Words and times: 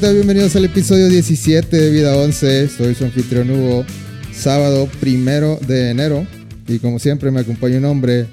Hola, 0.00 0.08
¿qué 0.08 0.14
tal? 0.14 0.24
Bienvenidos 0.24 0.56
al 0.56 0.64
episodio 0.64 1.08
17 1.10 1.76
de 1.76 1.90
Vida 1.90 2.16
11. 2.16 2.68
Soy 2.68 2.94
su 2.94 3.04
anfitrión 3.04 3.50
Hugo. 3.50 3.84
Sábado 4.32 4.88
primero 4.98 5.58
de 5.66 5.90
enero. 5.90 6.26
Y 6.66 6.78
como 6.78 6.98
siempre, 6.98 7.30
me 7.30 7.40
acompaña 7.40 7.76
un 7.76 7.84
hombre 7.84 8.26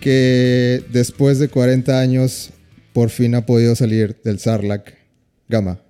que 0.00 0.82
después 0.90 1.38
de 1.38 1.48
40 1.50 2.00
años 2.00 2.50
por 2.92 3.10
fin 3.10 3.36
ha 3.36 3.46
podido 3.46 3.76
salir 3.76 4.20
del 4.24 4.40
Sarlac. 4.40 4.98
Gama. 5.48 5.80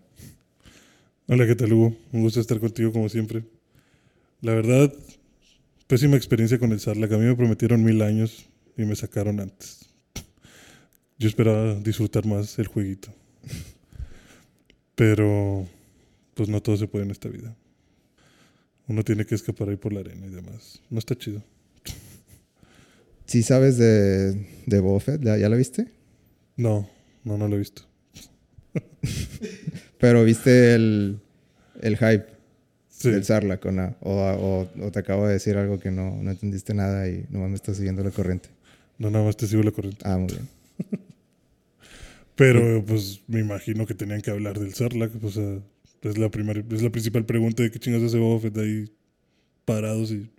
Hola, 1.26 1.46
¿qué 1.46 1.54
tal, 1.54 1.72
Hugo? 1.72 1.96
Un 2.12 2.20
gusto 2.20 2.40
estar 2.40 2.60
contigo 2.60 2.92
como 2.92 3.08
siempre. 3.08 3.44
La 4.42 4.52
verdad, 4.52 4.92
pésima 5.86 6.18
experiencia 6.18 6.58
con 6.58 6.70
el 6.72 6.80
Sarlac. 6.80 7.10
A 7.12 7.16
mí 7.16 7.24
me 7.24 7.34
prometieron 7.34 7.82
mil 7.82 8.02
años 8.02 8.44
y 8.76 8.82
me 8.82 8.94
sacaron 8.94 9.40
antes. 9.40 9.86
Yo 11.18 11.28
esperaba 11.28 11.76
disfrutar 11.76 12.26
más 12.26 12.58
el 12.58 12.66
jueguito. 12.66 13.08
Pero, 14.98 15.64
pues 16.34 16.48
no 16.48 16.60
todo 16.60 16.76
se 16.76 16.88
puede 16.88 17.04
en 17.04 17.12
esta 17.12 17.28
vida. 17.28 17.54
Uno 18.88 19.04
tiene 19.04 19.24
que 19.24 19.36
escapar 19.36 19.68
ahí 19.68 19.76
por 19.76 19.92
la 19.92 20.00
arena 20.00 20.26
y 20.26 20.30
demás. 20.30 20.80
No 20.90 20.98
está 20.98 21.14
chido. 21.14 21.40
¿Sí 23.26 23.44
sabes 23.44 23.78
de, 23.78 24.44
de 24.66 24.80
Boba 24.80 24.98
Fett? 24.98 25.22
¿Ya, 25.22 25.36
ya 25.36 25.48
la 25.48 25.54
viste? 25.54 25.86
No, 26.56 26.90
no, 27.22 27.38
no 27.38 27.46
lo 27.46 27.54
he 27.54 27.58
visto. 27.60 27.82
Pero 30.00 30.24
viste 30.24 30.74
el, 30.74 31.20
el 31.80 31.96
hype 31.96 32.36
Sí. 32.88 33.10
del 33.12 33.22
Sarlacc 33.24 33.64
o, 33.66 33.70
no? 33.70 33.94
o, 34.00 34.10
o- 34.12 34.84
o 34.84 34.90
te 34.90 34.98
acabo 34.98 35.24
de 35.28 35.34
decir 35.34 35.56
algo 35.56 35.78
que 35.78 35.92
no, 35.92 36.20
no 36.20 36.32
entendiste 36.32 36.74
nada 36.74 37.08
y 37.08 37.24
nomás 37.30 37.48
me 37.50 37.54
estás 37.54 37.76
siguiendo 37.76 38.02
la 38.02 38.10
corriente. 38.10 38.48
No, 38.98 39.08
nada 39.08 39.24
más 39.24 39.36
te 39.36 39.46
sigo 39.46 39.62
la 39.62 39.70
corriente. 39.70 40.02
Ah, 40.04 40.18
muy 40.18 40.26
bien. 40.32 40.48
Pero, 42.38 42.84
pues, 42.86 43.20
me 43.26 43.40
imagino 43.40 43.84
que 43.84 43.94
tenían 43.94 44.20
que 44.20 44.30
hablar 44.30 44.60
del 44.60 44.72
Sarlacc. 44.72 45.12
O 45.24 45.30
sea, 45.30 45.58
es 46.02 46.18
la, 46.18 46.30
primera, 46.30 46.62
es 46.70 46.82
la 46.82 46.90
principal 46.90 47.26
pregunta 47.26 47.64
de 47.64 47.72
qué 47.72 47.80
chingas 47.80 48.00
hace 48.00 48.16
Boba 48.16 48.40
Fett 48.40 48.56
ahí 48.58 48.92
parados 49.64 50.12
y 50.12 50.30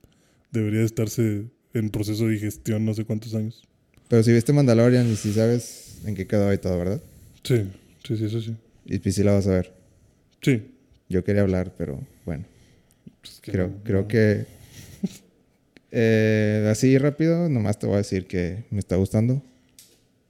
debería 0.49 0.79
de 0.79 0.85
estarse 0.85 1.43
en 1.73 1.89
proceso 1.89 2.25
de 2.25 2.31
digestión 2.31 2.85
no 2.85 2.93
sé 2.93 3.03
cuántos 3.03 3.35
años. 3.35 3.67
Pero 4.07 4.23
si 4.23 4.31
viste 4.31 4.53
Mandalorian 4.53 5.11
y 5.11 5.17
si 5.17 5.33
sabes 5.33 5.99
en 6.05 6.15
qué 6.15 6.25
quedó 6.25 6.53
y 6.53 6.57
todo, 6.57 6.77
¿verdad? 6.79 7.03
Sí, 7.43 7.69
sí, 8.07 8.15
sí, 8.15 8.25
eso 8.25 8.41
sí. 8.41 8.55
Y 8.85 8.99
pues 8.99 9.15
sí 9.15 9.23
la 9.23 9.33
vas 9.33 9.47
a 9.47 9.51
ver. 9.51 9.73
Sí. 10.41 10.71
Yo 11.09 11.25
quería 11.25 11.41
hablar, 11.41 11.73
pero 11.77 11.99
bueno. 12.25 12.45
Pues 13.19 13.41
que 13.41 13.51
Creo, 13.51 13.67
no, 13.67 13.83
creo 13.83 14.07
que... 14.07 14.45
eh, 15.91 16.69
así 16.71 16.97
rápido, 16.97 17.49
nomás 17.49 17.77
te 17.77 17.87
voy 17.87 17.95
a 17.95 17.97
decir 17.97 18.25
que 18.25 18.63
me 18.71 18.79
está 18.79 18.95
gustando. 18.95 19.43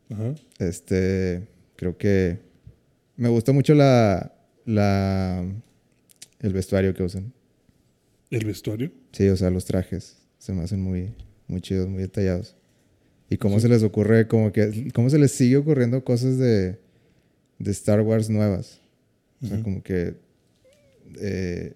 Ajá. 0.09 0.34
Este, 0.57 1.47
creo 1.79 1.97
que 1.97 2.40
me 3.16 3.29
gusta 3.29 3.53
mucho 3.53 3.73
la, 3.73 4.34
la, 4.66 5.45
el 6.41 6.53
vestuario 6.53 6.94
que 6.94 7.03
usan. 7.03 7.31
¿El 8.29 8.45
vestuario? 8.45 8.91
Sí, 9.13 9.29
o 9.29 9.38
sea, 9.38 9.50
los 9.50 9.63
trajes 9.63 10.18
se 10.38 10.51
me 10.53 10.62
hacen 10.63 10.81
muy, 10.81 11.13
muy 11.47 11.62
chidos, 11.62 11.88
muy 11.88 12.01
detallados. 12.01 12.57
Y 13.29 13.38
cómo 13.38 13.56
Sí. 13.56 13.62
se 13.63 13.69
les 13.69 13.84
ocurre, 13.84 14.28
como 14.28 14.51
que, 14.51 14.91
cómo 14.94 15.09
se 15.09 15.19
les 15.19 15.31
sigue 15.31 15.56
ocurriendo 15.57 16.03
cosas 16.03 16.38
de, 16.38 16.79
de 17.59 17.72
Star 17.72 18.01
Wars 18.01 18.29
nuevas. 18.29 18.81
O 19.41 19.47
sea, 19.47 19.63
como 19.63 19.81
que 19.81 20.16
eh, 21.22 21.75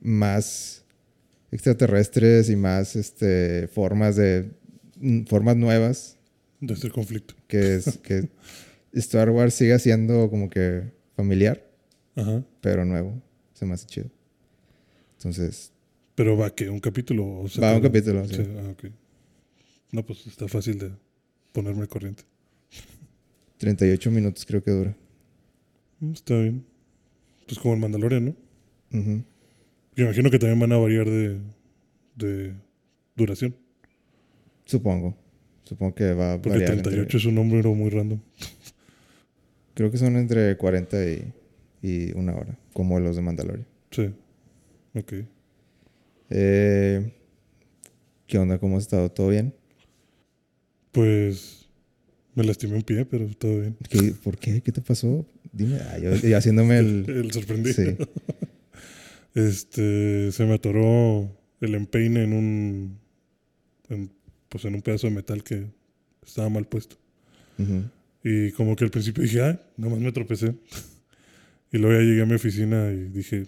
más 0.00 0.82
extraterrestres 1.52 2.48
y 2.48 2.56
más 2.56 2.96
este, 2.96 3.68
formas 3.68 4.16
de 4.16 4.50
formas 5.26 5.56
nuevas 5.56 6.16
De 6.60 6.72
este 6.74 6.88
conflicto. 6.90 7.34
que 7.46 7.74
es 7.76 7.98
que 7.98 8.28
Star 8.94 9.30
Wars 9.30 9.54
sigue 9.54 9.78
siendo 9.78 10.28
como 10.30 10.48
que 10.50 10.92
familiar, 11.16 11.62
Ajá. 12.16 12.44
pero 12.60 12.84
nuevo. 12.84 13.20
Se 13.54 13.66
me 13.66 13.74
hace 13.74 13.86
chido. 13.86 14.10
Entonces, 15.18 15.72
Pero 16.14 16.36
va 16.36 16.54
que 16.54 16.68
un 16.70 16.80
capítulo. 16.80 17.40
O 17.40 17.48
sea, 17.48 17.70
Va 17.70 17.76
un 17.76 17.82
capítulo, 17.82 18.26
sí. 18.28 18.36
ah, 18.58 18.70
ok. 18.70 18.84
No, 19.92 20.04
pues 20.04 20.26
está 20.26 20.48
fácil 20.48 20.78
de 20.78 20.90
ponerme 21.52 21.86
corriente. 21.86 22.24
38 23.58 24.10
minutos 24.10 24.44
creo 24.44 24.62
que 24.62 24.70
dura. 24.70 24.96
Mm, 26.00 26.12
Está 26.12 26.38
bien. 26.38 26.64
Pues 27.46 27.58
como 27.58 27.74
el 27.74 27.80
Mandalorian, 27.80 28.24
¿no? 28.26 28.98
Ujú. 28.98 29.22
Yo 29.96 30.04
imagino 30.04 30.30
que 30.30 30.38
también 30.38 30.58
van 30.60 30.72
a 30.72 30.76
variar 30.78 31.06
de, 31.08 31.38
de 32.16 32.54
duración. 33.16 33.54
Supongo. 34.64 35.16
Supongo 35.64 35.94
que 35.94 36.12
va 36.12 36.34
a 36.34 36.36
Porque 36.42 36.50
variar 36.58 36.72
38 36.82 37.00
entre- 37.02 37.18
es 37.18 37.24
un 37.26 37.34
número 37.36 37.74
muy 37.74 37.90
random. 37.90 38.18
Creo 39.74 39.90
que 39.90 39.98
son 39.98 40.16
entre 40.16 40.56
40 40.56 41.04
y, 41.10 41.32
y 41.82 42.12
una 42.12 42.34
hora, 42.34 42.58
como 42.72 42.98
los 43.00 43.16
de 43.16 43.22
Mandalorian. 43.22 43.66
Sí. 43.90 44.10
Ok. 44.94 45.12
Eh, 46.30 47.12
¿Qué 48.26 48.38
onda? 48.38 48.58
¿Cómo 48.58 48.76
has 48.78 48.84
estado? 48.84 49.10
¿Todo 49.10 49.28
bien? 49.28 49.54
Pues 50.92 51.68
me 52.34 52.44
lastimé 52.44 52.76
un 52.76 52.82
pie, 52.82 53.04
pero 53.04 53.26
todo 53.36 53.60
bien. 53.60 53.76
¿Qué- 53.88 54.12
¿Por 54.22 54.38
qué? 54.38 54.60
¿Qué 54.60 54.72
te 54.72 54.80
pasó? 54.80 55.26
Dime. 55.52 55.78
Ah, 55.90 55.98
yo, 55.98 56.14
yo 56.16 56.36
haciéndome 56.36 56.78
el... 56.78 57.04
El 57.08 57.32
sorprendido. 57.32 57.74
Sí. 57.74 57.96
Este, 59.34 60.30
se 60.30 60.44
me 60.44 60.54
atoró 60.54 61.28
el 61.60 61.74
empeine 61.74 62.22
en 62.22 62.32
un, 62.32 62.98
en, 63.88 64.10
pues 64.48 64.64
en 64.64 64.76
un 64.76 64.82
pedazo 64.82 65.08
de 65.08 65.12
metal 65.14 65.42
que 65.42 65.66
estaba 66.24 66.48
mal 66.48 66.66
puesto. 66.68 66.94
Ujú. 67.58 67.82
Y 68.24 68.50
como 68.52 68.74
que 68.74 68.84
al 68.84 68.90
principio 68.90 69.22
dije, 69.22 69.42
ah, 69.42 69.60
nomás 69.76 69.98
me 70.00 70.10
tropecé. 70.10 70.54
y 71.72 71.78
luego 71.78 72.00
ya 72.00 72.04
llegué 72.06 72.22
a 72.22 72.26
mi 72.26 72.34
oficina 72.34 72.90
y 72.90 73.04
dije, 73.10 73.46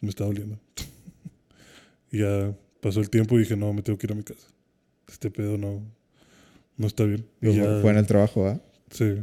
me 0.00 0.10
está 0.10 0.24
doliendo. 0.24 0.58
y 2.12 2.18
ya 2.18 2.54
pasó 2.80 3.00
el 3.00 3.10
tiempo 3.10 3.36
y 3.36 3.40
dije, 3.40 3.56
no, 3.56 3.72
me 3.72 3.82
tengo 3.82 3.98
que 3.98 4.06
ir 4.06 4.12
a 4.12 4.16
mi 4.16 4.22
casa. 4.22 4.46
Este 5.08 5.30
pedo 5.30 5.56
no, 5.56 5.82
no 6.76 6.86
está 6.86 7.04
bien. 7.04 7.24
Y 7.40 7.46
Fue- 7.46 7.54
ya- 7.56 7.80
Fue 7.80 7.90
en 7.90 7.96
el 7.96 8.06
trabajo, 8.06 8.46
¿ah? 8.46 8.60
Sí. 8.90 9.14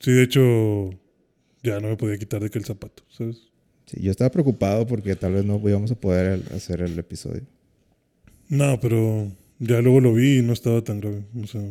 Sí, 0.00 0.12
de 0.12 0.22
hecho, 0.24 0.90
ya 1.62 1.80
no 1.80 1.88
me 1.88 1.96
podía 1.96 2.18
quitar 2.18 2.42
de 2.42 2.50
que 2.50 2.58
el 2.58 2.64
zapato, 2.64 3.02
¿sabes? 3.08 3.48
Sí, 3.86 4.00
yo 4.02 4.10
estaba 4.10 4.30
preocupado 4.30 4.86
porque 4.86 5.14
tal 5.16 5.32
vez 5.34 5.44
no 5.44 5.60
íbamos 5.68 5.90
a 5.92 5.94
poder 5.94 6.42
hacer 6.52 6.80
el 6.82 6.98
episodio. 6.98 7.42
No, 8.48 8.78
pero 8.80 9.32
ya 9.60 9.80
luego 9.80 10.00
lo 10.00 10.12
vi 10.12 10.38
y 10.38 10.42
no 10.42 10.52
estaba 10.52 10.82
tan 10.82 11.00
grave. 11.00 11.24
O 11.42 11.46
sea, 11.46 11.62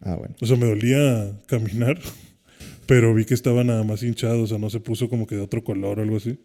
Ah, 0.00 0.14
bueno. 0.16 0.34
o 0.40 0.46
sea, 0.46 0.56
me 0.56 0.66
dolía 0.66 1.38
caminar, 1.46 1.98
pero 2.86 3.14
vi 3.14 3.24
que 3.24 3.34
estaba 3.34 3.64
nada 3.64 3.82
más 3.84 4.02
hinchado, 4.02 4.42
o 4.42 4.46
sea, 4.46 4.58
no 4.58 4.70
se 4.70 4.80
puso 4.80 5.08
como 5.08 5.26
que 5.26 5.36
de 5.36 5.42
otro 5.42 5.64
color 5.64 5.98
o 5.98 6.02
algo 6.02 6.16
así. 6.16 6.38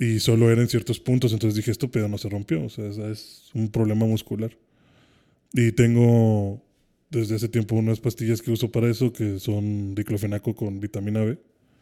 Y 0.00 0.20
solo 0.20 0.50
era 0.50 0.62
en 0.62 0.68
ciertos 0.68 1.00
puntos, 1.00 1.32
entonces 1.32 1.56
dije, 1.56 1.70
esto 1.72 1.90
pedo 1.90 2.08
no 2.08 2.18
se 2.18 2.28
rompió, 2.28 2.64
o 2.64 2.68
sea, 2.68 2.86
es- 3.10 3.50
un 3.54 3.68
problema 3.68 4.06
muscular. 4.06 4.56
Y 5.52 5.72
tengo 5.72 6.62
desde 7.10 7.36
hace 7.36 7.48
tiempo 7.48 7.74
unas 7.74 7.98
pastillas 8.00 8.42
que 8.42 8.50
uso 8.50 8.70
para 8.70 8.88
eso, 8.90 9.12
que 9.12 9.38
son 9.40 9.94
diclofenaco 9.94 10.54
con 10.54 10.78
vitamina 10.78 11.24
B, 11.24 11.38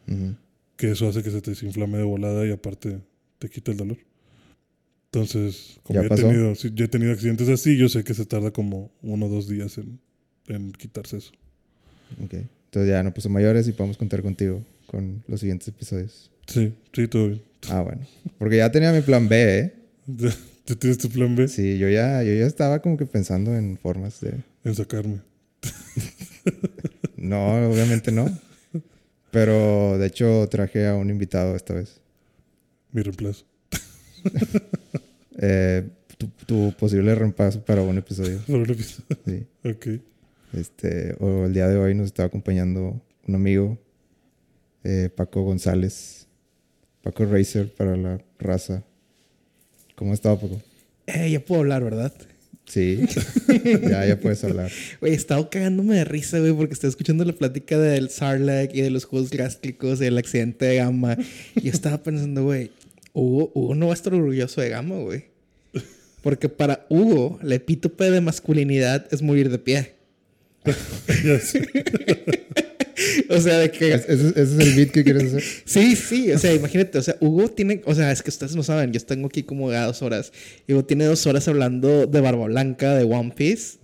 Ujú. 0.07 0.35
que 0.77 0.91
eso 0.91 1.07
hace 1.09 1.21
que 1.21 1.29
se 1.31 1.41
te 1.41 1.51
desinflame 1.51 1.97
de 1.97 2.03
volada 2.05 2.47
y 2.47 2.51
aparte 2.51 3.01
te 3.39 3.49
quita 3.49 3.71
el 3.71 3.77
dolor. 3.77 3.97
Entonces, 5.11 5.79
como 5.83 6.01
¿Ya 6.01 6.07
ya, 6.09 6.13
he 6.15 6.17
tenido, 6.17 6.53
ya 6.53 6.85
he 6.85 6.87
tenido 6.87 7.11
accidentes 7.11 7.49
así, 7.49 7.77
yo 7.77 7.87
sé 7.89 8.03
que 8.03 8.13
se 8.13 8.25
tarda 8.25 8.51
como 8.51 8.91
uno 9.01 9.25
o 9.25 9.29
dos 9.29 9.47
días 9.47 9.77
en, 9.77 9.99
en 10.47 10.71
quitarse 10.71 11.17
eso. 11.17 11.31
Ok. 12.23 12.33
Entonces 12.65 12.89
ya 12.89 13.03
no 13.03 13.13
puso 13.13 13.29
mayores 13.29 13.67
y 13.67 13.71
podemos 13.71 13.97
contar 13.97 14.21
contigo 14.21 14.61
con 14.87 15.23
los 15.27 15.39
siguientes 15.39 15.67
episodios. 15.67 16.29
Sí, 16.47 16.73
sí, 16.93 17.07
todo 17.07 17.27
bien. 17.27 17.41
Ah, 17.69 17.81
bueno. 17.81 18.01
Porque 18.37 18.57
ya 18.57 18.71
tenía 18.71 18.91
mi 18.91 19.01
plan 19.01 19.27
B, 19.27 19.59
¿eh? 19.59 19.73
¿Te 20.65 20.75
tienes 20.75 20.97
tu 20.97 21.09
plan 21.09 21.35
B? 21.35 21.47
Sí, 21.47 21.77
yo 21.77 21.89
ya, 21.89 22.23
yo 22.23 22.33
ya 22.33 22.45
estaba 22.45 22.81
como 22.81 22.97
que 22.97 23.05
pensando 23.05 23.55
en 23.55 23.77
formas 23.77 24.19
de... 24.21 24.35
En 24.63 24.75
sacarme. 24.75 25.21
No, 27.17 27.69
obviamente 27.69 28.11
no. 28.11 28.29
Pero 29.31 29.97
de 29.97 30.07
hecho 30.07 30.47
traje 30.49 30.87
a 30.87 30.95
un 30.95 31.09
invitado 31.09 31.55
esta 31.55 31.73
vez. 31.73 31.99
Mi 32.91 33.01
reemplazo. 33.01 33.45
Eh, 35.39 35.87
tu, 36.17 36.27
tu 36.47 36.73
posible 36.79 37.13
reemplazo 37.13 37.63
para 37.63 37.83
un 37.83 37.95
episodio. 37.95 38.39
Por 38.47 38.61
el 38.61 38.71
episodio. 38.71 39.05
Sí. 39.23 39.45
Ok. 39.63 39.87
Este, 40.53 41.15
o 41.19 41.45
el 41.45 41.53
día 41.53 41.67
de 41.67 41.77
hoy 41.77 41.93
nos 41.95 42.07
está 42.07 42.25
acompañando 42.25 43.01
un 43.27 43.35
amigo, 43.35 43.77
eh, 44.83 45.09
Paco 45.15 45.41
González. 45.41 46.27
Paco 47.01 47.25
Racer 47.25 47.73
para 47.73 47.95
la 47.95 48.21
raza. 48.39 48.83
¿Cómo 49.95 50.11
ha 50.11 50.13
estado, 50.13 50.39
Paco? 50.39 50.61
Eh, 51.07 51.31
ya 51.31 51.39
puedo 51.39 51.61
hablar, 51.61 51.83
¿verdad? 51.83 52.13
Sí. 52.65 53.05
ya, 53.89 54.05
ya 54.05 54.19
puedes 54.19 54.43
hablar. 54.43 54.71
Güey, 54.99 55.13
he 55.13 55.15
estado 55.15 55.49
cagándome 55.49 55.95
de 55.95 56.03
risa, 56.03 56.39
güey, 56.39 56.53
porque 56.53 56.73
estaba 56.73 56.89
escuchando 56.89 57.23
la 57.23 57.33
plática 57.33 57.79
del 57.79 58.09
Sarlacc 58.09 58.75
y 58.75 58.81
de 58.81 58.89
los 58.89 59.05
juegos 59.05 59.29
gástricos, 59.29 59.99
del 59.99 60.17
accidente 60.17 60.65
de 60.65 60.75
Gamma. 60.77 61.17
Y 61.55 61.61
yo 61.61 61.71
estaba 61.71 62.03
pensando, 62.03 62.43
güey, 62.43 62.71
Hugo, 63.13 63.51
Hugo 63.53 63.75
no 63.75 63.87
va 63.87 63.93
a 63.93 63.95
estar 63.95 64.13
orgulloso 64.13 64.59
de 64.61 64.69
Gamma, 64.69 64.97
güey. 64.97 65.25
Porque 66.21 66.49
para 66.49 66.85
Hugo, 66.89 67.39
la 67.41 67.55
epítope 67.55 68.11
de 68.11 68.19
masculinidad 68.19 69.07
es 69.11 69.21
morir 69.21 69.49
de 69.49 69.59
pie. 69.59 69.96
Ya. 71.23 71.39
O 73.29 73.39
sea, 73.39 73.59
de 73.59 73.69
que. 73.69 73.93
¿Ese, 73.93 74.11
ese 74.11 74.41
es 74.41 74.51
el 74.59 74.73
beat 74.75 74.89
que 74.91 75.03
quieres 75.03 75.25
hacer? 75.25 75.43
Sí, 75.65 75.95
sí, 75.95 76.31
o 76.31 76.39
sea, 76.39 76.53
imagínate, 76.53 76.97
o 76.97 77.01
sea, 77.03 77.15
Hugo 77.19 77.47
tiene, 77.49 77.81
o 77.85 77.93
sea, 77.93 78.11
es 78.11 78.23
que 78.23 78.29
ustedes 78.31 78.55
no 78.55 78.63
saben, 78.63 78.91
yo 78.91 78.99
tengo 79.01 79.27
aquí 79.27 79.43
como 79.43 79.69
a 79.69 79.85
dos 79.85 80.01
horas. 80.01 80.31
Hugo 80.67 80.83
tiene 80.83 81.05
dos 81.05 81.25
horas 81.27 81.47
hablando 81.47 82.07
de 82.07 82.21
Barba 82.21 82.45
Blanca, 82.47 82.95
de 82.95 83.03
One 83.03 83.33
Piece. 83.35 83.77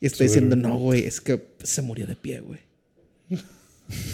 Y 0.00 0.06
estoy 0.06 0.26
Sobre- 0.26 0.40
diciendo, 0.40 0.56
no, 0.56 0.76
güey, 0.78 1.04
es 1.04 1.20
que 1.20 1.40
se 1.62 1.82
murió 1.82 2.06
de 2.08 2.16
pie, 2.16 2.40
güey. 2.40 2.58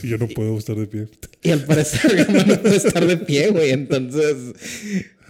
Yo 0.02 0.18
no 0.18 0.28
puedo 0.28 0.58
estar 0.58 0.76
de 0.76 0.86
pie. 0.86 1.08
Y 1.42 1.50
al 1.50 1.64
parecer 1.64 2.14
Gama 2.26 2.44
no 2.44 2.60
puede 2.60 2.76
estar 2.76 3.06
de 3.06 3.16
pie, 3.16 3.48
güey. 3.48 3.70
Entonces, 3.70 4.36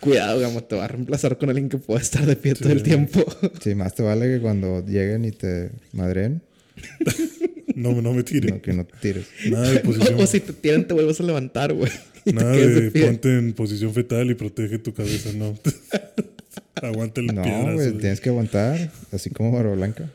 cuidado, 0.01 0.41
Gama, 0.41 0.61
te 0.63 0.75
va 0.75 0.87
a 0.87 0.89
reemplazar 0.89 1.39
con 1.39 1.51
alguien 1.51 1.69
que 1.69 1.79
pueda 1.79 2.01
estar 2.01 2.27
de 2.27 2.35
pie 2.37 2.55
todo 2.55 2.73
el 2.73 2.83
tiempo. 2.83 3.25
Sí, 3.63 3.75
más 3.77 3.95
te 3.95 4.03
vale 4.03 4.27
que 4.27 4.41
cuando 4.41 4.85
lleguen 4.85 5.25
y 5.25 5.31
te 5.31 5.71
madren, 5.93 6.43
No, 7.75 8.01
no 8.01 8.13
me 8.13 8.23
tire. 8.23 8.51
no, 8.51 8.63
que 8.63 8.73
no 8.73 8.85
te 8.87 8.97
tires. 9.01 9.27
Nada 9.51 9.71
de 9.71 9.81
posición. 9.81 10.15
o 10.21 10.27
si 10.27 10.41
te 10.41 10.53
tiran, 10.53 10.87
te 10.87 10.95
vuelves 10.95 11.21
a 11.21 11.25
levantar, 11.25 11.73
güey. 11.73 11.91
Nada 12.25 12.53
de 12.53 12.91
ponte 12.91 13.37
en 13.37 13.53
posición 13.53 13.93
fetal 13.93 14.31
y 14.31 14.35
protege 14.35 14.79
tu 14.79 14.95
cabeza, 14.95 15.31
no. 15.35 15.59
Aguanta 16.75 17.21
el 17.21 17.29
No, 17.29 17.75
güey, 17.75 17.93
tienes 17.93 18.21
que 18.21 18.29
aguantar, 18.29 18.91
así 19.13 19.31
como 19.31 19.53
Barba 19.53 19.75
Blanca. 19.75 20.11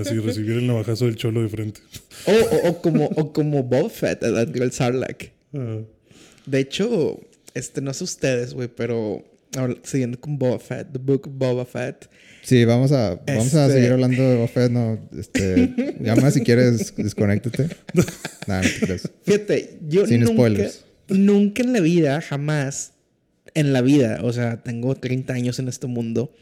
Así 0.00 0.18
recibir 0.18 0.52
el 0.52 0.66
navajazo 0.66 1.06
del 1.06 1.16
cholo 1.16 1.42
de 1.42 1.48
frente. 1.48 1.80
O, 2.26 2.32
o, 2.32 2.68
o 2.70 2.82
como, 2.82 3.06
o 3.06 3.32
como 3.32 3.62
Boba 3.62 3.88
Fett, 3.88 4.22
el 4.22 4.72
Sarlacc. 4.72 5.30
Ah, 5.54 5.78
De 6.46 6.58
hecho, 6.58 7.20
este, 7.54 7.80
no 7.80 7.94
sé 7.94 8.04
ustedes, 8.04 8.54
güey, 8.54 8.68
pero 8.68 9.24
siguiendo 9.84 10.20
con 10.20 10.38
Boba 10.38 10.58
Fett, 10.58 10.92
The 10.92 10.98
Book 10.98 11.28
of 11.28 11.34
Boba 11.36 11.64
Fett. 11.64 12.08
Sí, 12.48 12.64
vamos 12.64 12.92
a, 12.92 13.20
vamos 13.26 13.54
a 13.54 13.66
Este- 13.66 13.74
seguir 13.74 13.92
hablando 13.92 14.22
de 14.22 14.36
Buffett, 14.38 14.70
no, 14.72 14.98
este, 15.18 15.74
llama 16.00 16.30
si 16.30 16.40
quieres, 16.40 16.94
desconéctate. 16.96 17.68
Nada, 18.46 18.62
no 18.62 18.68
te 18.68 18.86
creas. 18.86 19.10
Fíjate, 19.22 19.78
yo 19.86 20.06
Sin 20.06 20.20
nunca, 20.20 20.32
spoilers. 20.32 20.84
nunca 21.08 21.62
en 21.62 21.74
la 21.74 21.80
vida, 21.80 22.22
jamás, 22.22 22.92
en 23.52 23.74
la 23.74 23.82
vida, 23.82 24.20
o 24.22 24.32
sea, 24.32 24.62
tengo 24.62 24.94
30 24.94 25.34
años 25.34 25.58
en 25.58 25.68
este 25.68 25.86
mundo. 25.88 26.32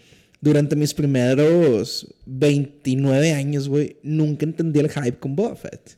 Durante 0.41 0.76
mis 0.76 0.94
primeros 0.94 2.14
29 2.26 3.32
años, 3.32 3.69
güey, 3.69 3.97
nunca 4.05 4.44
entendí 4.44 4.79
el 4.79 4.91
hype 4.91 5.19
con 5.19 5.35
Boba 5.35 5.56
Fett. 5.56 5.97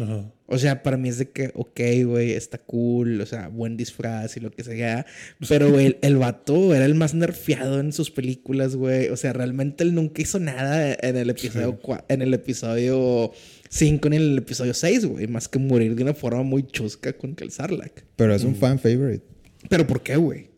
Ajá. 0.00 0.32
O 0.48 0.58
sea, 0.58 0.82
para 0.84 0.96
mí 0.96 1.08
es 1.08 1.18
de 1.18 1.30
que, 1.30 1.50
ok, 1.54 1.80
güey, 2.04 2.30
está 2.32 2.58
cool, 2.58 3.20
o 3.20 3.26
sea, 3.26 3.48
buen 3.48 3.76
disfraz 3.76 4.36
y 4.36 4.40
lo 4.40 4.50
que 4.52 4.62
sea. 4.62 5.04
Pero, 5.48 5.70
güey, 5.72 5.86
el, 5.86 5.98
el 6.02 6.16
vato 6.16 6.72
era 6.74 6.84
el 6.84 6.94
más 6.94 7.14
nerfeado 7.14 7.80
en 7.80 7.92
sus 7.92 8.10
películas, 8.12 8.76
güey. 8.76 9.08
O 9.08 9.16
sea, 9.16 9.32
realmente 9.32 9.82
él 9.82 9.94
nunca 9.94 10.22
hizo 10.22 10.38
nada 10.38 10.96
en 11.00 11.16
el 11.16 11.30
episodio, 11.30 11.80
cua- 11.80 12.04
en 12.08 12.22
el 12.22 12.32
episodio 12.32 13.32
5 13.70 14.08
ni 14.10 14.16
en 14.16 14.22
el 14.22 14.38
episodio 14.38 14.72
6, 14.72 15.04
güey. 15.06 15.26
Más 15.26 15.48
que 15.48 15.58
morir 15.58 15.96
de 15.96 16.02
una 16.04 16.14
forma 16.14 16.44
muy 16.44 16.64
chusca 16.64 17.12
con 17.12 17.34
el 17.40 17.50
Sarlacc. 17.50 18.04
Pero 18.14 18.32
es 18.34 18.44
un 18.44 18.54
fan 18.54 18.78
favorite, 18.78 19.24
Pero, 19.68 19.86
¿por 19.86 20.00
qué, 20.02 20.14
güey? 20.16 20.50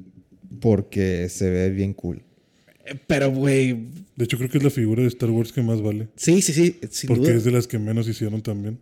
porque 0.60 1.28
se 1.28 1.48
ve 1.50 1.70
bien 1.70 1.94
cool. 1.94 2.22
Eh, 2.84 2.94
Pero, 3.06 3.30
güey, 3.30 3.88
De 4.16 4.24
hecho, 4.24 4.36
creo 4.36 4.50
que 4.50 4.58
es 4.58 4.64
la 4.64 4.70
figura 4.70 5.02
de 5.02 5.08
Star 5.08 5.30
Wars 5.30 5.52
que 5.52 5.62
más 5.62 5.80
vale. 5.80 6.08
sí, 6.16 6.42
sí, 6.42 6.52
sí, 6.52 6.76
sin 6.90 7.08
Porque 7.08 7.28
duda. 7.28 7.34
es 7.36 7.44
de 7.44 7.52
las 7.52 7.66
que 7.66 7.78
menos 7.78 8.08
hicieron 8.08 8.42
también. 8.42 8.78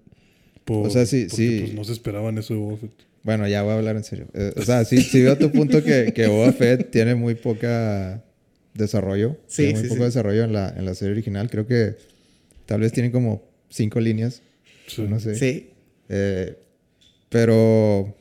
Por- 0.66 0.86
O 0.88 0.90
sea, 0.90 1.06
sí, 1.06 1.26
porque, 1.30 1.36
sí. 1.36 1.60
Pues 1.62 1.74
no 1.74 1.84
se 1.84 1.92
esperaban 1.92 2.36
eso 2.36 2.52
de 2.52 2.60
Boba 2.60 2.76
Fett. 2.76 2.92
Bueno, 3.22 3.48
ya 3.48 3.62
voy 3.62 3.72
a 3.72 3.76
hablar 3.76 3.96
en 3.96 4.04
serio. 4.04 4.26
Eh, 4.34 4.52
o 4.56 4.62
sea, 4.62 4.84
sí, 4.84 5.00
sí 5.00 5.22
veo 5.22 5.38
tu 5.38 5.50
punto 5.50 5.82
que, 5.82 6.12
que 6.14 6.26
Boba 6.26 6.52
Fett 6.52 6.90
tiene 6.90 7.14
muy 7.14 7.34
poca 7.34 8.22
desarrollo. 8.74 9.38
Sí, 9.46 9.62
tiene 9.64 9.72
muy 9.74 9.82
sí, 9.84 9.88
poco 9.88 10.00
sí. 10.02 10.04
desarrollo 10.06 10.44
en 10.44 10.52
la, 10.52 10.68
en 10.76 10.84
la 10.84 10.94
serie 10.94 11.12
original. 11.12 11.48
Creo 11.50 11.66
que 11.66 11.96
tal 12.66 12.80
vez 12.82 12.92
tiene 12.92 13.10
como 13.10 13.42
cinco 13.70 14.00
líneas. 14.00 14.42
Sí. 14.86 15.02
No 15.08 15.18
sé. 15.18 15.34
Sí. 15.36 15.70
Eh, 16.08 16.56
pero 17.28 18.14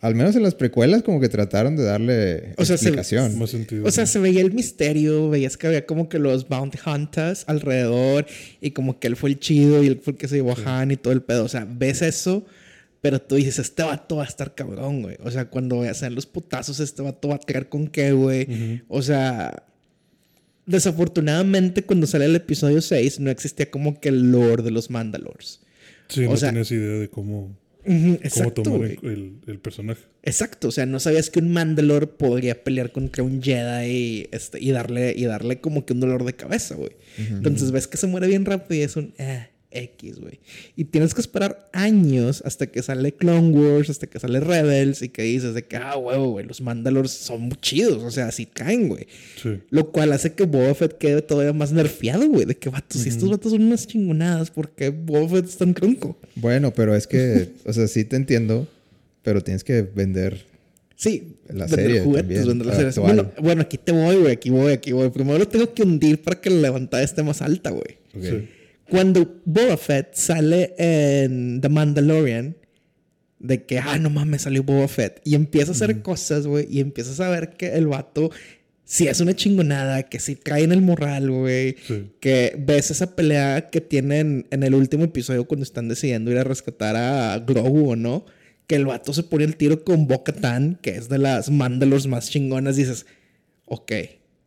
al 0.00 0.14
menos 0.14 0.36
en 0.36 0.42
las 0.42 0.54
precuelas 0.54 1.02
como 1.02 1.20
que 1.20 1.28
trataron 1.28 1.76
de 1.76 1.82
darle 1.84 2.54
O 2.56 2.64
sea, 2.64 2.76
se- 2.76 2.84
explicación. 2.86 3.38
Más 3.38 3.50
sentido. 3.50 3.84
O 3.86 3.90
sea, 3.90 4.06
se 4.06 4.18
veía 4.18 4.40
el 4.42 4.52
misterio, 4.52 5.28
veías 5.30 5.56
que 5.56 5.66
había 5.66 5.86
como 5.86 6.08
que 6.08 6.18
los 6.18 6.48
bounty 6.48 6.78
hunters 6.86 7.44
alrededor 7.48 8.26
y 8.60 8.70
como 8.70 8.98
que 9.00 9.08
él 9.08 9.16
fue 9.16 9.30
el 9.30 9.38
chido 9.40 9.82
y 9.82 9.88
él 9.88 10.00
fue 10.02 10.12
el 10.12 10.18
que 10.18 10.28
se 10.28 10.36
llevó 10.36 10.52
a 10.52 10.80
Han 10.82 10.90
y 10.92 10.96
todo 10.96 11.12
el 11.12 11.22
pedo. 11.22 11.44
O 11.44 11.48
sea, 11.48 11.66
ves 11.68 12.02
eso, 12.02 12.46
pero 13.00 13.20
tú 13.20 13.34
dices, 13.36 13.58
este 13.58 13.82
vato 13.82 14.16
va 14.16 14.24
a 14.24 14.28
estar 14.28 14.54
cabrón, 14.54 15.02
güey. 15.02 15.16
O 15.24 15.30
sea, 15.30 15.46
cuando 15.50 15.82
sean 15.94 16.14
los 16.14 16.26
putazos, 16.26 16.80
este 16.80 17.02
vato 17.02 17.28
va 17.28 17.36
a 17.36 17.40
tirar 17.40 17.68
con 17.68 17.88
qué, 17.88 18.12
güey. 18.12 18.42
Ujú. 18.44 18.84
O 18.88 19.02
sea, 19.02 19.64
desafortunadamente 20.66 21.82
cuando 21.82 22.06
sale 22.06 22.26
el 22.26 22.36
episodio 22.36 22.80
6 22.80 23.20
no 23.20 23.30
existía 23.30 23.70
como 23.70 24.00
que 24.00 24.10
el 24.10 24.30
lore 24.30 24.62
de 24.62 24.70
los 24.70 24.90
Mandalors. 24.90 25.60
Sí, 26.08 26.24
o 26.24 26.30
no 26.30 26.36
sea- 26.36 26.50
tenías 26.50 26.70
idea 26.70 26.98
de 26.98 27.08
cómo, 27.08 27.56
Exacto, 28.22 28.62
tomar 28.62 28.90
el, 29.02 29.36
el- 29.46 29.58
personaje. 29.58 30.02
Exacto, 30.22 30.68
o 30.68 30.70
sea, 30.70 30.84
no 30.86 31.00
sabías 31.00 31.30
que 31.30 31.38
un 31.38 31.50
Mandalor 31.52 32.10
podría 32.16 32.62
pelear 32.62 32.92
contra 32.92 33.22
un 33.22 33.42
Jedi 33.42 33.86
y, 33.90 34.28
este, 34.32 34.62
y, 34.62 34.70
darle, 34.72 35.14
y 35.16 35.24
darle 35.24 35.60
como 35.60 35.84
que 35.86 35.94
un 35.94 36.00
dolor 36.00 36.24
de 36.24 36.34
cabeza, 36.34 36.74
güey. 36.74 36.92
Entonces 37.18 37.70
ves 37.72 37.86
que 37.88 37.96
se 37.96 38.06
muere 38.06 38.26
bien 38.26 38.44
rápido 38.44 38.80
y 38.80 38.82
es 38.84 38.96
un 38.96 39.14
eh, 39.18 39.48
X, 39.70 40.18
güey. 40.18 40.40
Y 40.76 40.84
tienes 40.84 41.14
que 41.14 41.20
esperar 41.20 41.68
años 41.72 42.42
hasta 42.44 42.68
que 42.68 42.82
sale 42.82 43.12
Clone 43.12 43.50
Wars, 43.50 43.90
hasta 43.90 44.06
que 44.06 44.18
sale 44.18 44.40
Rebels 44.40 45.02
y 45.02 45.10
que 45.10 45.22
dices 45.22 45.54
de 45.54 45.64
que, 45.64 45.76
ah, 45.76 45.96
huevo, 45.96 46.30
güey, 46.30 46.46
los 46.46 46.60
Mandalors 46.60 47.10
son 47.10 47.42
muy 47.42 47.56
chidos, 47.60 48.02
o 48.02 48.10
sea, 48.10 48.28
así 48.28 48.46
caen, 48.46 48.88
güey. 48.88 49.06
Sí. 49.42 49.58
Lo 49.70 49.90
cual 49.92 50.12
hace 50.12 50.32
que 50.32 50.44
Boba 50.44 50.74
Fett 50.74 50.96
quede 50.98 51.22
todavía 51.22 51.52
más 51.52 51.72
nerfeado, 51.72 52.26
güey. 52.28 52.46
De 52.46 52.56
que, 52.56 52.70
vatos, 52.70 53.02
si 53.02 53.08
estos 53.08 53.28
vatos 53.30 53.52
son 53.52 53.62
unas 53.62 53.86
chingonadas, 53.86 54.50
¿por 54.50 54.70
qué 54.70 54.88
Boba 54.90 55.28
Fett 55.28 55.44
es 55.46 55.56
tan 55.58 55.74
tronco? 55.74 56.18
Bueno, 56.36 56.72
pero 56.72 56.94
es 56.94 57.06
que, 57.06 57.50
o 57.64 57.72
sea, 57.72 57.86
sí 57.88 58.04
te 58.04 58.16
entiendo, 58.16 58.66
pero 59.22 59.42
tienes 59.42 59.64
que 59.64 59.82
vender. 59.82 60.46
Sí, 60.96 61.36
La 61.46 61.66
vender 61.66 61.80
serie 61.80 62.00
juguetes, 62.00 62.22
también, 62.26 62.48
vender 62.48 62.66
las 62.66 62.76
series. 62.76 62.98
actual. 62.98 63.14
Bueno, 63.16 63.32
bueno, 63.40 63.62
aquí 63.62 63.78
te 63.78 63.92
voy, 63.92 64.16
güey, 64.16 64.32
aquí 64.32 64.50
voy, 64.50 64.72
aquí 64.72 64.92
voy. 64.92 65.10
Primero 65.10 65.38
lo 65.38 65.46
tengo 65.46 65.72
que 65.72 65.82
hundir 65.82 66.22
para 66.22 66.40
que 66.40 66.50
la 66.50 66.56
levantada 66.56 67.02
esté 67.04 67.22
más 67.22 67.40
alta, 67.42 67.70
güey. 67.70 67.98
Ok. 68.16 68.22
Sí. 68.24 68.48
Cuando 68.90 69.40
Boba 69.44 69.76
Fett 69.76 70.14
sale 70.14 70.74
en 70.78 71.60
The 71.60 71.68
Mandalorian, 71.68 72.56
de 73.38 73.64
que, 73.64 73.78
ah, 73.78 73.98
no 73.98 74.10
mames, 74.10 74.42
salió 74.42 74.62
Boba 74.62 74.88
Fett, 74.88 75.20
y 75.24 75.34
empieza 75.34 75.72
a 75.72 75.74
hacer 75.74 76.02
cosas, 76.02 76.46
güey, 76.46 76.66
y 76.70 76.80
empiezas 76.80 77.20
a 77.20 77.28
ver 77.28 77.50
que 77.50 77.74
el 77.74 77.86
vato 77.86 78.30
sí 78.88 79.06
es 79.06 79.20
una 79.20 79.36
chingonada, 79.36 80.04
que 80.04 80.18
sí 80.18 80.34
trae 80.34 80.64
en 80.64 80.72
el 80.72 80.80
moral, 80.80 81.30
güey. 81.30 81.76
Sí. 81.86 82.10
Que 82.20 82.56
ves 82.58 82.90
esa 82.90 83.14
pelea 83.14 83.68
que 83.68 83.82
tienen 83.82 84.46
en 84.50 84.62
el 84.62 84.74
último 84.74 85.04
episodio 85.04 85.46
cuando 85.46 85.64
están 85.64 85.88
decidiendo 85.88 86.30
ir 86.30 86.38
a 86.38 86.44
rescatar 86.44 86.96
a 86.96 87.38
Grogu 87.38 87.90
o 87.90 87.96
no. 87.96 88.24
Que 88.66 88.76
el 88.76 88.86
vato 88.86 89.12
se 89.12 89.22
pone 89.22 89.44
el 89.44 89.56
tiro 89.56 89.84
con 89.84 90.08
Bo-Katan, 90.08 90.78
que 90.80 90.90
es 90.90 91.08
de 91.10 91.18
las 91.18 91.50
Mandalors 91.50 92.06
más 92.06 92.30
chingonas. 92.30 92.76
Dices, 92.76 93.04
ok, 93.66 93.92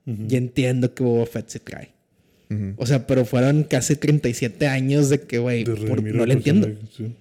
ya 0.05 0.38
entiendo 0.39 0.93
que 0.95 1.03
Boba 1.03 1.27
Fett 1.27 1.48
se 1.48 1.60
trae. 1.60 1.93
O 2.77 2.86
sea, 2.86 3.08
pero 3.08 3.25
fueron 3.25 3.63
casi 3.63 3.96
37 3.96 4.67
años 4.67 5.10
de 5.10 5.22
que, 5.22 5.39
güey, 5.39 5.63
no 5.63 6.25
le 6.25 6.34
entiendo. 6.34 6.67
sí. 6.96 7.15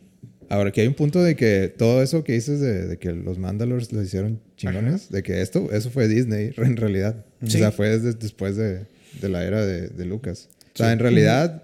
Ahora, 0.49 0.73
que 0.73 0.81
hay 0.81 0.89
un 0.89 0.95
punto 0.95 1.23
de 1.23 1.37
que 1.37 1.73
todo 1.77 2.03
eso 2.03 2.25
que 2.25 2.33
dices 2.33 2.59
de, 2.59 2.89
de 2.89 2.97
que 2.99 3.13
los 3.13 3.39
Mandalors 3.39 3.93
lo 3.93 4.03
hicieron 4.03 4.41
chingones, 4.57 5.09
de 5.09 5.23
que 5.23 5.43
esto, 5.43 5.71
eso 5.71 5.91
fue 5.91 6.09
Disney 6.09 6.53
en 6.57 6.77
realidad. 6.77 7.25
O 7.41 7.47
sea, 7.49 7.71
fue 7.71 7.89
desde- 7.91 8.15
después 8.19 8.57
de, 8.57 8.81
de 9.21 9.29
la 9.29 9.45
era 9.45 9.65
de, 9.65 9.87
de 9.89 10.05
Lucas. 10.07 10.49
O 10.75 10.79
sea, 10.79 10.93
en 10.93 10.99
realidad, 10.99 11.63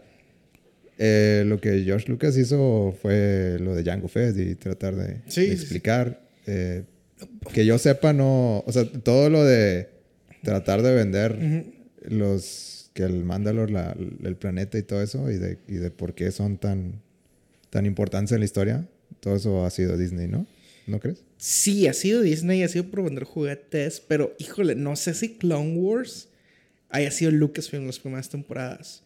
eh, 0.98 1.42
lo 1.46 1.60
que 1.60 1.82
George 1.82 2.08
Lucas 2.08 2.36
hizo 2.36 2.96
fue 3.02 3.56
lo 3.60 3.74
de 3.74 3.82
Jango 3.82 4.06
Fett 4.08 4.36
y 4.38 4.54
tratar 4.54 4.94
de, 4.94 5.16
Sí, 5.26 5.42
explicar. 5.46 6.20
eh, 6.46 6.84
que 7.52 7.66
yo 7.66 7.78
sepa, 7.78 8.12
no. 8.12 8.62
O 8.66 8.72
sea, 8.72 8.84
todo 8.84 9.30
lo 9.30 9.42
de 9.44 9.88
tratar 10.42 10.82
de 10.82 10.94
vender 10.94 11.64
los. 12.08 12.75
Que 12.96 13.04
el 13.04 13.24
Mandalor, 13.24 13.70
la- 13.70 13.94
el 14.24 14.36
planeta 14.36 14.78
y 14.78 14.82
todo 14.82 15.02
eso, 15.02 15.30
y 15.30 15.36
de, 15.36 15.58
y 15.68 15.74
de 15.74 15.90
por 15.90 16.14
qué 16.14 16.32
son 16.32 16.56
tan, 16.56 17.02
tan 17.70 17.84
importantes 17.84 18.32
en 18.32 18.38
la 18.40 18.46
historia, 18.46 18.88
todo 19.20 19.36
eso 19.36 19.64
ha 19.66 19.70
sido 19.70 19.98
Disney, 19.98 20.26
¿no? 20.28 20.46
¿No 20.86 20.98
crees? 20.98 21.22
Sí, 21.36 21.86
ha 21.88 21.92
sido 21.92 22.22
Disney, 22.22 22.62
ha 22.62 22.68
sido 22.68 22.86
por 22.90 23.02
vender 23.04 23.24
juguetes, 23.24 24.00
pero 24.00 24.34
híjole, 24.38 24.74
no 24.76 24.96
sé 24.96 25.12
si 25.12 25.34
Clone 25.36 25.76
Wars 25.76 26.28
haya 26.88 27.10
sido 27.10 27.30
Lucasfilm 27.32 27.84
las 27.86 27.98
primeras 27.98 28.30
temporadas. 28.30 29.02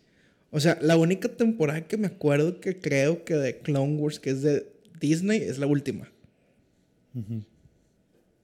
O 0.52 0.60
sea, 0.60 0.78
la 0.80 0.96
única 0.96 1.28
temporada 1.28 1.86
que 1.88 1.96
me 1.96 2.06
acuerdo 2.06 2.60
que 2.60 2.78
creo 2.78 3.24
que 3.24 3.34
de 3.34 3.58
Clone 3.58 3.96
Wars 3.96 4.20
que 4.20 4.30
es 4.30 4.42
de 4.42 4.66
Disney 5.00 5.42
es 5.42 5.58
la 5.58 5.66
última. 5.66 6.10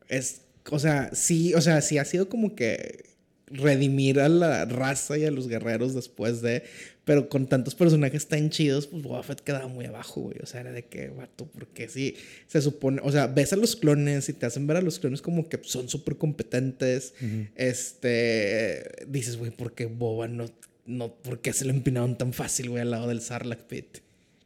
Es, 0.08 0.40
o 0.70 0.78
sea, 0.78 1.10
sí, 1.14 1.54
o 1.54 1.60
sea, 1.60 1.80
sí 1.82 1.98
ha 1.98 2.04
sido 2.04 2.28
como 2.28 2.54
que 2.54 3.04
redimir 3.46 4.20
a 4.20 4.28
la 4.28 4.64
raza 4.64 5.16
y 5.18 5.24
a 5.24 5.30
los 5.30 5.48
guerreros 5.48 5.94
después 5.94 6.42
de, 6.42 6.64
pero 7.04 7.28
con 7.28 7.46
tantos 7.46 7.74
personajes 7.74 8.26
tan 8.26 8.50
chidos, 8.50 8.88
pues 8.88 9.02
Boba 9.02 9.22
Fett 9.22 9.40
quedaba 9.40 9.68
muy 9.68 9.84
abajo, 9.84 10.22
güey. 10.22 10.38
O 10.42 10.46
sea, 10.46 10.62
era 10.62 10.72
de 10.72 10.86
que, 10.86 11.08
vato, 11.08 11.46
porque 11.46 11.88
sí, 11.88 12.16
se 12.48 12.60
supone, 12.60 13.00
o 13.04 13.12
sea, 13.12 13.28
ves 13.28 13.52
a 13.52 13.56
los 13.56 13.76
clones 13.76 14.28
y 14.28 14.32
te 14.32 14.46
hacen 14.46 14.66
ver 14.66 14.76
a 14.78 14.82
los 14.82 14.98
clones 14.98 15.22
como 15.22 15.48
que 15.48 15.60
son 15.62 15.88
súper 15.88 16.16
competentes. 16.16 17.14
Este, 17.54 19.06
dices, 19.06 19.36
güey, 19.36 19.52
¿por 19.52 19.74
qué 19.74 19.86
Boba 19.86 20.26
no, 20.26 20.46
no, 20.84 21.14
por 21.14 21.40
qué 21.40 21.52
se 21.52 21.64
le 21.64 21.70
empinaron 21.70 22.18
tan 22.18 22.32
fácil, 22.32 22.70
güey, 22.70 22.82
al 22.82 22.90
lado 22.90 23.08
del 23.08 23.20
Sarlacc 23.20 23.62
Pit? 23.62 23.98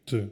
Sí. 0.07 0.30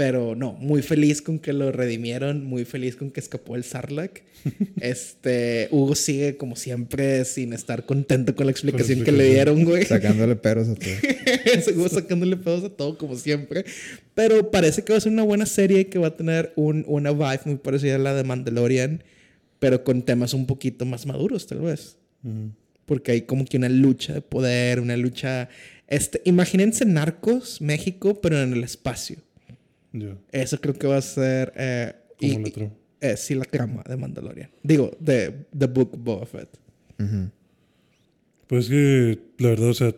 Pero 0.00 0.34
no, 0.34 0.54
muy 0.54 0.80
feliz 0.80 1.20
con 1.20 1.38
que 1.38 1.52
lo 1.52 1.72
redimieron, 1.72 2.42
muy 2.46 2.64
feliz 2.64 2.96
con 2.96 3.10
que 3.10 3.20
escapó 3.20 3.54
el 3.54 3.64
Sarlacc. 3.64 4.22
este, 4.80 5.68
Hugo 5.72 5.94
sigue 5.94 6.38
como 6.38 6.56
siempre 6.56 7.26
sin 7.26 7.52
estar 7.52 7.84
contento 7.84 8.34
con 8.34 8.46
la 8.46 8.52
explicación, 8.52 9.04
que 9.04 9.12
le 9.12 9.24
dieron, 9.24 9.62
güey. 9.62 9.84
Sacándole 9.84 10.36
peros 10.36 10.68
a 10.70 10.74
todo. 10.74 11.74
Hugo 11.76 11.88
sacándole 11.90 12.38
pedos 12.38 12.64
a 12.64 12.70
todo 12.70 12.96
como 12.96 13.14
siempre. 13.14 13.66
Pero 14.14 14.50
parece 14.50 14.84
que 14.84 14.94
va 14.94 14.96
a 14.96 15.02
ser 15.02 15.12
una 15.12 15.22
buena 15.22 15.44
serie 15.44 15.88
que 15.88 15.98
va 15.98 16.06
a 16.06 16.16
tener 16.16 16.54
un, 16.56 16.82
una 16.88 17.12
vibe 17.12 17.40
muy 17.44 17.56
parecida 17.56 17.96
a 17.96 17.98
la 17.98 18.14
de 18.14 18.24
Mandalorian, 18.24 19.04
pero 19.58 19.84
con 19.84 20.00
temas 20.00 20.32
un 20.32 20.46
poquito 20.46 20.86
más 20.86 21.04
maduros, 21.04 21.46
tal 21.46 21.60
vez. 21.60 21.98
Porque 22.86 23.12
hay 23.12 23.20
como 23.20 23.44
que 23.44 23.58
una 23.58 23.68
lucha 23.68 24.14
de 24.14 24.22
poder, 24.22 24.80
una 24.80 24.96
lucha... 24.96 25.50
Este, 25.88 26.22
imagínense 26.24 26.86
Narcos, 26.86 27.60
México, 27.60 28.18
pero 28.22 28.40
en 28.40 28.54
el 28.54 28.64
espacio. 28.64 29.18
Eso 30.32 30.60
creo 30.60 30.74
que 30.74 30.86
va 30.86 30.96
a 30.98 31.02
ser. 31.02 31.52
Eh, 31.56 31.92
Como 32.18 32.32
y- 32.32 32.42
la 32.44 32.50
trama. 32.50 32.72
eh, 33.00 33.16
sí, 33.16 33.34
la 33.34 33.44
trama 33.44 33.82
de 33.88 33.96
Mandalorian. 33.96 34.50
Digo, 34.62 34.96
de 35.00 35.46
The 35.56 35.66
Book 35.66 35.94
of 35.94 36.00
Boba 36.02 36.26
Fett. 36.26 36.48
Pues 38.46 38.68
que, 38.68 39.18
la 39.38 39.48
verdad, 39.50 39.68
o 39.70 39.74
sea, 39.74 39.94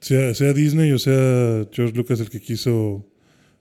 sea, 0.00 0.34
sea 0.34 0.52
Disney 0.52 0.92
o 0.92 0.98
sea 0.98 1.66
George 1.72 1.94
Lucas 1.96 2.20
el 2.20 2.30
que 2.30 2.40
quiso 2.40 3.04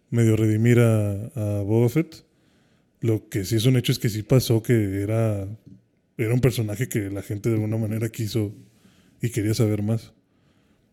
medio 0.10 0.36
redimir 0.36 0.80
a, 0.80 1.14
a 1.36 1.62
Boba 1.64 1.90
Fett, 1.90 2.24
lo 3.02 3.28
que 3.30 3.46
sí 3.46 3.56
es 3.56 3.66
un 3.66 3.78
hecho 3.78 3.92
es 3.92 4.00
que 4.00 4.10
sí 4.10 4.22
pasó 4.24 4.62
que 4.62 5.02
era, 5.02 5.48
era 6.18 6.34
un 6.34 6.42
personaje 6.42 6.88
que 6.90 7.10
la 7.10 7.22
gente 7.22 7.50
de 7.50 7.56
alguna 7.56 7.78
manera 7.78 8.10
quiso 8.10 8.54
y 9.22 9.30
quería 9.30 9.54
saber 9.54 9.82
más. 9.82 10.14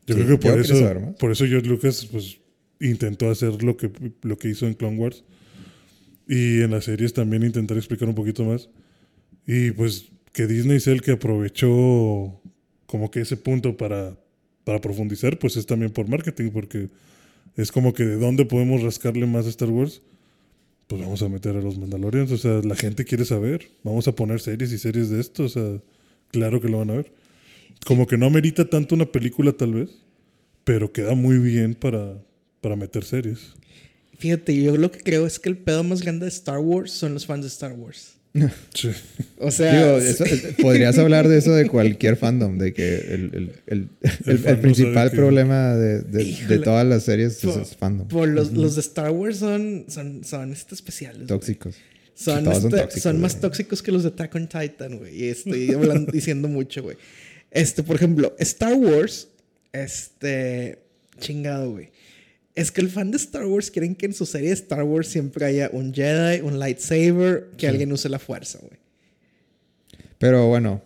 Yo 0.06 0.14
Sí, 0.16 0.22
creo 0.22 0.38
que 0.38 0.48
por 0.50 0.60
eso, 0.60 1.14
por 1.18 1.30
eso 1.32 1.46
George 1.46 1.68
Lucas 1.68 2.06
pues, 2.10 2.38
intentó 2.80 3.30
hacer 3.30 3.62
lo 3.62 3.76
que, 3.76 3.90
lo 4.22 4.38
que 4.38 4.48
hizo 4.48 4.66
en 4.66 4.74
Clone 4.74 4.98
Wars. 4.98 5.24
Y 6.28 6.62
en 6.62 6.70
las 6.70 6.84
series 6.84 7.12
también 7.12 7.42
intentar 7.42 7.76
explicar 7.76 8.08
un 8.08 8.14
poquito 8.14 8.44
más. 8.44 8.68
Y 9.46 9.72
pues 9.72 10.06
que 10.32 10.46
Disney 10.46 10.80
sea 10.80 10.94
el 10.94 11.02
que 11.02 11.12
aprovechó 11.12 12.40
como 12.86 13.10
que 13.10 13.20
ese 13.20 13.36
punto 13.36 13.76
para, 13.76 14.16
para 14.64 14.80
profundizar, 14.80 15.38
pues 15.38 15.56
es 15.56 15.66
también 15.66 15.92
por 15.92 16.08
marketing, 16.08 16.50
porque 16.50 16.88
es 17.56 17.70
como 17.70 17.92
que 17.92 18.04
de 18.04 18.16
dónde 18.16 18.44
podemos 18.44 18.82
rascarle 18.82 19.26
más 19.26 19.46
a 19.46 19.50
Star 19.50 19.68
Wars, 19.68 20.02
pues 20.86 21.00
vamos 21.00 21.22
a 21.22 21.28
meter 21.28 21.56
a 21.56 21.60
los 21.60 21.78
Mandalorians. 21.78 22.30
O 22.32 22.38
sea, 22.38 22.60
la 22.62 22.76
gente 22.76 23.04
quiere 23.04 23.24
saber. 23.24 23.68
Vamos 23.82 24.08
a 24.08 24.12
poner 24.12 24.40
series 24.40 24.72
y 24.72 24.78
series 24.78 25.10
de 25.10 25.20
esto. 25.20 25.44
O 25.44 25.48
sea, 25.48 25.80
claro 26.30 26.60
que 26.60 26.68
lo 26.68 26.78
van 26.78 26.90
a 26.90 26.94
ver. 26.94 27.12
Como 27.86 28.06
que 28.06 28.16
no 28.16 28.26
amerita 28.26 28.68
tanto 28.68 28.94
una 28.94 29.06
película, 29.06 29.52
tal 29.52 29.74
vez, 29.74 29.90
pero 30.64 30.92
queda 30.92 31.14
muy 31.14 31.38
bien 31.38 31.74
para, 31.74 32.18
para 32.64 32.76
meter 32.76 33.04
series. 33.04 33.38
Fíjate, 34.18 34.60
yo 34.60 34.76
lo 34.76 34.90
que 34.90 35.00
creo 35.00 35.26
es 35.26 35.38
que 35.38 35.48
el 35.50 35.56
pedo 35.58 35.84
más 35.84 36.00
grande 36.02 36.24
de 36.26 36.30
Star 36.30 36.58
Wars 36.58 36.90
son 36.92 37.12
los 37.14 37.26
fans 37.26 37.42
de 37.42 37.48
Star 37.48 37.72
Wars. 37.74 38.14
Sí. 38.74 38.90
O 39.38 39.50
sea, 39.52 39.72
Digo, 39.76 40.00
sí. 40.00 40.06
eso- 40.08 40.24
eh, 40.24 40.54
podrías 40.60 40.98
hablar 40.98 41.28
de 41.28 41.38
eso 41.38 41.54
de 41.54 41.68
cualquier 41.68 42.16
fandom, 42.16 42.58
de 42.58 42.72
que 42.72 42.96
el, 42.96 43.12
el, 43.12 43.52
el, 43.66 43.88
el- 44.02 44.10
el 44.26 44.38
fan 44.38 44.56
no 44.56 44.62
principal 44.62 45.10
que- 45.10 45.16
problema 45.16 45.74
de, 45.76 46.00
de, 46.00 46.18
de 46.18 46.22
Híjole. 46.24 46.58
todas 46.60 46.86
las 46.86 47.02
series 47.04 47.34
es, 47.44 47.52
Por- 47.52 47.62
es 47.62 47.76
fandom. 47.76 48.08
por 48.08 48.28
los, 48.28 48.52
los 48.52 48.74
de 48.76 48.80
Star 48.80 49.10
Wars 49.10 49.36
son, 49.38 49.84
son, 49.88 50.24
son 50.24 50.52
este 50.52 50.74
especiales. 50.74 51.26
Tóxicos. 51.28 51.76
Son, 52.14 52.46
este- 52.48 52.70
tóxicos, 52.70 53.02
son 53.02 53.20
más 53.20 53.40
tóxicos 53.40 53.82
que 53.82 53.92
los 53.92 54.02
de 54.04 54.08
Attack 54.08 54.34
on 54.36 54.48
Titan, 54.48 54.98
güey. 54.98 55.14
Y 55.24 55.28
estoy 55.28 55.70
hablando, 55.72 56.10
diciendo 56.10 56.48
mucho, 56.48 56.82
güey. 56.82 56.96
Este, 57.50 57.82
por 57.84 57.94
ejemplo, 57.96 58.34
Star 58.38 58.74
Wars, 58.74 59.28
este, 59.72 60.78
chingado, 61.20 61.70
güey. 61.72 61.90
Es 62.54 62.70
que 62.70 62.80
el 62.80 62.88
fan 62.88 63.10
de 63.10 63.16
Star 63.16 63.46
Wars 63.46 63.70
quieren 63.70 63.94
que 63.96 64.06
en 64.06 64.14
su 64.14 64.26
serie 64.26 64.48
de 64.48 64.54
Star 64.54 64.82
Wars 64.84 65.08
siempre 65.08 65.44
haya 65.44 65.70
un 65.72 65.92
Jedi, 65.92 66.40
un 66.40 66.58
lightsaber, 66.60 67.48
que 67.56 67.66
alguien 67.66 67.90
use 67.92 68.08
la 68.08 68.18
fuerza, 68.20 68.58
güey. 68.60 68.78
Pero 70.18 70.46
bueno. 70.48 70.80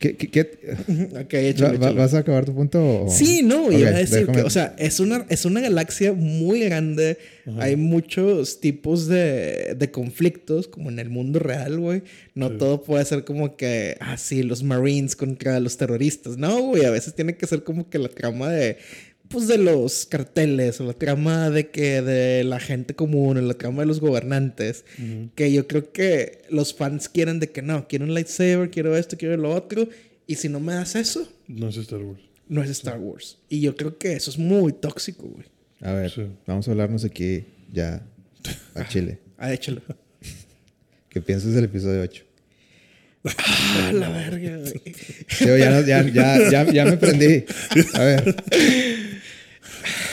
¿Qué, 0.00 0.16
qué- 0.16 0.28
qué- 0.28 0.58
Ok, 1.22 1.34
échale, 1.34 1.78
va- 1.78 1.84
va- 1.84 1.86
échale. 1.86 1.94
¿Vas 1.94 2.12
a 2.14 2.18
acabar 2.18 2.44
tu 2.44 2.52
punto? 2.52 3.04
o- 3.04 3.08
Sí, 3.10 3.42
no, 3.44 3.66
Ok, 3.66 3.72
iba 3.74 3.90
a 3.90 3.92
decir 3.92 4.26
déjame- 4.26 4.34
que, 4.34 4.42
o 4.42 4.50
sea, 4.50 4.74
es 4.76 4.98
una, 4.98 5.24
es 5.28 5.44
una 5.44 5.60
galaxia 5.60 6.12
muy 6.12 6.60
grande. 6.60 7.16
Hay 7.60 7.76
muchos 7.76 8.58
tipos 8.60 9.06
de, 9.06 9.76
de 9.78 9.90
conflictos, 9.92 10.66
como 10.66 10.90
en 10.90 10.98
el 10.98 11.10
mundo 11.10 11.38
real, 11.38 11.78
güey. 11.78 12.02
No 12.34 12.50
todo 12.50 12.82
puede 12.82 13.04
ser 13.04 13.24
como 13.24 13.56
que, 13.56 13.96
ah, 14.00 14.16
sí, 14.18 14.42
los 14.42 14.64
Marines 14.64 15.14
contra 15.14 15.60
los 15.60 15.76
terroristas. 15.76 16.36
No, 16.36 16.60
güey, 16.60 16.84
a 16.84 16.90
veces 16.90 17.14
tiene 17.14 17.36
que 17.36 17.46
ser 17.46 17.62
como 17.62 17.88
que 17.88 17.98
la 18.00 18.08
trama 18.08 18.50
de, 18.50 18.78
pues, 19.28 19.46
de 19.48 19.58
los 19.58 20.06
carteles, 20.06 20.80
o 20.80 20.84
la 20.84 20.92
trama 20.94 21.50
de 21.50 21.70
que 21.70 22.02
de 22.02 22.44
la 22.44 22.60
gente 22.60 22.94
común, 22.94 23.36
o 23.36 23.40
la 23.40 23.54
trama 23.54 23.82
de 23.82 23.86
los 23.86 24.00
gobernantes. 24.00 24.84
Que 25.34 25.52
yo 25.52 25.66
creo 25.66 25.92
que 25.92 26.42
los 26.50 26.74
fans 26.74 27.08
quieren 27.08 27.40
de 27.40 27.50
que 27.50 27.62
no, 27.62 27.86
quiero 27.88 28.04
un 28.04 28.14
lightsaber, 28.14 28.70
quiero 28.70 28.96
esto, 28.96 29.16
quiero 29.16 29.36
lo 29.36 29.54
otro. 29.54 29.88
Y 30.26 30.34
si 30.36 30.48
no 30.48 30.60
me 30.60 30.74
das 30.74 30.94
eso, 30.94 31.26
No 31.46 31.68
es 31.68 31.76
Star 31.78 32.00
Wars. 32.02 32.20
no 32.48 32.62
es 32.62 32.70
Star 32.70 32.98
Wars. 32.98 33.38
Y 33.48 33.60
yo 33.60 33.76
creo 33.76 33.96
que 33.98 34.12
eso 34.12 34.30
es 34.30 34.38
muy 34.38 34.72
tóxico, 34.72 35.26
güey. 35.26 35.46
A 35.80 35.92
ver, 35.92 36.10
Sí. 36.10 36.22
vamos 36.46 36.66
a 36.68 36.72
hablarnos 36.72 37.04
aquí 37.04 37.44
ya 37.72 38.02
a 38.74 38.86
Chile. 38.88 39.18
Ah, 39.40 39.52
échalo. 39.52 39.80
¿Qué 41.10 41.20
piensas 41.20 41.52
del 41.54 41.64
episodio 41.66 42.02
8? 42.02 42.24
Ah, 43.24 43.92
la 43.94 44.08
verga, 44.08 44.56
güey. 44.58 45.58
Ya, 45.60 45.80
ya, 46.02 46.50
ya, 46.50 46.72
ya 46.72 46.84
me 46.84 46.96
prendí. 46.96 47.44
A 47.94 47.98
ver. 48.04 48.36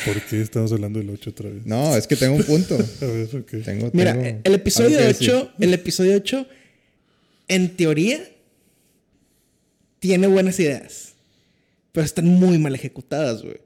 ¿Por 0.06 0.22
qué 0.22 0.42
estamos 0.42 0.72
hablando 0.72 1.00
del 1.00 1.10
8 1.10 1.30
otra 1.32 1.50
vez? 1.50 1.66
No, 1.66 1.96
es 1.96 2.06
que 2.08 2.16
tengo 2.16 2.36
un 2.36 2.44
punto. 2.44 2.76
A 3.02 3.06
ver. 3.06 3.28
Tengo, 3.64 3.90
Mira, 3.94 4.14
tengo 4.14 4.42
el 4.44 4.54
episodio 4.54 4.98
algo 4.98 5.00
que 5.02 5.08
decir. 5.08 5.30
8, 5.32 5.54
el 5.60 5.74
episodio 5.74 6.16
8, 6.16 6.48
en 7.48 7.76
teoría, 7.76 8.24
tiene 10.00 10.28
buenas 10.28 10.60
ideas. 10.60 11.14
Pero 11.92 12.06
están 12.06 12.26
muy 12.28 12.58
mal 12.60 12.76
ejecutadas, 12.76 13.42
güey. 13.42 13.58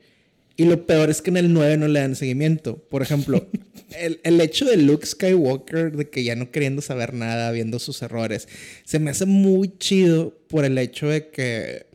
Y 0.55 0.65
lo 0.65 0.85
peor 0.85 1.09
es 1.09 1.21
que 1.21 1.29
en 1.29 1.37
el 1.37 1.53
9 1.53 1.77
no 1.77 1.87
le 1.87 1.99
dan 1.99 2.15
seguimiento. 2.15 2.77
Por 2.77 3.01
ejemplo, 3.01 3.47
el, 3.97 4.19
el 4.23 4.39
hecho 4.41 4.65
de 4.65 4.77
Luke 4.77 5.05
Skywalker, 5.05 5.95
de 5.95 6.09
que 6.09 6.23
ya 6.23 6.35
no 6.35 6.51
queriendo 6.51 6.81
saber 6.81 7.13
nada, 7.13 7.51
viendo 7.51 7.79
sus 7.79 8.01
errores, 8.01 8.47
se 8.85 8.99
me 8.99 9.09
hace 9.11 9.25
muy 9.25 9.77
chido 9.77 10.37
por 10.47 10.65
el 10.65 10.77
hecho 10.77 11.07
de 11.07 11.29
que, 11.29 11.85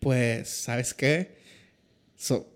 pues, 0.00 0.48
¿sabes 0.48 0.94
qué? 0.94 1.34
So- 2.16 2.50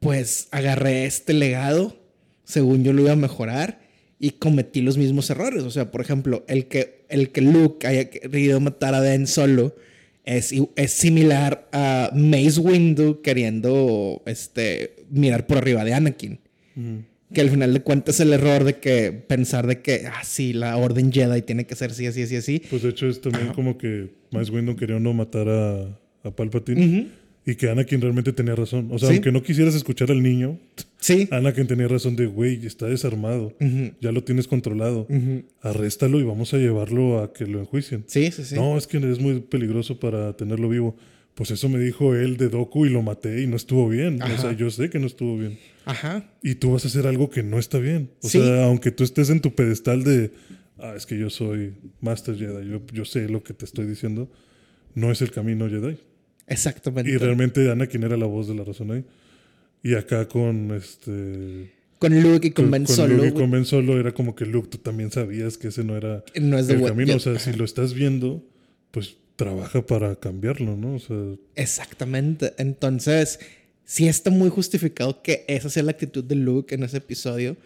pues 0.00 0.48
agarré 0.50 1.04
este 1.04 1.32
legado, 1.32 1.96
según 2.44 2.84
yo 2.84 2.92
lo 2.92 3.02
iba 3.02 3.12
a 3.12 3.16
mejorar, 3.16 3.80
y 4.18 4.32
cometí 4.32 4.80
los 4.80 4.98
mismos 4.98 5.30
errores. 5.30 5.62
O 5.64 5.70
sea, 5.70 5.90
por 5.90 6.00
ejemplo, 6.00 6.44
el 6.48 6.66
que, 6.66 7.04
el 7.08 7.30
que 7.30 7.40
Luke 7.40 7.86
haya 7.86 8.10
querido 8.10 8.60
matar 8.60 8.94
a 8.94 9.00
Ben 9.00 9.26
solo 9.26 9.76
es, 10.24 10.52
es 10.76 10.92
similar 10.92 11.68
a 11.72 12.10
Mace 12.14 12.60
Windu 12.60 13.22
queriendo 13.22 14.22
este, 14.26 14.96
mirar 15.10 15.46
por 15.46 15.58
arriba 15.58 15.84
de 15.84 15.94
Anakin. 15.94 16.40
Que 17.32 17.40
al 17.40 17.50
final 17.50 17.74
de 17.74 17.80
cuentas 17.80 18.16
es 18.16 18.20
el 18.20 18.32
error 18.32 18.64
de 18.64 18.78
que 18.78 19.12
pensar 19.12 19.66
de 19.66 19.82
que, 19.82 20.06
ah, 20.06 20.22
sí, 20.24 20.52
la 20.52 20.76
orden 20.76 21.12
Jedi 21.12 21.42
tiene 21.42 21.66
que 21.66 21.74
ser 21.74 21.90
así, 21.90 22.06
así, 22.06 22.22
así, 22.22 22.36
así. 22.36 22.62
Pues 22.70 22.82
de 22.82 22.90
hecho 22.90 23.08
es 23.08 23.20
también 23.20 23.48
como 23.52 23.76
que 23.76 24.10
Mace 24.30 24.50
Windu 24.50 24.76
quería 24.76 24.98
no 24.98 25.12
matar 25.12 25.48
a, 25.48 25.98
a 26.22 26.30
Palpatine 26.30 27.08
y 27.50 27.54
que 27.56 27.70
Anakin 27.70 28.00
realmente 28.02 28.32
tenía 28.34 28.54
razón. 28.54 28.88
O 28.92 28.98
sea, 28.98 29.08
Sí. 29.08 29.14
aunque 29.14 29.32
no 29.32 29.42
quisieras 29.42 29.74
escuchar 29.74 30.10
al 30.10 30.22
niño, 30.22 30.58
Sí. 31.00 31.28
Anakin 31.30 31.66
tenía 31.66 31.88
razón 31.88 32.14
de, 32.16 32.26
güey, 32.26 32.66
está 32.66 32.86
desarmado, 32.86 33.54
ya 34.00 34.12
lo 34.12 34.22
tienes 34.22 34.46
controlado, 34.46 35.06
arréstalo 35.62 36.20
y 36.20 36.24
vamos 36.24 36.52
a 36.54 36.58
llevarlo 36.58 37.20
a 37.22 37.32
que 37.32 37.46
lo 37.46 37.60
enjuicien. 37.60 38.04
Sí, 38.06 38.30
sí, 38.32 38.44
sí. 38.44 38.54
No, 38.54 38.76
es 38.76 38.86
que 38.86 38.98
es 38.98 39.18
muy 39.18 39.40
peligroso 39.40 39.98
para 39.98 40.36
tenerlo 40.36 40.68
vivo. 40.68 40.96
Pues 41.34 41.52
eso 41.52 41.68
me 41.68 41.78
dijo 41.78 42.16
él 42.16 42.36
de 42.36 42.48
Doku 42.48 42.84
y 42.86 42.90
lo 42.90 43.00
maté 43.00 43.42
y 43.42 43.46
no 43.46 43.54
estuvo 43.56 43.88
bien. 43.88 44.20
O 44.20 44.38
sea, 44.38 44.52
yo 44.52 44.70
sé 44.70 44.90
que 44.90 44.98
no 44.98 45.06
estuvo 45.06 45.38
bien. 45.38 45.56
Ajá. 45.84 46.28
Y 46.42 46.56
tú 46.56 46.72
vas 46.72 46.84
a 46.84 46.88
hacer 46.88 47.06
algo 47.06 47.30
que 47.30 47.44
no 47.44 47.58
está 47.60 47.78
bien. 47.78 48.10
O 48.22 48.28
Sí. 48.28 48.38
sea, 48.40 48.64
aunque 48.64 48.90
tú 48.90 49.04
estés 49.04 49.30
en 49.30 49.40
tu 49.40 49.54
pedestal 49.54 50.02
de, 50.02 50.32
ah, 50.78 50.94
es 50.96 51.06
que 51.06 51.16
yo 51.16 51.30
soy 51.30 51.74
Master 52.00 52.36
Jedi, 52.36 52.68
yo, 52.68 52.82
yo 52.92 53.04
sé 53.04 53.28
lo 53.28 53.42
que 53.44 53.54
te 53.54 53.64
estoy 53.64 53.86
diciendo, 53.86 54.28
no 54.96 55.12
es 55.12 55.22
el 55.22 55.30
camino 55.30 55.68
Jedi. 55.70 55.96
Exactamente. 56.48 57.10
Y 57.10 57.16
realmente 57.16 57.70
Anakin 57.70 58.02
era 58.02 58.16
la 58.16 58.26
voz 58.26 58.48
de 58.48 58.54
la 58.54 58.64
razón 58.64 58.90
ahí. 58.90 59.04
Y 59.82 59.94
acá 59.94 60.26
con 60.28 60.72
este... 60.74 61.72
Con 61.98 62.20
Luke 62.22 62.46
y 62.46 62.50
con, 62.52 62.70
Ben 62.70 62.86
Solo. 62.86 63.16
Luke 63.16 63.28
y 63.28 63.32
con 63.32 63.50
Ben 63.50 63.64
Solo 63.64 63.98
era 63.98 64.12
como 64.12 64.36
que 64.36 64.46
Luke, 64.46 64.68
tú 64.68 64.78
también 64.78 65.10
sabías 65.10 65.58
que 65.58 65.68
ese 65.68 65.82
no 65.82 65.96
era 65.96 66.22
No 66.40 66.58
es 66.58 66.68
el 66.68 66.82
camino. 66.82 67.16
O 67.16 67.18
sea, 67.18 67.38
si 67.38 67.52
lo 67.52 67.64
estás 67.64 67.92
viendo, 67.92 68.44
pues 68.92 69.16
trabaja 69.36 69.84
para 69.84 70.16
cambiarlo, 70.16 70.76
¿no? 70.76 70.94
O 70.94 70.98
sea, 70.98 71.16
Exactamente. 71.56 72.54
Entonces, 72.58 73.40
sí 73.84 74.06
está 74.06 74.30
muy 74.30 74.48
justificado 74.48 75.22
que 75.22 75.44
esa 75.48 75.70
sea 75.70 75.82
la 75.82 75.92
actitud 75.92 76.22
de 76.22 76.34
Luke 76.34 76.74
en 76.74 76.82
ese 76.82 76.98
episodio, 76.98 77.56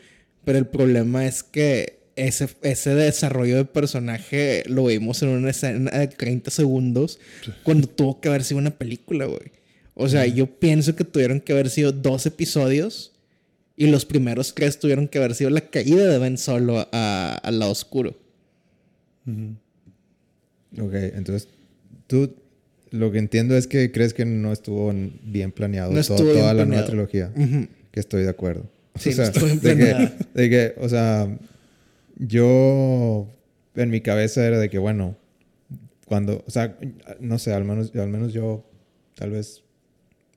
pero 0.44 0.58
el 0.58 0.66
problema 0.66 1.26
es 1.26 1.42
que 1.42 2.01
ese, 2.16 2.48
ese 2.62 2.94
desarrollo 2.94 3.56
de 3.56 3.64
personaje 3.64 4.62
lo 4.66 4.84
vimos 4.86 5.22
en 5.22 5.30
una 5.30 5.50
escena 5.50 5.90
de 5.90 6.08
30 6.08 6.50
segundos 6.50 7.18
cuando 7.62 7.86
tuvo 7.88 8.20
que 8.20 8.28
haber 8.28 8.44
sido 8.44 8.58
una 8.58 8.70
película, 8.72 9.24
güey. 9.26 9.52
O 9.94 10.08
sea, 10.08 10.26
yo 10.26 10.46
pienso 10.46 10.96
que 10.96 11.04
tuvieron 11.04 11.40
que 11.40 11.52
haber 11.52 11.68
sido 11.70 11.92
dos 11.92 12.24
episodios 12.26 13.12
Y 13.76 13.86
los 13.88 14.04
primeros 14.04 14.54
tres 14.54 14.78
tuvieron 14.78 15.08
que 15.08 15.18
haber 15.18 15.34
sido 15.34 15.50
la 15.50 15.62
caída 15.62 16.06
de 16.06 16.18
Ben 16.18 16.36
Solo 16.38 16.88
a- 16.92 17.40
al 17.42 17.58
lado 17.58 17.72
oscuro. 17.72 18.16
Ok, 20.78 20.94
entonces 20.94 21.48
tú 22.06 22.34
lo 22.90 23.10
que 23.12 23.18
entiendo 23.18 23.56
es 23.56 23.66
que 23.66 23.90
crees 23.92 24.12
que 24.14 24.24
no 24.24 24.52
estuvo 24.52 24.92
bien 25.24 25.52
planeado 25.52 25.90
No 25.92 25.96
to- 25.96 26.00
estuvo 26.14 26.32
toda 26.32 26.52
bien 26.52 26.56
la 26.58 26.64
nueva 26.66 26.84
trilogía. 26.86 27.32
Que 27.90 28.00
estoy 28.00 28.22
de 28.22 28.28
acuerdo. 28.30 28.64
Sí, 28.98 29.10
o 29.10 29.16
no 29.16 29.32
sea, 29.32 29.42
bien 29.42 29.60
de 29.60 29.76
que, 29.76 30.12
de 30.34 30.50
que, 30.50 30.74
o 30.78 30.88
sea, 30.88 31.38
yo 32.18 33.28
en 33.74 33.90
mi 33.90 34.00
cabeza 34.00 34.46
era 34.46 34.58
de 34.58 34.68
que, 34.70 34.78
bueno, 34.78 35.16
cuando, 36.06 36.44
o 36.46 36.50
sea, 36.50 36.76
no 37.20 37.38
sé, 37.38 37.52
al 37.52 37.64
menos, 37.64 37.94
al 37.94 38.08
menos 38.08 38.32
yo, 38.32 38.68
tal 39.14 39.30
vez 39.30 39.62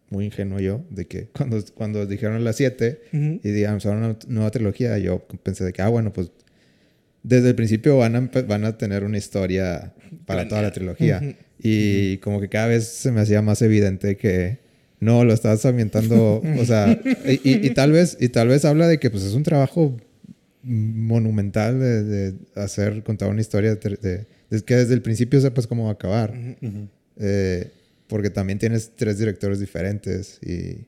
muy 0.10 0.26
ingenuo 0.26 0.60
yo, 0.60 0.84
de 0.90 1.06
que 1.06 1.26
cuando, 1.36 1.64
cuando 1.74 2.06
dijeron 2.06 2.44
las 2.44 2.56
7 2.58 3.02
Ujú. 3.14 3.40
y 3.44 3.50
digamos, 3.52 3.86
ahora 3.86 4.00
una 4.00 4.18
nueva 4.28 4.52
trilogía, 4.52 4.98
yo 4.98 5.20
pensé 5.44 5.64
de 5.66 5.74
que, 5.74 5.82
ah, 5.82 5.90
bueno, 5.90 6.14
pues 6.14 6.32
desde 7.24 7.50
el 7.50 7.56
principio 7.56 7.98
van 7.98 8.16
a, 8.16 8.30
van 8.48 8.66
a 8.66 8.78
tener 8.78 9.04
una 9.04 9.18
historia 9.18 9.94
para 10.26 10.48
toda 10.48 10.62
la 10.62 10.72
trilogía. 10.72 11.36
Y 11.58 12.18
como 12.18 12.40
que 12.40 12.50
cada 12.50 12.68
vez 12.68 12.86
se 12.88 13.12
me 13.12 13.20
hacía 13.22 13.42
más 13.42 13.62
evidente 13.64 14.16
que 14.18 14.60
no, 15.00 15.24
lo 15.26 15.34
estás 15.34 15.66
ambientando, 15.66 16.42
o 16.60 16.66
sea, 16.66 17.00
y, 17.26 17.32
y- 17.50 17.66
y 17.68 17.70
tal 17.72 17.92
vez, 17.92 18.16
y 18.20 18.30
tal 18.30 18.48
vez 18.50 18.64
habla 18.64 18.88
de 18.88 19.00
que 19.00 19.10
pues 19.10 19.24
es 19.24 19.34
un 19.34 19.42
trabajo 19.44 19.98
monumental 20.66 21.80
de, 21.80 22.04
de 22.04 22.34
hacer, 22.56 23.04
contar 23.04 23.30
una 23.30 23.42
historia, 23.42 23.76
de, 23.76 23.90
de- 24.02 24.28
de 24.50 24.62
que 24.64 24.76
desde 24.76 24.94
el 24.94 25.02
principio 25.02 25.40
sepas 25.42 25.68
cómo 25.68 25.84
va 25.86 25.90
a 25.92 25.94
acabar. 25.94 26.32
Ujú. 26.62 26.88
Eh, 27.18 27.72
porque 28.08 28.30
también 28.30 28.60
tienes 28.60 28.92
tres 28.96 29.18
directores 29.18 29.60
diferentes 29.60 30.40
y, 30.44 30.86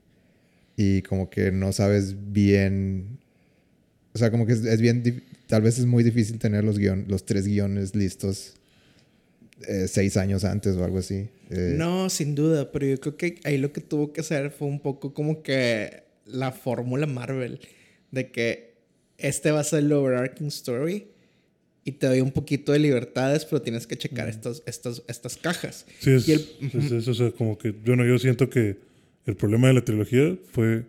y 0.76 1.02
como 1.04 1.30
que 1.30 1.52
no 1.52 1.72
sabes 1.74 2.16
bien, 2.32 3.18
o 4.14 4.18
sea, 4.18 4.30
como 4.30 4.46
que 4.46 4.54
es, 4.54 4.64
es 4.66 4.80
bien, 4.82 5.24
tal 5.48 5.62
vez 5.64 5.80
es 5.80 5.86
muy 5.86 6.04
difícil 6.04 6.38
tener 6.38 6.64
los, 6.64 6.78
guion, 6.78 7.06
los 7.08 7.26
tres 7.26 7.48
guiones 7.48 7.96
listos 7.96 8.54
eh, 9.68 9.88
seis 9.88 10.18
años 10.18 10.44
antes 10.44 10.76
o 10.76 10.84
algo 10.84 11.00
así. 11.00 11.30
Eh, 11.50 11.74
No, 11.78 12.10
sin 12.10 12.36
duda, 12.36 12.72
pero 12.72 12.86
yo 12.86 13.00
creo 13.00 13.18
que 13.18 13.40
ahí 13.44 13.58
lo 13.58 13.72
que 13.74 13.82
tuvo 13.82 14.14
que 14.14 14.22
hacer 14.22 14.52
fue 14.52 14.68
un 14.68 14.80
poco 14.80 15.14
como 15.14 15.42
que 15.42 16.04
la 16.26 16.52
fórmula 16.52 17.08
Marvel 17.08 17.60
de 18.12 18.32
que 18.32 18.67
este 19.18 19.52
va 19.52 19.62
a 19.62 19.64
ser 19.64 19.80
el 19.84 19.92
overarching 19.94 20.48
story 20.48 21.08
y 21.84 21.94
te 21.94 22.08
doy 22.08 22.22
un 22.22 22.32
poquito 22.32 22.72
de 22.74 22.80
libertades, 22.80 23.46
pero 23.46 23.62
tienes 23.62 23.88
que 23.88 23.98
checar 23.98 24.28
estas, 24.28 24.62
estas, 24.66 25.02
estas 25.08 25.38
cajas. 25.38 25.86
Sí, 26.00 26.12
es, 26.12 26.28
Y 26.28 26.34
el- 26.34 26.48
es 26.92 27.08
o 27.08 27.14
sea, 27.14 27.32
como 27.32 27.58
que, 27.58 27.72
bueno, 27.72 28.06
yo 28.06 28.20
siento 28.20 28.50
que 28.50 28.78
el 29.26 29.36
problema 29.36 29.68
de 29.70 29.74
la 29.76 29.86
trilogía 29.86 30.38
fue, 30.52 30.84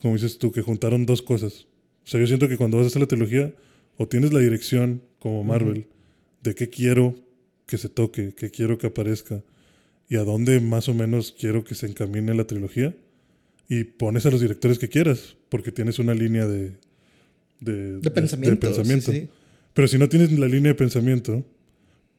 como 0.00 0.14
dices 0.14 0.38
tú, 0.38 0.52
que 0.52 0.62
juntaron 0.62 1.06
dos 1.06 1.22
cosas. 1.22 1.66
O 2.04 2.08
sea, 2.08 2.20
yo 2.20 2.26
siento 2.26 2.48
que 2.48 2.56
cuando 2.56 2.76
vas 2.76 2.84
a 2.84 2.88
hacer 2.88 3.02
la 3.02 3.08
trilogía, 3.08 3.52
o 3.96 4.06
tienes 4.06 4.32
la 4.32 4.38
dirección 4.40 5.02
como 5.18 5.42
Marvel, 5.42 5.86
de 6.42 6.54
qué 6.54 6.68
quiero 6.68 7.16
que 7.66 7.78
se 7.78 7.88
toque, 7.88 8.32
qué 8.36 8.50
quiero 8.50 8.78
que 8.78 8.86
aparezca, 8.86 9.42
y 10.08 10.16
a 10.16 10.22
dónde 10.22 10.60
más 10.60 10.88
o 10.88 10.94
menos 10.94 11.34
quiero 11.36 11.64
que 11.64 11.74
se 11.74 11.86
encamine 11.86 12.32
la 12.34 12.46
trilogía, 12.46 12.94
y 13.68 13.82
pones 13.82 14.24
a 14.26 14.30
los 14.30 14.40
directores 14.40 14.78
que 14.78 14.88
quieras, 14.88 15.34
porque 15.48 15.72
tienes 15.72 15.98
una 15.98 16.14
línea 16.14 16.46
de... 16.46 16.74
De, 17.60 17.98
De 18.00 18.10
pensamiento. 18.10 18.66
sí, 18.68 18.74
pensamiento. 18.74 19.12
sí. 19.12 19.28
Pero 19.74 19.88
si 19.88 19.98
no 19.98 20.08
tienes 20.08 20.32
la 20.38 20.46
línea 20.46 20.72
de 20.72 20.74
pensamiento, 20.74 21.44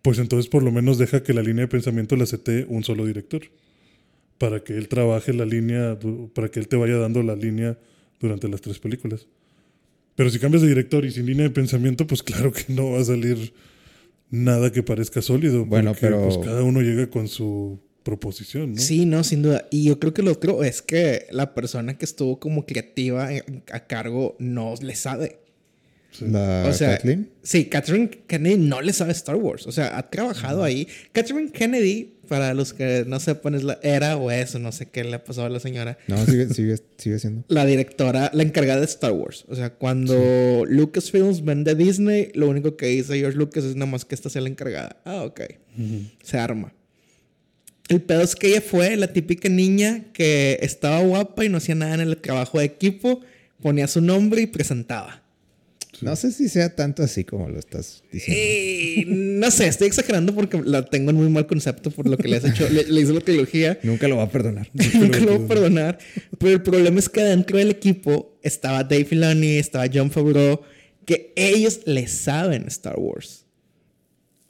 pues 0.01 0.19
entonces 0.19 0.49
por 0.49 0.63
lo 0.63 0.71
menos 0.71 0.97
deja 0.97 1.23
que 1.23 1.33
la 1.33 1.41
línea 1.41 1.61
de 1.63 1.67
pensamiento 1.67 2.15
la 2.15 2.25
setee 2.25 2.65
un 2.69 2.83
solo 2.83 3.05
director. 3.05 3.41
Para 4.37 4.63
que 4.63 4.77
él 4.77 4.87
trabaje 4.87 5.33
la 5.33 5.45
línea, 5.45 5.97
para 6.33 6.49
que 6.49 6.59
él 6.59 6.67
te 6.67 6.75
vaya 6.75 6.97
dando 6.97 7.23
la 7.23 7.35
línea 7.35 7.77
durante 8.19 8.47
las 8.47 8.61
tres 8.61 8.77
películas. 8.79 9.27
Pero 10.15 10.29
si 10.29 10.37
cambias 10.39 10.61
de 10.61 10.67
director 10.69 11.05
y 11.05 11.11
sin 11.11 11.25
línea 11.25 11.43
de 11.43 11.49
pensamiento, 11.49 12.05
pues 12.07 12.21
claro 12.23 12.51
que 12.51 12.65
no 12.73 12.91
va 12.91 12.99
a 12.99 13.03
salir 13.03 13.53
nada 14.29 14.71
que 14.71 14.83
parezca 14.83 15.21
sólido. 15.21 15.65
Bueno, 15.65 15.91
porque, 15.91 16.01
pero- 16.07 16.23
Pues 16.23 16.37
cada 16.39 16.61
uno 16.63 16.81
llega 16.81 17.09
con 17.09 17.27
su 17.27 17.79
proposición, 18.07 18.73
¿no? 18.73 18.81
Sí, 18.81 19.05
no, 19.05 19.21
sin 19.25 19.41
duda. 19.41 19.67
Y 19.69 19.83
yo 19.83 19.99
creo 19.99 20.13
que 20.13 20.21
lo 20.23 20.31
otro 20.31 20.63
es 20.63 20.81
que 20.81 21.27
la 21.29 21.53
persona 21.53 21.97
que 21.97 22.05
estuvo 22.05 22.39
como 22.39 22.65
creativa 22.65 23.29
a 23.71 23.79
cargo 23.85 24.35
no 24.39 24.75
le 24.81 24.95
sabe. 24.95 25.39
Sí. 26.11 26.25
La 26.29 26.65
O 26.67 26.73
sea, 26.73 26.91
Kathleen. 26.95 27.29
sí, 27.43 27.65
Catherine 27.65 28.09
Kennedy 28.27 28.55
no 28.57 28.81
le 28.81 28.93
sabe 28.93 29.11
Star 29.11 29.35
Wars. 29.35 29.67
O 29.67 29.73
sea, 29.73 29.97
ha 29.97 30.09
trabajado 30.09 30.63
ahí. 30.63 30.87
Catherine 31.11 31.51
Kennedy, 31.51 32.13
para 32.29 32.53
los 32.53 32.73
que 32.73 33.03
no 33.05 33.19
sepan, 33.19 33.55
es 33.55 33.63
la 33.63 33.77
era 33.83 34.15
o 34.15 34.31
eso, 34.31 34.57
no 34.57 34.71
sé 34.71 34.85
qué 34.87 35.03
le 35.03 35.15
ha 35.17 35.23
pasado 35.25 35.47
a 35.47 35.49
la 35.49 35.59
señora. 35.59 35.97
No, 36.07 36.25
sigue, 36.25 36.47
sigue, 36.53 36.77
sigue 36.97 37.19
siendo. 37.19 37.43
La 37.49 37.65
directora, 37.65 38.31
la 38.33 38.41
encargada 38.43 38.79
de 38.79 38.85
Star 38.85 39.11
Wars. 39.11 39.43
O 39.49 39.55
sea, 39.55 39.71
cuando 39.73 40.63
Lucasfilms 40.65 41.43
vende 41.43 41.75
Disney, 41.75 42.31
lo 42.35 42.47
único 42.49 42.77
que 42.77 42.87
dice 42.87 43.19
George 43.19 43.37
Lucas 43.37 43.65
es 43.65 43.75
nada 43.75 43.91
más 43.91 44.05
que 44.05 44.15
esta 44.15 44.29
sea 44.29 44.41
la 44.41 44.49
encargada. 44.49 44.95
Ah, 45.03 45.23
ok. 45.23 45.41
Se 46.23 46.37
arma. 46.37 46.73
El 47.87 48.01
pedo 48.01 48.21
es 48.21 48.35
que 48.35 48.47
ella 48.47 48.61
fue 48.61 48.95
la 48.97 49.13
típica 49.13 49.49
niña 49.49 50.05
que 50.13 50.59
estaba 50.61 50.99
guapa 51.01 51.45
y 51.45 51.49
no 51.49 51.57
hacía 51.57 51.75
nada 51.75 51.95
en 51.95 52.01
el 52.01 52.17
trabajo 52.17 52.59
de 52.59 52.65
equipo, 52.65 53.21
ponía 53.61 53.87
su 53.87 54.01
nombre 54.01 54.41
y 54.41 54.47
presentaba. 54.47 55.23
No 56.01 56.15
sé 56.15 56.31
si 56.31 56.47
sea 56.47 56.75
tanto 56.75 57.01
así 57.01 57.23
como 57.23 57.49
lo 57.49 57.57
estás 57.57 58.03
diciendo. 58.11 58.39
Eh, 58.39 59.03
no 59.07 59.49
sé, 59.49 59.67
estoy 59.67 59.87
exagerando 59.87 60.35
porque 60.35 60.61
la 60.63 60.85
tengo 60.85 61.09
en 61.09 61.15
muy 61.15 61.29
mal 61.29 61.47
concepto 61.47 61.89
por 61.89 62.07
lo 62.07 62.17
que 62.17 62.27
le 62.27 62.37
has 62.37 62.45
hecho. 62.45 62.69
Le, 62.69 62.83
le 62.83 63.01
hizo 63.01 63.13
la 63.13 63.21
trilogía. 63.21 63.79
Nunca 63.83 64.07
lo 64.07 64.17
va 64.17 64.23
a 64.23 64.29
perdonar. 64.29 64.69
Nunca 64.93 65.19
lo 65.19 65.37
voy 65.37 65.45
a 65.45 65.47
perdonar. 65.47 65.97
Pero 66.37 66.53
el 66.53 66.61
problema 66.61 66.99
es 66.99 67.09
que 67.09 67.23
dentro 67.23 67.57
del 67.57 67.71
equipo 67.71 68.37
estaba 68.43 68.83
Dave 68.83 69.05
Filoni, 69.05 69.57
estaba 69.57 69.85
John 69.91 70.11
Favreau, 70.11 70.61
que 71.05 71.33
ellos 71.35 71.79
le 71.85 72.07
saben 72.07 72.65
Star 72.67 72.99
Wars. 72.99 73.46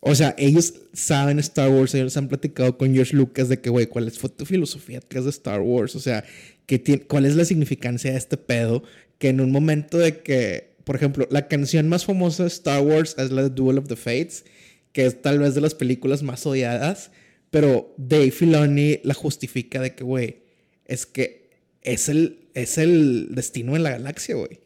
O 0.08 0.16
sea, 0.16 0.36
ellos 0.38 0.74
saben 0.94 1.40
Star 1.40 1.70
Wars, 1.70 1.94
ellos 1.96 2.16
han 2.18 2.28
platicado 2.28 2.78
con 2.78 2.94
George 2.94 3.16
Lucas 3.16 3.50
de 3.50 3.60
que, 3.60 3.70
güey, 3.70 3.88
¿cuál 3.88 4.08
es 4.08 4.18
tu 4.18 4.46
filosofía 4.46 5.00
atrás 5.00 5.24
de 5.26 5.30
Star 5.30 5.60
Wars? 5.62 5.96
O 5.96 6.00
sea, 6.00 6.24
¿qué 6.66 6.80
tiene- 6.80 7.02
¿cuál 7.04 7.26
es 7.26 7.36
la 7.36 7.46
significancia 7.46 8.12
de 8.12 8.18
este 8.18 8.38
pedo? 8.38 8.84
Que 9.18 9.30
en 9.30 9.42
un 9.42 9.52
momento 9.52 9.98
de 9.98 10.20
que, 10.22 10.76
por 10.84 10.96
ejemplo, 10.96 11.28
la 11.32 11.48
canción 11.48 11.90
más 11.90 12.06
famosa 12.06 12.44
de 12.44 12.50
Star 12.50 12.82
Wars 12.82 13.16
es 13.18 13.32
la 13.32 13.44
de 13.44 13.50
Duel 13.50 13.78
of 13.80 13.88
the 13.88 13.96
Fates, 13.96 14.46
que 14.94 15.06
es 15.06 15.22
tal 15.22 15.40
vez 15.40 15.54
de 15.56 15.62
las 15.62 15.76
películas 15.76 16.24
más 16.24 16.46
odiadas, 16.46 17.12
pero 17.52 17.94
Dave 17.98 18.32
Filoni 18.32 19.00
la 19.04 19.14
justifica 19.14 19.82
de 19.82 19.94
que, 19.96 20.04
güey, 20.04 20.38
es 20.86 21.06
que 21.06 21.50
es 21.82 22.10
el, 22.10 22.40
es 22.54 22.78
el 22.78 23.30
destino 23.32 23.74
de 23.74 23.80
la 23.80 23.92
galaxia, 23.92 24.36
güey. 24.36 24.60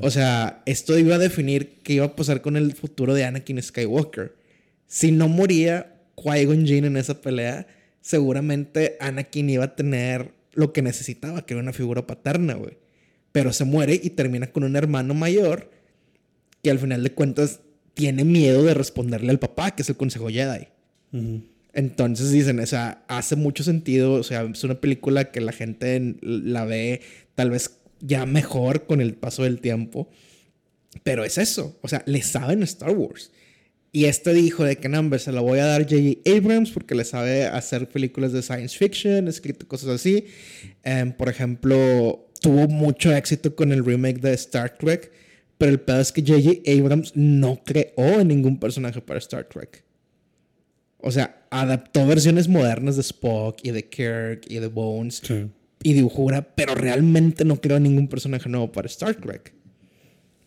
O 0.00 0.10
sea, 0.10 0.62
esto 0.66 0.98
iba 0.98 1.14
a 1.14 1.18
definir 1.18 1.78
qué 1.82 1.94
iba 1.94 2.04
a 2.06 2.16
pasar 2.16 2.42
con 2.42 2.56
el 2.56 2.74
futuro 2.74 3.14
de 3.14 3.24
Anakin 3.24 3.62
Skywalker. 3.62 4.34
Si 4.86 5.12
no 5.12 5.28
moría 5.28 5.94
Qui-Gon 6.16 6.66
Jinn 6.66 6.84
en 6.84 6.96
esa 6.96 7.20
pelea, 7.20 7.66
seguramente 8.00 8.96
Anakin 9.00 9.48
iba 9.48 9.64
a 9.64 9.76
tener 9.76 10.32
lo 10.52 10.72
que 10.72 10.82
necesitaba, 10.82 11.46
que 11.46 11.54
era 11.54 11.62
una 11.62 11.72
figura 11.72 12.06
paterna, 12.06 12.54
güey. 12.54 12.78
Pero 13.32 13.52
se 13.52 13.64
muere 13.64 13.98
y 14.02 14.10
termina 14.10 14.48
con 14.48 14.64
un 14.64 14.74
hermano 14.74 15.14
mayor 15.14 15.70
que 16.62 16.70
al 16.70 16.78
final 16.80 17.02
de 17.04 17.12
cuentas 17.12 17.60
tiene 17.94 18.24
miedo 18.24 18.64
de 18.64 18.74
responderle 18.74 19.30
al 19.30 19.38
papá, 19.38 19.70
que 19.70 19.82
es 19.82 19.88
el 19.88 19.96
consejo 19.96 20.28
Jedi. 20.28 20.66
Ujú. 21.12 21.42
Entonces 21.72 22.32
dicen, 22.32 22.58
o 22.58 22.66
sea, 22.66 23.04
hace 23.06 23.36
mucho 23.36 23.62
sentido, 23.62 24.14
o 24.14 24.22
sea, 24.24 24.42
es 24.42 24.64
una 24.64 24.80
película 24.80 25.30
que 25.30 25.40
la 25.40 25.52
gente 25.52 25.94
en- 25.94 26.18
la 26.20 26.64
ve 26.64 27.00
tal 27.36 27.50
vez 27.50 27.78
ya 28.00 28.26
mejor 28.26 28.86
con 28.86 29.00
el 29.00 29.14
paso 29.14 29.44
del 29.44 29.60
tiempo, 29.60 30.08
pero 31.02 31.24
es 31.24 31.38
eso, 31.38 31.78
o 31.82 31.88
sea, 31.88 32.02
le 32.06 32.22
saben 32.22 32.62
Star 32.62 32.90
Wars. 32.90 33.30
Y 33.92 34.04
este 34.04 34.32
dijo 34.32 34.64
de 34.64 34.76
que 34.76 34.88
no, 34.88 35.18
se 35.18 35.32
la 35.32 35.40
voy 35.40 35.58
a 35.58 35.66
dar 35.66 35.82
J.J. 35.82 36.20
Abrams 36.30 36.70
porque 36.70 36.94
le 36.94 37.04
sabe 37.04 37.46
hacer 37.46 37.88
películas 37.88 38.32
de 38.32 38.42
science 38.42 38.76
fiction, 38.78 39.26
escrito 39.26 39.66
cosas 39.66 39.88
así. 39.90 40.26
Em, 40.84 41.12
por 41.12 41.28
ejemplo, 41.28 42.28
tuvo 42.40 42.68
mucho 42.68 43.12
éxito 43.12 43.56
con 43.56 43.72
el 43.72 43.84
remake 43.84 44.20
de 44.20 44.32
Star 44.34 44.78
Trek, 44.78 45.10
pero 45.58 45.72
el 45.72 45.80
pedo 45.80 46.00
es 46.00 46.12
que 46.12 46.22
J.J. 46.22 46.70
Abrams 46.70 47.16
no 47.16 47.60
creó 47.64 48.22
ningún 48.24 48.60
personaje 48.60 49.00
para 49.00 49.18
Star 49.18 49.48
Trek. 49.48 49.82
O 50.98 51.10
sea, 51.10 51.44
adaptó 51.50 52.06
versiones 52.06 52.46
modernas 52.46 52.94
de 52.94 53.02
Spock 53.02 53.58
y 53.64 53.72
de 53.72 53.88
Kirk 53.88 54.42
y 54.48 54.58
de 54.58 54.66
Bones 54.68 55.20
Sí. 55.24 55.46
Y 55.82 55.92
dibujó 55.94 56.22
una, 56.22 56.42
pero 56.42 56.74
realmente 56.74 57.44
no 57.44 57.60
creó 57.60 57.80
ningún 57.80 58.08
personaje 58.08 58.48
nuevo 58.48 58.70
para 58.72 58.86
Star 58.86 59.14
Trek. 59.14 59.52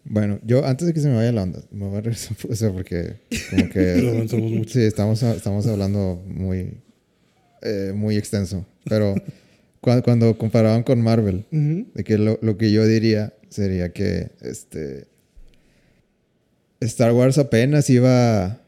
Bueno, 0.06 0.39
yo 0.46 0.65
antes 0.65 0.86
de 0.88 0.93
que 0.93 1.00
se 1.00 1.08
me 1.08 1.15
vaya 1.15 1.32
la 1.32 1.43
onda, 1.43 1.62
me 1.72 1.88
voy 1.88 1.98
a 1.98 2.02
regresar 2.02 2.36
o 2.50 2.56
sea, 2.56 2.72
porque 2.72 3.13
como 3.50 3.69
que 3.69 3.96
mucho. 4.38 4.69
sí, 4.74 4.82
estamos, 4.82 5.24
estamos 5.24 5.65
hablando 5.67 6.22
muy, 6.28 6.72
eh, 7.62 7.93
muy 7.96 8.17
extenso. 8.17 8.65
Pero 8.84 9.15
cuando, 9.80 10.04
cuando 10.04 10.38
comparaban 10.38 10.84
con 10.84 11.02
Marvel, 11.02 11.46
de 11.52 12.04
que 12.04 12.17
lo, 12.17 12.38
lo 12.41 12.58
que 12.58 12.72
yo 12.72 12.86
diría 12.86 13.34
sería 13.50 13.93
que 13.93 14.32
este 14.41 15.08
Star 16.82 17.13
Wars 17.13 17.38
apenas 17.38 17.89
iba 17.89 18.60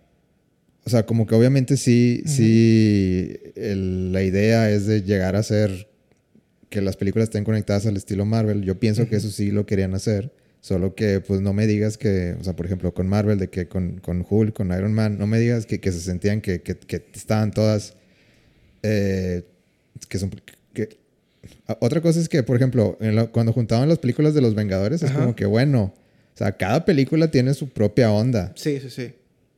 o 0.85 0.89
sea 0.89 1.05
como 1.05 1.25
que 1.25 1.35
obviamente 1.35 1.75
sí 1.75 2.21
sí 2.25 3.35
el- 3.55 4.13
la 4.13 4.23
idea 4.23 4.69
es 4.69 4.85
de 4.85 5.01
llegar 5.01 5.35
a 5.35 5.43
ser 5.43 5.89
que 6.75 6.81
las 6.81 6.97
películas 6.97 7.29
estén 7.29 7.45
conectadas 7.45 7.85
al 7.85 7.95
estilo 7.95 8.25
Marvel. 8.25 8.61
Yo 8.61 8.77
pienso 8.77 9.07
que 9.07 9.15
eso 9.15 9.29
sí 9.29 9.49
lo 9.49 9.65
querían 9.65 9.93
hacer. 9.93 10.33
Solo 10.59 10.93
que, 10.93 11.21
pues, 11.21 11.39
no 11.39 11.53
me 11.53 11.67
digas 11.67 11.97
que, 11.97 12.35
o 12.37 12.43
sea, 12.43 12.53
por 12.53 12.65
ejemplo, 12.65 12.93
con 12.93 13.07
Marvel, 13.07 13.39
de 13.39 13.49
que 13.49 13.69
con, 13.69 13.99
con 13.99 14.25
Hulk, 14.29 14.53
con 14.53 14.73
Iron 14.77 14.91
Man, 14.91 15.17
no 15.17 15.25
me 15.25 15.39
digas 15.39 15.65
que, 15.65 15.79
que 15.79 15.93
se 15.93 16.01
sentían 16.01 16.41
que, 16.41 16.61
que, 16.63 16.75
que 16.75 17.05
estaban 17.13 17.51
todas, 17.51 17.93
eh, 18.83 19.43
que 20.09 20.19
son, 20.19 20.31
que, 20.73 20.97
otra 21.79 22.01
cosa 22.01 22.19
es 22.19 22.27
que, 22.27 22.43
por 22.43 22.57
ejemplo, 22.57 22.97
cuando 23.31 23.53
juntaban 23.53 23.87
las 23.87 23.99
películas 23.99 24.33
de 24.33 24.41
los 24.41 24.53
Vengadores, 24.53 25.01
es 25.01 25.11
como 25.11 25.33
que, 25.33 25.45
bueno, 25.45 25.93
o 26.33 26.37
sea, 26.37 26.57
cada 26.57 26.83
película 26.83 27.31
tiene 27.31 27.53
su 27.53 27.69
propia 27.69 28.11
onda. 28.11 28.51
Sí, 28.55 28.81
sí, 28.81 28.89
sí. 28.89 29.13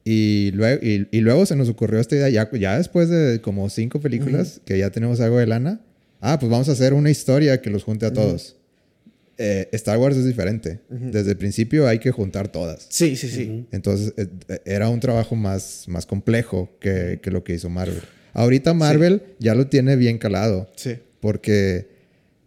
Y 0.06 0.52
luego, 0.52 0.86
y, 0.86 1.08
y 1.10 1.22
luego 1.22 1.48
se 1.48 1.56
nos 1.56 1.68
ocurrió 1.68 2.00
esta 2.00 2.16
idea, 2.16 2.30
ya, 2.30 2.52
ya 2.52 2.78
después 2.78 3.10
de 3.10 3.42
como 3.42 3.68
cinco 3.72 4.00
películas, 4.00 4.62
que 4.66 4.78
ya 4.78 4.92
tenemos 4.92 5.20
algo 5.20 5.40
de 5.40 5.48
lana, 5.48 5.82
ah, 6.22 6.38
pues 6.40 6.50
vamos 6.52 6.70
a 6.70 6.74
hacer 6.74 6.94
una 6.94 7.10
historia 7.10 7.62
que 7.62 7.70
los 7.70 7.84
junte 7.84 8.06
a 8.06 8.14
todos. 8.14 8.56
Eh, 9.40 9.70
Star 9.74 9.98
Wars 10.00 10.18
es 10.18 10.26
diferente. 10.26 10.80
Desde 10.90 11.32
el 11.32 11.38
principio 11.38 11.88
hay 11.88 12.00
que 12.00 12.10
juntar 12.12 12.48
todas. 12.52 12.88
Sí, 12.90 13.16
sí, 13.16 13.30
sí. 13.30 13.68
Entonces 13.72 14.14
eh, 14.18 14.28
eh, 14.48 14.60
era 14.66 14.90
un 14.90 15.00
trabajo 15.00 15.36
más, 15.36 15.86
más 15.88 16.06
complejo 16.08 16.72
que, 16.80 17.20
que 17.22 17.30
lo 17.30 17.44
que 17.44 17.54
hizo 17.54 17.70
Marvel. 17.70 18.02
Ahorita 18.34 18.74
Marvel 18.74 19.22
ya 19.40 19.54
lo 19.56 19.68
tiene 19.68 19.96
bien 19.96 20.18
calado 20.18 20.72
Sí. 20.76 20.96
porque 21.20 21.88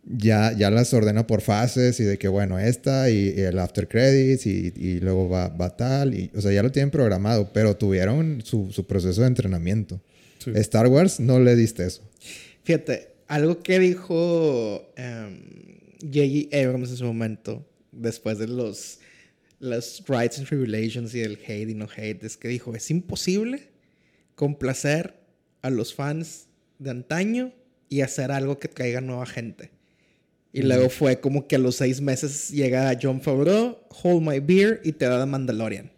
ya, 0.04 0.52
ya 0.56 0.70
las 0.70 0.92
ordena 0.92 1.26
por 1.28 1.42
fases 1.42 2.00
y 2.00 2.04
de 2.04 2.18
que, 2.18 2.26
bueno, 2.26 2.58
esta 2.58 3.08
y, 3.10 3.34
y 3.36 3.40
el 3.42 3.58
after 3.60 3.86
credits 3.86 4.46
y, 4.46 4.72
y 4.74 4.98
luego 4.98 5.28
va, 5.28 5.48
va 5.48 5.76
tal. 5.76 6.14
Y, 6.14 6.30
o 6.34 6.40
sea, 6.40 6.50
ya 6.52 6.62
lo 6.64 6.72
tienen 6.72 6.90
programado, 6.90 7.52
pero 7.52 7.76
tuvieron 7.76 8.40
su, 8.44 8.72
su 8.72 8.86
proceso 8.88 9.20
de 9.20 9.28
entrenamiento. 9.28 10.00
Sí. 10.38 10.50
Star 10.56 10.88
Wars 10.88 11.20
no 11.20 11.38
le 11.38 11.54
diste 11.54 11.84
eso. 11.86 12.02
Fíjate, 12.64 13.09
algo 13.30 13.62
que 13.62 13.78
dijo 13.78 14.92
em, 14.96 15.40
J.J. 16.02 16.48
Abrams 16.52 16.90
en 16.90 16.96
su 16.96 17.04
momento, 17.04 17.64
después 17.92 18.38
de 18.38 18.48
los, 18.48 18.98
los 19.60 20.02
rights 20.08 20.38
and 20.38 20.48
tribulations 20.48 21.14
y 21.14 21.20
el 21.20 21.38
hate 21.46 21.70
y 21.70 21.74
no 21.74 21.86
hate, 21.96 22.24
es 22.24 22.36
que 22.36 22.48
dijo, 22.48 22.74
es 22.74 22.90
imposible 22.90 23.68
complacer 24.34 25.14
a 25.62 25.70
los 25.70 25.94
fans 25.94 26.48
de 26.80 26.90
antaño 26.90 27.52
y 27.88 28.00
hacer 28.00 28.32
algo 28.32 28.58
que 28.58 28.66
traiga 28.66 29.00
nueva 29.00 29.26
gente. 29.26 29.70
Y 30.52 30.62
luego 30.62 30.90
fue 30.90 31.20
como 31.20 31.46
que 31.46 31.54
a 31.54 31.60
los 31.60 31.76
seis 31.76 32.00
meses 32.00 32.50
llega 32.50 32.98
John 33.00 33.20
Favreau, 33.20 33.78
Hold 34.02 34.26
My 34.26 34.40
Beer 34.40 34.80
y 34.82 34.90
te 34.90 35.04
da 35.04 35.20
The 35.20 35.26
Mandalorian. 35.26 35.92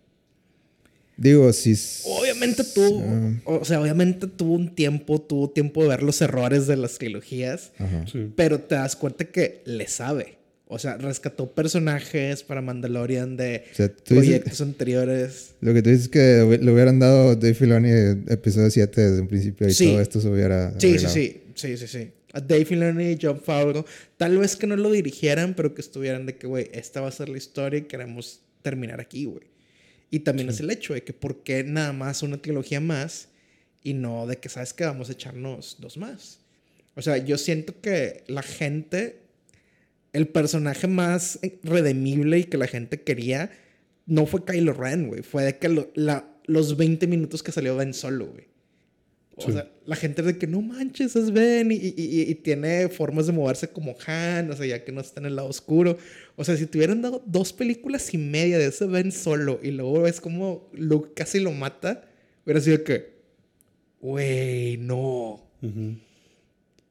Digo, 1.16 1.52
si... 1.52 1.72
s- 1.72 2.02
Obviamente 2.06 2.64
tuvo, 2.64 3.02
o 3.44 3.64
sea, 3.64 3.80
obviamente 3.80 4.26
tuvo 4.26 4.54
un 4.54 4.74
tiempo, 4.74 5.20
tuvo 5.20 5.50
tiempo 5.50 5.82
de 5.82 5.88
ver 5.90 6.02
los 6.02 6.20
errores 6.22 6.66
de 6.66 6.76
las 6.76 6.98
trilogías, 6.98 7.72
Ajá. 7.78 8.04
Sí. 8.10 8.32
pero 8.36 8.60
te 8.60 8.74
das 8.76 8.96
cuenta 8.96 9.24
que 9.26 9.62
le 9.66 9.86
sabe. 9.88 10.38
O 10.74 10.78
sea, 10.78 10.96
rescató 10.96 11.52
personajes 11.54 12.42
para 12.42 12.62
Mandalorian 12.62 13.36
de 13.36 13.64
O 13.72 13.74
sea, 13.74 13.88
tú 13.88 14.14
dices- 14.14 14.26
proyectos 14.40 14.60
anteriores. 14.62 15.54
Lo 15.60 15.74
que 15.74 15.82
tú 15.82 15.90
dices 15.90 16.04
es 16.04 16.08
que 16.10 16.58
le 16.62 16.72
hubieran 16.72 16.98
dado 16.98 17.36
Dave 17.36 17.52
Filoni 17.54 17.90
episodio 18.28 18.70
7 18.70 19.00
desde 19.00 19.20
un 19.20 19.28
principio 19.28 19.68
y 19.68 19.74
Sí. 19.74 19.86
todo 19.88 20.00
esto 20.00 20.20
se 20.20 20.28
hubiera... 20.28 20.72
Sí, 20.80 20.98
sí, 20.98 21.06
sí, 21.08 21.42
sí, 21.54 21.76
sí, 21.76 21.86
sí. 21.86 22.10
A 22.32 22.40
Dave 22.40 22.64
Filoni 22.64 23.10
y 23.10 23.18
John 23.20 23.38
Favreau, 23.38 23.84
tal 24.16 24.38
vez 24.38 24.56
que 24.56 24.66
no 24.66 24.74
lo 24.76 24.90
dirigieran, 24.90 25.52
pero 25.54 25.74
que 25.74 25.82
estuvieran 25.82 26.24
de 26.24 26.36
que, 26.36 26.46
güey, 26.46 26.70
esta 26.72 27.02
va 27.02 27.08
a 27.08 27.12
ser 27.12 27.28
la 27.28 27.36
historia 27.36 27.80
y 27.80 27.82
queremos 27.82 28.40
terminar 28.62 28.98
aquí, 29.02 29.26
güey. 29.26 29.51
Y 30.12 30.20
también 30.20 30.50
es 30.50 30.60
el 30.60 30.70
hecho 30.70 30.92
de 30.94 31.02
que 31.02 31.12
por 31.14 31.42
qué 31.42 31.64
nada 31.64 31.92
más 31.94 32.22
una 32.22 32.36
trilogía 32.40 32.80
más 32.80 33.28
y 33.82 33.94
no 33.94 34.26
de 34.26 34.36
que, 34.36 34.48
¿sabes 34.48 34.72
que 34.74 34.84
Vamos 34.84 35.08
a 35.08 35.12
echarnos 35.12 35.78
dos 35.80 35.96
más. 35.96 36.38
O 36.94 37.00
sea, 37.02 37.16
yo 37.16 37.38
siento 37.38 37.80
que 37.80 38.22
la 38.26 38.42
gente, 38.42 39.22
el 40.12 40.28
personaje 40.28 40.86
más 40.86 41.38
redemible 41.62 42.38
y 42.40 42.44
que 42.44 42.58
la 42.58 42.66
gente 42.68 43.00
quería, 43.00 43.50
no 44.04 44.26
fue 44.26 44.44
Kylo 44.44 44.74
Ren, 44.74 45.08
güey. 45.08 45.22
Fue 45.22 45.44
de 45.44 45.56
que 45.58 45.70
lo- 45.70 45.90
la- 45.94 46.28
los 46.44 46.76
20 46.76 47.06
minutos 47.06 47.42
que 47.42 47.50
salió 47.50 47.74
Ben 47.76 47.94
Solo, 47.94 48.26
güey. 48.26 48.44
O 49.36 49.46
Sí. 49.46 49.52
sea, 49.52 49.70
la 49.86 49.96
gente 49.96 50.20
de 50.22 50.36
que 50.36 50.46
no 50.46 50.60
manches, 50.60 51.16
es 51.16 51.32
Ben 51.32 51.72
y, 51.72 51.76
y- 51.76 51.94
y- 51.96 52.30
y 52.30 52.34
tiene 52.34 52.88
formas 52.90 53.26
de 53.26 53.32
moverse 53.32 53.68
como 53.68 53.96
Han, 54.06 54.50
o 54.50 54.56
sea, 54.56 54.66
ya 54.66 54.84
que 54.84 54.92
no 54.92 55.00
está 55.00 55.20
en 55.20 55.26
el 55.26 55.36
lado 55.36 55.48
oscuro. 55.48 55.96
O 56.36 56.44
sea, 56.44 56.56
si 56.56 56.66
te 56.66 56.76
hubieran 56.78 57.00
dado 57.00 57.22
dos 57.26 57.52
películas 57.54 58.12
y 58.12 58.18
media 58.18 58.58
de 58.58 58.66
ese 58.66 58.86
Ben 58.86 59.10
solo 59.10 59.58
y 59.62 59.70
luego 59.70 60.02
ves 60.02 60.20
como 60.20 60.68
Luke 60.74 61.12
casi 61.14 61.40
lo 61.40 61.50
mata, 61.52 62.04
hubiera 62.44 62.60
sido 62.60 62.84
que, 62.84 63.12
güey, 64.00 64.76
no. 64.76 65.42
Ujú. 65.62 65.96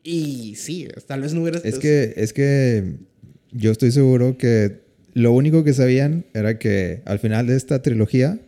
Y 0.04 0.56
sí, 0.56 0.88
tal 1.06 1.21
vez 1.21 1.34
no 1.34 1.41
hubiera 1.43 1.60
Es 1.63 1.77
que, 1.77 2.13
es 2.17 2.34
que 2.34 2.95
yo 3.51 3.71
estoy 3.71 3.91
seguro 3.91 4.38
que 4.38 4.80
lo 5.13 5.32
único 5.32 5.63
que 5.63 5.73
sabían 5.73 6.25
era 6.34 6.58
que 6.58 7.01
al 7.06 7.19
final 7.19 7.45
de 7.47 7.56
esta 7.56 7.82
trilogía 7.84 8.39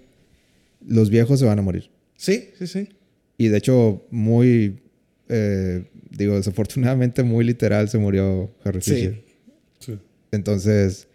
los 0.86 1.10
viejos 1.12 1.40
se 1.40 1.46
van 1.46 1.60
a 1.60 1.62
morir. 1.62 1.90
Sí, 2.18 2.50
sí, 2.58 2.66
sí. 2.68 2.90
Y 3.38 3.48
de 3.48 3.58
hecho, 3.58 4.06
muy, 4.12 4.80
eh, 5.30 5.86
digo, 6.12 6.36
desafortunadamente 6.36 7.24
muy 7.24 7.44
literal 7.46 7.90
se 7.90 7.98
murió 7.98 8.52
Harry 8.64 8.82
Sí. 8.82 8.92
Fisher. 8.96 9.24
Sí. 9.80 10.00
Entonces, 10.32 11.08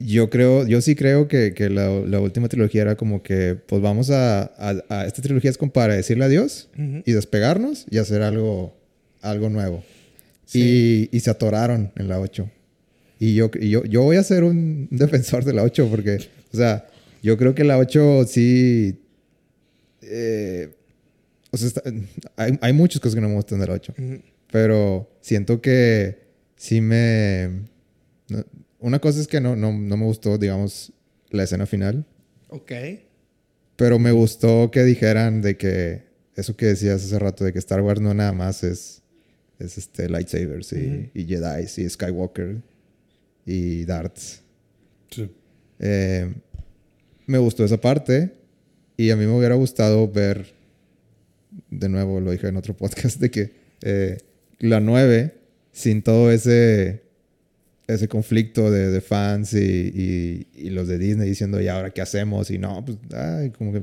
yo 0.00 0.28
creo, 0.28 0.66
yo 0.66 0.80
sí 0.80 0.94
creo 0.96 1.28
que, 1.28 1.54
que 1.54 1.70
la, 1.70 1.88
la 1.88 2.20
última 2.20 2.48
trilogía 2.48 2.82
era 2.82 2.96
como 2.96 3.22
que, 3.22 3.54
pues 3.54 3.80
vamos 3.80 4.10
a, 4.10 4.42
a, 4.42 4.74
a- 4.88 5.06
esta 5.06 5.22
trilogía 5.22 5.50
es 5.50 5.56
como 5.58 5.72
para 5.72 5.94
decirle 5.94 6.24
adiós 6.24 6.68
Ujú. 6.76 7.02
y 7.06 7.12
despegarnos 7.12 7.86
y 7.90 7.98
hacer 7.98 8.22
algo, 8.22 8.76
algo 9.22 9.48
nuevo. 9.48 9.82
Sí. 10.44 11.08
Y, 11.12 11.16
y 11.16 11.20
se 11.20 11.30
atoraron 11.30 11.92
en 11.96 12.08
la 12.08 12.20
8. 12.20 12.50
Y 13.20 13.34
yo, 13.34 13.50
y 13.58 13.70
yo, 13.70 13.84
yo 13.84 14.02
voy 14.02 14.16
a 14.16 14.22
ser 14.24 14.44
un 14.44 14.88
defensor 14.90 15.44
de 15.44 15.54
la 15.54 15.62
8 15.62 15.88
porque, 15.90 16.18
o 16.52 16.56
sea, 16.56 16.86
yo 17.22 17.38
creo 17.38 17.54
que 17.54 17.64
la 17.64 17.78
8 17.78 18.24
sí... 18.26 18.96
eh, 20.06 20.74
o 21.50 21.56
sea, 21.56 21.68
está- 21.68 21.82
hay, 22.36 22.58
hay 22.60 22.72
muchas 22.72 23.00
cosas 23.00 23.14
que 23.14 23.20
no 23.20 23.28
me 23.28 23.34
gustan 23.36 23.60
de 23.60 23.66
la 23.66 23.72
8. 23.74 23.94
Ujú. 23.98 24.22
Pero 24.50 25.10
siento 25.20 25.60
que 25.60 26.18
sí 26.56 26.80
me... 26.80 27.62
no- 28.28 28.44
una 28.80 28.98
cosa 28.98 29.20
es 29.20 29.26
que 29.28 29.40
no, 29.40 29.56
no, 29.56 29.72
no 29.72 29.96
me 29.96 30.04
gustó, 30.04 30.36
digamos, 30.36 30.92
la 31.30 31.44
escena 31.44 31.66
final. 31.66 32.04
Ok. 32.48 32.72
Pero 33.76 33.98
me 33.98 34.12
gustó 34.12 34.70
que 34.70 34.84
dijeran 34.84 35.40
de 35.42 35.56
que... 35.56 36.04
Eso 36.36 36.56
que 36.56 36.66
decías 36.66 37.02
hace 37.04 37.18
rato, 37.18 37.44
de 37.44 37.52
que 37.52 37.58
Star 37.60 37.80
Wars 37.80 38.00
no 38.00 38.12
nada 38.14 38.32
más 38.32 38.62
es... 38.64 39.00
Es 39.60 39.78
este 39.78 40.08
lightsabers 40.08 40.72
y, 40.72 41.10
y 41.14 41.24
Jedi 41.26 41.62
y 41.76 41.88
Skywalker 41.88 42.60
y 43.46 43.84
darts. 43.84 44.42
Sí. 45.10 45.30
Eh, 45.78 46.34
me 47.26 47.38
gustó 47.38 47.64
esa 47.64 47.80
parte 47.80 48.34
y 48.96 49.10
a 49.10 49.16
mí 49.16 49.26
me 49.26 49.36
hubiera 49.36 49.54
gustado 49.54 50.08
ver, 50.08 50.46
de 51.70 51.88
nuevo 51.88 52.20
lo 52.20 52.30
dije 52.32 52.48
en 52.48 52.56
otro 52.56 52.76
podcast, 52.76 53.20
de 53.20 53.30
que 53.30 53.50
eh, 53.82 54.18
la 54.58 54.80
9, 54.80 55.34
sin 55.72 56.02
todo 56.02 56.30
ese, 56.30 57.02
ese 57.86 58.08
conflicto 58.08 58.70
de, 58.70 58.90
de 58.90 59.00
fans 59.00 59.52
y, 59.54 59.58
y- 59.58 60.46
y 60.66 60.70
los 60.70 60.86
de 60.88 60.98
Disney 60.98 61.28
diciendo, 61.28 61.60
¿y 61.60 61.68
ahora 61.68 61.90
qué 61.90 62.00
hacemos? 62.00 62.50
Y 62.50 62.58
no, 62.58 62.84
pues, 62.84 62.96
ay, 63.12 63.50
como, 63.50 63.72
que, 63.72 63.82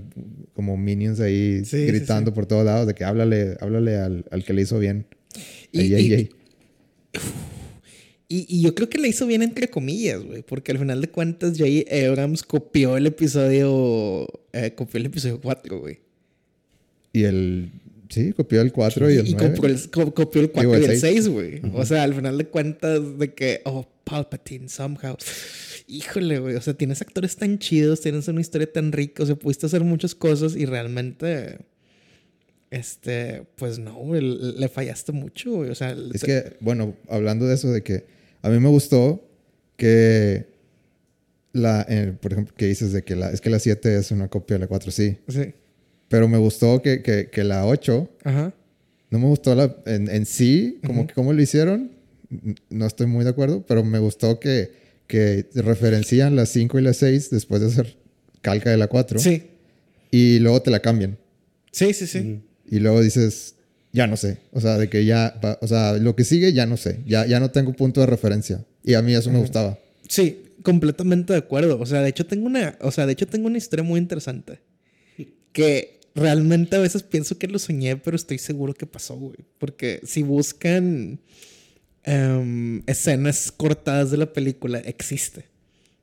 como 0.54 0.78
minions 0.78 1.19
ahí 1.19 1.60
Sí, 1.65 1.78
sí, 1.82 1.86
gritando 1.86 2.32
sí. 2.32 2.36
por 2.36 2.45
todos 2.45 2.65
lados 2.65 2.88
de 2.88 2.93
que 2.95 3.04
háblale, 3.04 3.58
háblale 3.60 3.97
al, 3.97 4.26
al 4.32 4.43
que 4.45 4.54
le 4.54 4.62
hizo 4.63 4.80
bien. 4.80 5.06
Y- 5.71 5.93
a 5.93 6.00
y-. 6.00 6.30
Y, 8.34 8.46
y 8.48 8.62
yo 8.62 8.74
creo 8.74 8.88
que 8.89 8.98
le 8.98 9.10
hizo 9.10 9.28
bien 9.28 9.41
entre 9.41 9.67
comillas, 9.70 10.24
güey. 10.24 10.41
Porque 10.41 10.72
al 10.72 10.80
final 10.80 11.02
de 11.02 11.10
cuentas, 11.10 11.58
J.J. 11.58 12.08
Abrams 12.08 12.44
copió 12.44 12.96
el 12.96 13.06
episodio. 13.08 14.26
eh, 14.54 14.74
copió 14.76 15.00
el 15.00 15.08
episodio 15.08 15.41
4, 15.41 15.80
güey. 15.80 16.00
Y 17.13 17.24
el... 17.24 17.72
Sí, 18.10 18.34
copió 18.34 18.62
el 18.62 18.72
4 18.74 19.10
y, 19.12 19.17
el 19.17 19.28
y 19.28 19.34
9. 19.34 19.56
copió 19.56 19.70
el, 19.70 19.89
co- 19.89 20.13
copió 20.13 20.41
el 20.41 20.52
4 20.52 20.62
Digo, 20.70 20.76
el 20.76 20.82
y 20.91 20.94
el 20.94 21.00
seis. 21.00 21.26
6, 21.26 21.28
güey. 21.30 21.62
O 21.74 21.86
sea, 21.86 22.04
al 22.04 22.13
final 22.13 22.38
de 22.38 22.46
cuentas, 22.48 23.17
de 23.20 23.34
que, 23.34 23.62
oh, 23.65 23.88
Palpatine, 24.04 24.67
somehow. 24.70 25.15
Híjole, 25.88 26.39
güey. 26.39 26.56
O 26.56 26.62
sea, 26.62 26.74
tienes 26.74 27.02
actores 27.02 27.36
tan 27.38 27.58
chidos, 27.60 28.02
tienes 28.02 28.28
una 28.28 28.39
historia 28.41 28.72
tan 28.72 28.91
rica. 28.91 29.24
O 29.24 29.26
sea, 29.26 29.36
pudiste 29.36 29.65
hacer 29.65 29.84
muchas 29.84 30.13
cosas 30.15 30.56
y 30.58 30.65
realmente. 30.65 31.58
Este, 32.70 33.44
pues 33.56 33.80
no, 33.80 33.96
güey. 33.96 34.22
Le 34.22 34.54
le 34.60 34.70
fallaste 34.70 35.12
mucho, 35.12 35.52
güey. 35.52 35.70
O 35.70 35.76
sea, 35.76 35.96
Es 36.13 36.22
te- 36.22 36.28
que, 36.28 36.58
bueno, 36.62 36.96
hablando 37.10 37.46
de 37.48 37.56
eso, 37.56 37.72
de 37.72 37.82
que 37.84 38.06
a 38.41 38.49
mí 38.49 38.60
me 38.60 38.69
gustó 38.69 39.27
que 39.77 40.47
la, 41.54 41.86
eh, 41.89 42.13
por 42.19 42.32
ejemplo, 42.34 42.54
que 42.56 42.67
dices 42.67 42.93
de 42.93 43.04
que 43.04 43.15
la, 43.15 43.30
es 43.32 43.41
que 43.41 43.49
la 43.49 43.60
7 43.60 43.97
es 43.97 44.12
una 44.12 44.27
copia 44.30 44.56
de 44.56 44.60
la 44.62 44.67
4, 44.67 44.91
sí. 44.91 45.17
Sí. 45.27 45.54
Pero 46.08 46.27
me 46.27 46.38
gustó 46.38 46.82
que, 46.82 47.01
que, 47.01 47.30
que 47.30 47.43
la 47.43 47.65
8, 47.65 48.10
Ajá. 48.23 48.54
no 49.10 49.19
me 49.19 49.25
gustó 49.27 49.56
la, 49.56 49.75
en, 49.86 50.10
en 50.10 50.25
sí, 50.25 50.80
como 50.86 51.08
que 51.08 51.13
cómo 51.13 51.34
lo 51.34 51.41
hicieron, 51.41 51.91
no 52.69 52.86
estoy 52.86 53.08
muy 53.08 53.23
de 53.23 53.32
acuerdo, 53.32 53.65
pero 53.67 53.84
me 53.84 53.99
gustó 53.99 54.39
que, 54.39 54.71
que 55.08 55.45
referencian 55.56 56.36
la 56.36 56.45
5 56.45 56.80
y 56.80 56.82
la 56.84 56.93
6 56.93 57.30
después 57.30 57.62
de 57.62 57.67
hacer 57.67 57.97
calca 58.41 58.69
de 58.71 58.77
la 58.77 58.88
4 58.88 59.19
Sí. 59.19 59.43
y 60.12 60.39
luego 60.39 60.62
te 60.62 60.71
la 60.71 60.80
cambian. 60.82 61.17
Sí, 61.71 61.93
sí, 61.93 62.08
sí. 62.08 62.41
Y 62.69 62.80
luego 62.80 63.01
dices, 63.01 63.56
ya 63.93 64.08
no 64.08 64.17
sé. 64.17 64.38
O 64.51 64.62
sea, 64.62 64.77
de 64.77 64.89
que 64.89 65.06
ya, 65.06 65.39
o 65.62 65.67
sea, 65.67 65.93
lo 65.93 66.15
que 66.15 66.23
sigue 66.23 66.54
ya 66.54 66.65
no 66.65 66.77
sé. 66.77 67.01
Ya, 67.06 67.25
ya 67.25 67.39
no 67.39 67.51
tengo 67.51 67.73
punto 67.73 68.01
de 68.01 68.08
referencia. 68.08 68.65
Y 68.84 68.93
a 68.93 69.01
mí 69.01 69.13
eso 69.13 69.32
me 69.32 69.39
gustaba. 69.39 69.77
Sí, 70.08 70.43
completamente 70.63 71.34
de 71.34 71.39
acuerdo. 71.39 71.80
O 71.80 71.86
sea, 71.86 72.01
de 72.01 72.10
hecho 72.10 72.25
tengo 72.25 72.45
una, 72.45 72.77
o 72.82 72.91
sea, 72.91 73.06
de 73.06 73.13
hecho 73.13 73.27
tengo 73.27 73.47
una 73.47 73.58
historia 73.58 73.84
muy 73.84 73.99
interesante. 73.99 74.60
Que 75.51 75.99
realmente 76.15 76.75
a 76.75 76.80
veces 76.80 77.04
pienso 77.04 77.38
que 77.38 77.47
lo 77.47 77.60
soñé, 77.60 77.97
pero 77.97 78.15
estoy 78.15 78.38
seguro 78.38 78.73
que 78.73 78.86
pasó, 78.86 79.15
güey. 79.15 79.39
Porque 79.58 79.99
si 80.04 80.23
buscan 80.23 81.19
em, 82.04 82.84
escenas 82.88 83.51
cortadas 83.51 84.12
de 84.12 84.17
la 84.17 84.32
película, 84.32 84.80
existe. 84.80 85.45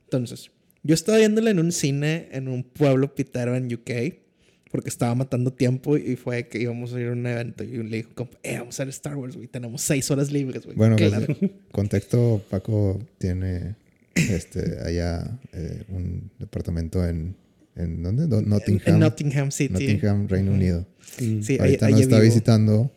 Entonces, 0.05 0.51
yo 0.83 0.93
estaba 0.93 1.17
viéndola 1.17 1.49
en 1.49 1.59
un 1.59 1.71
cine 1.71 2.29
en 2.31 2.47
un 2.47 2.63
pueblo 2.63 3.15
pitero 3.15 3.55
en 3.55 3.73
UK. 3.73 4.28
Porque 4.71 4.89
estaba 4.89 5.15
matando 5.15 5.51
tiempo 5.51 5.97
y 5.97 6.15
fue 6.15 6.47
que 6.47 6.59
íbamos 6.61 6.93
a 6.93 6.99
ir 7.01 7.07
a 7.07 7.11
un 7.13 7.25
evento. 7.25 7.63
Y 7.63 7.77
le 7.83 7.97
dijo, 7.97 8.29
eh, 8.43 8.57
vamos 8.59 8.79
a 8.79 8.83
ver 8.83 8.89
Star 8.89 9.15
Wars, 9.15 9.35
güey. 9.35 9.47
Tenemos 9.47 9.81
seis 9.81 10.09
horas 10.11 10.31
libres, 10.31 10.63
güey. 10.65 10.77
Bueno, 10.77 10.95
pues, 10.95 11.09
Claro. 11.09 11.35
contexto, 11.71 12.41
Paco 12.49 12.99
tiene 13.17 13.75
este 14.15 14.77
allá 14.85 15.39
eh, 15.53 15.83
un 15.89 16.29
departamento 16.37 17.07
en, 17.07 17.35
¿en 17.75 18.03
dónde? 18.03 18.27
Do- 18.27 18.41
Nottingham. 18.43 18.93
En 18.95 18.99
Nottingham 18.99 19.51
City. 19.51 19.73
Nottingham, 19.73 20.27
Reino 20.27 20.51
Unido. 20.51 20.85
Sí, 21.17 21.39
ahí, 21.53 21.57
Ahorita 21.59 21.85
ahí 21.87 21.91
nos 21.93 22.01
está 22.01 22.15
vivo. 22.19 22.25
visitando. 22.31 22.91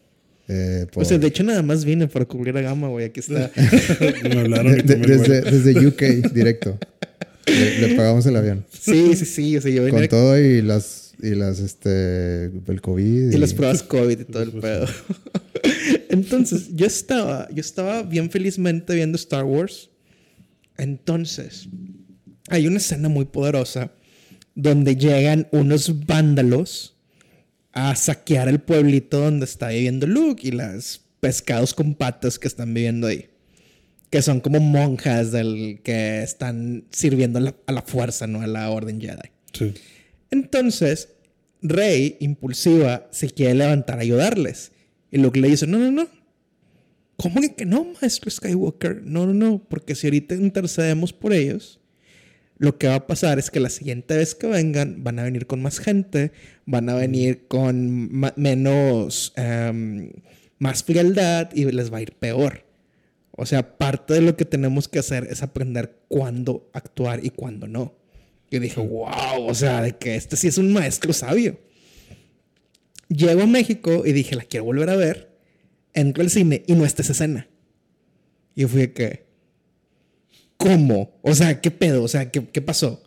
eh, 0.48 0.86
por- 0.92 1.04
O 1.04 1.06
sea, 1.06 1.16
de 1.18 1.26
hecho, 1.28 1.42
nada 1.42 1.62
más 1.62 1.84
vine 1.86 2.06
para 2.08 2.24
cubrir 2.26 2.54
a 2.56 2.60
Gama, 2.60 2.88
güey. 2.88 3.06
Aquí 3.06 3.20
está. 3.20 3.50
Me 4.28 4.40
hablaron 4.40 4.76
de- 4.76 4.82
de- 4.82 4.96
desde, 4.96 5.40
desde 5.40 5.86
UK, 5.86 6.32
directo. 6.34 6.78
Le, 7.46 7.88
le 7.88 7.94
pagamos 7.96 8.26
el 8.26 8.36
avión. 8.36 8.64
Sí, 8.70 9.14
sí, 9.16 9.24
sí. 9.24 9.56
O 9.56 9.60
sea, 9.62 9.70
yo 9.70 9.88
Con 9.88 10.06
todo 10.08 10.38
y 10.38 10.60
las, 10.62 11.11
y 11.22 11.36
las, 11.36 11.60
este, 11.60 12.46
el 12.46 12.80
COVID. 12.80 13.32
y 13.32 13.38
las 13.38 13.54
pruebas 13.54 13.82
COVID 13.84 14.20
y 14.20 14.24
todo 14.24 14.42
el 14.42 14.50
pedo. 14.52 14.86
Entonces, 16.10 16.70
yo 16.74 16.84
estaba, 16.84 17.48
yo 17.50 17.60
estaba 17.60 18.02
bien 18.02 18.28
felizmente 18.28 18.94
viendo 18.94 19.16
Star 19.16 19.44
Wars. 19.44 19.88
Entonces, 20.76 21.68
hay 22.48 22.66
una 22.66 22.78
escena 22.78 23.08
muy 23.08 23.24
poderosa 23.24 23.92
donde 24.54 24.96
llegan 24.96 25.46
unos 25.52 26.04
vándalos 26.06 26.96
a 27.72 27.94
saquear 27.94 28.48
el 28.48 28.60
pueblito 28.60 29.20
donde 29.20 29.44
está 29.44 29.68
viviendo 29.68 30.06
Luke 30.06 30.46
y 30.46 30.50
las 30.50 31.00
pescados 31.20 31.72
con 31.72 31.94
patas 31.94 32.38
que 32.38 32.48
están 32.48 32.74
viviendo 32.74 33.06
ahí. 33.06 33.28
Que 34.10 34.20
son 34.20 34.40
como 34.40 34.60
monjas 34.60 35.30
del 35.30 35.80
que 35.82 36.22
están 36.22 36.84
sirviendo 36.90 37.38
a 37.38 37.42
la, 37.42 37.54
a 37.66 37.72
la 37.72 37.82
fuerza, 37.82 38.26
no 38.26 38.42
a 38.42 38.46
la 38.46 38.68
orden 38.68 39.00
Jedi. 39.00 39.30
Sí. 39.52 39.72
Entonces, 40.32 41.10
Rey, 41.60 42.16
impulsiva, 42.18 43.06
se 43.12 43.30
quiere 43.30 43.54
levantar 43.54 43.98
a 43.98 44.02
ayudarles. 44.02 44.72
Y 45.12 45.18
Luke 45.18 45.38
le 45.38 45.48
dice, 45.48 45.66
no, 45.68 45.78
no, 45.78 45.92
no. 45.92 46.08
¿Cómo 47.16 47.40
que 47.56 47.66
no, 47.66 47.84
maestro 48.00 48.30
Skywalker? 48.30 49.02
No, 49.04 49.26
no, 49.26 49.34
no. 49.34 49.62
Porque 49.68 49.94
si 49.94 50.08
ahorita 50.08 50.34
intercedemos 50.34 51.12
por 51.12 51.34
ellos, 51.34 51.78
lo 52.56 52.78
que 52.78 52.88
va 52.88 52.94
a 52.94 53.06
pasar 53.06 53.38
es 53.38 53.50
que 53.50 53.60
la 53.60 53.68
siguiente 53.68 54.16
vez 54.16 54.34
que 54.34 54.46
vengan, 54.46 55.04
van 55.04 55.18
a 55.18 55.24
venir 55.24 55.46
con 55.46 55.62
más 55.62 55.78
gente, 55.78 56.32
van 56.64 56.88
a 56.88 56.94
venir 56.94 57.46
con 57.46 58.10
menos, 58.36 59.34
em, 59.36 60.12
más 60.58 60.82
frialdad 60.82 61.50
y 61.54 61.70
les 61.70 61.92
va 61.92 61.98
a 61.98 62.02
ir 62.02 62.14
peor. 62.14 62.64
O 63.32 63.44
sea, 63.46 63.76
parte 63.76 64.14
de 64.14 64.22
lo 64.22 64.36
que 64.36 64.44
tenemos 64.46 64.88
que 64.88 64.98
hacer 64.98 65.28
es 65.30 65.42
aprender 65.42 65.98
cuándo 66.08 66.70
actuar 66.72 67.20
y 67.22 67.30
cuándo 67.30 67.68
no. 67.68 68.01
Yo 68.52 68.60
dije, 68.60 68.80
wow, 68.80 69.46
o 69.48 69.54
sea, 69.54 69.80
de 69.80 69.96
que 69.96 70.14
este 70.14 70.36
sí 70.36 70.46
es 70.46 70.58
un 70.58 70.74
maestro 70.74 71.14
sabio. 71.14 71.58
Llego 73.08 73.40
a 73.40 73.46
México 73.46 74.02
y 74.04 74.12
dije, 74.12 74.36
la 74.36 74.44
quiero 74.44 74.66
volver 74.66 74.90
a 74.90 74.96
ver. 74.96 75.34
Entro 75.94 76.22
al 76.22 76.28
cine 76.28 76.62
y 76.66 76.74
no 76.74 76.84
está 76.84 77.00
esa 77.00 77.12
escena. 77.12 77.48
Y 78.54 78.66
fui 78.66 78.82
de 78.82 78.92
que, 78.92 79.24
¿cómo? 80.58 81.18
O 81.22 81.34
sea, 81.34 81.62
¿qué 81.62 81.70
pedo? 81.70 82.02
O 82.02 82.08
sea, 82.08 82.30
¿qué, 82.30 82.46
qué 82.46 82.60
pasó? 82.60 83.02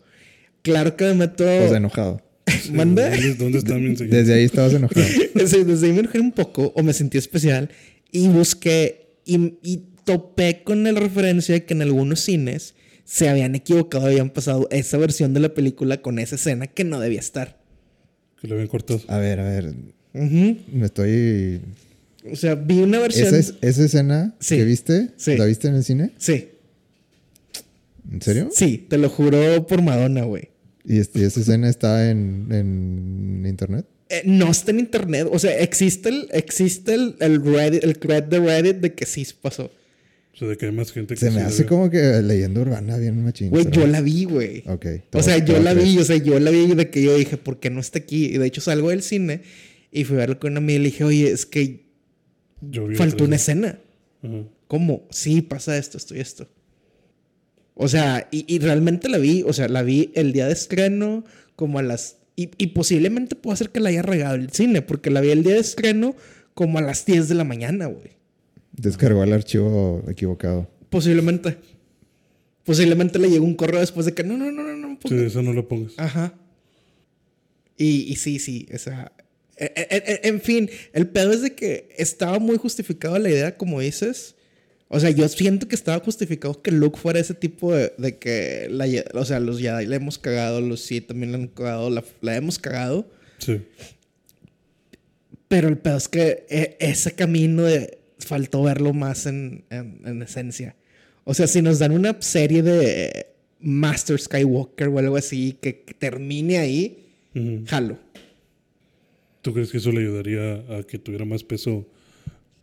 Claro 0.62 0.96
que 0.96 1.04
me 1.04 1.14
meto... 1.14 1.44
Pues 1.44 1.70
enojado. 1.70 2.20
¿Mandé? 2.72 3.10
¿Dónde, 3.10 3.34
dónde 3.34 3.58
está 3.58 3.74
mi? 3.74 3.94
Desde 3.94 4.34
ahí 4.34 4.44
estabas 4.44 4.72
enojado. 4.72 5.06
Sí, 5.46 5.62
desde 5.62 5.86
ahí 5.86 5.92
me 5.92 6.00
enojé 6.00 6.18
un 6.18 6.32
poco 6.32 6.72
o 6.74 6.82
me 6.82 6.92
sentí 6.92 7.18
especial 7.18 7.70
y 8.10 8.26
busqué 8.26 9.20
y, 9.24 9.58
y 9.62 9.84
topé 10.02 10.64
con 10.64 10.82
la 10.82 10.90
referencia 10.90 11.54
de 11.54 11.64
que 11.64 11.74
en 11.74 11.82
algunos 11.82 12.18
cines 12.18 12.74
se 13.06 13.28
habían 13.30 13.54
equivocado, 13.54 14.06
habían 14.06 14.28
pasado 14.28 14.68
esa 14.70 14.98
versión 14.98 15.32
de 15.32 15.40
la 15.40 15.54
película 15.54 16.02
con 16.02 16.18
esa 16.18 16.34
escena 16.34 16.66
que 16.66 16.84
no 16.84 17.00
debía 17.00 17.20
estar. 17.20 17.58
Que 18.40 18.48
lo 18.48 18.54
habían 18.56 18.68
cortado. 18.68 19.00
A 19.08 19.16
ver, 19.18 19.40
a 19.40 19.44
ver. 19.48 19.72
Me 20.12 20.84
estoy. 20.86 21.60
O 22.30 22.36
sea, 22.36 22.54
vi 22.56 22.80
una 22.80 22.98
versión... 22.98 23.28
¿Esa, 23.28 23.38
es- 23.38 23.54
esa 23.62 23.84
escena 23.84 24.34
Sí. 24.40 24.56
que 24.56 24.64
viste? 24.64 25.10
Sí. 25.16 25.36
¿La 25.38 25.44
viste 25.46 25.68
en 25.68 25.76
el 25.76 25.84
cine? 25.84 26.10
Sí, 26.18 26.48
¿En 28.12 28.22
serio? 28.22 28.48
sí, 28.52 28.86
te 28.88 28.98
lo 28.98 29.08
juro 29.08 29.66
por 29.66 29.82
Madonna, 29.82 30.24
güey. 30.24 30.50
¿Y, 30.84 30.98
este- 30.98 31.20
y 31.20 31.22
esa 31.24 31.40
escena 31.40 31.68
está 31.68 32.10
en, 32.10 32.46
en 32.50 33.44
internet? 33.46 33.86
Eh, 34.08 34.22
no 34.24 34.50
está 34.50 34.70
en 34.70 34.78
internet, 34.80 35.26
o 35.32 35.38
sea, 35.38 35.58
existe 35.58 36.08
el, 36.10 36.28
existe 36.32 36.94
el, 36.94 37.16
el 37.20 37.44
Reddit, 37.44 37.82
el 37.82 37.98
thread 37.98 38.22
de 38.24 38.38
Reddit 38.38 38.76
de 38.76 38.94
que 38.94 39.04
sí 39.06 39.26
pasó. 39.42 39.70
O 40.36 40.38
sea, 40.38 40.48
de 40.48 40.58
que 40.58 40.66
hay 40.66 40.72
más 40.72 40.92
gente 40.92 41.14
que 41.14 41.20
Se 41.20 41.30
me 41.30 41.40
hace 41.40 41.64
como 41.64 41.88
que 41.88 42.20
leyenda 42.22 42.60
urbana 42.60 42.98
bien 42.98 43.24
machín. 43.24 43.48
Güey, 43.48 43.70
yo 43.70 43.86
la 43.86 44.02
vi, 44.02 44.24
güey. 44.24 44.64
Ok. 44.66 44.86
O 45.14 45.22
sea, 45.22 45.38
yo 45.38 45.58
la 45.60 45.72
vi, 45.72 45.98
o 45.98 46.04
sea, 46.04 46.18
yo 46.18 46.38
la 46.38 46.50
vi 46.50 46.74
de 46.74 46.90
que 46.90 47.02
yo 47.02 47.16
dije, 47.16 47.38
¿por 47.38 47.58
qué 47.58 47.70
no 47.70 47.80
está 47.80 48.00
aquí? 48.00 48.26
Y 48.26 48.36
de 48.36 48.46
hecho 48.46 48.60
salgo 48.60 48.90
del 48.90 49.00
cine 49.00 49.40
y 49.90 50.04
fui 50.04 50.16
a 50.16 50.20
verlo 50.20 50.38
con 50.38 50.52
una 50.52 50.58
amiga 50.58 50.78
y 50.78 50.82
le 50.82 50.84
dije, 50.90 51.04
oye, 51.04 51.30
es 51.30 51.46
que 51.46 51.86
Yo 52.60 52.86
vi 52.86 52.96
faltó 52.96 53.24
una 53.24 53.36
escena. 53.36 53.78
Ajá. 54.22 54.44
¿Cómo? 54.68 55.06
Sí, 55.10 55.42
pasa 55.42 55.78
esto, 55.78 55.96
esto 55.96 56.14
y 56.14 56.20
esto. 56.20 56.48
O 57.74 57.88
sea, 57.88 58.28
y, 58.30 58.44
y 58.52 58.58
realmente 58.58 59.08
la 59.08 59.18
vi, 59.18 59.42
o 59.46 59.52
sea, 59.52 59.68
la 59.68 59.82
vi 59.82 60.10
el 60.14 60.32
día 60.32 60.46
de 60.46 60.52
estreno, 60.52 61.24
como 61.54 61.78
a 61.78 61.82
las... 61.82 62.18
Y, 62.34 62.50
y 62.58 62.68
posiblemente 62.68 63.36
puede 63.36 63.56
ser 63.56 63.70
que 63.70 63.80
la 63.80 63.88
haya 63.88 64.02
regado 64.02 64.34
el 64.34 64.50
cine, 64.50 64.82
porque 64.82 65.10
la 65.10 65.20
vi 65.22 65.30
el 65.30 65.42
día 65.42 65.54
de 65.54 65.60
estreno 65.60 66.14
como 66.54 66.78
a 66.78 66.82
las 66.82 67.06
10 67.06 67.28
de 67.28 67.34
la 67.34 67.44
mañana, 67.44 67.86
güey. 67.86 68.15
Descargó 68.76 69.22
el 69.24 69.32
archivo 69.32 70.02
equivocado. 70.08 70.68
Posiblemente. 70.90 71.56
Posiblemente 72.64 73.18
le 73.18 73.30
llegó 73.30 73.44
un 73.44 73.54
correo 73.54 73.80
después 73.80 74.06
de 74.06 74.12
que 74.14 74.24
no, 74.24 74.36
no, 74.36 74.50
no, 74.50 74.62
no, 74.62 74.76
no. 74.76 74.98
Sí, 75.06 75.14
eso 75.14 75.42
no 75.42 75.52
lo 75.52 75.68
pongas. 75.68 75.92
Ajá. 75.98 76.34
Y, 77.76 78.10
y 78.12 78.16
sí, 78.16 78.38
sí, 78.38 78.66
o 78.74 78.78
sea. 78.78 79.12
e- 79.56 79.72
e- 79.76 79.86
e- 79.90 80.20
En 80.28 80.40
fin, 80.40 80.68
el 80.92 81.06
pedo 81.08 81.32
es 81.32 81.42
de 81.42 81.54
que 81.54 81.88
estaba 81.96 82.38
muy 82.38 82.56
justificado 82.56 83.18
la 83.18 83.30
idea, 83.30 83.56
como 83.56 83.80
dices. 83.80 84.34
O 84.88 85.00
sea, 85.00 85.10
yo 85.10 85.28
siento 85.28 85.66
que 85.68 85.74
estaba 85.74 86.02
justificado 86.04 86.62
que 86.62 86.70
Luke 86.70 86.98
fuera 86.98 87.18
ese 87.18 87.34
tipo 87.34 87.74
de, 87.74 87.92
de 87.98 88.18
que, 88.18 88.68
la, 88.70 88.86
o 89.14 89.24
sea, 89.24 89.40
los 89.40 89.58
Jedi 89.60 89.84
la 89.86 89.96
hemos 89.96 90.16
cagado, 90.18 90.60
los 90.60 90.80
Sith 90.80 91.08
también 91.08 91.32
la 91.32 91.38
han 91.38 91.48
cagado, 91.48 91.90
la, 91.90 92.04
la 92.20 92.36
hemos 92.36 92.58
cagado. 92.58 93.08
Sí. 93.38 93.60
Pero 95.48 95.68
el 95.68 95.78
pedo 95.78 95.96
es 95.96 96.08
que 96.08 96.76
ese 96.80 97.12
camino 97.12 97.62
de, 97.62 97.98
faltó 98.18 98.62
verlo 98.62 98.92
más 98.92 99.26
en, 99.26 99.64
en, 99.70 100.00
en 100.04 100.22
esencia. 100.22 100.76
O 101.24 101.34
sea, 101.34 101.46
si 101.46 101.60
nos 101.60 101.78
dan 101.78 101.92
una 101.92 102.16
serie 102.20 102.62
de 102.62 103.26
Master 103.60 104.18
Skywalker 104.18 104.88
o 104.88 104.98
algo 104.98 105.16
así 105.16 105.58
que, 105.60 105.80
que 105.80 105.94
termine 105.94 106.58
ahí, 106.58 106.98
jalo. 107.66 107.98
¿Tú 109.42 109.52
crees 109.52 109.70
que 109.70 109.78
eso 109.78 109.92
le 109.92 110.00
ayudaría 110.00 110.54
a 110.76 110.82
que 110.82 110.98
tuviera 110.98 111.24
más 111.24 111.44
peso 111.44 111.86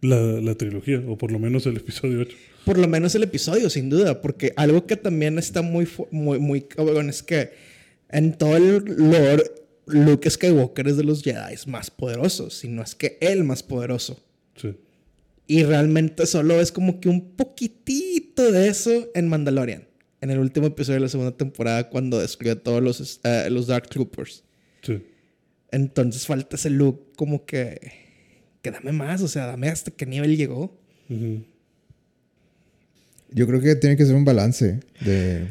la, 0.02 0.18
la 0.18 0.56
trilogía? 0.56 1.04
O 1.08 1.18
por 1.18 1.32
lo 1.32 1.40
menos 1.40 1.66
el 1.66 1.78
episodio 1.78 2.22
8. 2.22 2.38
Por 2.66 2.78
lo 2.78 2.88
menos 2.88 3.14
el 3.16 3.24
episodio, 3.24 3.70
sin 3.70 3.90
duda, 3.90 4.22
porque 4.22 4.54
algo 4.56 4.86
que 4.86 4.96
también 4.96 5.38
está 5.38 5.62
muy, 5.62 5.88
muy, 6.12 6.40
muy 6.40 6.62
cabrón 6.62 7.10
es 7.10 7.22
que 7.22 7.52
en 8.10 8.38
todo 8.38 8.56
el 8.56 8.86
lore, 8.86 9.44
Luke 9.88 10.30
Skywalker 10.30 10.88
es 10.88 10.98
de 10.98 11.04
los 11.04 11.24
Jedi 11.24 11.56
más 11.68 11.92
poderosos, 11.92 12.54
si 12.54 12.70
no 12.70 12.82
es 12.82 12.96
que 12.96 13.18
el 13.20 13.44
más 13.44 13.64
poderoso. 13.64 14.24
Sí. 14.56 14.74
Y 15.48 15.64
realmente 15.64 16.26
solo 16.26 16.62
es 16.62 16.72
como 16.72 17.00
que 17.00 17.10
un 17.10 17.36
poquitito 17.36 18.52
de 18.52 18.68
eso 18.70 19.10
en 19.14 19.28
Mandalorian. 19.28 19.88
En 20.22 20.32
el 20.32 20.40
último 20.40 20.68
episodio 20.68 20.96
de 20.96 21.02
la 21.02 21.10
segunda 21.10 21.36
temporada, 21.36 21.90
cuando 21.90 22.20
destruyó 22.20 22.54
a 22.54 22.56
todos 22.56 22.82
los, 22.82 23.20
eh, 23.24 23.50
los 23.50 23.68
Dark 23.68 23.90
Troopers. 23.90 24.44
Sí. 24.82 25.04
Entonces 25.72 26.26
falta 26.26 26.56
ese 26.56 26.70
look 26.70 27.14
como 27.16 27.46
que... 27.46 28.04
Que 28.62 28.72
dame 28.72 28.94
más, 28.94 29.22
o 29.22 29.28
sea, 29.28 29.46
dame 29.46 29.68
hasta 29.68 29.92
qué 29.92 30.06
nivel 30.06 30.38
llegó. 30.38 30.80
Yo 33.30 33.46
creo 33.46 33.60
que 33.60 33.76
tiene 33.76 33.98
que 33.98 34.06
ser 34.06 34.16
un 34.16 34.24
balance 34.24 34.80
de, 35.02 35.48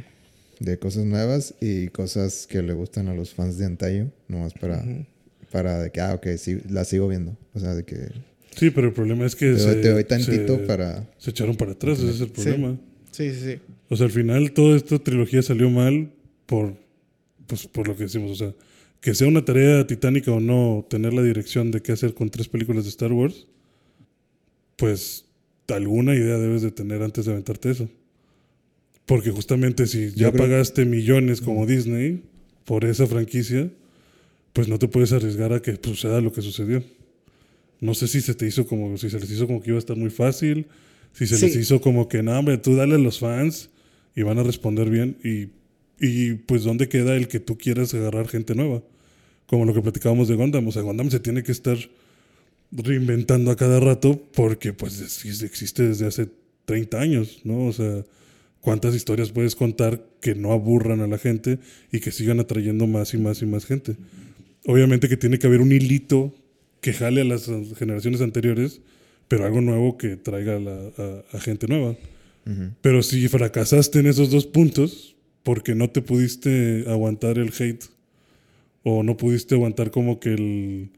de 0.60 0.78
cosas 0.78 1.04
nuevas 1.04 1.54
y 1.60 1.88
cosas 1.88 2.46
que 2.46 2.62
le 2.62 2.72
gustan 2.72 3.08
a 3.08 3.14
los 3.14 3.34
fans 3.34 3.58
de 3.58 3.66
antaño, 3.66 4.10
nomás 4.28 4.54
para, 4.54 4.82
para 5.50 5.82
de 5.82 5.90
que, 5.90 6.00
ah, 6.00 6.14
ok, 6.14 6.26
sí, 6.38 6.62
la 6.70 6.84
sigo 6.84 7.06
viendo. 7.06 7.36
O 7.52 7.60
sea, 7.60 7.74
de 7.74 7.84
que 7.84 8.12
Sí, 8.56 8.70
pero 8.70 8.88
el 8.88 8.92
problema 8.92 9.24
es 9.26 9.34
que 9.34 9.56
se, 9.58 9.74
te 9.76 9.90
doy 9.90 10.04
tantito 10.04 10.56
se- 10.56 10.62
para... 10.64 11.10
se 11.18 11.30
echaron 11.30 11.56
para 11.56 11.72
atrás, 11.72 11.98
ese 12.00 12.10
es 12.10 12.20
el 12.20 12.28
problema. 12.28 12.78
Sí, 13.10 13.30
sí, 13.32 13.40
sí. 13.54 13.58
O 13.88 13.96
sea, 13.96 14.06
al 14.06 14.12
final 14.12 14.52
toda 14.52 14.76
esta 14.76 14.98
trilogía 14.98 15.42
salió 15.42 15.68
mal 15.70 16.12
por, 16.46 16.74
pues, 17.46 17.66
por 17.66 17.88
lo 17.88 17.96
que 17.96 18.04
decimos. 18.04 18.30
O 18.30 18.34
sea, 18.36 18.54
que 19.00 19.14
sea 19.14 19.26
una 19.28 19.44
tarea 19.44 19.86
titánica 19.86 20.30
o 20.32 20.40
no 20.40 20.86
tener 20.88 21.12
la 21.12 21.22
dirección 21.22 21.70
de 21.70 21.80
qué 21.82 21.92
hacer 21.92 22.14
con 22.14 22.30
tres 22.30 22.48
películas 22.48 22.84
de 22.84 22.90
Star 22.90 23.12
Wars, 23.12 23.46
pues 24.76 25.26
alguna 25.68 26.14
idea 26.14 26.36
debes 26.38 26.62
de 26.62 26.70
tener 26.70 27.02
antes 27.02 27.24
de 27.24 27.32
aventarte 27.32 27.70
eso. 27.70 27.88
Porque 29.06 29.30
justamente 29.30 29.86
si 29.86 30.10
ya 30.12 30.30
creo- 30.30 30.44
pagaste 30.44 30.84
millones 30.84 31.40
como 31.40 31.66
Disney 31.66 32.22
por 32.64 32.84
esa 32.84 33.06
franquicia, 33.06 33.70
pues 34.52 34.68
no 34.68 34.78
te 34.78 34.88
puedes 34.88 35.12
arriesgar 35.12 35.52
a 35.52 35.60
que 35.62 35.78
suceda 35.82 36.20
lo 36.20 36.32
que 36.32 36.42
sucedió. 36.42 36.82
No 37.82 37.92
sé 37.94 38.06
si 38.08 38.20
se 38.22 38.34
te 38.34 38.46
hizo 38.46 38.66
como, 38.66 38.96
si 38.96 39.10
se 39.10 39.18
les 39.20 39.30
hizo 39.30 39.46
como 39.46 39.60
que 39.60 39.70
iba 39.70 39.76
a 39.76 39.80
estar 39.80 39.96
muy 39.96 40.08
fácil, 40.10 40.66
si 41.12 41.26
se 41.26 41.36
Sí. 41.36 41.46
les 41.46 41.56
hizo 41.56 41.80
como 41.80 42.08
que, 42.08 42.22
no, 42.22 42.38
hombre, 42.38 42.56
tú 42.56 42.74
dale 42.76 42.94
a 42.94 42.98
los 42.98 43.18
fans 43.18 43.68
y 44.16 44.22
van 44.22 44.38
a 44.38 44.42
responder 44.44 44.88
bien. 44.88 45.16
Y, 45.22 45.48
y 46.00 46.34
pues, 46.34 46.62
¿dónde 46.62 46.88
queda 46.88 47.16
el 47.16 47.26
que 47.28 47.40
tú 47.40 47.58
quieras 47.58 47.92
agarrar 47.92 48.28
gente 48.28 48.54
nueva? 48.54 48.82
Como 49.46 49.64
lo 49.66 49.74
que 49.74 49.82
platicábamos 49.82 50.28
de 50.28 50.36
Gundam. 50.36 50.66
O 50.68 50.72
sea, 50.72 50.82
Gundam 50.82 51.10
se 51.10 51.20
tiene 51.20 51.42
que 51.42 51.52
estar 51.52 51.76
reinventando 52.70 53.50
a 53.50 53.56
cada 53.56 53.80
rato 53.80 54.20
porque, 54.34 54.72
pues, 54.72 55.00
es- 55.00 55.42
existe 55.42 55.82
desde 55.88 56.06
hace 56.06 56.28
30 56.64 57.00
años, 57.00 57.40
¿no? 57.44 57.66
O 57.66 57.72
sea, 57.72 58.04
¿cuántas 58.60 58.94
historias 58.94 59.30
puedes 59.32 59.54
contar 59.56 60.02
que 60.20 60.34
no 60.34 60.52
aburran 60.52 61.00
a 61.00 61.06
la 61.06 61.18
gente 61.18 61.58
y 61.90 62.00
que 62.00 62.12
sigan 62.12 62.40
atrayendo 62.40 62.86
más 62.86 63.12
y 63.14 63.18
más 63.18 63.42
y 63.42 63.46
más 63.46 63.66
gente? 63.66 63.96
Obviamente 64.66 65.08
que 65.08 65.16
tiene 65.16 65.38
que 65.38 65.48
haber 65.48 65.60
un 65.60 65.72
hilito 65.72 66.32
que 66.82 66.92
jale 66.92 67.22
a 67.22 67.24
las 67.24 67.48
generaciones 67.78 68.20
anteriores, 68.20 68.82
pero 69.28 69.46
algo 69.46 69.62
nuevo 69.62 69.96
que 69.96 70.16
traiga 70.16 70.56
a, 70.56 70.60
la- 70.60 70.90
a- 70.98 71.24
a 71.36 71.40
gente 71.40 71.66
nueva. 71.68 71.96
Pero 72.82 73.02
si 73.02 73.26
fracasaste 73.28 74.00
en 74.00 74.06
esos 74.08 74.30
dos 74.30 74.46
puntos, 74.46 75.16
porque 75.44 75.74
no 75.74 75.88
te 75.90 76.02
pudiste 76.02 76.84
aguantar 76.88 77.38
el 77.38 77.52
hate, 77.58 77.84
o 78.82 79.02
no 79.04 79.16
pudiste 79.16 79.54
aguantar 79.54 79.90
como 79.90 80.18
que 80.20 80.34
el... 80.34 80.90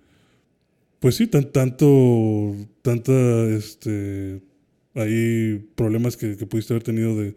Pues 1.01 1.17
sí, 1.17 1.27
tan, 1.27 1.53
tanto, 1.53 2.57
tanta, 2.81 3.13
este, 3.51 4.41
hay 4.95 5.63
problemas 5.75 6.17
que, 6.17 6.37
que 6.39 6.47
pudiste 6.47 6.73
haber 6.73 6.83
tenido 6.83 7.15
de, 7.15 7.35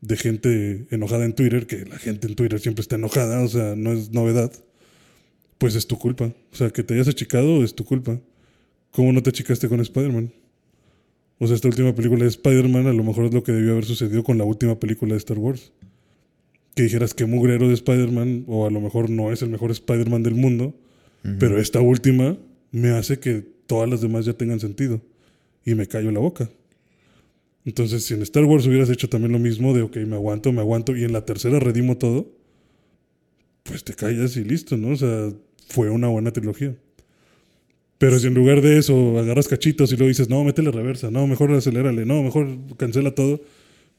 de 0.00 0.16
gente 0.16 0.86
enojada 0.90 1.26
en 1.26 1.34
Twitter, 1.34 1.66
que 1.66 1.84
la 1.84 1.98
gente 1.98 2.26
en 2.28 2.34
Twitter 2.34 2.60
siempre 2.60 2.80
está 2.80 2.96
enojada, 2.96 3.42
o 3.42 3.48
sea, 3.48 3.74
no 3.76 3.92
es 3.92 4.10
novedad, 4.12 4.50
pues 5.58 5.74
es 5.74 5.86
tu 5.86 5.98
culpa. 5.98 6.32
O 6.52 6.56
sea, 6.56 6.70
que 6.70 6.82
te 6.82 6.94
hayas 6.94 7.08
achicado 7.08 7.64
es 7.64 7.74
tu 7.74 7.84
culpa. 7.84 8.20
¿Cómo 8.90 9.12
no 9.12 9.22
te 9.22 9.30
achicaste 9.30 9.68
con 9.68 9.80
Spider-Man? 9.80 10.32
O 11.38 11.46
sea, 11.46 11.56
esta 11.56 11.68
última 11.68 11.94
película 11.94 12.22
de 12.22 12.30
Spider-Man 12.30 12.86
a 12.86 12.92
lo 12.92 13.02
mejor 13.02 13.26
es 13.26 13.34
lo 13.34 13.42
que 13.42 13.52
debió 13.52 13.72
haber 13.72 13.84
sucedido 13.84 14.22
con 14.22 14.38
la 14.38 14.44
última 14.44 14.78
película 14.78 15.14
de 15.14 15.18
Star 15.18 15.38
Wars. 15.38 15.72
Que 16.74 16.84
dijeras 16.84 17.14
que 17.14 17.26
mugrero 17.26 17.68
de 17.68 17.74
Spider-Man, 17.74 18.44
o 18.46 18.66
a 18.66 18.70
lo 18.70 18.80
mejor 18.80 19.10
no 19.10 19.32
es 19.32 19.42
el 19.42 19.50
mejor 19.50 19.70
Spider-Man 19.70 20.22
del 20.22 20.34
mundo, 20.34 20.74
pero 21.38 21.58
esta 21.58 21.80
última 21.80 22.36
me 22.70 22.90
hace 22.90 23.18
que 23.18 23.44
todas 23.66 23.88
las 23.88 24.00
demás 24.00 24.26
ya 24.26 24.34
tengan 24.34 24.60
sentido. 24.60 25.00
Y 25.64 25.74
me 25.74 25.86
callo 25.86 26.10
la 26.10 26.20
boca. 26.20 26.50
Entonces, 27.64 28.04
si 28.04 28.14
en 28.14 28.22
Star 28.22 28.44
Wars 28.44 28.66
hubieras 28.66 28.90
hecho 28.90 29.08
también 29.08 29.32
lo 29.32 29.38
mismo 29.38 29.72
de, 29.72 29.82
ok, 29.82 29.96
me 29.98 30.16
aguanto, 30.16 30.52
me 30.52 30.60
aguanto, 30.60 30.94
y 30.96 31.04
en 31.04 31.12
la 31.12 31.24
tercera 31.24 31.58
redimo 31.58 31.96
todo, 31.96 32.30
pues 33.64 33.82
te 33.82 33.94
callas 33.94 34.36
y 34.36 34.44
listo, 34.44 34.76
¿no? 34.76 34.90
O 34.90 34.96
sea, 34.96 35.32
fue 35.68 35.90
una 35.90 36.08
buena 36.08 36.32
trilogía. 36.32 36.76
Pero 37.98 38.18
si 38.18 38.26
en 38.26 38.34
lugar 38.34 38.60
de 38.60 38.78
eso 38.78 39.18
agarras 39.18 39.48
cachitos 39.48 39.90
y 39.92 39.96
luego 39.96 40.08
dices, 40.08 40.28
no, 40.28 40.44
métele 40.44 40.70
reversa, 40.70 41.10
no, 41.10 41.26
mejor 41.26 41.52
acelérale, 41.52 42.04
no, 42.04 42.22
mejor 42.22 42.58
cancela 42.76 43.14
todo, 43.14 43.40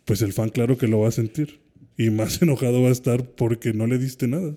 pues 0.06 0.22
el 0.22 0.32
fan 0.32 0.50
claro 0.50 0.78
que 0.78 0.88
lo 0.88 1.00
va 1.00 1.10
a 1.10 1.12
sentir. 1.12 1.60
Y 1.98 2.10
más 2.12 2.42
enojado 2.42 2.82
va 2.82 2.90
a 2.90 2.92
estar 2.92 3.28
porque 3.32 3.74
no 3.74 3.88
le 3.88 3.98
diste 3.98 4.28
nada. 4.28 4.56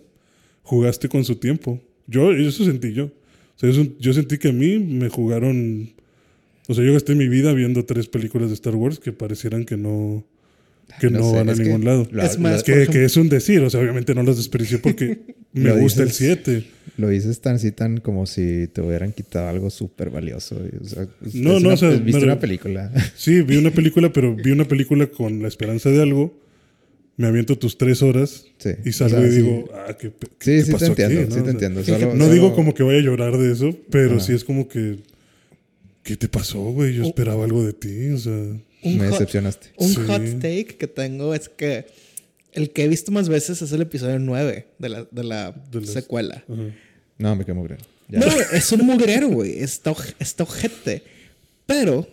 Jugaste 0.63 1.09
con 1.09 1.25
su 1.25 1.37
tiempo. 1.37 1.81
Yo, 2.07 2.33
eso 2.33 2.65
sentí 2.65 2.93
yo. 2.93 3.07
O 3.07 3.59
sea, 3.59 3.71
yo 3.99 4.13
sentí 4.13 4.39
que 4.39 4.49
a 4.49 4.53
mí 4.53 4.79
me 4.79 5.09
jugaron... 5.09 5.91
O 6.69 6.75
sea, 6.75 6.85
yo 6.85 6.93
gasté 6.93 7.15
mi 7.15 7.29
vida 7.29 7.55
viendo 7.55 7.87
tres 7.87 8.09
películas 8.09 8.49
de 8.49 8.55
Star 8.55 8.75
Wars 8.75 8.99
que 8.99 9.13
parecieran 9.13 9.65
que 9.65 9.79
no, 9.79 10.27
que 11.01 11.11
no, 11.11 11.19
No 11.21 11.31
sé, 11.31 11.37
van 11.37 11.49
a 11.49 11.53
es 11.53 11.59
que 11.59 11.65
ningún 11.65 11.85
lado. 11.85 12.09
la- 12.13 12.25
Es 12.27 12.39
más, 12.39 12.57
por 12.57 12.65
Que, 12.65 12.73
ejemplo- 12.73 12.93
que 12.93 13.05
es 13.05 13.17
un 13.17 13.29
decir, 13.29 13.61
o 13.61 13.71
sea, 13.71 13.81
obviamente 13.81 14.15
no 14.15 14.23
las 14.23 14.37
desperdicié 14.37 14.79
porque 14.79 15.19
me 15.53 15.65
Lo 15.71 15.79
gusta 15.79 16.03
el 16.03 16.09
dices- 16.09 16.39
7. 16.45 16.65
Lo 16.97 17.09
dices 17.09 17.41
tan 17.41 17.55
así, 17.57 17.71
tan 17.71 17.99
como 17.99 18.27
si 18.27 18.67
te 18.73 18.81
hubieran 18.81 19.13
quitado 19.13 19.49
algo 19.49 19.71
súper 19.71 20.11
valioso. 20.11 20.61
o 20.81 20.85
sea, 20.85 21.07
No, 21.35 21.53
no, 21.53 21.57
una- 21.59 21.75
o 21.75 21.77
sea, 21.77 21.91
Viste 21.91 22.25
una 22.25 22.41
película. 22.41 22.91
Sí, 23.17 23.43
vi 23.43 23.57
una 23.57 23.71
película, 23.71 24.13
pero 24.13 24.35
vi 24.35 24.51
una 24.51 24.65
película 24.67 25.07
con 25.07 25.41
la 25.43 25.49
esperanza 25.49 25.91
de 25.91 26.03
algo. 26.03 26.41
Me 27.17 27.27
aviento 27.27 27.59
tus 27.59 27.77
tres 27.79 28.01
horas 28.03 28.47
Sí, 28.59 28.71
y 28.85 28.89
o 28.91 28.93
salgo 28.93 29.19
sea, 29.19 29.27
y 29.27 29.31
sí. 29.31 29.37
digo, 29.39 29.65
ah, 29.75 29.97
¿qué, 29.99 30.11
qué- 30.11 30.27
Sí, 30.27 30.37
qué 30.39 30.61
sí 30.61 30.67
te 30.67 30.73
pasó 30.73 30.93
aquí, 30.93 31.03
entiendo, 31.03 31.29
no? 31.29 31.35
sí 31.35 31.41
O 31.41 31.45
te 31.45 31.51
entiendo. 31.51 31.85
Solo- 31.85 32.15
no 32.15 32.25
solo- 32.25 32.33
digo 32.33 32.55
como 32.55 32.75
que 32.75 32.83
voy 32.85 32.97
a 32.97 33.01
llorar 33.01 33.37
de 33.39 33.53
eso, 33.53 33.77
pero 33.91 34.17
Ajá. 34.17 34.21
sí 34.21 34.33
es 34.35 34.45
como 34.45 34.69
que, 34.69 34.99
¿qué 36.05 36.17
te 36.17 36.29
pasó, 36.29 36.61
güey? 36.61 36.95
Yo 36.95 37.05
esperaba 37.05 37.45
algo 37.45 37.65
de 37.65 37.73
ti, 37.73 38.09
o 38.11 38.19
sea, 38.19 38.33
Un 38.83 38.99
Me 38.99 39.05
hot- 39.07 39.13
decepcionaste. 39.13 39.69
Un 39.77 39.89
Sí. 39.89 40.01
hot 40.07 40.23
take 40.41 40.67
que 40.79 40.87
tengo 40.87 41.35
es 41.35 41.49
que 41.49 41.87
el 42.53 42.71
que 42.71 42.85
he 42.85 42.89
visto 42.89 43.11
más 43.13 43.29
veces 43.29 43.61
es 43.63 43.73
el 43.73 43.83
episodio 43.83 44.19
9 44.19 44.69
de 44.79 44.89
la, 44.89 45.05
de 45.11 45.25
la 45.25 45.53
De 45.71 45.87
secuela. 45.87 46.45
No, 47.19 47.37
me 47.37 47.45
creo. 47.45 47.79
Ya. 48.09 48.21
No, 48.21 48.27
es 48.53 48.73
un 48.73 48.87
mugrero, 48.87 49.29
güey. 49.29 49.59
Está, 49.61 49.95
está 50.19 50.45
ojete. 50.45 51.03
Pero, 51.67 52.09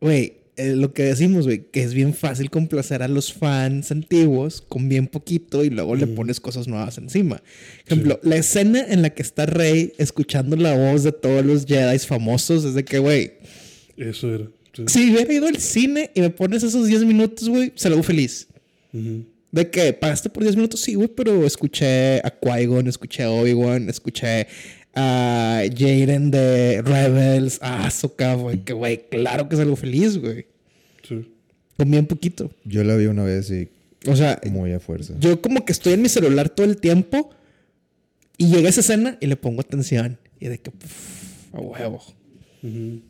güey, 0.00 0.34
eh, 0.56 0.74
lo 0.76 0.94
que 0.94 1.02
decimos, 1.02 1.44
güey, 1.46 1.64
que 1.70 1.82
es 1.82 1.92
bien 1.92 2.14
fácil 2.14 2.48
complacer 2.48 3.02
a 3.02 3.08
los 3.08 3.32
fans 3.32 3.90
antiguos 3.90 4.62
con 4.62 4.88
bien 4.88 5.08
poquito 5.08 5.64
y 5.64 5.70
luego 5.70 5.94
le 5.96 6.06
pones 6.06 6.40
cosas 6.40 6.68
nuevas 6.68 6.96
encima. 6.96 7.42
Ejemplo, 7.84 8.18
la 8.22 8.36
escena 8.36 8.80
en 8.88 9.02
la 9.02 9.10
que 9.10 9.22
está 9.22 9.44
Rey 9.46 9.92
escuchando 9.98 10.56
la 10.56 10.74
voz 10.76 11.02
de 11.02 11.12
todos 11.12 11.44
los 11.44 11.66
Jedi 11.66 11.98
famosos 11.98 12.64
es 12.64 12.74
de 12.74 12.84
que, 12.84 12.98
güey, 13.00 13.32
eso 13.96 14.32
era. 14.34 14.48
Sí. 14.74 14.84
si 14.88 15.12
hubiera 15.12 15.32
ido 15.32 15.46
al 15.46 15.56
cine 15.58 16.10
y 16.14 16.20
me 16.20 16.30
pones 16.30 16.62
esos 16.62 16.86
10 16.86 17.04
minutos, 17.04 17.48
güey, 17.48 17.72
se 17.74 17.88
lo 17.88 17.94
hago 17.96 18.02
feliz. 18.02 18.48
Ujú. 18.92 19.24
¿De 19.52 19.70
qué? 19.70 19.92
¿Pagaste 19.92 20.30
por 20.30 20.42
10 20.42 20.56
minutos? 20.56 20.80
Sí, 20.80 20.94
güey, 20.94 21.08
pero 21.08 21.44
escuché 21.46 22.18
a 22.18 22.30
Qui-Gon, 22.40 22.88
escuché 22.88 23.22
a 23.22 23.30
Obi-Wan, 23.30 23.88
escuché 23.88 24.46
a 24.94 25.62
Jaden 25.76 26.30
de 26.30 26.82
Rebels, 26.82 27.58
a 27.62 27.86
Ahsoka, 27.86 28.34
güey, 28.34 28.64
que 28.64 28.72
güey, 28.72 29.08
claro 29.08 29.48
que 29.48 29.54
es 29.54 29.60
algo 29.60 29.76
feliz, 29.76 30.18
güey. 30.18 30.46
Sí. 31.08 31.28
Con 31.76 31.90
bien 31.90 32.06
poquito. 32.06 32.50
Yo 32.64 32.82
la 32.84 32.96
vi 32.96 33.06
una 33.06 33.24
vez 33.24 33.50
y 33.50 33.68
O 34.08 34.14
sea, 34.16 34.40
muy 34.50 34.72
a 34.72 34.80
fuerza. 34.80 35.14
yo 35.20 35.40
como 35.40 35.64
que 35.64 35.72
estoy 35.72 35.92
en 35.94 36.02
mi 36.02 36.08
celular 36.08 36.48
todo 36.48 36.66
el 36.66 36.76
tiempo 36.76 37.30
y 38.38 38.48
llega 38.48 38.68
esa 38.68 38.80
escena 38.80 39.18
y 39.20 39.26
le 39.26 39.36
pongo 39.36 39.60
atención. 39.60 40.18
Y 40.40 40.48
de 40.48 40.58
que, 40.58 40.70
pff, 40.70 41.54
a 41.54 41.60
huevo. 41.60 42.02
Ujú. 42.62 43.00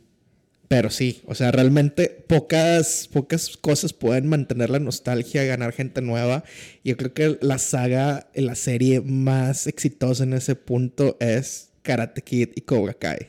Pero 0.68 0.90
sí, 0.90 1.20
o 1.26 1.34
sea, 1.34 1.52
realmente 1.52 2.24
pocas, 2.26 3.08
pocas 3.12 3.56
cosas 3.56 3.92
pueden 3.92 4.26
mantener 4.26 4.70
la 4.70 4.78
nostalgia, 4.78 5.44
ganar 5.44 5.72
gente 5.72 6.00
nueva. 6.00 6.44
Y 6.82 6.90
yo 6.90 6.96
creo 6.96 7.12
que 7.12 7.38
la 7.42 7.58
saga, 7.58 8.30
la 8.34 8.54
serie 8.54 9.00
más 9.00 9.66
exitosa 9.66 10.24
en 10.24 10.32
ese 10.32 10.54
punto 10.54 11.16
es 11.20 11.70
Karate 11.82 12.22
Kid 12.22 12.50
y 12.54 12.62
Cobra 12.62 12.94
Kai. 12.94 13.28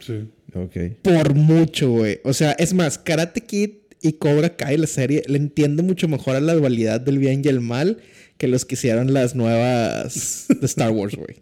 Sí. 0.00 0.28
Ok. 0.54 0.76
Por 1.02 1.34
mucho, 1.34 1.90
güey. 1.90 2.20
O 2.22 2.32
sea, 2.32 2.52
es 2.52 2.74
más, 2.74 2.98
Karate 2.98 3.40
Kid 3.40 3.70
y 4.02 4.12
Cobra 4.14 4.56
Kai, 4.56 4.76
la 4.76 4.86
serie, 4.86 5.22
le 5.26 5.38
entiende 5.38 5.82
mucho 5.82 6.06
mejor 6.06 6.36
a 6.36 6.40
la 6.40 6.54
dualidad 6.54 7.00
del 7.00 7.18
bien 7.18 7.42
y 7.44 7.48
el 7.48 7.60
mal 7.60 7.98
que 8.36 8.48
los 8.48 8.64
que 8.64 8.74
hicieron 8.74 9.14
las 9.14 9.34
nuevas 9.34 10.46
de 10.48 10.66
Star 10.66 10.90
Wars, 10.90 11.16
güey. 11.16 11.38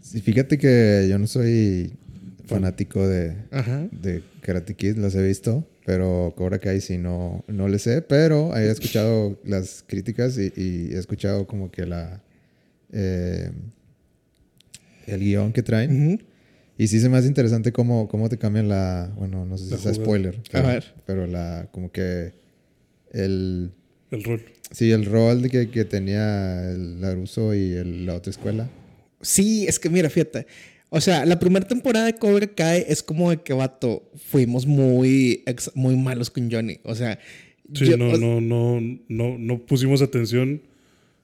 Sí, 0.00 0.20
fíjate 0.20 0.58
que 0.58 1.06
yo 1.08 1.18
no 1.18 1.26
soy 1.26 1.92
fanático 2.54 3.06
de, 3.08 3.36
Ajá. 3.50 3.88
de 3.92 4.22
Karate 4.42 4.74
Kid, 4.74 4.96
las 4.96 5.14
he 5.14 5.22
visto, 5.26 5.66
pero 5.86 6.32
Cobra 6.36 6.58
Kai 6.58 6.80
sí 6.80 6.98
no, 6.98 7.44
no 7.48 7.68
le 7.68 7.78
sé, 7.78 8.02
pero 8.02 8.56
he 8.56 8.70
escuchado 8.70 9.38
las 9.44 9.84
críticas 9.86 10.36
y, 10.38 10.52
y 10.56 10.94
he 10.94 10.98
escuchado 10.98 11.46
como 11.46 11.70
que 11.70 11.86
la 11.86 12.22
eh, 12.92 13.50
el 15.06 15.20
guion 15.20 15.52
que 15.52 15.62
traen. 15.62 15.90
Ujú. 16.14 16.18
Y 16.78 16.88
sí 16.88 16.98
se 17.00 17.08
me 17.08 17.18
hace 17.18 17.28
interesante 17.28 17.72
cómo, 17.72 18.08
cómo 18.08 18.28
te 18.30 18.38
cambian 18.38 18.68
la... 18.68 19.12
Bueno, 19.16 19.44
no 19.44 19.58
sé 19.58 19.64
si 19.66 19.76
jugada. 19.76 19.94
spoiler. 19.94 20.40
Pero, 20.50 20.66
ver. 20.68 20.84
Pero 21.06 21.26
la... 21.26 21.68
Como 21.72 21.92
que... 21.92 22.32
El... 23.12 23.72
El 24.10 24.24
rol. 24.24 24.42
Sí, 24.70 24.90
el 24.90 25.04
rol 25.04 25.42
de 25.42 25.50
que, 25.50 25.70
que 25.70 25.84
tenía 25.84 26.70
el 26.70 27.00
Laruso 27.02 27.54
y 27.54 27.72
el- 27.72 28.06
la 28.06 28.14
otra 28.14 28.30
escuela. 28.30 28.68
Sí, 29.20 29.66
es 29.68 29.78
que 29.78 29.90
mira, 29.90 30.08
fíjate. 30.08 30.46
O 30.92 31.00
sea, 31.00 31.24
la 31.24 31.38
primera 31.38 31.66
temporada 31.66 32.06
de 32.06 32.14
Cobra 32.14 32.46
Kai 32.48 32.84
es 32.88 33.02
como 33.02 33.30
de 33.30 33.38
que, 33.38 33.52
vato, 33.52 34.10
fuimos 34.26 34.66
muy, 34.66 35.42
ex- 35.46 35.70
muy 35.74 35.96
malos 35.96 36.30
con 36.30 36.50
Johnny. 36.50 36.78
O 36.82 36.94
sea, 36.94 37.18
Sí, 37.72 37.86
yo- 37.86 37.96
no, 37.96 38.10
o- 38.10 38.18
no, 38.18 38.40
no, 38.40 38.80
no, 39.08 39.38
no 39.38 39.58
pusimos 39.66 40.02
atención 40.02 40.60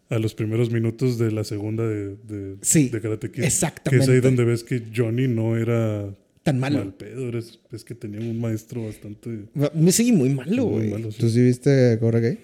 a 0.09 0.21
los 0.21 0.35
primeros 0.35 0.71
minutos 0.71 1.19
de 1.19 1.33
la 1.33 1.43
segunda 1.43 1.85
de, 1.85 2.11
de, 2.29 2.57
Sí, 2.63 2.89
de 2.91 3.01
Karate 3.01 3.29
Kid. 3.33 3.43
exactamente. 3.43 4.07
Que 4.07 4.11
es 4.13 4.17
ahí 4.17 4.21
donde 4.21 4.45
ves 4.45 4.63
que 4.63 4.85
Johnny 4.95 5.27
no 5.27 5.57
era 5.57 6.15
Tan 6.45 6.61
malo. 6.61 6.79
mal 6.79 6.95
pedo, 6.95 7.29
era- 7.29 7.41
es, 7.41 7.59
es 7.73 7.83
que 7.83 7.97
tenía 7.97 8.21
un 8.21 8.41
maestro 8.41 8.85
bastante 8.87 9.47
Me 9.75 9.91
sigue 9.91 10.13
muy 10.13 10.29
malo, 10.29 10.67
güey. 10.67 10.93
Sí, 11.11 11.19
¿Tú 11.19 11.29
sí 11.29 11.43
viste 11.43 11.99
Cobra 11.99 12.21
Kai? 12.21 12.39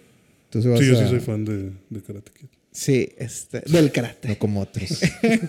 ¿Tú 0.50 0.60
sí 0.60 0.66
vas 0.66 0.80
Sí, 0.80 0.86
yo 0.88 0.96
sí 0.96 1.06
soy 1.08 1.20
fan 1.20 1.44
de, 1.44 1.70
de 1.88 2.02
Karate 2.04 2.32
Kid. 2.36 2.48
Sí, 2.72 3.10
este, 3.18 3.60
del 3.60 3.92
karate. 3.92 4.28
No 4.28 4.38
como 4.38 4.60
otros. 4.60 5.00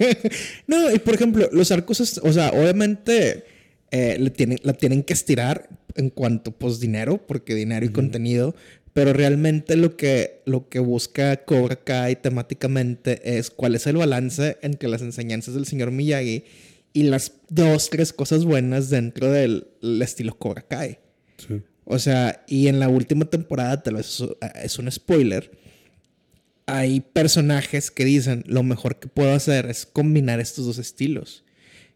No, 0.67 0.93
y 0.93 0.99
por 0.99 1.15
ejemplo, 1.15 1.49
los 1.51 1.71
arcos, 1.71 2.19
o 2.21 2.33
sea, 2.33 2.49
obviamente 2.49 3.45
eh, 3.91 4.17
le 4.19 4.29
tienen, 4.29 4.59
la 4.63 4.73
tienen 4.73 5.03
que 5.03 5.13
estirar 5.13 5.69
en 5.95 6.09
cuanto 6.09 6.51
pues 6.51 6.79
dinero, 6.79 7.25
porque 7.25 7.55
dinero 7.55 7.85
y 7.85 7.89
contenido, 7.89 8.55
pero 8.93 9.13
realmente 9.13 9.75
lo 9.75 9.95
que, 9.95 10.41
lo 10.45 10.67
que 10.69 10.79
busca 10.79 11.37
Cobra 11.45 11.77
Kai 11.77 12.15
temáticamente 12.15 13.37
es 13.37 13.49
cuál 13.49 13.75
es 13.75 13.87
el 13.87 13.97
balance 13.97 14.57
entre 14.61 14.89
las 14.89 15.01
enseñanzas 15.01 15.53
del 15.53 15.65
señor 15.65 15.91
Miyagi 15.91 16.43
y 16.93 17.03
las 17.03 17.33
dos, 17.49 17.89
tres 17.89 18.13
cosas 18.13 18.45
buenas 18.45 18.89
dentro 18.89 19.31
del 19.31 19.67
el 19.81 20.01
estilo 20.01 20.37
Cobra 20.37 20.61
Kai. 20.61 20.99
Sí. 21.37 21.61
O 21.85 21.99
sea, 21.99 22.43
y 22.47 22.67
en 22.67 22.79
la 22.79 22.87
última 22.87 23.25
temporada, 23.25 23.81
tal 23.81 23.95
vez 23.95 24.21
eh, 24.21 24.47
es 24.63 24.77
un 24.79 24.91
spoiler, 24.91 25.51
hay 26.65 27.01
personajes 27.01 27.91
que 27.91 28.05
dicen, 28.05 28.43
lo 28.47 28.63
mejor 28.63 28.99
que 28.99 29.07
puedo 29.07 29.33
hacer 29.33 29.65
es 29.67 29.85
combinar 29.85 30.39
estos 30.39 30.65
dos 30.65 30.77
estilos. 30.77 31.43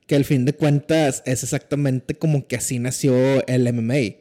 Que 0.05 0.15
al 0.15 0.25
fin 0.25 0.45
de 0.45 0.53
cuentas 0.53 1.23
es 1.25 1.43
exactamente 1.43 2.15
como 2.15 2.47
que 2.47 2.55
así 2.55 2.79
nació 2.79 3.45
el 3.47 3.71
MMA. 3.73 4.17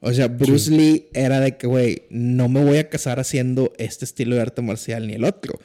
O 0.00 0.12
sea, 0.12 0.28
Bruce 0.28 0.70
Lee 0.70 1.08
era 1.12 1.40
de 1.40 1.56
que, 1.56 1.66
güey, 1.66 2.02
no 2.10 2.48
me 2.48 2.64
voy 2.64 2.78
a 2.78 2.88
casar 2.88 3.18
haciendo 3.18 3.72
este 3.78 4.04
estilo 4.04 4.36
de 4.36 4.42
arte 4.42 4.62
marcial 4.62 5.06
ni 5.06 5.14
el 5.14 5.24
otro. 5.24 5.58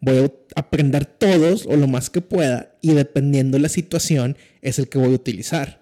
Voy 0.00 0.18
a 0.18 0.60
aprender 0.60 1.06
todos 1.06 1.66
o 1.66 1.76
lo 1.76 1.86
más 1.86 2.10
que 2.10 2.20
pueda 2.20 2.76
y 2.80 2.94
dependiendo 2.94 3.56
de 3.56 3.62
la 3.62 3.68
situación 3.68 4.36
es 4.62 4.78
el 4.78 4.88
que 4.88 4.98
voy 4.98 5.12
a 5.12 5.16
utilizar. 5.16 5.80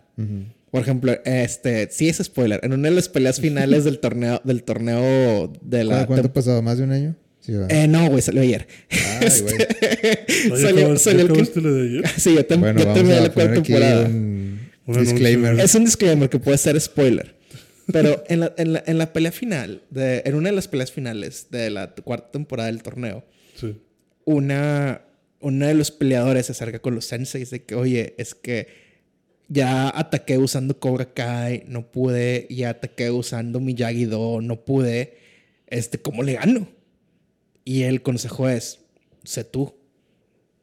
Por 0.71 0.83
ejemplo, 0.83 1.13
este, 1.25 1.89
sí 1.91 2.09
es 2.09 2.19
spoiler. 2.19 2.61
En 2.63 2.73
una 2.73 2.89
de 2.89 2.95
las 2.95 3.09
peleas 3.09 3.41
finales 3.41 3.85
del 3.85 3.99
torneo, 3.99 4.41
del 4.45 4.63
torneo 4.63 5.53
de 5.63 5.85
la. 5.85 6.07
¿Cuánto, 6.07 6.07
cuánto 6.09 6.29
ha 6.29 6.33
pasado? 6.33 6.63
¿Más 6.63 6.79
de 6.79 6.85
un 6.85 6.93
año? 6.93 7.17
Sí. 7.45 7.53
Eh, 7.69 7.87
no, 7.89 8.09
güey, 8.09 8.23
salió 8.23 8.41
ayer. 8.43 8.67
Ay, 8.91 9.41
güey. 9.43 9.55
¿No, 10.49 10.57
¿Ya 10.57 10.63
Salió- 10.63 10.97
salió 10.99 11.21
el 11.27 11.33
que- 11.53 11.61
la 11.61 11.71
de 11.71 11.83
ayer? 11.89 12.09
Sí, 12.19 12.35
yo, 12.35 12.47
tem- 12.47 12.61
Bueno, 12.61 12.81
terminé 12.95 13.15
a 13.17 13.21
la 13.21 13.33
cuarta 13.33 13.55
temporada. 13.63 14.07
un 14.07 14.61
Un 14.87 14.95
anuncio. 14.95 15.13
disclaimer. 15.15 15.61
Es 15.61 15.75
un 15.75 15.85
disclaimer 15.85 16.29
que 16.31 16.39
puede 16.39 16.57
ser 16.59 16.81
spoiler. 16.81 17.35
Pero 17.93 18.25
en 18.29 18.41
la, 18.41 18.55
en 18.57 18.73
la, 18.73 18.83
en 18.87 18.97
la 18.97 19.13
pelea 19.13 19.31
final, 19.33 19.83
de, 19.91 20.23
en 20.25 20.35
una 20.37 20.49
de 20.49 20.57
las 20.57 20.69
peleas 20.69 20.91
finales 20.91 21.49
de 21.51 21.69
la 21.69 21.95
cuarta 21.95 22.31
temporada 22.31 22.69
del 22.71 22.83
torneo, 22.83 23.25
Sí. 23.61 23.77
una, 24.25 25.03
uno 25.41 25.67
de 25.67 25.75
los 25.75 25.91
peleadores 25.91 26.47
se 26.47 26.53
acerca 26.53 26.79
con 26.79 26.95
los 26.95 27.05
senseis 27.05 27.51
de 27.51 27.63
que, 27.63 27.75
oye, 27.75 28.15
es 28.17 28.35
que 28.35 28.69
ya 29.49 29.91
ataqué 29.97 30.39
usando 30.39 30.79
Cobra 30.81 31.13
Kai, 31.13 31.65
no 31.69 31.93
pude, 31.93 32.47
ya 32.49 32.71
ataqué 32.71 33.11
usando 33.11 33.61
Miyagi-Do, 33.61 34.41
no 34.41 34.65
pude, 34.65 35.19
este, 35.67 35.99
¿cómo 35.99 36.23
le 36.23 36.35
gano? 36.35 36.67
Y 37.65 37.83
el 37.83 38.03
consejo 38.03 38.49
es, 38.49 38.81
sé 39.25 39.45
tú. 39.45 39.75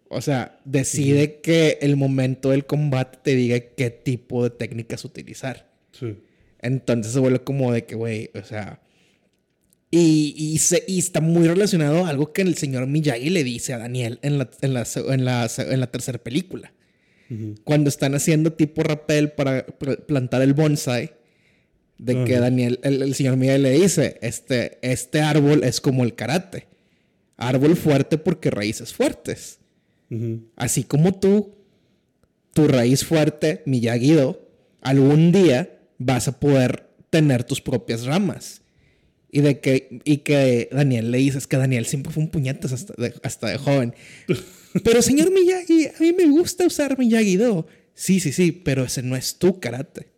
O 0.10 0.22
sea, 0.22 0.60
decide 0.66 1.40
que 1.42 1.78
el 1.82 1.96
momento 1.96 2.50
del 2.50 2.66
combate 2.66 3.20
te 3.24 3.36
diga 3.36 3.60
qué 3.60 3.90
tipo 3.90 4.44
de 4.44 4.50
técnicas 4.50 5.06
utilizar. 5.06 5.72
Sí. 5.94 6.18
Entonces 6.60 7.14
se 7.14 7.20
vuelve 7.20 7.40
como 7.44 7.72
de 7.72 7.86
que, 7.86 7.96
güey, 7.96 8.30
o 8.36 8.44
sea. 8.44 8.82
Y, 9.90 10.34
y, 10.38 10.58
se- 10.60 10.84
y 10.88 11.00
está 11.00 11.20
muy 11.22 11.48
relacionado 11.48 12.06
a 12.06 12.10
algo 12.10 12.32
que 12.34 12.42
el 12.44 12.56
señor 12.56 12.88
Miyagi 12.88 13.30
le 13.30 13.44
dice 13.44 13.74
a 13.74 13.78
Daniel 13.78 14.20
en 14.22 14.38
la, 14.38 14.50
en 14.62 14.74
la, 14.74 14.88
en 14.96 15.26
la, 15.26 15.50
en 15.58 15.80
la 15.80 15.88
tercera 15.92 16.18
película. 16.18 16.74
Cuando 17.64 17.88
están 17.88 18.14
haciendo 18.14 18.52
tipo 18.52 18.84
rappel 18.84 19.32
para 19.32 19.66
plantar 19.66 20.42
el 20.42 20.54
bonsai, 20.54 21.14
de 21.98 22.26
que. 22.26 22.38
Daniel, 22.40 22.80
el, 22.84 23.02
el 23.02 23.16
señor 23.16 23.38
Miyagi 23.38 23.62
le 23.62 23.72
dice: 23.72 24.18
este, 24.22 24.78
este 24.82 25.22
árbol 25.22 25.64
es 25.64 25.80
como 25.80 26.04
el 26.04 26.14
karate. 26.16 26.68
Árbol 27.42 27.76
fuerte 27.76 28.18
porque 28.18 28.52
raíces 28.52 28.94
fuertes. 28.94 29.60
Así 30.58 30.84
como 30.84 31.20
tú, 31.20 31.56
tu 32.54 32.68
raíz 32.68 33.06
fuerte, 33.06 33.64
Miyagi-Do, 33.66 34.46
algún 34.82 35.32
día 35.32 35.80
vas 35.98 36.28
a 36.28 36.40
poder 36.40 36.90
tener 37.10 37.46
tus 37.46 37.62
propias 37.62 38.06
ramas. 38.06 38.62
Y 39.32 39.40
de 39.40 39.62
que, 39.62 40.02
y 40.04 40.18
que 40.18 40.68
Daniel 40.72 41.12
le 41.12 41.20
dices 41.20 41.48
que 41.48 41.56
Daniel 41.56 41.86
siempre 41.86 42.12
fue 42.12 42.24
un 42.24 42.30
puñetas 42.30 42.74
hasta 42.74 42.94
de, 43.02 43.14
hasta 43.24 43.48
de 43.48 43.58
joven. 43.58 43.96
Pero 44.84 45.02
señor 45.02 45.32
Miyagi, 45.32 45.88
a 45.88 46.00
mí 46.00 46.12
me 46.12 46.26
gusta 46.28 46.66
usar 46.66 46.98
Miyagi-Do. 46.98 47.66
Sí, 47.94 48.20
sí, 48.20 48.32
sí, 48.32 48.52
pero 48.52 48.86
ese 48.86 49.04
no 49.04 49.16
es 49.16 49.38
tu 49.38 49.60
karate. 49.60 50.11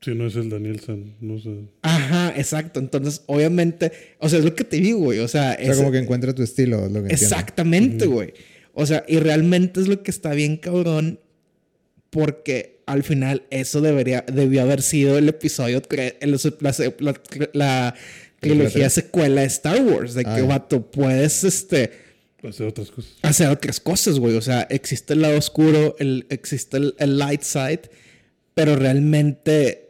Sí, 0.00 0.14
no 0.14 0.26
es 0.28 0.36
el 0.36 0.48
Daniel 0.48 0.78
San. 0.80 1.14
No 1.20 1.38
sé. 1.40 1.50
Ajá, 1.82 2.32
exacto. 2.36 2.78
Entonces, 2.78 3.22
obviamente, 3.26 3.90
o 4.20 4.28
sea, 4.28 4.38
es 4.38 4.44
lo 4.44 4.54
que 4.54 4.62
te 4.64 4.76
digo, 4.76 4.98
güey. 5.00 5.18
O 5.18 5.28
sea, 5.28 5.56
O 5.58 5.62
sea, 5.62 5.70
es- 5.72 5.76
como 5.76 5.90
que 5.90 5.98
encuentra 5.98 6.32
tu 6.34 6.42
estilo, 6.42 6.76
es 6.86 6.92
lo 6.92 7.02
que 7.02 7.08
entiendo. 7.10 7.14
Exactamente, 7.24 8.06
güey. 8.06 8.32
O 8.74 8.86
sea, 8.86 9.04
y 9.08 9.18
realmente 9.18 9.80
es 9.80 9.88
lo 9.88 10.02
que 10.04 10.10
está 10.12 10.32
bien 10.34 10.56
cabrón 10.56 11.18
porque 12.10 12.80
al 12.86 13.02
final 13.02 13.42
eso 13.50 13.80
debería, 13.80 14.24
debió 14.32 14.62
haber 14.62 14.82
sido 14.82 15.18
el 15.18 15.28
episodio, 15.28 15.82
el- 16.20 16.30
la, 16.60 16.74
la- 17.00 17.50
la 17.52 17.94
trilogía 18.40 18.88
secuela 18.90 19.40
de 19.42 19.46
Star 19.48 19.82
Wars, 19.82 20.14
de 20.14 20.24
que, 20.24 20.30
Ah, 20.30 20.42
vato, 20.44 20.90
puedes, 20.90 21.44
este, 21.44 21.90
Hacer 22.42 22.68
otras 22.68 22.90
cosas. 22.92 23.12
hacer 23.22 23.48
otras 23.48 23.80
cosas, 23.80 24.18
güey. 24.20 24.36
O 24.36 24.40
sea, 24.42 24.62
existe 24.70 25.12
el 25.14 25.22
lado 25.22 25.36
oscuro, 25.36 25.96
el, 25.98 26.24
existe 26.30 26.76
el, 26.76 26.94
el 26.98 27.18
light 27.18 27.42
side, 27.42 27.82
pero 28.54 28.76
realmente 28.76 29.87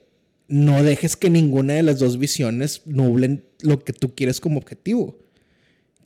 no 0.49 0.83
dejes 0.83 1.17
que 1.17 1.31
ninguna 1.31 1.75
de 1.75 1.83
las 1.83 1.99
dos 1.99 2.19
visiones 2.19 2.83
nublen 2.87 3.45
lo 3.61 3.79
que 3.85 3.93
tú 3.93 4.15
quieres 4.15 4.41
como 4.41 4.59
objetivo. 4.59 5.19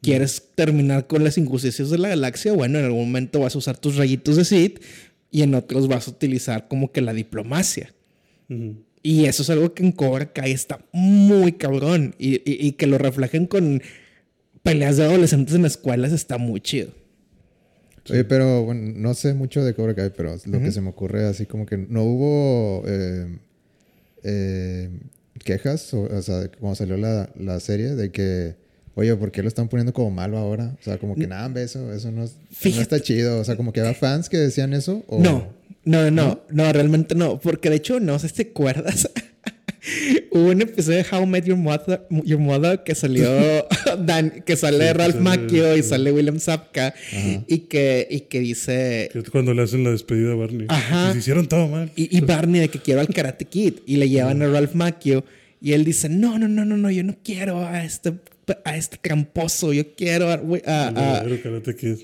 ¿Quieres 0.00 0.50
terminar 0.56 1.06
con 1.06 1.22
las 1.22 1.38
injusticias 1.38 1.90
de 1.90 1.98
la 1.98 2.08
galaxia? 2.08 2.52
Bueno, 2.52 2.78
en 2.80 2.86
algún 2.86 3.06
momento 3.06 3.38
vas 3.40 3.54
a 3.54 3.58
usar 3.58 3.78
tus 3.78 3.96
rayitos 3.96 4.36
de 4.36 4.44
Sith 4.44 4.80
y 5.30 5.42
en 5.42 5.54
otros 5.54 5.86
vas 5.86 6.08
a 6.08 6.10
utilizar 6.10 6.66
como 6.66 6.90
que 6.90 7.00
la 7.00 7.12
diplomacia. 7.14 7.94
Y 9.02 9.24
eso 9.26 9.42
es 9.42 9.50
algo 9.50 9.72
que 9.74 9.82
en 9.84 9.92
Cobra 9.92 10.32
Kai 10.32 10.50
está 10.52 10.84
muy 10.92 11.52
cabrón. 11.52 12.14
Y, 12.18 12.34
y- 12.38 12.66
y 12.66 12.72
que 12.72 12.86
lo 12.88 12.98
reflejen 12.98 13.46
con 13.46 13.80
peleas 14.64 14.96
de 14.96 15.04
adolescentes 15.04 15.54
en 15.54 15.64
escuelas 15.64 16.12
está 16.12 16.36
muy 16.36 16.60
chido. 16.60 16.90
Oye, 18.10 18.24
pero 18.24 18.64
bueno, 18.64 18.92
no 18.96 19.14
sé 19.14 19.32
mucho 19.34 19.64
de 19.64 19.74
Cobra 19.74 19.94
Kai, 19.94 20.10
pero 20.16 20.36
lo 20.46 20.58
que 20.60 20.72
se 20.72 20.80
me 20.80 20.88
ocurre 20.90 21.24
así 21.26 21.46
como 21.46 21.64
que 21.64 21.76
no 21.78 22.02
hubo 22.02 22.82
eh, 22.88 23.38
eh, 24.22 24.90
quejas, 25.44 25.92
o, 25.94 26.02
o 26.02 26.22
sea, 26.22 26.48
cuando 26.58 26.76
salió 26.76 26.96
la, 26.96 27.30
la 27.38 27.60
serie, 27.60 27.94
de 27.94 28.10
que, 28.10 28.56
oye, 28.94 29.14
¿por 29.16 29.32
qué 29.32 29.42
lo 29.42 29.48
están 29.48 29.68
poniendo 29.68 29.92
como 29.92 30.10
malo 30.10 30.38
ahora? 30.38 30.76
O 30.80 30.82
sea, 30.82 30.98
como 30.98 31.14
que 31.14 31.26
nada, 31.26 31.60
eso, 31.60 31.92
eso 31.92 32.10
no, 32.10 32.22
no 32.22 32.80
está 32.80 33.00
chido. 33.00 33.40
O 33.40 33.44
sea, 33.44 33.56
como 33.56 33.72
que 33.72 33.80
había 33.80 33.94
fans 33.94 34.28
que 34.28 34.38
decían 34.38 34.74
eso. 34.74 35.04
O... 35.08 35.20
No, 35.20 35.52
no, 35.84 36.10
no, 36.10 36.42
no, 36.50 36.72
realmente 36.72 37.14
no. 37.14 37.40
Porque 37.40 37.70
de 37.70 37.76
hecho, 37.76 38.00
no 38.00 38.18
sé 38.18 38.28
si 38.28 38.34
te 38.34 38.50
acuerdas. 38.50 39.10
Hubo 40.30 40.50
un 40.50 40.62
episodio 40.62 40.98
de 40.98 41.06
How 41.10 41.22
I 41.24 41.26
Met 41.26 41.44
Your 41.46 41.56
Mother, 41.58 42.06
Your 42.24 42.38
Mother 42.38 42.82
que 42.84 42.94
salió 42.94 43.28
Dan- 43.98 44.42
que 44.46 44.56
sale 44.56 44.92
Ralph 44.92 45.16
Macchio 45.20 45.76
y 45.76 45.82
sale 45.82 46.12
William 46.12 46.38
Zapka 46.38 46.94
y 47.48 47.58
que, 47.58 48.06
y 48.10 48.20
que 48.20 48.40
dice 48.40 49.08
Que 49.12 49.18
es 49.18 49.30
cuando 49.30 49.52
le 49.54 49.62
hacen 49.62 49.82
la 49.84 49.90
despedida 49.90 50.32
a 50.32 50.34
Barney. 50.36 50.66
Ajá. 50.68 51.10
Y 51.10 51.12
se 51.14 51.18
hicieron 51.18 51.48
todo 51.48 51.66
mal. 51.68 51.90
y, 51.96 52.16
y 52.16 52.20
Barney 52.20 52.60
de 52.60 52.68
que 52.68 52.78
quiero 52.78 53.00
al 53.00 53.08
Karate 53.08 53.44
Kid 53.44 53.74
y 53.86 53.96
le 53.96 54.08
llevan 54.08 54.40
a 54.42 54.46
Ralph 54.48 54.74
Macchio 54.74 55.24
y 55.60 55.72
él 55.72 55.84
dice 55.84 56.08
no, 56.08 56.38
no, 56.38 56.48
no, 56.48 56.64
no, 56.64 56.76
no, 56.76 56.90
yo 56.90 57.02
no 57.04 57.16
quiero 57.24 57.64
a 57.66 57.84
este 57.84 58.12
a 58.64 58.76
este 58.76 58.96
tramposo, 59.00 59.72
yo 59.72 59.94
quiero 59.94 60.28
a, 60.28 60.34
a, 60.66 60.88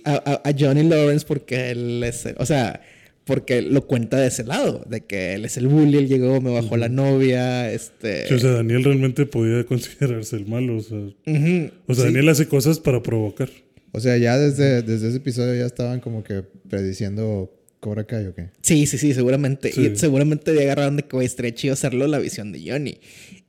a- 0.04 0.40
a 0.44 0.52
Johnny 0.58 0.82
Lawrence 0.84 1.26
porque 1.26 1.70
él 1.70 2.02
es, 2.04 2.26
o 2.36 2.46
sea, 2.46 2.80
porque 3.28 3.60
lo 3.60 3.86
cuenta 3.86 4.16
de 4.16 4.28
ese 4.28 4.42
lado, 4.42 4.82
de 4.88 5.02
que 5.02 5.34
él 5.34 5.44
es 5.44 5.58
el 5.58 5.68
bully, 5.68 5.98
él 5.98 6.08
llegó, 6.08 6.40
me 6.40 6.50
bajó 6.50 6.78
la 6.78 6.88
novia, 6.88 7.70
este... 7.70 8.26
Sí, 8.26 8.32
o 8.32 8.38
sea, 8.38 8.52
Daniel 8.52 8.82
realmente 8.84 9.26
podía 9.26 9.64
considerarse 9.64 10.34
el 10.36 10.46
malo. 10.46 10.78
O 10.78 10.80
sea, 10.80 10.96
ujú, 10.96 11.70
o 11.86 11.94
sea 11.94 12.04
sí. 12.06 12.12
Daniel 12.14 12.30
hace 12.30 12.48
cosas 12.48 12.80
para 12.80 13.02
provocar. 13.02 13.50
O 13.92 14.00
sea, 14.00 14.16
ya 14.16 14.38
desde, 14.38 14.80
desde 14.80 15.08
ese 15.08 15.18
episodio 15.18 15.54
ya 15.60 15.66
estaban 15.66 16.00
como 16.00 16.24
que 16.24 16.42
prediciendo 16.70 17.52
Cobra 17.80 18.04
Kai 18.04 18.28
o 18.28 18.34
qué. 18.34 18.48
Sí, 18.62 18.86
sí, 18.86 18.96
sí, 18.96 19.12
seguramente. 19.12 19.72
Sí. 19.72 19.88
Y 19.88 19.96
seguramente 19.96 20.54
ya 20.54 20.62
agarraron 20.62 20.96
de 20.96 21.02
que 21.02 21.22
estaría 21.22 21.52
chido 21.52 21.74
hacerlo 21.74 22.06
la 22.06 22.20
visión 22.20 22.50
de 22.50 22.62
Johnny. 22.66 22.98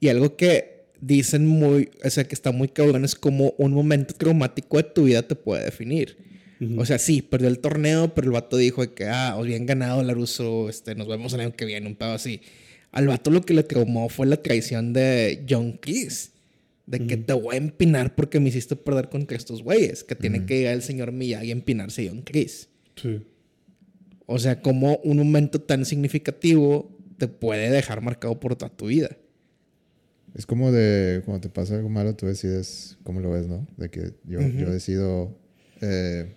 Y 0.01 0.09
algo 0.09 0.36
que 0.36 0.89
dicen 0.99 1.47
muy, 1.47 1.89
o 2.03 2.09
sea, 2.09 2.25
que 2.25 2.36
está 2.36 2.51
muy 2.51 2.67
cabrón 2.67 3.05
es 3.05 3.15
como 3.15 3.53
un 3.57 3.71
momento 3.71 4.13
traumático 4.13 4.75
de 4.75 4.84
tu 4.84 5.05
vida 5.05 5.21
te 5.21 5.36
puede 5.36 5.63
definir. 5.63 6.17
O 6.78 6.86
sea, 6.86 6.99
sí, 6.99 7.22
perdió 7.22 7.47
el 7.47 7.60
torneo, 7.60 8.14
pero 8.14 8.28
el 8.28 8.34
vato 8.34 8.57
dijo 8.57 8.82
de 8.82 8.93
que, 8.93 9.05
ah, 9.05 9.36
os 9.38 9.47
bien 9.47 9.66
ganado, 9.66 10.03
Laruso, 10.03 10.68
este, 10.68 10.93
nos 10.93 11.07
vemos 11.07 11.32
el 11.34 11.39
año 11.39 11.55
que 11.55 11.64
viene, 11.64 11.88
un 11.88 11.95
pedo 11.95 12.12
así. 12.12 12.41
Al 12.91 13.07
vato 13.07 13.32
lo 13.32 13.41
que 13.41 13.53
le 13.53 13.64
traumó 13.64 14.10
fue 14.10 14.28
la 14.28 14.38
traición 14.38 14.91
de 14.91 15.45
John 15.49 15.80
Chris. 15.82 16.32
De 16.86 17.05
que 17.05 17.18
te 17.18 17.34
voy 17.34 17.53
a 17.53 17.57
empinar 17.60 18.16
porque 18.16 18.39
me 18.39 18.49
hiciste 18.49 18.76
perder 18.76 19.10
contra 19.10 19.38
estos 19.38 19.62
güeyes. 19.62 20.03
Que 20.03 20.16
tiene 20.16 20.47
que 20.47 20.57
llegar 20.57 20.74
el 20.74 20.82
señor 20.82 21.12
Miyagi 21.12 21.49
a 21.49 21.51
empinarse 21.51 22.07
a 22.07 22.10
John 22.10 22.24
Chris. 22.24 22.68
Sí. 22.95 23.22
O 24.26 24.39
sea, 24.39 24.62
como 24.62 24.97
un 25.03 25.18
momento 25.18 25.62
tan 25.62 25.86
significativo 25.86 26.97
te 27.20 27.28
puede 27.28 27.70
dejar 27.70 28.01
marcado 28.01 28.39
por 28.39 28.55
toda 28.55 28.76
tu 28.76 28.88
vida. 28.88 29.16
Es 30.34 30.47
como 30.47 30.72
de 30.72 31.22
cuando 31.26 31.41
te 31.41 31.49
pasa 31.49 31.76
algo 31.76 31.89
malo, 31.89 32.16
tú 32.16 32.26
decides 32.26 32.97
cómo 33.03 33.20
lo 33.20 33.32
ves, 33.32 33.47
¿no? 33.47 33.68
De 33.78 33.89
que 33.89 34.14
yo, 34.26 34.39
yo 34.41 34.72
decido 34.72 35.38
eh, 35.82 36.34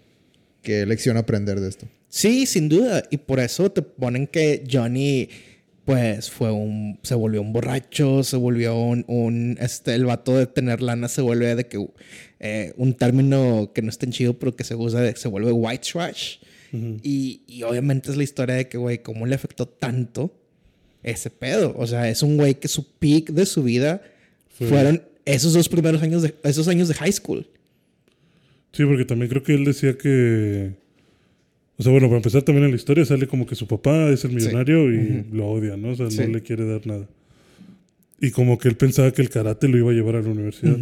qué 0.62 0.86
lección 0.86 1.16
aprender 1.16 1.60
de 1.60 1.68
esto. 1.68 1.86
Sí, 2.08 2.46
sin 2.46 2.68
duda. 2.68 3.02
Y 3.10 3.18
por 3.18 3.40
eso 3.40 3.70
te 3.70 3.82
ponen 3.82 4.26
que 4.26 4.64
Johnny 4.70 5.28
pues 5.84 6.30
fue 6.30 6.52
un, 6.52 7.00
se 7.02 7.14
volvió 7.14 7.42
un 7.42 7.52
borracho, 7.52 8.22
se 8.22 8.36
volvió 8.36 8.78
un, 8.78 9.04
un 9.08 9.58
este, 9.60 9.94
el 9.94 10.04
vato 10.04 10.36
de 10.36 10.46
tener 10.46 10.80
lana 10.80 11.08
se 11.08 11.22
vuelve 11.22 11.56
de 11.56 11.66
que, 11.66 11.84
eh, 12.38 12.72
un 12.76 12.94
término 12.94 13.72
que 13.74 13.82
no 13.82 13.90
es 13.90 13.98
tan 13.98 14.12
chido, 14.12 14.38
pero 14.38 14.54
que 14.54 14.62
se 14.62 14.76
usa, 14.76 15.00
de, 15.00 15.16
se 15.16 15.28
vuelve 15.28 15.50
white 15.50 15.84
trash. 15.92 16.36
y, 16.72 17.42
y 17.46 17.62
obviamente 17.64 18.10
es 18.10 18.16
la 18.16 18.22
historia 18.22 18.54
de 18.54 18.68
que, 18.68 18.78
güey, 18.78 19.02
cómo 19.02 19.26
le 19.26 19.34
afectó 19.34 19.66
tanto 19.66 20.32
ese 21.02 21.30
pedo. 21.30 21.74
O 21.76 21.86
sea, 21.86 22.08
es 22.08 22.22
un 22.22 22.36
güey 22.36 22.54
que 22.54 22.68
su 22.68 22.92
peak 22.98 23.30
de 23.30 23.46
su 23.46 23.62
vida 23.62 24.02
fueron 24.48 25.02
esos 25.24 25.52
dos 25.52 25.68
primeros 25.68 26.02
años 26.02 26.22
de, 26.22 26.34
esos 26.44 26.68
años 26.68 26.88
de 26.88 26.94
high 26.94 27.12
school. 27.12 27.46
Sí, 28.72 28.84
porque 28.84 29.04
también 29.04 29.28
creo 29.28 29.42
que 29.42 29.54
él 29.54 29.64
decía 29.64 29.96
que. 29.98 30.72
O 31.76 31.82
sea, 31.82 31.90
bueno, 31.92 32.06
para 32.08 32.18
empezar 32.18 32.42
también 32.42 32.64
en 32.64 32.70
la 32.70 32.76
historia 32.76 33.04
sale 33.04 33.26
como 33.26 33.46
que 33.46 33.54
su 33.54 33.66
papá 33.66 34.10
es 34.10 34.24
el 34.24 34.32
millonario 34.32 34.92
y 34.92 35.24
lo 35.32 35.48
odia, 35.48 35.76
¿no? 35.76 35.90
O 35.90 35.94
sea, 35.96 36.10
Sí. 36.10 36.18
no 36.20 36.28
le 36.28 36.42
quiere 36.42 36.64
dar 36.64 36.86
nada. 36.86 37.08
Y 38.20 38.30
como 38.30 38.58
que 38.58 38.68
él 38.68 38.76
pensaba 38.76 39.10
que 39.12 39.20
el 39.22 39.30
karate 39.30 39.66
lo 39.68 39.78
iba 39.78 39.90
a 39.90 39.94
llevar 39.94 40.16
a 40.16 40.22
la 40.22 40.28
universidad. 40.28 40.76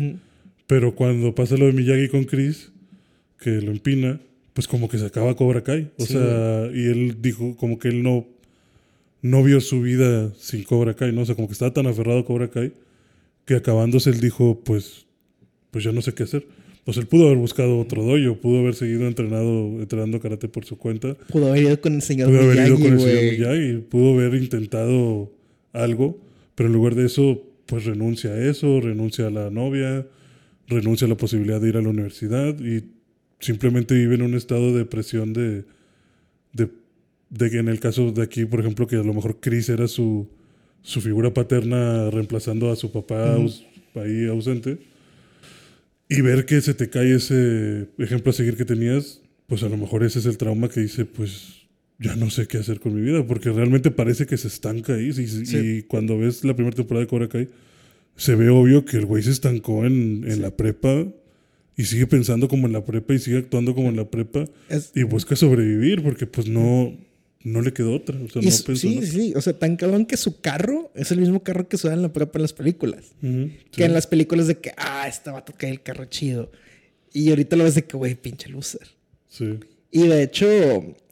Pero 0.67 0.95
cuando 0.95 1.35
pasa 1.35 1.57
lo 1.57 1.67
de 1.67 1.73
Miyagi 1.73 2.09
con 2.09 2.25
Chris, 2.25 2.71
que 3.41 3.63
lo 3.63 3.71
empina, 3.71 4.21
pues 4.53 4.69
como 4.69 4.89
que 4.89 4.99
se 4.99 5.07
acaba 5.07 5.35
Cobra 5.37 5.63
Kai. 5.63 5.91
O 5.97 6.05
Sí. 6.05 6.13
sea, 6.13 6.69
y 6.75 6.87
él 6.87 7.17
dijo 7.23 7.57
como 7.57 7.79
que 7.79 7.89
él 7.89 8.03
no, 8.03 8.27
no 9.23 9.43
vio 9.43 9.61
su 9.61 9.81
vida 9.81 10.33
sin 10.39 10.65
Cobra 10.65 10.95
Kai, 10.95 11.13
¿no? 11.13 11.23
O 11.23 11.25
sea, 11.25 11.35
como 11.35 11.49
que 11.49 11.53
estaba 11.55 11.73
tan 11.73 11.87
aferrado 11.87 12.19
a 12.19 12.25
Cobra 12.27 12.49
Kai 12.51 12.73
que 13.47 13.55
acabándose 13.55 14.11
él 14.11 14.21
dijo, 14.21 14.61
pues, 14.65 15.07
pues 15.71 15.83
ya 15.83 15.93
no 15.93 16.03
sé 16.03 16.13
qué 16.13 16.25
hacer. 16.25 16.45
Sea, 16.87 17.03
él 17.03 17.07
pudo 17.09 17.27
haber 17.27 17.39
buscado 17.39 17.79
otro 17.79 18.03
dojo, 18.03 18.41
pudo 18.41 18.61
haber 18.61 18.75
seguido 18.75 19.07
entrenado, 19.07 19.81
entrenando 19.81 20.19
karate 20.21 20.49
por 20.49 20.65
su 20.65 20.77
cuenta, 20.77 21.15
Pudo 21.31 21.49
haber 21.49 21.63
ido 21.63 21.81
con 21.81 21.95
el 21.95 22.03
señor 22.03 22.29
pudo 22.29 22.41
haber 22.41 22.57
ido 22.67 22.77
Miyagi, 22.79 22.83
con 22.83 22.93
el 22.93 23.01
señor. 23.01 23.33
Miyagi, 23.59 23.79
pudo 23.89 24.15
haber 24.19 24.35
intentado 24.43 25.33
algo, 25.73 26.19
pero 26.57 26.69
en 26.69 26.73
lugar 26.73 26.95
de 26.97 27.07
eso, 27.07 27.43
pues 27.67 27.85
renuncia 27.85 28.31
a 28.33 28.45
eso, 28.51 28.81
renuncia 28.81 29.29
a 29.29 29.31
la 29.31 29.51
novia, 29.51 30.07
renuncia 30.67 31.07
a 31.07 31.09
la 31.11 31.17
posibilidad 31.17 31.61
de 31.61 31.69
ir 31.69 31.77
a 31.77 31.83
la 31.83 31.89
universidad 31.91 32.59
y 32.59 32.83
simplemente 33.39 33.95
vive 33.95 34.17
en 34.17 34.23
un 34.23 34.35
estado 34.35 34.77
de 34.77 34.85
presión 34.85 35.33
de, 35.33 35.63
de, 36.53 36.69
de 37.31 37.51
que 37.51 37.59
en 37.59 37.69
el 37.69 37.79
caso 37.79 38.11
de 38.11 38.23
aquí, 38.23 38.45
por 38.47 38.61
ejemplo, 38.61 38.87
que 38.89 38.97
a 38.97 39.03
lo 39.05 39.15
mejor 39.15 39.39
Chris 39.41 39.69
era 39.69 39.87
su, 39.87 40.29
su 40.83 41.01
figura 41.01 41.33
paterna 41.33 42.11
reemplazando 42.11 42.71
a 42.73 42.77
su 42.77 42.91
papá 42.91 43.37
aus- 43.37 43.65
ahí 43.95 44.27
ausente 44.27 44.79
y 46.11 46.21
ver 46.23 46.45
que 46.45 46.61
se 46.61 46.75
te 46.75 46.91
cae 46.91 47.15
ese 47.15 47.89
ejemplo 47.99 48.31
a 48.31 48.33
seguir 48.35 48.57
que 48.57 48.65
tenías, 48.65 49.23
pues 49.47 49.63
a 49.63 49.69
lo 49.69 49.77
mejor 49.77 50.03
ese 50.05 50.19
es 50.19 50.27
el 50.27 50.37
trauma 50.37 50.69
que 50.69 50.81
dice, 50.81 51.05
pues 51.07 51.67
ya 51.99 52.17
no 52.17 52.31
sé 52.31 52.47
qué 52.47 52.59
hacer 52.59 52.81
con 52.81 52.95
mi 52.95 53.01
vida, 53.03 53.27
porque 53.27 53.51
realmente 53.51 53.91
parece 53.91 54.27
que 54.27 54.37
se 54.37 54.49
estanca 54.49 54.95
ahí. 54.95 55.09
Y, 55.09 55.13
Sí. 55.13 55.57
y 55.57 55.83
cuando 55.83 56.19
ves 56.19 56.45
la 56.45 56.55
primera 56.55 56.75
temporada 56.77 57.05
de 57.05 57.09
Cobra 57.09 57.29
Kai, 57.29 57.49
se 58.17 58.35
ve 58.35 58.49
obvio 58.51 58.85
que 58.85 58.97
el 58.99 59.07
güey 59.07 59.23
se 59.23 59.31
estancó 59.31 59.85
en, 59.87 60.25
en 60.27 60.43
la 60.43 60.51
prepa 60.57 61.07
y 61.77 61.85
sigue 61.85 62.07
pensando 62.07 62.49
como 62.49 62.67
en 62.67 62.73
la 62.75 62.85
prepa 62.85 63.15
y 63.15 63.19
sigue 63.19 63.39
actuando 63.39 63.75
como 63.75 63.89
en 63.89 63.97
la 63.97 64.11
prepa 64.11 64.45
Es- 64.69 64.93
y 64.95 65.05
busca 65.05 65.37
sobrevivir 65.37 66.03
porque 66.03 66.27
pues 66.27 66.47
no, 66.49 66.93
no 67.43 67.63
le 67.63 67.73
quedó 67.73 67.95
otra. 67.95 68.17
O 68.21 68.29
sea, 68.29 68.43
no 68.43 68.51
su- 68.51 68.65
pensó 68.65 68.81
sí, 68.89 69.01
sí, 69.03 69.07
sí. 69.07 69.33
O 69.37 69.41
sea, 69.41 69.59
tan 69.59 69.77
cabrón 69.77 70.07
que 70.07 70.17
su 70.17 70.41
carro 70.41 70.91
es 70.95 71.11
el 71.11 71.21
mismo 71.21 71.43
carro 71.43 71.69
que 71.69 71.79
se 71.79 71.89
da 71.89 71.95
en 71.95 72.03
la 72.03 72.13
prepa 72.13 72.39
en 72.39 72.43
las 72.43 72.53
películas. 72.53 73.07
Que 73.21 73.51
sí. 73.73 73.83
en 73.83 73.93
las 73.93 74.07
películas 74.07 74.47
de 74.47 74.59
que, 74.59 74.73
ah, 74.77 75.07
este 75.09 75.31
vato 75.31 75.53
cae 75.57 75.71
el 75.71 75.83
carro 75.83 76.05
chido. 76.07 76.51
Y 77.13 77.31
ahorita 77.31 77.57
lo 77.57 77.65
ves 77.65 77.75
de 77.75 77.85
que, 77.85 77.97
güey, 77.97 78.15
pinche 78.15 78.49
loser. 78.49 78.87
Sí. 79.29 79.59
Y 79.91 80.07
de 80.07 80.23
hecho. 80.23 80.47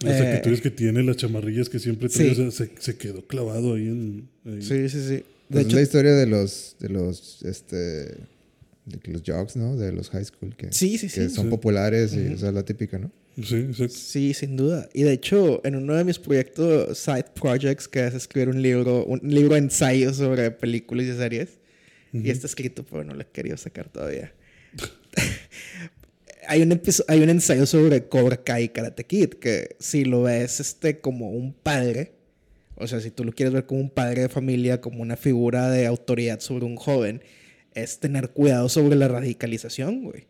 Las 0.00 0.20
eh, 0.20 0.28
actitudes 0.28 0.60
que 0.60 0.70
tiene, 0.70 1.02
las 1.02 1.16
chamarrillas 1.16 1.68
que 1.68 1.78
siempre 1.78 2.08
trae, 2.08 2.34
sí. 2.34 2.40
o 2.42 2.50
sea, 2.50 2.66
se, 2.66 2.70
se 2.78 2.96
quedó 2.96 3.26
clavado 3.26 3.74
ahí 3.74 3.86
en... 3.88 4.28
ahí. 4.44 4.62
sí, 4.62 4.88
sí, 4.88 5.00
sí. 5.00 5.14
De 5.14 5.24
Pues 5.48 5.60
es 5.62 5.66
hecho, 5.66 5.76
la 5.76 5.82
historia 5.82 6.12
de 6.14 6.26
los, 6.26 6.76
de 6.78 6.88
los, 6.90 7.42
este, 7.42 7.76
de 7.76 8.98
que 9.02 9.10
los 9.10 9.22
jocks, 9.26 9.56
¿no? 9.56 9.76
De 9.76 9.92
los 9.92 10.10
high 10.10 10.24
school 10.24 10.54
que, 10.54 10.70
sí, 10.72 10.98
sí, 10.98 11.08
que 11.08 11.28
sí. 11.28 11.34
son 11.34 11.46
Sí. 11.46 11.50
populares 11.50 12.14
y, 12.14 12.34
o 12.34 12.38
sea, 12.38 12.52
la 12.52 12.64
típica, 12.64 12.98
¿no? 12.98 13.10
Sí, 13.42 13.56
exacto. 13.56 13.94
Sí, 13.94 14.34
sin 14.34 14.56
duda. 14.56 14.88
Y 14.92 15.02
de 15.02 15.12
hecho, 15.12 15.60
en 15.64 15.76
uno 15.76 15.94
de 15.94 16.04
mis 16.04 16.18
proyectos, 16.18 16.98
side 16.98 17.26
projects, 17.34 17.86
que 17.86 18.06
es 18.06 18.14
escribir 18.14 18.48
un 18.48 18.60
libro, 18.60 19.04
un 19.04 19.20
libro 19.22 19.54
de 19.54 19.60
ensayo 19.60 20.12
sobre 20.12 20.50
películas 20.50 21.06
y 21.06 21.16
series. 21.16 21.58
Y 22.12 22.30
está 22.30 22.46
escrito, 22.46 22.84
pero 22.84 23.04
no 23.04 23.14
lo 23.14 23.20
he 23.20 23.26
querido 23.26 23.56
sacar 23.56 23.88
todavía. 23.90 24.32
hay, 26.48 26.62
un 26.62 26.80
hay 27.06 27.20
un 27.20 27.28
ensayo 27.28 27.66
sobre 27.66 28.08
Cobra 28.08 28.42
Kai 28.42 28.64
y 28.64 28.68
Karate 28.70 29.04
Kid, 29.04 29.34
que 29.34 29.76
si 29.78 30.04
lo 30.04 30.22
ves 30.22 30.58
este, 30.60 31.00
como 31.00 31.30
un 31.30 31.52
padre, 31.52 32.12
o 32.76 32.86
sea, 32.86 33.00
si 33.00 33.10
tú 33.10 33.24
lo 33.24 33.32
quieres 33.32 33.52
ver 33.52 33.66
como 33.66 33.80
un 33.80 33.90
padre 33.90 34.22
de 34.22 34.28
familia, 34.30 34.80
como 34.80 35.02
una 35.02 35.16
figura 35.16 35.70
de 35.70 35.86
autoridad 35.86 36.40
sobre 36.40 36.64
un 36.64 36.76
joven, 36.76 37.22
es 37.74 38.00
tener 38.00 38.30
cuidado 38.30 38.68
sobre 38.68 38.96
la 38.96 39.08
radicalización, 39.08 40.02
güey. 40.02 40.26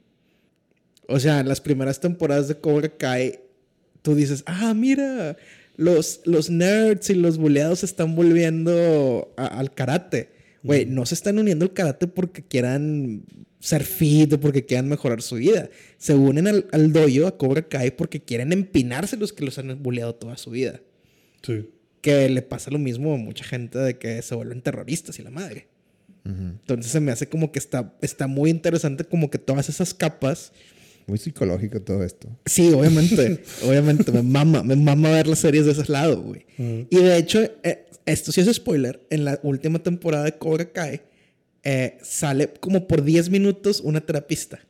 O 1.09 1.19
sea, 1.19 1.41
en 1.41 1.49
las 1.49 1.61
primeras 1.61 2.01
temporadas 2.01 2.49
de 2.49 2.55
Cobra 2.61 2.89
Kai, 2.97 3.41
tú 4.03 4.15
dices, 4.15 4.43
ah, 4.47 4.75
mira, 4.75 5.37
los, 5.77 6.21
los 6.25 6.51
nerds 6.51 7.09
y 7.11 7.15
los 7.15 7.39
buleados 7.39 7.81
se 7.81 7.87
están 7.87 8.15
volviendo 8.15 9.33
a- 9.37 9.47
al 9.47 9.73
karate. 9.75 10.31
Güey, 10.63 10.87
no 10.87 11.07
se 11.07 11.15
están 11.15 11.39
uniendo 11.39 11.65
al 11.65 11.73
karate 11.73 12.07
porque 12.09 12.43
quieran 12.43 13.23
ser 13.61 13.85
fit 13.85 14.33
o 14.35 14.41
porque 14.41 14.67
quieran 14.67 14.89
mejorar 14.89 15.23
su 15.23 15.37
vida. 15.37 15.71
Se 15.97 16.15
unen 16.15 16.47
al, 16.47 16.67
al 16.73 16.93
dojo, 16.93 17.27
a 17.27 17.39
Cobra 17.39 17.63
Kai, 17.67 17.91
porque 17.97 18.21
quieren 18.21 18.53
empinarse 18.53 19.17
los 19.17 19.33
que 19.33 19.45
los 19.45 19.59
han 19.59 19.83
buleado 19.83 20.15
toda 20.15 20.37
su 20.37 20.51
vida. 20.51 20.81
Sí. 21.43 21.71
Que 22.03 22.29
le 22.29 22.43
pasa 22.43 22.71
lo 22.71 22.79
mismo 22.79 23.15
a 23.15 23.17
mucha 23.17 23.45
gente 23.45 23.79
de 23.79 23.99
que 23.99 24.21
se 24.23 24.35
vuelven 24.35 24.61
terroristas 24.63 25.19
y 25.19 25.23
la 25.23 25.31
madre. 25.31 25.69
Entonces 26.25 26.93
se 26.93 27.01
me 27.01 27.11
hace 27.11 27.27
como 27.29 27.51
que 27.53 27.59
está, 27.59 27.97
está 28.03 28.27
muy 28.27 28.51
interesante 28.51 29.05
como 29.05 29.31
que 29.31 29.39
todas 29.39 29.71
esas 29.71 29.95
capas 29.95 30.53
Muy 31.09 31.19
psicológico 31.19 31.81
todo 31.81 32.05
esto. 32.05 32.29
Sí, 32.45 32.71
obviamente. 32.73 33.43
obviamente. 33.67 34.13
Me 34.13 34.23
mama. 34.23 34.63
Me 34.63 34.77
mama 34.77 35.11
ver 35.11 35.27
las 35.27 35.39
series 35.39 35.65
de 35.65 35.73
ese 35.73 35.91
lado, 35.91 36.21
güey. 36.21 36.45
Y 36.59 36.97
de 36.97 37.17
hecho, 37.17 37.41
eh, 37.63 37.87
esto 38.05 38.31
sí 38.31 38.43
es 38.43 38.55
spoiler. 38.55 39.01
En 39.09 39.25
la 39.25 39.41
última 39.43 39.79
temporada 39.79 40.25
de 40.25 40.37
Cobra 40.37 40.71
Kai, 40.71 41.01
eh, 41.65 41.99
sale 42.03 42.53
como 42.61 42.87
por 42.87 43.03
10 43.03 43.31
minutos 43.31 43.81
una 43.81 44.03
terapista. 44.03 44.61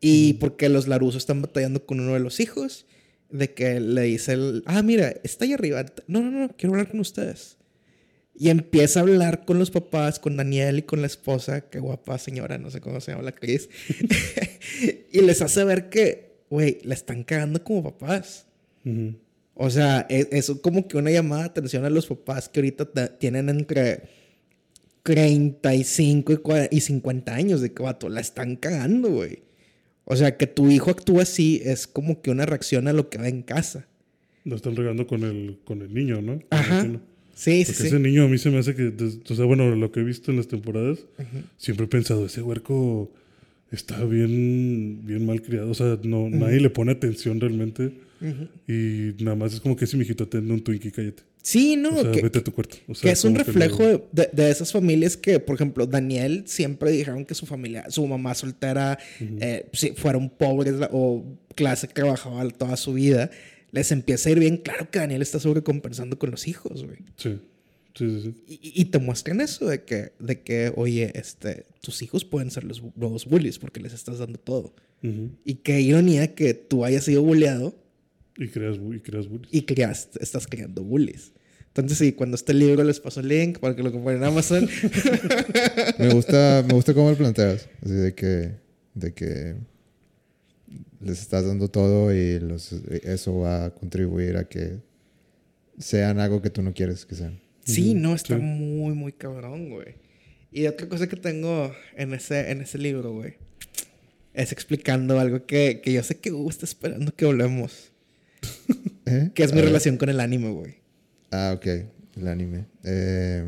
Y 0.00 0.34
porque 0.34 0.70
los 0.70 0.88
Laruso 0.88 1.18
están 1.18 1.42
batallando 1.42 1.84
con 1.84 2.00
uno 2.00 2.14
de 2.14 2.20
los 2.20 2.40
hijos, 2.40 2.86
de 3.30 3.52
que 3.52 3.80
le 3.80 4.02
dice 4.02 4.32
el, 4.32 4.62
ah, 4.64 4.82
mira, 4.82 5.14
está 5.24 5.44
ahí 5.44 5.52
arriba. 5.52 5.84
No, 6.06 6.22
no, 6.22 6.30
no, 6.30 6.56
quiero 6.56 6.72
hablar 6.72 6.90
con 6.90 7.00
ustedes. 7.00 7.57
Y 8.40 8.50
empieza 8.50 9.00
a 9.00 9.02
hablar 9.02 9.44
con 9.44 9.58
los 9.58 9.72
papás, 9.72 10.20
con 10.20 10.36
Daniel 10.36 10.78
y 10.78 10.82
con 10.82 11.00
la 11.00 11.08
esposa, 11.08 11.62
qué 11.68 11.80
guapa 11.80 12.18
señora, 12.18 12.56
no 12.56 12.70
sé 12.70 12.80
cómo 12.80 13.00
se 13.00 13.10
llama 13.10 13.24
la 13.24 13.30
actriz. 13.30 13.68
y 15.12 15.20
les 15.22 15.42
hace 15.42 15.64
ver 15.64 15.88
que, 15.90 16.36
güey, 16.48 16.78
la 16.84 16.94
están 16.94 17.24
cagando 17.24 17.64
como 17.64 17.82
papás. 17.82 18.46
O 19.54 19.70
sea, 19.70 20.06
e- 20.08 20.28
eso 20.30 20.62
como 20.62 20.86
que 20.86 20.96
una 20.96 21.10
llamada 21.10 21.42
de 21.42 21.48
atención 21.48 21.84
a 21.84 21.90
los 21.90 22.06
papás 22.06 22.48
que 22.48 22.60
ahorita 22.60 22.84
ta- 22.92 23.18
tienen 23.18 23.48
entre 23.48 24.02
35 25.02 26.32
y, 26.70 26.76
y 26.76 26.80
50 26.80 27.34
años 27.34 27.60
de 27.60 27.72
que, 27.72 27.82
vato, 27.82 28.08
la 28.08 28.20
están 28.20 28.56
cagando, 28.56 29.10
güey. 29.10 29.42
O 30.04 30.16
sea, 30.16 30.36
que 30.36 30.46
tu 30.46 30.70
hijo 30.70 30.90
actúa 30.90 31.22
así 31.22 31.60
es 31.64 31.86
como 31.86 32.22
que 32.22 32.30
una 32.30 32.46
reacción 32.46 32.88
a 32.88 32.92
lo 32.92 33.10
que 33.10 33.18
ve 33.18 33.28
en 33.28 33.42
casa. 33.42 33.86
Lo 34.44 34.56
están 34.56 34.76
regando 34.76 35.06
con 35.06 35.24
el, 35.24 35.58
con 35.64 35.82
el 35.82 35.92
niño, 35.92 36.22
¿no? 36.22 36.40
Ajá. 36.50 36.86
Sí, 37.38 37.64
sí, 37.64 37.66
Porque 37.66 37.82
sí. 37.82 37.86
ese 37.86 38.00
niño 38.00 38.24
a 38.24 38.28
mí 38.28 38.36
se 38.36 38.50
me 38.50 38.58
hace 38.58 38.74
que, 38.74 38.92
o 39.30 39.34
sea, 39.34 39.44
bueno, 39.44 39.72
lo 39.76 39.92
que 39.92 40.00
he 40.00 40.02
visto 40.02 40.32
en 40.32 40.38
las 40.38 40.48
temporadas, 40.48 40.98
siempre 41.56 41.84
he 41.84 41.88
pensado, 41.88 42.26
ese 42.26 42.42
huerco 42.42 43.12
está 43.70 44.02
bien, 44.04 45.02
bien 45.04 45.24
mal 45.24 45.40
criado. 45.40 45.70
O 45.70 45.74
sea, 45.74 45.98
no, 46.02 46.28
nadie 46.28 46.58
le 46.60 46.68
pone 46.70 46.90
atención 46.92 47.38
realmente. 47.40 47.92
Y 48.66 49.22
nada 49.22 49.36
más 49.36 49.54
es 49.54 49.60
como 49.60 49.76
que 49.76 49.86
si 49.86 49.96
mijito, 49.96 50.26
ten 50.26 50.50
un 50.50 50.60
Twinkie, 50.64 50.90
cállate. 50.90 51.22
Sí, 51.40 51.76
no, 51.76 51.90
o 51.90 52.02
sea, 52.02 52.10
que, 52.10 52.20
vete 52.22 52.40
a 52.40 52.44
tu 52.44 52.52
cuarto. 52.52 52.76
O 52.88 52.94
sea, 52.94 53.08
que 53.08 53.12
es 53.12 53.24
un 53.24 53.36
reflejo 53.36 53.84
de, 54.10 54.28
de- 54.32 54.50
esas 54.50 54.72
familias 54.72 55.16
que, 55.16 55.38
por 55.38 55.54
ejemplo, 55.54 55.86
Daniel 55.86 56.42
siempre 56.46 56.90
dijeron 56.90 57.24
que 57.24 57.34
su 57.36 57.46
familia, 57.46 57.88
su 57.88 58.04
mamá 58.06 58.34
soltera, 58.34 58.98
eh, 59.20 59.66
si 59.72 59.92
fueron 59.92 60.28
pobres 60.28 60.74
o 60.90 61.24
clase 61.54 61.86
que 61.86 61.94
trabajaba 61.94 62.46
toda 62.50 62.76
su 62.76 62.94
vida, 62.94 63.30
les 63.70 63.92
empieza 63.92 64.28
a 64.28 64.32
ir 64.32 64.38
bien. 64.38 64.56
Claro 64.58 64.90
que 64.90 64.98
Daniel 64.98 65.22
está 65.22 65.38
sobrecompensando 65.40 66.18
con 66.18 66.30
los 66.30 66.46
hijos, 66.48 66.84
güey. 66.84 66.98
Sí, 67.16 67.38
sí, 67.94 68.20
sí. 68.20 68.20
sí. 68.22 68.58
Y, 68.62 68.82
y 68.82 68.84
te 68.86 68.98
muestran 68.98 69.40
eso 69.40 69.66
de 69.66 69.82
que, 69.84 70.12
de 70.18 70.40
que, 70.42 70.72
oye, 70.76 71.12
este, 71.14 71.66
tus 71.80 72.02
hijos 72.02 72.24
pueden 72.24 72.50
ser 72.50 72.64
los 72.64 72.82
nuevos 72.96 73.26
bullies 73.26 73.58
porque 73.58 73.80
les 73.80 73.92
estás 73.92 74.18
dando 74.18 74.38
todo. 74.38 74.74
Y 75.44 75.54
qué 75.56 75.80
ironía 75.80 76.34
que 76.34 76.54
tú 76.54 76.84
hayas 76.84 77.04
sido 77.04 77.22
bulleado 77.22 77.72
Y 78.36 78.48
creas, 78.48 78.76
y 78.76 78.98
creas 78.98 79.28
bullies. 79.28 79.48
y 79.52 79.62
creas, 79.62 80.08
estás 80.20 80.48
creando 80.48 80.82
bullies. 80.82 81.32
Entonces, 81.68 81.98
sí, 81.98 82.12
cuando 82.12 82.34
esté 82.34 82.50
el 82.50 82.58
libro 82.58 82.82
les 82.82 82.98
paso 82.98 83.20
el 83.20 83.28
link 83.28 83.58
para 83.60 83.76
que 83.76 83.84
lo 83.84 83.92
compren 83.92 84.16
en 84.16 84.24
Amazon. 84.24 84.68
Me 85.98 86.12
gusta, 86.12 86.64
me 86.66 86.74
gusta 86.74 86.94
cómo 86.94 87.10
lo 87.10 87.16
planteas. 87.16 87.68
Así 87.82 87.92
de 87.94 88.14
que, 88.14 88.56
de 88.94 89.14
que 89.14 89.54
les 91.00 91.20
estás 91.20 91.46
dando 91.46 91.68
todo 91.68 92.12
y 92.12 92.38
los, 92.40 92.72
eso 92.72 93.38
va 93.38 93.66
a 93.66 93.70
contribuir 93.70 94.36
a 94.36 94.48
que 94.48 94.78
sean 95.78 96.18
algo 96.18 96.42
que 96.42 96.50
tú 96.50 96.62
no 96.62 96.72
quieres 96.74 97.06
que 97.06 97.14
sean. 97.14 97.40
Sí, 97.64 97.94
no, 97.94 98.14
está 98.14 98.36
sí. 98.36 98.42
muy, 98.42 98.94
muy 98.94 99.12
cabrón, 99.12 99.70
güey. 99.70 99.96
Y 100.50 100.66
otra 100.66 100.88
cosa 100.88 101.06
que 101.06 101.16
tengo 101.16 101.72
en 101.96 102.14
ese, 102.14 102.50
en 102.50 102.62
ese 102.62 102.78
libro, 102.78 103.12
güey, 103.12 103.34
es 104.32 104.52
explicando 104.52 105.20
algo 105.20 105.44
que, 105.44 105.80
que 105.82 105.92
yo 105.92 106.02
sé 106.02 106.16
que 106.16 106.32
Hugo 106.32 106.48
está 106.48 106.64
esperando 106.64 107.14
que 107.14 107.26
hablemos. 107.26 107.92
¿Eh? 109.06 109.30
Que 109.34 109.42
es 109.42 109.52
A 109.52 109.54
mi 109.54 109.60
ver. 109.60 109.68
relación 109.68 109.96
con 109.98 110.08
el 110.08 110.20
anime, 110.20 110.50
güey. 110.50 110.76
Ah, 111.30 111.52
ok. 111.54 111.66
El 112.16 112.28
anime. 112.28 112.64
Eh, 112.84 113.44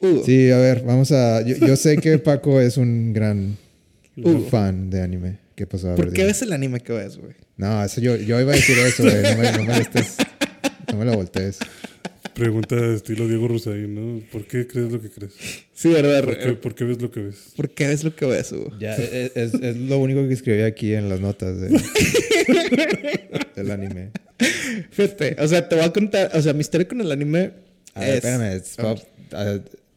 Hugo, 0.00 0.24
sí, 0.24 0.50
a 0.50 0.58
ver, 0.58 0.82
vamos 0.84 1.10
a... 1.12 1.42
Yo, 1.42 1.56
yo 1.56 1.76
sé 1.76 1.98
que 1.98 2.18
Paco 2.18 2.60
es 2.60 2.76
un 2.76 3.12
gran 3.12 3.56
Hugo, 4.16 4.46
fan 4.48 4.88
de 4.90 5.02
anime. 5.02 5.38
¿Qué 5.54 5.66
pasó? 5.66 5.94
¿por 5.94 6.12
qué 6.12 6.24
ves 6.24 6.42
el 6.42 6.52
anime 6.52 6.80
que 6.80 6.92
ves, 6.92 7.16
güey? 7.18 7.34
No, 7.56 7.84
eso 7.84 8.00
yo, 8.00 8.16
yo 8.16 8.40
iba 8.40 8.52
a 8.52 8.56
decir 8.56 8.76
eso, 8.78 9.02
güey. 9.02 9.22
No 9.22 9.36
me, 9.36 9.52
no 9.52 9.58
me 9.64 9.66
lo 9.78 9.84
estés- 9.84 10.16
No 10.90 10.98
me 10.98 11.04
lo 11.04 11.12
voltees. 11.14 11.58
Pregunta 12.34 12.74
de 12.76 12.94
estilo 12.96 13.28
Diego 13.28 13.46
Rosaín, 13.46 13.94
¿no? 13.94 14.22
¿Por 14.32 14.46
qué 14.46 14.66
crees 14.66 14.90
lo 14.90 15.00
que 15.02 15.10
crees? 15.10 15.34
Sí, 15.74 15.90
¿verdad? 15.90 16.24
¿Por 16.24 16.38
qué, 16.38 16.52
por 16.54 16.74
qué 16.74 16.84
ves 16.84 17.02
lo 17.02 17.10
que 17.10 17.20
ves? 17.20 17.36
¿Por 17.54 17.68
qué 17.74 17.86
ves 17.88 18.02
lo 18.04 18.16
que 18.16 18.24
ves, 18.24 18.50
Hugo? 18.52 18.72
Ya, 18.80 18.94
es, 18.96 19.32
es- 19.36 19.54
es 19.54 19.76
lo 19.76 19.98
único 19.98 20.26
que 20.26 20.32
escribí 20.32 20.62
aquí 20.62 20.94
en 20.94 21.10
las 21.10 21.20
notas 21.20 21.60
de, 21.60 21.68
del 23.56 23.70
anime. 23.70 24.10
Fíjate, 24.90 25.36
o 25.38 25.46
sea, 25.46 25.68
te 25.68 25.76
voy 25.76 25.84
a 25.84 25.92
contar, 25.92 26.30
o 26.34 26.40
sea, 26.40 26.52
mi 26.54 26.60
historia 26.60 26.88
con 26.88 27.00
el 27.02 27.12
anime 27.12 27.52
A 27.94 28.00
ver, 28.00 28.08
es... 28.10 28.14
espérame. 28.16 28.52
es- 28.56 28.76
Pop, 28.76 28.98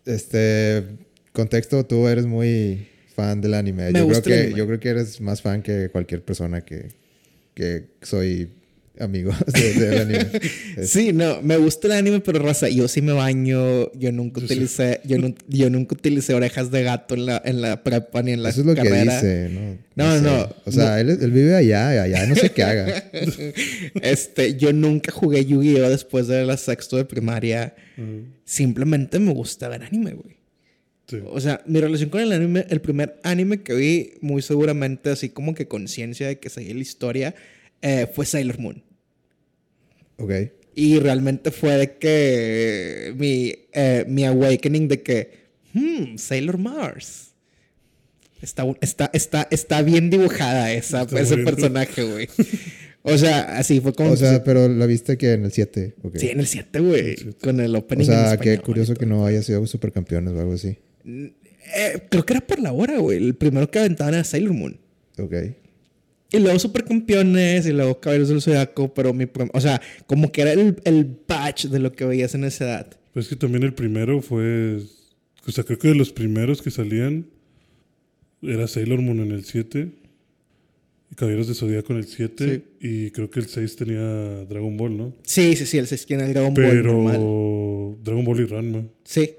este 0.06 0.84
contexto, 1.32 1.86
tú 1.86 2.08
eres 2.08 2.26
muy 2.26 2.88
fan 3.16 3.41
del 3.41 3.53
anime. 3.55 3.86
Me 3.86 3.88
yo, 3.88 3.93
creo 3.93 4.05
gusta 4.05 4.30
que, 4.30 4.39
anime. 4.41 4.57
yo 4.59 4.68
creo 4.68 4.80
que 4.80 4.89
eres 4.89 5.22
más 5.22 5.41
fan 5.41 5.61
que 5.63 5.89
cualquier 5.91 6.22
persona 6.24 6.61
que, 6.61 6.89
que 7.53 7.86
soy 8.01 8.49
amigo 8.99 9.34
de- 9.53 9.74
del 9.74 10.01
anime. 10.01 10.28
Sí, 10.86 11.11
no, 11.13 11.41
me 11.41 11.57
gusta 11.57 11.88
el 11.88 11.93
anime, 11.93 12.20
pero 12.22 12.39
raza, 12.39 12.70
yo 12.70 12.88
sí 12.88 13.01
me 13.01 13.11
baño, 13.13 13.91
yo 13.93 14.11
nunca 14.13 14.39
utilicé, 14.41 14.99
yo, 15.05 15.18
nun- 15.18 15.36
yo 15.49 15.70
nunca 15.70 15.95
utilicé 15.95 16.34
orejas 16.34 16.70
de 16.72 16.84
gato 16.84 17.16
en 17.16 17.26
la, 17.26 17.41
en 17.43 17.61
la 17.61 17.84
prepa 17.84 18.22
ni 18.22 18.32
en 18.34 18.43
la 18.43 18.49
Eso 18.49 18.61
es 18.61 18.68
lo 18.68 18.76
carrera. 18.76 19.20
que 19.20 19.28
dice, 19.28 19.49
¿no? 19.49 19.78
No, 19.97 20.22
no, 20.22 20.49
O 20.66 20.72
sea, 20.72 20.99
Él, 21.01 21.09
él 21.09 21.32
vive 21.32 21.55
allá, 21.55 22.03
allá, 22.03 22.26
no 22.26 22.36
sé 22.36 22.51
qué 22.51 22.63
haga. 22.63 23.03
Este, 24.01 24.55
yo 24.57 24.74
nunca 24.74 25.11
jugué 25.11 25.45
Yu-Gi-Oh 25.45 25.89
después 25.89 26.28
de 26.28 26.45
la 26.45 26.57
sexto 26.57 26.97
de 26.97 27.05
primaria. 27.05 27.76
Simplemente 28.43 29.20
me 29.20 29.34
gusta 29.34 29.68
ver 29.70 29.84
anime, 29.84 30.11
güey. 30.13 30.36
Sí. 31.08 31.20
O 31.26 31.39
sea, 31.39 31.62
mi 31.68 31.80
relación 31.80 32.10
con 32.10 32.22
el 32.22 32.32
anime, 32.32 32.66
el 32.70 32.82
primer 32.82 33.20
anime 33.24 33.62
que 33.62 33.74
vi, 33.74 34.14
muy 34.22 34.41
seguramente, 34.41 35.12
así 35.12 35.30
como 35.30 35.53
que 35.53 35.68
conciencia 35.68 36.28
de 36.28 36.39
que 36.39 36.49
seguía 36.49 36.74
la 36.74 36.82
historia, 36.82 37.36
eh, 37.82 38.08
fue 38.12 38.26
Sailor 38.26 38.60
Moon. 38.60 38.84
Ok. 40.18 40.32
Y 40.74 40.99
realmente 40.99 41.51
fue 41.51 41.78
de 41.78 41.97
que 41.97 43.14
mi, 43.18 43.53
eh, 43.74 44.06
mi 44.08 44.26
awakening 44.26 44.88
de 44.88 45.01
que, 45.01 45.32
hmm, 45.74 46.18
Sailor 46.18 46.58
Mars. 46.58 47.32
Está, 48.41 48.66
está, 48.82 49.10
está, 49.14 49.47
está 49.49 49.82
bien 49.82 50.10
dibujada 50.10 50.72
esa, 50.74 51.03
Está 51.03 51.20
ese 51.20 51.38
personaje, 51.38 52.03
güey. 52.03 52.28
O 53.08 53.18
sea, 53.20 53.58
así 53.58 53.80
fue 53.82 53.93
como... 53.93 54.12
O 54.12 54.18
sea, 54.18 54.43
pero 54.43 54.68
la 54.68 54.88
viste 54.88 55.16
que 55.16 55.34
en 55.34 55.45
el 55.45 55.51
7. 55.51 55.93
ok. 56.01 56.18
sí, 56.18 56.30
en 56.30 56.39
el 56.39 56.47
7, 56.47 56.80
güey. 56.80 57.16
Con 57.39 57.60
el 57.60 57.76
O 57.76 57.80
opening 57.80 58.01
en 58.01 58.08
sea, 58.08 58.38
qué 58.38 58.58
curioso 58.58 58.95
que 58.95 59.06
no 59.06 59.28
haya 59.28 59.43
sido 59.43 59.66
supercampeones 59.68 60.34
o 60.34 60.39
algo 60.39 60.53
así. 60.53 60.80
Eh, 61.06 62.01
creo 62.10 62.26
que 62.26 62.34
era 62.34 62.45
por 62.45 62.60
la 62.60 62.72
hora, 62.72 62.97
güey. 62.97 63.18
El 63.18 63.36
primero 63.36 63.70
que 63.70 63.80
aventaban 63.80 64.14
era 64.14 64.24
Sailor 64.24 64.53
Moon. 64.53 64.78
Ok. 65.18 65.34
Y 66.32 66.39
luego 66.39 66.60
Supercampeones 66.60 67.66
y 67.66 67.72
luego 67.72 67.99
Caballeros 67.99 68.30
del 68.30 68.41
Zodiaco, 68.41 68.93
pero 68.93 69.14
mi... 69.14 69.28
O 69.53 69.62
sea, 69.62 69.82
como 70.08 70.32
que 70.32 70.41
era 70.41 70.53
el, 70.53 70.76
el 70.84 71.18
batch 71.28 71.68
de 71.68 71.80
lo 71.80 71.91
que 71.93 72.06
veías 72.06 72.36
en 72.36 72.43
esa 72.43 72.66
edad. 72.66 72.88
Pero 73.14 73.22
es 73.22 73.30
que 73.30 73.36
también 73.36 73.64
el 73.64 73.74
primero 73.74 74.22
fue. 74.22 74.82
O 75.47 75.51
sea, 75.51 75.64
creo 75.64 75.80
que 75.80 75.88
de 75.88 75.95
los 75.95 76.12
primeros 76.12 76.62
que 76.62 76.72
salían 76.72 77.28
era 78.41 78.68
Sailor 78.68 79.01
Moon 79.01 79.22
en 79.22 79.32
el 79.32 79.45
7. 79.45 79.89
Y 81.12 81.16
Caballeros 81.16 81.47
de 81.47 81.53
Zodíaco 81.53 81.93
en 81.93 81.99
el 81.99 82.08
7. 82.08 82.64
Y 82.82 83.12
creo 83.12 83.30
que 83.30 83.39
el 83.39 83.47
6 83.47 83.76
tenía 83.78 84.45
Dragon 84.45 84.76
Ball, 84.76 84.97
¿no? 84.97 85.14
Sí, 85.24 85.56
sí, 85.56 85.66
sí, 85.66 85.78
el 85.78 85.88
6 85.88 86.06
tiene 86.06 86.26
el 86.26 86.34
Dragon 86.34 86.53
Ball. 86.53 86.66
Pero. 86.66 87.97
Dragon 88.03 88.26
Ball 88.26 88.39
y 88.41 88.45
Ranma. 88.45 88.84
Sí. 89.06 89.32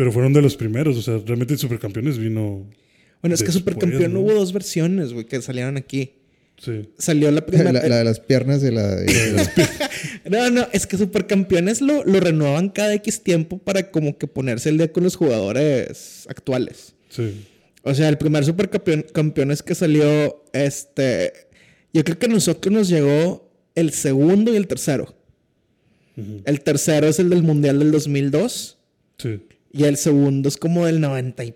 Pero 0.00 0.12
fueron 0.12 0.32
de 0.32 0.40
los 0.40 0.56
primeros. 0.56 0.96
O 0.96 1.02
sea, 1.02 1.20
realmente 1.26 1.58
Supercampeones 1.58 2.16
vino. 2.16 2.66
Bueno, 3.20 3.34
es 3.34 3.42
que 3.42 3.52
Supercampeón 3.52 4.14
¿no? 4.14 4.20
hubo 4.20 4.32
dos 4.32 4.50
versiones, 4.54 5.12
güey, 5.12 5.26
que 5.26 5.42
salieron 5.42 5.76
aquí. 5.76 6.12
Sí. 6.56 6.88
Salió 6.96 7.30
la 7.30 7.44
primera... 7.46 7.70
La, 7.70 7.86
la 7.86 7.98
de 7.98 8.04
las 8.04 8.18
piernas 8.18 8.62
y 8.64 8.70
la... 8.70 8.96
y 9.02 9.32
la- 9.34 9.52
No, 10.30 10.48
no, 10.50 10.66
es 10.72 10.86
que 10.86 10.96
Supercampeones 10.96 11.82
lo, 11.82 12.02
lo 12.06 12.18
renuevan 12.18 12.70
cada 12.70 12.94
X 12.94 13.22
tiempo 13.22 13.58
para 13.58 13.90
como 13.90 14.16
que 14.16 14.26
ponerse 14.26 14.70
el 14.70 14.78
día 14.78 14.90
con 14.90 15.04
los 15.04 15.16
jugadores 15.16 16.24
actuales. 16.30 16.94
Sí. 17.10 17.44
O 17.82 17.94
sea, 17.94 18.08
el 18.08 18.16
primer 18.16 18.42
Supercampeón 18.46 19.04
campeones 19.12 19.62
que 19.62 19.74
salió, 19.74 20.42
este... 20.54 21.34
Yo 21.92 22.02
creo 22.04 22.18
que 22.18 22.24
a 22.24 22.30
nosotros 22.30 22.72
nos 22.72 22.88
llegó 22.88 23.52
el 23.74 23.92
segundo 23.92 24.50
y 24.50 24.56
el 24.56 24.66
tercero. 24.66 25.14
El 26.46 26.62
tercero 26.62 27.06
es 27.06 27.18
el 27.18 27.28
del 27.28 27.42
Mundial 27.42 27.78
del 27.80 27.90
2002 27.92 28.78
Sí. 29.18 29.40
Y 29.72 29.84
el 29.84 29.96
segundo 29.96 30.48
es 30.48 30.56
como 30.56 30.86
del 30.86 31.00
90 31.00 31.44
y... 31.44 31.54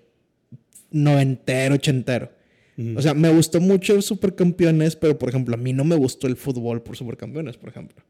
noventero, 0.90 1.74
ochentero. 1.74 2.30
Ujú. 2.76 2.98
O 2.98 3.02
sea, 3.02 3.14
me 3.14 3.28
gustó 3.30 3.60
mucho 3.60 4.00
Supercampeones, 4.02 4.96
pero 4.96 5.18
por 5.18 5.28
ejemplo, 5.28 5.54
a 5.54 5.58
mí 5.58 5.72
no 5.72 5.84
me 5.84 5.96
gustó 5.96 6.26
el 6.26 6.36
fútbol 6.36 6.82
por 6.82 6.96
Supercampeones, 6.96 7.56
por 7.56 7.68
ejemplo. 7.70 8.02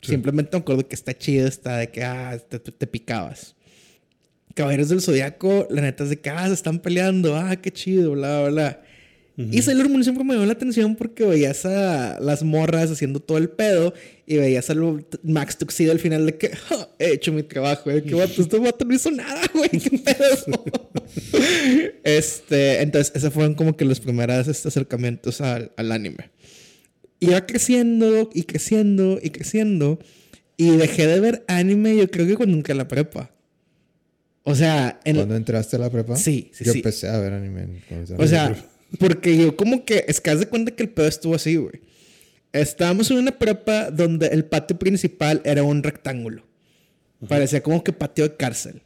Sí. 0.00 0.12
Simplemente 0.12 0.56
me 0.56 0.60
acuerdo 0.60 0.86
que 0.86 0.94
está 0.94 1.16
chido, 1.16 1.46
está 1.48 1.78
de 1.78 1.90
que, 1.90 2.04
ah, 2.04 2.38
te, 2.48 2.58
te- 2.58 2.72
te 2.72 2.86
picabas. 2.86 3.54
Caballeros 4.54 4.88
del 4.88 5.00
Zodiaco, 5.00 5.66
la 5.70 5.82
neta 5.82 6.04
es 6.04 6.10
de 6.10 6.20
que, 6.20 6.30
ah, 6.30 6.46
se 6.48 6.54
están 6.54 6.78
peleando, 6.80 7.36
ah, 7.36 7.56
qué 7.56 7.70
chido, 7.72 8.12
bla, 8.12 8.48
bla, 8.48 8.82
bla. 9.46 9.56
Y 9.56 9.62
Sailor 9.62 9.88
Moon 9.88 10.02
siempre 10.02 10.24
me 10.24 10.34
llamó 10.34 10.46
la 10.46 10.52
atención 10.52 10.96
porque 10.96 11.24
veías 11.24 11.64
a 11.64 12.18
las 12.20 12.42
morras 12.42 12.90
haciendo 12.90 13.20
todo 13.20 13.38
el 13.38 13.48
pedo 13.48 13.94
y 14.26 14.36
veías 14.36 14.68
a 14.70 14.74
lo- 14.74 15.00
Max 15.22 15.56
Tuxedo 15.58 15.92
al 15.92 15.98
final 16.00 16.26
de 16.26 16.36
que 16.36 16.48
"Ja, 16.56 16.88
he 16.98 17.12
hecho 17.12 17.32
mi 17.32 17.42
trabajo. 17.42 17.88
De 17.90 18.02
que 18.02 18.14
vato, 18.14 18.42
este 18.42 18.58
vato 18.58 18.84
no 18.84 18.94
hizo 18.94 19.10
nada, 19.10 19.40
güey, 19.54 19.70
qué 19.70 19.98
pedo. 19.98 20.64
este, 22.04 22.82
entonces, 22.82 23.12
esos 23.14 23.32
fueron 23.32 23.54
como 23.54 23.76
que 23.76 23.84
los 23.84 24.00
primeros 24.00 24.48
este, 24.48 24.68
acercamientos 24.68 25.40
al, 25.40 25.72
al 25.76 25.92
anime. 25.92 26.30
Iba 27.20 27.46
creciendo 27.46 28.30
y 28.32 28.44
creciendo 28.44 29.18
y 29.22 29.30
creciendo 29.30 29.98
y 30.56 30.76
dejé 30.76 31.06
de 31.06 31.20
ver 31.20 31.44
anime, 31.48 31.96
yo 31.96 32.10
creo 32.10 32.26
que 32.26 32.36
cuando 32.36 32.56
entré 32.56 32.72
a 32.72 32.76
la 32.76 32.88
prepa. 32.88 33.32
O 34.44 34.54
sea, 34.54 34.98
en, 35.04 35.16
¿Cuándo 35.16 35.36
entraste 35.36 35.76
a 35.76 35.78
la 35.80 35.90
prepa? 35.90 36.16
Sí, 36.16 36.50
sí, 36.54 36.64
Yo 36.64 36.72
sí. 36.72 36.78
empecé 36.78 37.08
a 37.08 37.18
ver 37.18 37.32
anime. 37.34 37.82
cuando 37.88 38.16
O 38.22 38.26
sea, 38.26 38.54
porque 38.98 39.36
yo 39.36 39.56
como 39.56 39.84
que, 39.84 40.04
es 40.08 40.20
que 40.20 40.30
haz 40.30 40.40
de 40.40 40.46
cuenta 40.46 40.72
que 40.72 40.82
el 40.82 40.88
pedo 40.90 41.06
estuvo 41.06 41.34
así, 41.34 41.56
güey. 41.56 41.80
Estábamos 42.52 43.10
en 43.10 43.18
una 43.18 43.38
prepa 43.38 43.90
donde 43.90 44.28
el 44.28 44.44
patio 44.44 44.78
principal 44.78 45.42
era 45.44 45.62
un 45.62 45.82
rectángulo. 45.82 46.44
Parecía 47.28 47.62
como 47.62 47.82
que 47.84 47.92
patio 47.92 48.24
de 48.28 48.36
cárcel. 48.36 48.80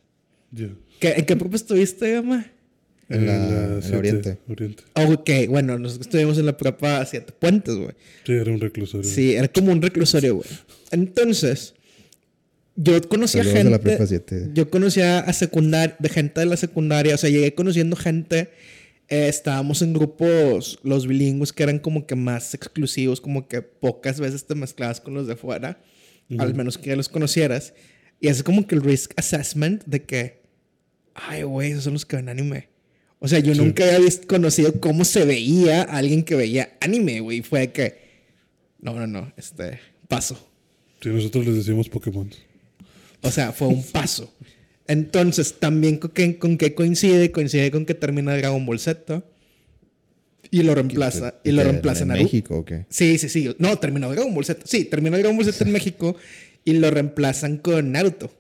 Ya. 0.51 0.69
¿Qué- 0.99 1.15
¿En 1.19 1.25
qué 1.25 1.37
prepa 1.37 1.55
estuviste, 1.57 2.13
Gama? 2.13 2.47
En 3.09 3.27
la- 3.27 3.35
en 3.37 3.73
el 3.75 3.83
siete, 3.83 3.97
Oriente. 3.99 4.39
Oriente. 4.49 4.83
Ok, 4.95 5.31
bueno, 5.49 5.79
nosotros 5.79 6.07
estuvimos 6.07 6.39
en 6.39 6.47
la 6.47 6.57
prepa 6.57 7.05
Siete 7.05 7.33
Puentes, 7.39 7.75
güey. 7.75 7.91
Sí, 8.25 8.33
era 8.33 8.51
un 8.51 8.59
reclusorio. 8.61 9.09
Sí, 9.09 9.35
era 9.35 9.49
como 9.49 9.71
un 9.71 9.83
reclusorio, 9.83 10.37
güey. 10.37 10.49
Entonces, 10.93 11.75
yo 12.75 13.01
conocía 13.09 13.43
Saludos 13.43 13.55
a 13.55 13.59
gente. 13.59 13.71
la 13.71 13.79
prepa 13.81 14.07
7. 14.07 14.49
Yo 14.55 14.71
conocía 14.71 15.19
a 15.21 15.33
secundaria, 15.33 15.95
de 15.99 16.09
gente 16.09 16.41
de 16.41 16.47
la 16.47 16.57
secundaria, 16.57 17.15
o 17.15 17.19
sea, 17.19 17.29
llegué 17.31 17.55
conociendo 17.55 17.97
gente. 17.97 18.51
Eh, 19.13 19.29
estábamos 19.29 19.83
en 19.83 19.93
grupos, 19.93 20.79
los 20.83 21.07
bilingües, 21.07 21.53
que 21.53 21.63
eran 21.63 21.79
como 21.79 22.07
que 22.07 22.15
más 22.15 22.55
exclusivos, 22.55 23.21
como 23.21 23.47
que 23.47 23.61
pocas 23.61 24.19
veces 24.19 24.47
te 24.47 24.55
mezclabas 24.55 25.03
con 25.03 25.13
los 25.13 25.27
de 25.27 25.37
fuera, 25.37 25.83
al 26.39 26.55
menos 26.55 26.79
que 26.79 26.97
los 26.97 27.11
conocieras. 27.11 27.75
Y 28.21 28.29
es 28.29 28.43
como 28.43 28.67
que 28.67 28.75
el 28.75 28.83
risk 28.83 29.13
assessment 29.17 29.85
de 29.85 30.05
que, 30.05 30.41
ay, 31.15 31.43
güey, 31.43 31.73
esos 31.73 31.85
son 31.85 31.93
los 31.93 32.07
que 32.07 32.17
ven 32.17 32.31
anime. 32.31 32.69
O 33.19 33.29
sea, 33.29 33.39
yo 33.41 33.55
Sí. 33.55 33.61
nunca 33.61 33.85
había 33.95 34.09
conocido 34.27 34.81
cómo 34.81 35.05
se 35.05 35.27
veía 35.27 35.83
alguien 35.83 36.23
que 36.23 36.35
veía 36.35 36.77
anime, 36.81 37.21
güey. 37.21 37.43
Fue 37.43 37.71
que, 37.71 37.99
no, 38.81 38.95
no, 38.95 39.07
no, 39.07 39.31
este, 39.37 39.79
paso. 40.09 40.49
Sí, 41.03 41.11
nosotros 41.11 41.45
les 41.45 41.57
decíamos 41.57 41.89
Pokémon. 41.91 42.31
O 43.21 43.31
sea, 43.31 43.53
fue 43.53 43.69
un 43.69 43.83
paso. 43.83 44.33
Entonces, 44.93 45.55
también 45.59 45.97
con 45.97 46.11
qué, 46.11 46.39
con 46.39 46.59
qué 46.59 46.75
coincide, 46.75 47.31
coincide 47.33 47.71
con 47.71 47.87
que 47.87 47.95
termina 47.95 48.37
Dragon 48.37 48.65
Ball 48.67 48.79
Z 48.79 49.23
y 50.51 50.63
lo 50.65 50.75
reemplaza, 50.75 51.35
y 51.45 51.53
lo 51.53 51.63
¿En- 51.63 51.69
reemplaza 51.69 52.03
en 52.03 52.09
Naruto. 52.09 52.25
México 52.25 52.59
o 52.59 52.65
qué? 52.65 52.85
Sí, 52.91 53.17
sí, 53.17 53.29
sí. 53.31 53.55
No, 53.59 53.79
terminó 53.79 54.11
Dragon 54.13 54.35
Ball 54.35 54.45
Z. 54.45 54.61
Sí, 54.65 54.85
terminó 54.85 55.17
Dragon 55.17 55.35
Ball 55.37 55.47
Z 55.47 55.65
en 55.65 55.73
México 55.73 56.15
y 56.65 56.75
lo 56.75 56.91
reemplazan 56.91 57.57
con 57.57 57.91
Naruto. 57.93 58.31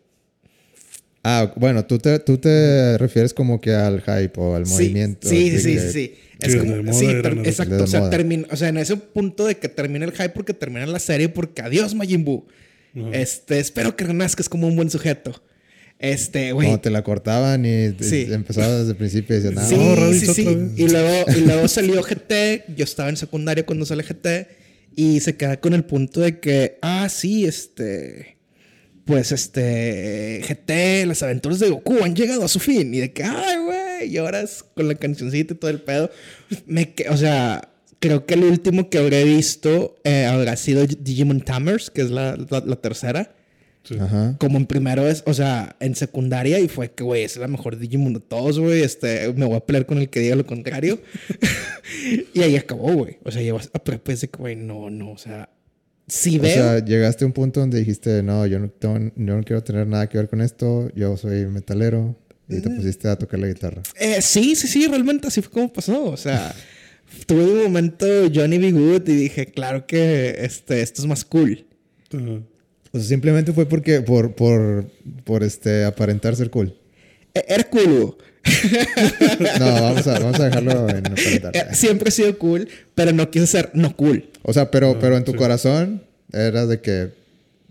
Ah, 1.24 1.52
bueno, 1.56 1.86
tú 1.86 1.98
te, 1.98 2.18
tú 2.18 2.36
te 2.36 2.98
refieres 2.98 3.32
como 3.32 3.60
que 3.60 3.70
al 3.72 4.00
hype 4.02 4.32
o 4.36 4.56
al 4.56 4.66
Sí, 4.66 4.72
movimiento. 4.72 5.28
Sí, 5.28 5.50
sí, 5.52 5.78
sí, 5.78 5.92
sí, 5.92 6.14
Es 6.40 6.56
como- 6.56 6.92
sí, 6.92 7.06
exacto. 7.44 7.84
O 7.84 7.86
sea, 7.86 8.10
termina, 8.10 8.46
o 8.50 8.56
sea, 8.56 8.68
en 8.68 8.76
ese 8.78 8.96
punto 8.96 9.46
de 9.46 9.56
que 9.56 9.68
termina 9.68 10.04
el 10.04 10.12
hype 10.12 10.30
porque 10.30 10.52
termina 10.52 10.84
la 10.86 10.98
serie 10.98 11.28
porque 11.28 11.62
adiós 11.62 11.94
Majin 11.94 12.24
Buu. 12.24 12.44
Este, 13.12 13.58
espero 13.58 13.96
que 13.96 14.04
renazcas 14.04 14.48
como 14.50 14.66
un 14.66 14.76
buen 14.76 14.90
sujeto. 14.90 15.40
Este, 16.02 16.52
güey. 16.52 16.66
Como 16.66 16.80
te 16.80 16.90
la 16.90 17.02
cortaban 17.02 17.64
y 17.64 17.94
Sí. 18.00 18.26
empezabas 18.30 18.80
desde 18.80 18.90
el 18.90 18.96
principio 18.96 19.36
y 19.36 19.40
decían, 19.40 19.58
"Ah, 19.58 19.66
Sí, 19.66 19.76
No, 19.76 19.94
Raditz 19.94 20.20
sí, 20.20 20.34
sí. 20.34 20.48
Y 20.76 20.88
luego, 20.88 21.24
y 21.34 21.40
luego 21.46 21.68
salió 21.68 22.02
GT. 22.02 22.64
Yo 22.76 22.84
estaba 22.84 23.08
en 23.08 23.16
secundaria 23.16 23.64
cuando 23.64 23.86
sale 23.86 24.02
GT. 24.02 24.48
Y 24.94 25.20
se 25.20 25.36
queda 25.36 25.58
con 25.58 25.72
el 25.72 25.84
punto 25.84 26.20
de 26.20 26.38
que, 26.40 26.78
ah, 26.82 27.08
sí, 27.08 27.46
este. 27.46 28.36
Pues 29.06 29.32
este. 29.32 30.42
GT, 30.46 31.06
las 31.06 31.22
aventuras 31.22 31.60
de 31.60 31.70
Goku 31.70 32.02
han 32.02 32.14
llegado 32.14 32.44
a 32.44 32.48
su 32.48 32.58
fin. 32.60 32.92
Y 32.92 32.98
de 32.98 33.12
que, 33.12 33.22
ay, 33.22 33.56
güey. 33.64 34.12
Y 34.12 34.16
ahora 34.18 34.40
es 34.42 34.64
con 34.74 34.88
la 34.88 34.94
cancioncita 34.96 35.54
y 35.54 35.56
todo 35.56 35.70
el 35.70 35.80
pedo. 35.82 36.10
Me, 36.66 36.94
o 37.08 37.16
sea, 37.16 37.68
creo 38.00 38.26
que 38.26 38.34
el 38.34 38.44
último 38.44 38.90
que 38.90 38.98
habré 38.98 39.22
visto 39.24 39.96
eh, 40.04 40.24
habrá 40.26 40.56
sido 40.56 40.84
Digimon 40.86 41.40
Tamers, 41.42 41.90
que 41.90 42.02
es 42.02 42.10
la, 42.10 42.36
la- 42.36 42.64
la 42.66 42.76
tercera 42.76 43.32
Sí. 43.84 43.96
Ajá. 43.98 44.36
como 44.38 44.58
en 44.58 44.66
primero 44.66 45.08
es, 45.08 45.24
o 45.26 45.34
sea, 45.34 45.74
en 45.80 45.96
secundaria 45.96 46.60
y 46.60 46.68
fue 46.68 46.92
que, 46.92 47.02
güey, 47.02 47.24
es 47.24 47.36
la 47.36 47.48
mejor 47.48 47.76
Digimon 47.78 48.12
de 48.14 48.20
todos, 48.20 48.58
güey. 48.60 48.80
Este, 48.82 49.32
me 49.34 49.44
voy 49.44 49.56
a 49.56 49.66
pelear 49.66 49.86
con 49.86 49.98
el 49.98 50.08
que 50.08 50.20
diga 50.20 50.36
lo 50.36 50.46
contrario. 50.46 51.00
y 52.34 52.40
ahí 52.42 52.56
acabó, 52.56 52.92
güey. 52.92 53.18
O 53.24 53.30
sea, 53.30 53.42
llevas 53.42 53.70
a 53.72 53.78
prepa 53.82 54.12
dice 54.12 54.28
que, 54.28 54.38
güey, 54.38 54.56
no, 54.56 54.88
no, 54.90 55.10
o 55.12 55.18
sea, 55.18 55.48
si 56.06 56.38
O 56.38 56.42
veo. 56.42 56.52
sea, 56.54 56.84
llegaste 56.84 57.24
a 57.24 57.26
un 57.26 57.32
punto 57.32 57.60
donde 57.60 57.78
dijiste, 57.78 58.22
no, 58.22 58.46
yo 58.46 58.58
no, 58.58 58.68
tengo- 58.70 59.12
yo 59.16 59.36
no 59.36 59.42
quiero 59.42 59.62
tener 59.62 59.86
nada 59.86 60.08
que 60.08 60.18
ver 60.18 60.28
con 60.28 60.40
esto, 60.40 60.90
yo 60.94 61.16
soy 61.16 61.46
metalero, 61.46 62.16
y 62.48 62.60
te 62.60 62.68
pusiste 62.70 63.08
a 63.08 63.16
tocar 63.16 63.40
la 63.40 63.48
guitarra. 63.48 63.82
eh, 63.98 64.20
sí, 64.20 64.54
sí, 64.56 64.68
sí, 64.68 64.86
realmente 64.86 65.26
así 65.28 65.40
fue 65.40 65.50
como 65.52 65.72
pasó. 65.72 66.04
O 66.04 66.16
sea, 66.16 66.54
tuve 67.26 67.44
un 67.44 67.62
momento 67.64 68.06
Johnny 68.32 68.58
B. 68.58 68.72
Good 68.72 69.08
y 69.08 69.16
dije, 69.16 69.46
claro 69.46 69.86
que 69.86 70.36
este, 70.40 70.82
esto 70.82 71.00
es 71.02 71.08
más 71.08 71.24
cool. 71.24 71.64
Ajá. 72.12 72.42
O 72.92 72.98
sea, 72.98 73.06
simplemente 73.08 73.52
fue 73.52 73.66
porque, 73.66 74.00
por, 74.02 74.34
por, 74.34 74.86
por 75.24 75.42
este, 75.42 75.84
aparentar 75.84 76.36
ser 76.36 76.50
cool. 76.50 76.76
Eh, 77.34 77.44
Era 77.48 77.64
cool. 77.64 78.16
No, 79.60 79.72
vamos 79.72 80.06
a, 80.06 80.18
vamos 80.18 80.40
a 80.40 80.44
dejarlo 80.46 80.88
en 80.88 81.06
aparentar. 81.12 81.56
Eh, 81.56 81.66
Siempre 81.74 82.08
he 82.08 82.12
sido 82.12 82.36
cool, 82.38 82.68
pero 82.94 83.12
no 83.12 83.30
quise 83.30 83.46
ser 83.46 83.70
no 83.74 83.96
cool. 83.96 84.30
O 84.42 84.52
sea, 84.52 84.70
pero, 84.70 84.98
pero 84.98 85.16
en 85.16 85.24
tu 85.24 85.32
sí. 85.32 85.38
corazón 85.38 86.02
era 86.32 86.66
de 86.66 86.80
que 86.80 87.10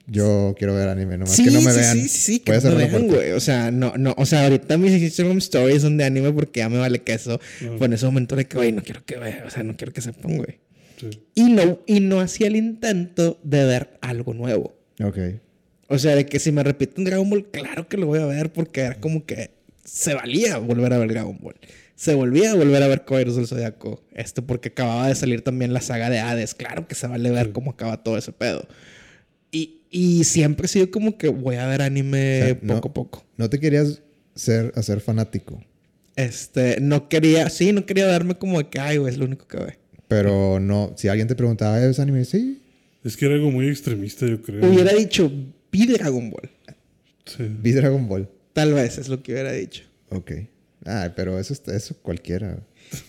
yo 0.08 0.56
quiero 0.58 0.76
ver 0.76 0.88
anime, 0.88 1.18
nomás 1.18 1.38
que 1.38 1.52
no 1.52 1.62
me 1.62 1.72
sí, 1.72 1.80
vean. 1.80 1.98
Sí, 1.98 2.08
sí, 2.08 2.20
sí, 2.20 2.40
que 2.40 2.52
no 2.52 2.76
me 2.76 2.88
vean, 2.88 3.08
güey. 3.08 3.32
O 3.32 3.40
sea, 3.40 3.72
no, 3.72 3.94
no, 3.98 4.14
o 4.18 4.26
sea, 4.26 4.44
ahorita 4.44 4.78
mis 4.78 4.94
Instagram 5.02 5.38
stories 5.38 5.82
son 5.84 5.98
de 5.98 6.06
anime 6.06 6.32
porque 6.32 6.60
ya 6.60 6.70
me 6.70 6.78
vale 6.78 7.00
queso. 7.00 7.40
Fue 7.78 7.88
en 7.88 7.94
ese 7.94 8.06
momento 8.06 8.36
de 8.36 8.46
que, 8.46 8.58
güey, 8.58 8.72
no 8.72 8.82
quiero 8.82 9.04
que 9.06 9.18
vean, 9.18 9.44
o 9.46 9.50
sea, 9.50 9.64
no 9.64 9.76
quiero 9.78 9.94
que 9.94 10.02
sepan, 10.02 10.38
güey. 10.38 10.60
Sí. 11.00 11.10
Y 11.36 11.44
no, 11.44 11.80
y 11.86 12.00
no 12.00 12.20
hacía 12.20 12.48
el 12.48 12.56
intento 12.56 13.40
de 13.44 13.66
ver 13.66 13.98
algo 14.02 14.34
nuevo. 14.34 14.81
Ok. 15.04 15.18
O 15.88 15.98
sea, 16.00 16.16
de 16.16 16.26
que 16.26 16.40
si 16.40 16.52
me 16.52 16.64
repiten 16.64 17.04
Dragon 17.04 17.30
Ball, 17.30 17.46
claro 17.52 17.88
que 17.88 17.98
lo 17.98 18.08
voy 18.08 18.20
a 18.20 18.26
ver 18.26 18.52
porque 18.54 18.82
era 18.82 18.96
como 18.96 19.26
que 19.26 19.52
se 19.84 20.14
valía 20.14 20.58
volver 20.58 20.94
a 20.94 20.98
ver 20.98 21.10
Dragon 21.10 21.38
Ball. 21.42 21.56
Se 21.96 22.14
volvía 22.16 22.52
a 22.52 22.56
volver 22.56 22.82
a 22.82 22.88
ver 22.88 23.04
Caballeros 23.06 23.36
del 23.36 23.46
Zodiaco. 23.48 24.02
Esto 24.14 24.46
porque 24.46 24.70
acababa 24.70 25.08
de 25.08 25.16
salir 25.16 25.42
también 25.44 25.74
la 25.74 25.82
saga 25.82 26.10
de 26.10 26.20
Hades. 26.20 26.54
Claro 26.56 26.88
que 26.88 26.96
se 26.96 27.08
vale 27.08 27.30
ver 27.30 27.52
cómo 27.52 27.72
acaba 27.72 28.02
todo 28.04 28.18
ese 28.18 28.32
pedo. 28.32 28.66
Y, 29.52 29.82
y 29.92 30.24
siempre 30.24 30.66
he 30.66 30.70
sido 30.70 30.90
como 30.92 31.18
que 31.18 31.28
voy 31.28 31.58
a 31.58 31.68
ver 31.68 31.82
anime 31.82 32.42
O 32.42 32.46
sea, 32.46 32.58
no- 32.62 32.74
poco 32.76 32.88
a 32.90 32.94
poco. 32.94 33.26
No 33.38 33.50
te 33.50 33.60
querías 33.60 34.02
ser, 34.34 34.72
hacer 34.76 35.02
fanático, 35.02 35.62
Este, 36.16 36.80
no 36.80 37.10
quería, 37.10 37.50
sí, 37.50 37.72
no 37.74 37.86
quería 37.86 38.08
darme 38.08 38.36
como 38.36 38.60
de 38.60 38.70
que, 38.70 38.80
ay, 38.80 38.98
güey, 38.98 39.12
es 39.14 39.20
lo 39.20 39.26
único 39.26 39.48
que 39.48 39.58
ve. 39.58 39.78
pero 40.08 40.60
no, 40.60 40.94
si 40.96 41.08
alguien 41.10 41.28
te 41.28 41.36
preguntaba, 41.36 41.84
¿es 41.84 42.00
anime? 42.00 42.24
Sí. 42.26 42.62
Es 43.04 43.18
que 43.18 43.26
era 43.26 43.36
algo 43.36 43.52
muy 43.52 43.68
extremista, 43.68 44.26
yo 44.28 44.42
creo. 44.42 44.66
Hubiera 44.70 44.94
dicho, 44.94 45.32
vi 45.72 45.86
Dragon 45.88 46.30
Ball. 46.30 46.50
Sí. 47.26 47.44
Vi 47.62 47.72
Dragon 47.72 48.08
Ball. 48.08 48.30
Tal 48.54 48.74
vez 48.74 48.98
es 48.98 49.08
lo 49.10 49.22
que 49.24 49.32
hubiera 49.34 49.52
dicho. 49.52 49.84
Ok. 50.10 50.32
Ah, 50.86 51.12
pero 51.16 51.40
eso, 51.40 51.54
está- 51.54 51.76
eso 51.76 51.96
cualquiera. 52.02 52.60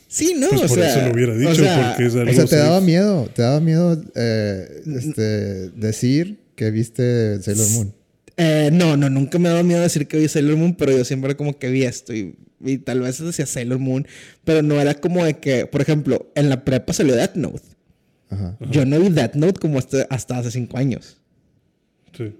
Sí, 0.07 0.34
no, 0.38 0.49
Pues 0.51 0.62
o 0.62 0.66
por 0.68 0.78
sea. 0.78 0.90
eso 0.97 1.07
lo 1.09 1.14
hubiera 1.14 1.32
o 1.32 1.36
dicho, 1.38 1.55
sea, 1.57 1.88
porque 1.90 2.07
es 2.07 2.14
algo 2.14 2.30
O 2.30 2.34
sea, 2.34 2.45
te 2.45 2.51
safe. 2.51 2.62
daba 2.62 2.80
miedo, 2.80 3.28
te 3.34 3.43
daba 3.43 3.61
miedo 3.61 4.01
eh, 4.14 4.82
este, 4.86 5.22
decir 5.70 6.38
que 6.55 6.70
viste 6.70 7.43
Sailor 7.43 7.68
Moon. 7.70 7.95
Eh, 8.36 8.70
no, 8.72 8.97
no, 8.97 9.11
nunca 9.11 9.38
me 9.38 9.49
ha 9.49 9.53
dado 9.53 9.64
miedo 9.64 9.80
decir 9.82 10.07
que 10.07 10.18
vi 10.18 10.28
Sailor 10.28 10.57
Moon, 10.57 10.74
pero 10.76 10.93
yo 10.97 11.05
siempre 11.05 11.34
como 11.36 11.59
que 11.59 11.70
vi 11.70 11.82
esto 11.84 12.14
y, 12.14 12.36
y 12.64 12.78
tal 12.78 13.01
vez 13.01 13.18
decía 13.18 13.47
Sailor 13.47 13.78
Moon, 13.78 14.07
pero 14.45 14.62
no 14.62 14.80
era 14.80 14.95
como 14.95 15.24
de 15.24 15.38
que, 15.38 15.66
por 15.66 15.80
ejemplo, 15.80 16.30
en 16.36 16.49
la 16.49 16.64
prepa 16.64 16.93
salió 16.93 17.14
Death 17.16 17.34
Note. 17.36 17.62
Ajá. 18.33 18.57
Yo 18.70 18.85
no 18.87 18.99
vi 18.99 19.09
Death 19.11 19.35
Note 19.35 19.61
como 19.61 19.78
hasta, 19.78 20.03
hasta 20.11 20.39
hace 20.39 20.51
cinco 20.51 20.76
años. 20.78 21.18
Sí. 22.16 22.35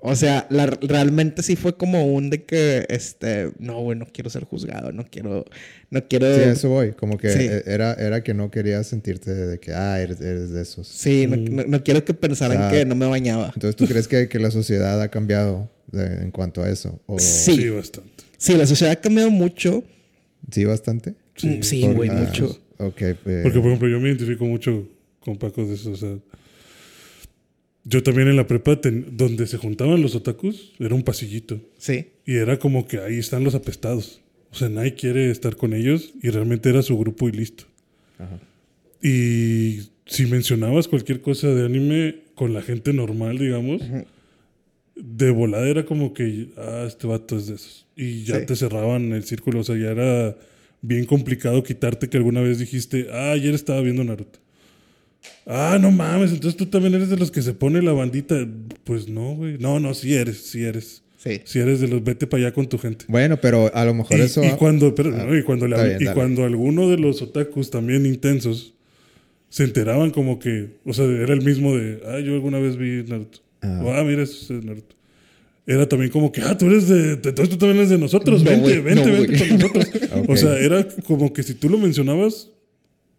O 0.00 0.14
sea, 0.14 0.46
la- 0.48 0.66
realmente 0.66 1.42
sí 1.42 1.56
fue 1.56 1.76
como 1.76 2.06
un 2.14 2.30
de 2.30 2.44
que, 2.44 2.86
este, 2.88 3.50
no, 3.58 3.80
güey, 3.82 3.98
no 3.98 4.06
quiero 4.06 4.30
ser 4.30 4.44
juzgado, 4.44 4.92
no 4.92 5.04
quiero, 5.10 5.44
no 5.90 6.06
quiero... 6.06 6.32
Sí, 6.36 6.40
eso 6.42 6.68
voy. 6.68 6.92
Como 6.92 7.18
que 7.18 7.30
Sí. 7.30 7.40
eh, 7.50 7.64
era, 7.66 7.94
era 7.94 8.22
que 8.22 8.32
no 8.32 8.48
querías 8.48 8.86
sentirte 8.86 9.34
de 9.34 9.58
que, 9.58 9.72
ah, 9.74 10.00
eres, 10.00 10.20
eres 10.20 10.50
de 10.50 10.62
esos. 10.62 10.86
Sí, 10.86 11.26
no, 11.26 11.36
no- 11.36 11.64
no 11.66 11.82
quiero 11.82 12.04
que 12.04 12.14
pensaran 12.14 12.58
Ah. 12.62 12.70
que 12.70 12.84
no 12.84 12.94
me 12.94 13.06
bañaba. 13.06 13.46
Entonces, 13.54 13.74
¿tú 13.74 13.86
crees 13.86 14.06
que, 14.06 14.28
que 14.28 14.38
la 14.38 14.52
sociedad 14.52 15.02
ha 15.02 15.08
cambiado 15.08 15.68
de- 15.90 16.22
en 16.22 16.30
cuanto 16.30 16.62
a 16.62 16.70
eso? 16.70 17.00
¿O 17.06 17.18
Sí. 17.18 17.56
Sí, 17.56 17.68
bastante. 17.68 18.10
Sí, 18.36 18.54
la 18.56 18.66
sociedad 18.66 18.92
ha 18.92 19.00
cambiado 19.00 19.30
mucho. 19.30 19.82
sí 20.52 20.64
bastante? 20.64 21.14
Mm, 21.42 21.62
Sí, 21.62 21.82
güey, 21.88 22.08
mucho. 22.10 22.56
Ok, 22.78 23.02
pues. 23.24 23.42
Porque, 23.42 23.58
por 23.58 23.66
ejemplo, 23.66 23.88
yo 23.88 23.98
me 23.98 24.08
identifico 24.10 24.44
mucho 24.44 24.88
con 25.20 25.36
Paco 25.38 25.64
de 25.66 25.74
eso. 25.74 25.92
O 25.92 25.96
sea, 25.96 26.16
yo 27.84 28.02
también 28.02 28.28
en 28.28 28.36
la 28.36 28.46
prepa, 28.46 28.80
ten- 28.80 29.16
donde 29.16 29.46
se 29.46 29.56
juntaban 29.56 30.02
los 30.02 30.14
otakus, 30.14 30.72
era 30.78 30.94
un 30.94 31.02
pasillito. 31.02 31.60
Sí. 31.78 32.06
Y 32.26 32.34
era 32.36 32.58
como 32.58 32.86
que 32.86 32.98
ahí 32.98 33.18
están 33.18 33.44
los 33.44 33.54
apestados. 33.54 34.20
O 34.50 34.54
sea, 34.54 34.68
nadie 34.68 34.94
quiere 34.94 35.30
estar 35.30 35.56
con 35.56 35.72
ellos 35.74 36.12
y 36.22 36.30
realmente 36.30 36.68
era 36.68 36.82
su 36.82 36.98
grupo 36.98 37.28
y 37.28 37.32
listo. 37.32 37.64
Ajá. 38.18 38.38
Y 39.02 39.80
si 40.06 40.26
mencionabas 40.26 40.88
cualquier 40.88 41.20
cosa 41.20 41.48
de 41.48 41.64
anime 41.64 42.16
con 42.34 42.52
la 42.52 42.62
gente 42.62 42.92
normal, 42.92 43.38
digamos, 43.38 43.82
de 44.96 45.30
volada 45.30 45.68
era 45.68 45.84
como 45.84 46.12
que, 46.12 46.48
ah, 46.56 46.84
este 46.86 47.06
vato 47.06 47.36
es 47.36 47.46
de 47.46 47.54
esos. 47.54 47.86
Y 47.96 48.24
ya 48.24 48.40
Sí. 48.40 48.46
te 48.46 48.56
cerraban 48.56 49.12
el 49.12 49.24
círculo. 49.24 49.60
O 49.60 49.64
sea, 49.64 49.76
ya 49.76 49.90
era 49.90 50.36
bien 50.82 51.04
complicado 51.04 51.62
quitarte 51.62 52.08
que 52.08 52.16
alguna 52.16 52.40
vez 52.40 52.58
dijiste, 52.58 53.08
ah, 53.12 53.32
ayer 53.32 53.54
estaba 53.54 53.80
viendo 53.82 54.02
Naruto. 54.04 54.38
Ah, 55.46 55.78
no 55.80 55.90
mames, 55.90 56.32
entonces 56.32 56.56
tú 56.56 56.66
también 56.66 56.94
eres 56.94 57.08
de 57.08 57.16
los 57.16 57.30
que 57.30 57.42
se 57.42 57.54
pone 57.54 57.80
la 57.82 57.92
bandita. 57.92 58.46
Pues 58.84 59.08
no, 59.08 59.34
güey. 59.34 59.56
No, 59.58 59.80
no, 59.80 59.94
sí 59.94 60.14
eres, 60.14 60.38
sí 60.42 60.64
eres. 60.64 61.02
Sí. 61.16 61.40
Si 61.44 61.58
eres 61.58 61.80
de 61.80 61.88
los, 61.88 62.04
vete 62.04 62.26
para 62.26 62.44
allá 62.44 62.54
con 62.54 62.68
tu 62.68 62.78
gente. 62.78 63.04
Bueno, 63.08 63.38
pero 63.40 63.74
a 63.74 63.84
lo 63.84 63.94
mejor 63.94 64.18
Y, 64.18 64.22
eso. 64.22 64.44
y 64.44 64.50
cuando, 64.50 64.94
pero, 64.94 65.10
no, 65.10 65.36
y 65.36 65.42
cuando, 65.42 65.66
le 65.66 65.96
bien, 65.96 66.10
y 66.10 66.14
cuando 66.14 66.44
alguno 66.44 66.88
de 66.88 66.98
los 66.98 67.22
otakus 67.22 67.70
también 67.70 68.06
intensos 68.06 68.74
se 69.48 69.64
enteraban 69.64 70.10
como 70.10 70.38
que, 70.38 70.76
o 70.84 70.92
sea, 70.92 71.06
era 71.06 71.32
el 71.32 71.42
mismo 71.42 71.76
de, 71.76 72.00
ah, 72.06 72.20
yo 72.20 72.34
alguna 72.34 72.58
vez 72.58 72.76
vi 72.76 73.02
Naruto. 73.02 73.40
Ah. 73.62 73.82
O, 73.84 73.92
ah, 73.92 74.04
mira, 74.04 74.22
eso 74.22 74.56
es 74.56 74.64
Naruto. 74.64 74.94
Era 75.66 75.88
también 75.88 76.10
como 76.10 76.30
que, 76.30 76.40
ah, 76.42 76.56
tú 76.56 76.66
eres 76.66 76.88
de, 76.88 77.12
entonces 77.12 77.48
tú 77.48 77.58
también 77.58 77.78
eres 77.78 77.90
de 77.90 77.98
nosotros, 77.98 78.42
No, 78.42 78.50
vente, 78.50 78.62
güey, 78.62 78.80
vente, 78.80 79.10
no, 79.10 79.20
vente 79.20 79.38
con 79.38 79.58
nosotros. 79.58 79.88
Ok. 80.18 80.28
O 80.30 80.36
sea, 80.36 80.58
era 80.58 80.86
como 81.06 81.32
que 81.32 81.42
si 81.42 81.54
tú 81.54 81.68
lo 81.68 81.78
mencionabas, 81.78 82.50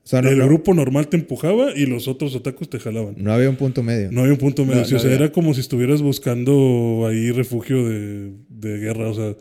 sea, 0.10 0.22
no, 0.22 0.30
el 0.30 0.38
no- 0.40 0.46
grupo 0.48 0.74
normal 0.74 1.08
te 1.08 1.18
empujaba 1.18 1.72
y 1.76 1.86
los 1.86 2.08
otros 2.08 2.36
otakus 2.36 2.70
te 2.70 2.80
jalaban. 2.80 3.16
no 3.18 3.32
había 3.34 3.50
un 3.50 3.56
punto 3.58 3.84
medio. 3.84 4.12
No 4.12 4.24
hay 4.24 4.32
un 4.32 4.38
punto 4.38 4.66
medio. 4.66 4.82
No, 4.82 4.86
sí, 4.86 4.96
o 4.96 5.00
sea, 5.00 5.12
había. 5.12 5.26
era 5.26 5.32
como 5.32 5.54
si 5.54 5.62
estuvieras 5.62 6.02
buscando 6.02 7.06
ahí 7.08 7.32
refugio 7.32 7.88
de, 7.88 8.32
de 8.50 8.78
guerra. 8.80 9.10
O 9.10 9.14
sea, 9.14 9.36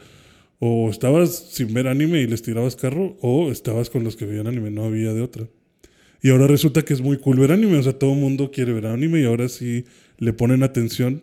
o 0.59 0.91
estabas 0.91 1.35
sin 1.53 1.73
ver 1.73 1.87
anime 1.89 2.21
y 2.21 2.27
les 2.27 2.43
tirabas 2.43 2.77
carro, 2.77 3.17
o 3.21 3.51
estabas 3.53 3.91
con 3.91 4.05
los 4.05 4.17
que 4.17 4.27
veían 4.27 4.47
anime. 4.47 4.71
No 4.71 4.85
había 4.85 5.13
de 5.15 5.23
otra. 5.23 5.49
Y 6.21 6.31
ahora 6.31 6.49
resulta 6.49 6.83
que 6.83 6.93
es 6.95 7.01
muy 7.01 7.17
cool 7.19 7.39
ver 7.39 7.53
anime. 7.53 7.79
O 7.79 7.83
sea, 7.83 7.93
todo 7.93 8.13
el 8.13 8.19
mundo 8.19 8.51
quiere 8.51 8.73
ver 8.73 8.87
anime 8.87 9.21
y 9.21 9.25
ahora 9.25 9.49
sí 9.49 9.85
le 10.19 10.33
ponen 10.33 10.63
atención 10.65 11.23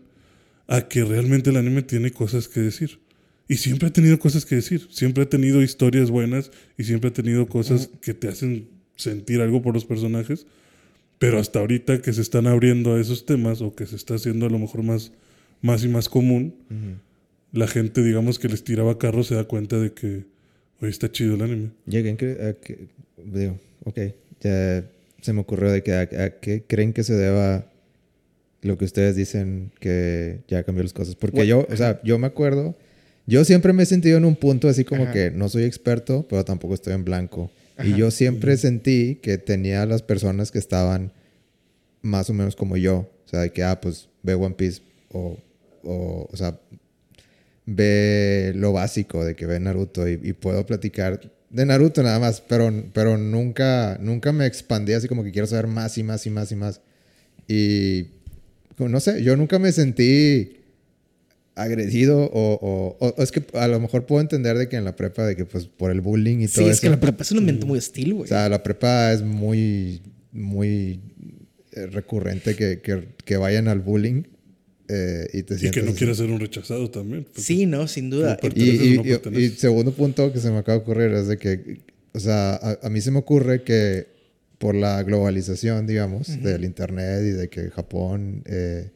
a 0.68 0.88
que 0.88 1.04
realmente 1.04 1.50
el 1.52 1.58
anime 1.58 1.84
tiene 1.84 2.12
cosas 2.12 2.48
que 2.48 2.62
decir. 2.62 3.00
Y 3.48 3.58
siempre 3.58 3.90
ha 3.90 3.94
tenido 3.94 4.18
cosas 4.18 4.46
que 4.46 4.56
decir. 4.56 4.88
Siempre 4.90 5.24
ha 5.24 5.30
tenido 5.30 5.62
historias 5.62 6.10
buenas 6.10 6.50
y 6.78 6.86
siempre 6.86 7.10
ha 7.10 7.14
tenido 7.14 7.46
cosas 7.48 7.92
que 8.02 8.14
te 8.16 8.28
hacen 8.28 8.70
sentir 8.96 9.42
algo 9.42 9.62
por 9.62 9.74
los 9.74 9.86
personajes. 9.86 10.46
Pero 11.20 11.40
hasta 11.40 11.60
ahorita 11.60 12.02
que 12.02 12.12
se 12.14 12.22
están 12.22 12.46
abriendo 12.46 12.96
a 12.96 13.00
esos 13.02 13.26
temas 13.26 13.62
o 13.62 13.74
que 13.74 13.86
se 13.86 13.96
está 13.96 14.16
haciendo 14.16 14.46
a 14.46 14.50
lo 14.50 14.60
mejor 14.60 14.84
más, 14.84 15.12
más 15.62 15.84
y 15.84 15.88
más 15.88 16.10
común, 16.10 16.54
la 17.54 17.68
gente, 17.68 18.04
digamos, 18.04 18.38
que 18.38 18.50
les 18.50 18.64
tiraba 18.64 18.98
carro 18.98 19.24
se 19.24 19.36
da 19.36 19.46
cuenta 19.46 19.80
de 19.80 19.94
que 19.94 20.26
hoy 20.82 20.90
está 20.90 21.10
chido 21.10 21.36
el 21.36 21.42
anime. 21.42 21.70
Lleguen 21.88 22.18
que, 22.18 22.32
a 22.32 22.54
que- 22.54 22.88
digo, 23.24 23.58
ok, 23.86 24.00
ya 24.42 24.84
se 25.22 25.34
me 25.34 25.40
ocurrió 25.40 25.72
de 25.72 25.82
que 25.84 25.94
a, 25.94 26.02
a 26.02 26.30
qué 26.42 26.64
creen 26.68 26.92
que 26.92 27.04
se 27.04 27.14
deba 27.14 27.66
lo 28.62 28.78
que 28.78 28.84
ustedes 28.86 29.16
dicen 29.16 29.72
que 29.80 30.40
ya 30.50 30.64
cambió 30.64 30.84
las 30.84 30.92
cosas. 30.94 31.16
Porque 31.16 31.38
Bueno, 31.38 31.50
yo, 31.62 31.68
o 31.74 31.78
sea, 31.78 32.02
yo 32.04 32.20
me 32.20 32.28
acuerdo, 32.28 32.76
yo 33.26 33.46
siempre 33.46 33.72
me 33.72 33.84
he 33.84 33.86
sentido 33.86 34.18
en 34.18 34.26
un 34.26 34.36
punto 34.36 34.68
así 34.68 34.84
como 34.84 35.04
Ajá. 35.04 35.14
que 35.14 35.32
no 35.32 35.48
soy 35.48 35.64
experto, 35.64 36.26
pero 36.30 36.44
tampoco 36.44 36.74
estoy 36.74 36.94
en 36.94 37.06
blanco. 37.06 37.52
Y 37.84 37.96
yo 37.96 38.12
siempre 38.12 38.56
sentí 38.58 39.16
que 39.16 39.38
tenía 39.38 39.86
las 39.86 40.02
personas 40.02 40.52
que 40.52 40.60
estaban 40.60 41.12
más 42.02 42.30
o 42.30 42.34
menos 42.34 42.56
como 42.56 42.78
yo. 42.78 43.10
O 43.26 43.28
sea, 43.28 43.42
de 43.42 43.52
que, 43.52 43.64
ah, 43.64 43.82
pues 43.82 44.10
ve 44.24 44.34
One 44.34 44.56
Piece 44.56 44.82
o, 45.12 45.38
o, 45.84 46.30
o 46.32 46.38
sea, 46.38 46.60
ve 47.66 48.54
lo 48.56 48.72
básico 48.72 49.26
de 49.26 49.36
que 49.36 49.46
ve 49.46 49.60
Naruto 49.60 50.08
y, 50.08 50.20
y 50.24 50.34
puedo 50.34 50.66
platicar 50.66 51.20
de 51.50 51.66
Naruto 51.66 52.04
nada 52.04 52.20
más, 52.20 52.42
pero, 52.42 52.72
pero 52.94 53.18
nunca, 53.18 53.98
nunca 54.02 54.34
me 54.34 54.46
expandí 54.46 54.94
así 54.94 55.08
como 55.08 55.24
que 55.24 55.32
quiero 55.32 55.48
saber 55.48 55.68
más 55.68 55.98
y 55.98 56.04
más 56.04 56.26
y 56.26 56.30
más 56.30 56.52
y 56.52 56.56
más. 56.56 56.82
Y 57.48 58.08
no 58.78 59.00
sé, 59.00 59.24
yo 59.24 59.38
nunca 59.38 59.58
me 59.58 59.72
sentí 59.72 60.58
agredido 61.56 62.20
o, 62.20 62.54
o- 62.56 62.98
o- 63.00 63.16
o 63.18 63.24
es 63.24 63.32
que 63.32 63.44
a 63.54 63.68
lo 63.68 63.80
mejor 63.80 64.06
puedo 64.06 64.22
entender 64.22 64.58
de 64.58 64.68
que 64.70 64.76
en 64.76 64.84
la 64.86 64.96
prepa 64.96 65.26
de 65.26 65.36
que 65.36 65.46
pues 65.46 65.66
por 65.68 65.90
el 65.92 66.02
bullying 66.02 66.40
y 66.40 66.48
Sí, 66.48 66.56
todo 66.56 66.66
es 66.70 66.74
eso. 66.74 66.82
que 66.82 66.90
la 66.90 67.00
prepa 67.00 67.24
es 67.24 67.32
un 67.32 67.38
ambiente 67.40 67.66
muy 67.66 67.78
hostil, 67.78 68.14
güey. 68.14 68.26
O 68.26 68.28
sea, 68.28 68.50
la 68.50 68.62
prepa 68.62 69.14
es 69.14 69.22
muy, 69.22 70.02
muy 70.34 71.00
eh, 71.72 71.86
recurrente 71.88 72.56
que, 72.56 72.82
que, 72.82 73.08
que 73.24 73.38
vayan 73.38 73.68
al 73.70 73.80
bullying 73.80 74.24
eh, 74.90 75.28
y 75.34 75.44
te 75.44 75.56
Y 75.56 75.72
que 75.72 75.82
no 75.82 75.90
así. 75.92 75.98
quiera 75.98 76.14
ser 76.14 76.30
un 76.30 76.40
rechazado 76.40 76.92
también. 76.92 77.26
sí, 77.36 77.66
no, 77.66 77.88
sin 77.88 78.10
duda. 78.10 78.38
Y, 78.54 78.70
y- 78.70 78.96
no 78.98 79.02
y- 79.06 79.10
perteneces. 79.12 79.54
y 79.54 79.58
segundo 79.58 79.92
punto 79.94 80.32
que 80.34 80.40
se 80.40 80.52
me 80.52 80.58
acaba 80.58 80.78
de 80.78 80.84
ocurrir 80.84 81.12
es 81.12 81.28
de 81.28 81.38
que, 81.38 81.82
o 82.14 82.20
sea, 82.20 82.56
a, 82.56 82.80
a 82.84 82.90
mí 82.90 83.00
se 83.02 83.12
me 83.12 83.20
ocurre 83.20 83.64
que 83.64 84.08
por 84.58 84.76
la 84.76 85.02
globalización, 85.04 85.88
digamos, 85.88 86.42
del 86.44 86.64
internet 86.66 87.22
y 87.24 87.32
de 87.32 87.50
que 87.50 87.70
Japón 87.72 88.44
eh, 88.46 88.92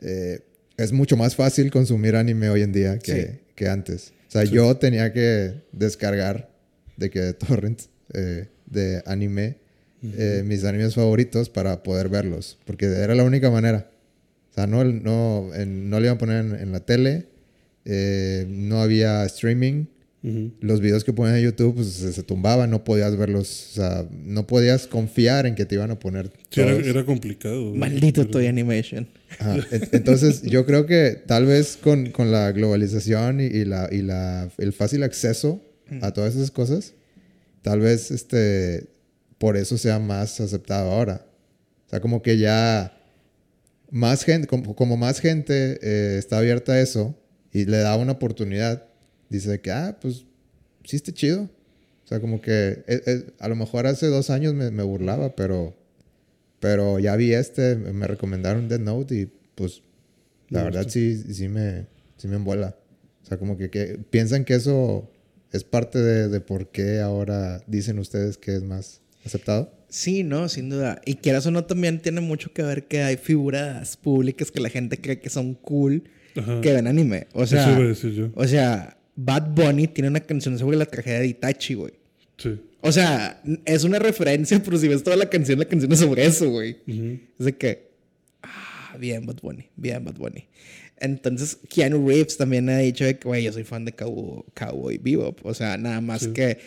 eh, 0.00 0.40
es 0.78 0.92
mucho 0.92 1.16
más 1.18 1.36
fácil 1.36 1.70
consumir 1.70 2.16
anime 2.16 2.48
hoy 2.48 2.62
en 2.62 2.72
día 2.72 2.98
que, 2.98 3.12
Sí. 3.22 3.38
que 3.54 3.68
antes. 3.68 4.12
O 4.28 4.30
sea, 4.30 4.44
yo 4.44 4.76
tenía 4.76 5.12
que 5.12 5.62
descargar 5.72 6.50
de 6.96 7.10
que 7.10 7.32
torrents 7.34 7.90
eh, 8.14 8.46
de 8.66 9.02
anime, 9.06 9.56
eh, 10.02 10.42
mis 10.44 10.64
animes 10.64 10.94
favoritos 10.94 11.50
para 11.50 11.82
poder 11.82 12.08
verlos, 12.08 12.58
porque 12.64 12.86
era 12.86 13.14
la 13.14 13.24
única 13.24 13.50
manera. 13.50 13.90
O 14.50 14.54
sea, 14.54 14.66
no, 14.66 14.82
no, 14.84 15.50
en- 15.54 15.90
no 15.90 16.00
le 16.00 16.06
iban 16.06 16.16
a 16.16 16.18
poner 16.18 16.44
en, 16.44 16.54
en 16.54 16.72
la 16.72 16.80
tele, 16.80 17.26
eh, 17.84 18.46
no 18.48 18.80
había 18.80 19.24
streaming. 19.26 19.86
Ujú. 20.22 20.52
Los 20.60 20.80
videos 20.80 21.04
que 21.04 21.12
ponían 21.12 21.36
en 21.36 21.44
YouTube 21.44 21.76
pues, 21.76 21.88
se, 21.88 22.12
se 22.12 22.22
tumbaban, 22.22 22.70
no 22.70 22.82
podías 22.82 23.16
verlos, 23.16 23.68
o 23.70 23.74
sea, 23.74 24.08
no 24.10 24.46
podías 24.46 24.86
confiar 24.88 25.46
en 25.46 25.54
que 25.54 25.64
te 25.64 25.76
iban 25.76 25.90
a 25.92 25.98
poner 25.98 26.30
Sí, 26.50 26.60
era, 26.60 26.72
era 26.72 27.04
complicado. 27.04 27.74
Maldito 27.74 28.26
Toy 28.26 28.46
Animation. 28.48 29.08
Ajá. 29.38 29.56
Entonces, 29.92 30.42
yo 30.42 30.66
creo 30.66 30.86
que 30.86 31.22
tal 31.26 31.46
vez 31.46 31.76
con, 31.76 32.10
con 32.10 32.32
la 32.32 32.50
globalización 32.50 33.40
y, 33.40 33.44
y 33.44 33.64
la, 33.64 33.88
y 33.92 34.02
la, 34.02 34.50
el 34.58 34.72
fácil 34.72 35.02
acceso 35.04 35.62
a 36.02 36.12
todas 36.12 36.34
esas 36.34 36.50
cosas, 36.50 36.94
tal 37.62 37.80
vez 37.80 38.10
este, 38.10 38.88
por 39.38 39.56
eso 39.56 39.78
sea 39.78 39.98
más 39.98 40.40
aceptado 40.40 40.90
ahora. 40.90 41.26
O 41.86 41.90
sea, 41.90 42.00
como 42.00 42.20
que 42.22 42.36
ya 42.38 42.94
más 43.90 44.24
gente, 44.24 44.46
como, 44.46 44.74
como 44.74 44.96
más 44.96 45.20
gente 45.20 45.78
eh, 45.80 46.18
está 46.18 46.38
abierta 46.38 46.72
a 46.72 46.80
eso 46.80 47.18
y 47.52 47.64
le 47.64 47.78
da 47.78 47.96
una 47.96 48.12
oportunidad, 48.12 48.87
dice 49.28 49.60
que, 49.60 49.70
ah, 49.70 49.98
pues 50.00 50.24
sí 50.84 50.96
está 50.96 51.12
chido. 51.12 51.42
O 52.04 52.08
sea, 52.08 52.20
como 52.20 52.40
que 52.40 52.82
eh, 52.86 53.02
eh, 53.06 53.26
a 53.38 53.48
lo 53.48 53.56
mejor 53.56 53.86
hace 53.86 54.06
dos 54.06 54.30
años 54.30 54.54
me, 54.54 54.70
me 54.70 54.82
burlaba, 54.82 55.36
pero, 55.36 55.76
pero 56.60 56.98
ya 56.98 57.16
vi 57.16 57.34
este, 57.34 57.76
me 57.76 58.06
recomendaron 58.06 58.68
Dead 58.68 58.80
Note 58.80 59.14
y 59.14 59.30
pues 59.54 59.82
la 60.48 60.62
verdad 60.62 60.84
gusta. 60.84 60.92
sí, 60.92 61.16
sí, 61.34 61.48
me, 61.48 61.86
sí 62.16 62.28
me 62.28 62.36
embola. 62.36 62.76
O 63.22 63.26
sea, 63.26 63.36
como 63.38 63.58
que, 63.58 63.68
que 63.68 63.98
piensan 64.10 64.44
que 64.46 64.54
eso 64.54 65.10
es 65.52 65.64
parte 65.64 65.98
de, 65.98 66.28
de 66.28 66.40
por 66.40 66.70
qué 66.70 67.00
ahora 67.00 67.62
dicen 67.66 67.98
ustedes 67.98 68.38
que 68.38 68.54
es 68.54 68.62
más 68.62 69.02
aceptado. 69.24 69.70
Sí, 69.90 70.22
no, 70.22 70.48
sin 70.48 70.70
duda. 70.70 71.00
Y 71.04 71.14
quieras 71.16 71.46
o 71.46 71.50
no, 71.50 71.64
también 71.64 72.00
tiene 72.00 72.20
mucho 72.22 72.52
que 72.52 72.62
ver 72.62 72.84
que 72.88 73.02
hay 73.02 73.16
figuras 73.18 73.96
públicas 73.98 74.50
que 74.50 74.60
la 74.60 74.68
gente 74.70 74.98
cree 74.98 75.18
que 75.20 75.28
son 75.30 75.54
cool 75.54 76.04
Ajá. 76.36 76.60
que 76.62 76.72
ven 76.72 76.86
anime. 76.86 77.26
O 77.32 77.46
sea, 77.46 77.62
Eso 77.62 77.70
iba 77.72 77.84
a 77.84 77.88
decir 77.88 78.12
yo. 78.12 78.30
o 78.34 78.46
sea, 78.46 78.97
Bad 79.20 79.50
Bunny 79.50 79.88
tiene 79.88 80.08
una 80.08 80.20
canción 80.20 80.56
sobre 80.58 80.76
la 80.76 80.86
tragedia 80.86 81.18
de 81.20 81.26
Itachi, 81.26 81.74
güey. 81.74 81.92
Sí. 82.36 82.60
O 82.80 82.92
sea, 82.92 83.42
es 83.64 83.82
una 83.82 83.98
referencia, 83.98 84.62
pero 84.64 84.78
si 84.78 84.86
ves 84.86 85.02
toda 85.02 85.16
la 85.16 85.28
canción, 85.28 85.58
la 85.58 85.64
canción 85.64 85.90
es 85.92 85.98
sobre 85.98 86.24
eso, 86.24 86.48
güey. 86.48 86.76
Ujú. 86.86 87.18
Es 87.40 87.46
de 87.46 87.56
que, 87.56 87.90
ah, 88.44 88.96
bien 88.98 89.26
Bad 89.26 89.40
Bunny, 89.42 89.66
bien 89.74 90.04
Bad 90.04 90.14
Bunny. 90.14 90.44
Entonces, 91.00 91.58
Keanu 91.68 92.06
Reeves 92.08 92.36
también 92.36 92.68
ha 92.70 92.78
dicho 92.78 93.04
que, 93.04 93.18
güey, 93.24 93.42
yo 93.44 93.52
soy 93.52 93.64
fan 93.64 93.84
de 93.84 93.92
Cowboy, 93.92 94.44
Cowboy 94.54 94.98
Bebop. 94.98 95.44
O 95.44 95.52
sea, 95.54 95.76
nada 95.78 96.00
más 96.00 96.22
Sí. 96.22 96.32
que 96.32 96.58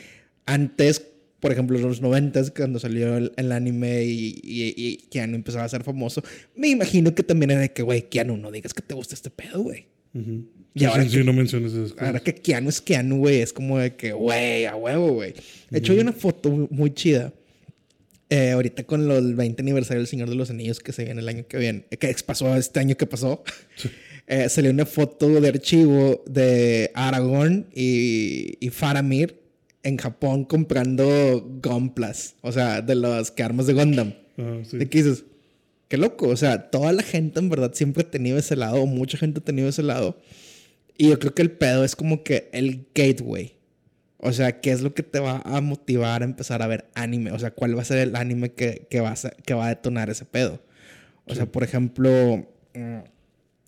antes, 0.45 1.05
por 1.39 1.51
ejemplo, 1.53 1.77
en 1.77 1.83
los 1.83 2.01
noventas, 2.01 2.51
cuando 2.51 2.79
salió 2.79 3.15
el, 3.17 3.31
el 3.37 3.51
anime 3.53 4.03
y, 4.03 4.39
y, 4.43 4.73
y 4.75 4.97
Keanu 5.09 5.35
empezaba 5.35 5.63
a 5.63 5.69
ser 5.69 5.83
famoso, 5.83 6.21
me 6.55 6.67
imagino 6.67 7.15
que 7.15 7.23
también 7.23 7.51
era 7.51 7.61
de 7.61 7.71
que, 7.71 7.81
güey, 7.81 8.09
Keanu, 8.09 8.35
no 8.37 8.51
digas 8.51 8.73
que 8.73 8.81
te 8.81 8.93
gusta 8.93 9.15
este 9.15 9.29
pedo, 9.29 9.61
güey. 9.61 9.85
Ujú. 10.13 10.45
Y 10.73 10.79
Sí, 10.79 10.85
ahora 10.85 11.03
sí, 11.03 11.09
que- 11.09 11.17
sí, 11.17 11.23
no 11.25 11.33
menciones 11.33 11.71
cosas. 11.73 11.93
Ahora 11.99 12.19
que 12.21 12.33
Keanu 12.35 12.69
es 12.69 12.79
Keanu, 12.81 13.17
güey, 13.17 13.41
es 13.41 13.51
como 13.53 13.77
de 13.79 13.95
que, 13.95 14.13
güey, 14.13 14.65
a 14.65 14.75
huevo, 14.75 15.13
güey. 15.13 15.33
De 15.69 15.79
hecho, 15.79 15.91
hay 15.93 15.99
una 15.99 16.13
foto 16.13 16.67
muy 16.71 16.93
chida. 16.93 17.33
eh, 18.33 18.51
ahorita 18.51 18.85
con 18.85 19.09
lo- 19.09 19.17
el 19.17 19.35
20 19.35 19.61
aniversario 19.61 19.99
del 19.99 20.07
Señor 20.07 20.29
de 20.29 20.35
los 20.35 20.49
Anillos 20.49 20.79
que 20.79 20.93
se 20.93 21.03
viene 21.03 21.19
el 21.19 21.27
año 21.27 21.45
que 21.45 21.57
viene, 21.57 21.83
que 21.99 22.15
pasó 22.25 22.55
este 22.55 22.79
año 22.79 22.95
que 22.95 23.05
pasó, 23.05 23.43
eh, 24.27 24.47
salió 24.47 24.71
una 24.71 24.85
foto 24.85 25.27
de 25.41 25.49
archivo 25.49 26.23
de 26.25 26.91
Aragorn 26.93 27.65
y, 27.75 28.55
y 28.65 28.69
Faramir 28.69 29.35
en 29.83 29.97
Japón 29.97 30.45
comprando 30.45 31.45
Gunplas, 31.61 32.35
o 32.39 32.53
sea, 32.53 32.81
de 32.81 32.95
las 32.95 33.31
que 33.31 33.43
armas 33.43 33.67
de 33.67 33.73
Gundam. 33.73 34.13
Sí. 34.63 34.77
¿De 34.77 34.87
qué 34.87 35.03
dices? 35.03 35.25
Qué 35.91 35.97
loco. 35.97 36.29
O 36.29 36.37
sea, 36.37 36.69
toda 36.71 36.93
la 36.93 37.03
gente 37.03 37.41
en 37.41 37.49
verdad 37.49 37.73
siempre 37.73 38.03
ha 38.03 38.09
tenido 38.09 38.37
ese 38.37 38.55
lado, 38.55 38.85
mucha 38.85 39.17
gente 39.17 39.41
ha 39.41 39.43
tenido 39.43 39.67
ese 39.67 39.83
lado. 39.83 40.17
Y 40.97 41.09
yo 41.09 41.19
creo 41.19 41.35
que 41.35 41.41
el 41.41 41.51
pedo 41.51 41.83
es 41.83 41.97
como 41.97 42.23
que 42.23 42.49
el 42.53 42.87
gateway. 42.95 43.57
O 44.17 44.31
sea, 44.31 44.61
¿qué 44.61 44.71
es 44.71 44.79
lo 44.83 44.93
que 44.93 45.03
te 45.03 45.19
va 45.19 45.41
a 45.43 45.59
motivar 45.59 46.21
a 46.21 46.25
empezar 46.25 46.61
a 46.61 46.67
ver 46.67 46.89
anime? 46.93 47.33
O 47.33 47.39
sea, 47.39 47.51
¿cuál 47.51 47.77
va 47.77 47.81
a 47.81 47.83
ser 47.83 47.97
el 47.97 48.15
anime 48.15 48.53
que, 48.53 48.87
que, 48.89 49.01
va, 49.01 49.09
a, 49.09 49.29
que 49.45 49.53
va 49.53 49.65
a 49.65 49.67
detonar 49.67 50.09
ese 50.09 50.23
pedo? 50.23 50.61
O 51.25 51.35
sea, 51.35 51.45
por 51.45 51.61
ejemplo, 51.61 52.47
mm, 52.73 52.99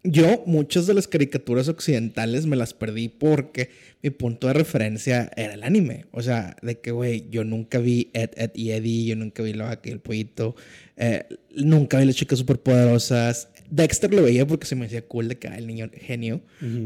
yo 0.04 0.44
muchas 0.46 0.86
de 0.86 0.94
las 0.94 1.08
caricaturas 1.08 1.70
occidentales 1.70 2.46
me 2.46 2.58
las 2.58 2.74
perdí 2.74 3.08
porque 3.08 3.70
mi 4.02 4.10
punto 4.10 4.48
de 4.48 4.54
referencia 4.54 5.32
era 5.38 5.54
el 5.54 5.64
anime. 5.64 6.06
O 6.12 6.22
sea, 6.22 6.58
de 6.62 6.80
que, 6.80 6.92
güey, 6.92 7.30
yo 7.30 7.46
nunca 7.46 7.80
vi 7.80 8.10
Ed, 8.14 8.32
Ed 8.36 8.52
y 8.54 8.72
Eddie, 8.72 9.06
yo 9.06 9.16
nunca 9.16 9.44
vi 9.44 9.54
La 9.54 9.66
Vaca 9.66 9.88
y 9.88 9.94
el 9.94 10.02
Pollito, 10.02 10.58
eh, 10.98 11.24
nunca 11.56 12.00
vi 12.00 12.06
las 12.06 12.16
chicas 12.16 12.40
superpoderosas. 12.40 13.48
Dexter 13.70 14.14
lo 14.14 14.24
veía 14.24 14.46
porque 14.46 14.68
se 14.68 14.76
me 14.76 14.88
hacía 14.88 15.08
cool 15.08 15.30
de 15.30 15.38
que 15.38 15.48
era 15.48 15.58
el 15.58 15.68
niño 15.68 15.90
genio. 15.94 16.42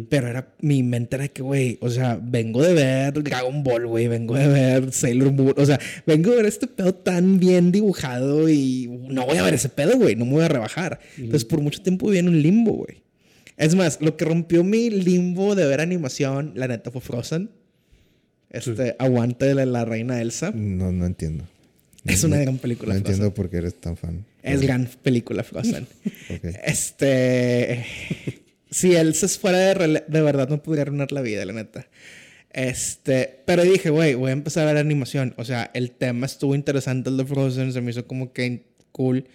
Pero 0.10 0.28
era, 0.28 0.54
mi 0.62 0.84
mente 0.84 1.16
era 1.16 1.28
que, 1.28 1.42
güey, 1.42 1.80
o 1.82 1.90
sea, 1.90 2.20
vengo 2.22 2.62
de 2.62 2.76
ver 2.76 3.24
Dragon 3.24 3.64
Ball, 3.64 3.88
güey, 3.88 4.08
vengo 4.08 4.36
de 4.36 4.48
ver 4.48 4.92
Sailor 4.94 5.32
Moon, 5.32 5.56
o 5.58 5.66
sea, 5.66 5.80
vengo 6.06 6.30
de 6.30 6.38
ver 6.38 6.46
este 6.46 6.68
pedo 6.68 6.94
tan 6.94 7.40
bien 7.40 7.72
dibujado 7.72 8.48
y 8.48 8.88
no 9.10 9.26
voy 9.26 9.38
a 9.38 9.44
ver 9.44 9.56
ese 9.56 9.70
pedo, 9.70 9.98
güey, 9.98 10.16
no 10.16 10.26
me 10.26 10.34
voy 10.34 10.44
a 10.44 10.50
rebajar. 10.50 11.00
Entonces, 11.18 11.46
por 11.46 11.62
mucho 11.62 11.82
tiempo 11.82 12.06
viví 12.06 12.20
en 12.20 12.30
un 12.30 12.42
limbo, 12.42 12.74
güey. 12.74 13.07
Es 13.58 13.76
más, 13.76 14.00
lo 14.02 14.16
que 14.18 14.26
rompió 14.26 14.64
mi 14.64 14.90
limbo 14.90 15.56
de 15.56 15.66
ver 15.66 15.82
animación, 15.82 16.54
la 16.56 16.68
neta, 16.68 16.92
fue 16.92 17.02
Frozen. 17.02 17.50
Este, 18.50 18.96
aguante 19.00 19.46
de 19.46 19.56
la, 19.56 19.66
la 19.66 19.84
reina 19.86 20.22
Elsa. 20.22 20.52
No, 20.54 20.92
no 20.92 21.06
entiendo. 21.06 21.44
Es 22.06 22.24
una 22.24 22.38
gran 22.38 22.58
película, 22.60 22.94
No 22.94 23.00
Frozen. 23.00 23.14
entiendo 23.14 23.34
por 23.34 23.50
qué 23.50 23.58
eres 23.58 23.76
tan 23.82 23.98
fan. 23.98 24.26
Es 24.44 24.62
gran 24.62 24.88
película, 25.02 25.44
Frozen. 25.44 25.88
Ok. 26.30 26.44
Este. 26.66 27.86
si 28.70 28.96
él 28.96 29.14
se 29.16 29.28
fuera 29.28 29.58
de, 29.58 30.04
de 30.08 30.22
verdad, 30.22 30.48
no 30.50 30.62
podría 30.62 30.84
arruinar 30.84 31.12
la 31.12 31.22
vida, 31.22 31.44
la 31.46 31.54
neta. 31.54 31.88
Este. 32.52 33.42
Pero 33.46 33.64
dije, 33.64 33.90
güey, 33.90 34.14
voy 34.16 34.30
a 34.30 34.34
empezar 34.34 34.68
a 34.68 34.74
ver 34.74 34.78
animación. 34.78 35.34
O 35.38 35.44
sea, 35.46 35.72
el 35.74 35.92
tema 35.92 36.26
estuvo 36.26 36.54
interesante, 36.56 37.10
el 37.10 37.18
de 37.18 37.26
Frozen, 37.26 37.74
se 37.74 37.82
me 37.82 37.92
hizo 37.92 38.06
como 38.08 38.32
que 38.34 38.68
cool. 38.92 39.26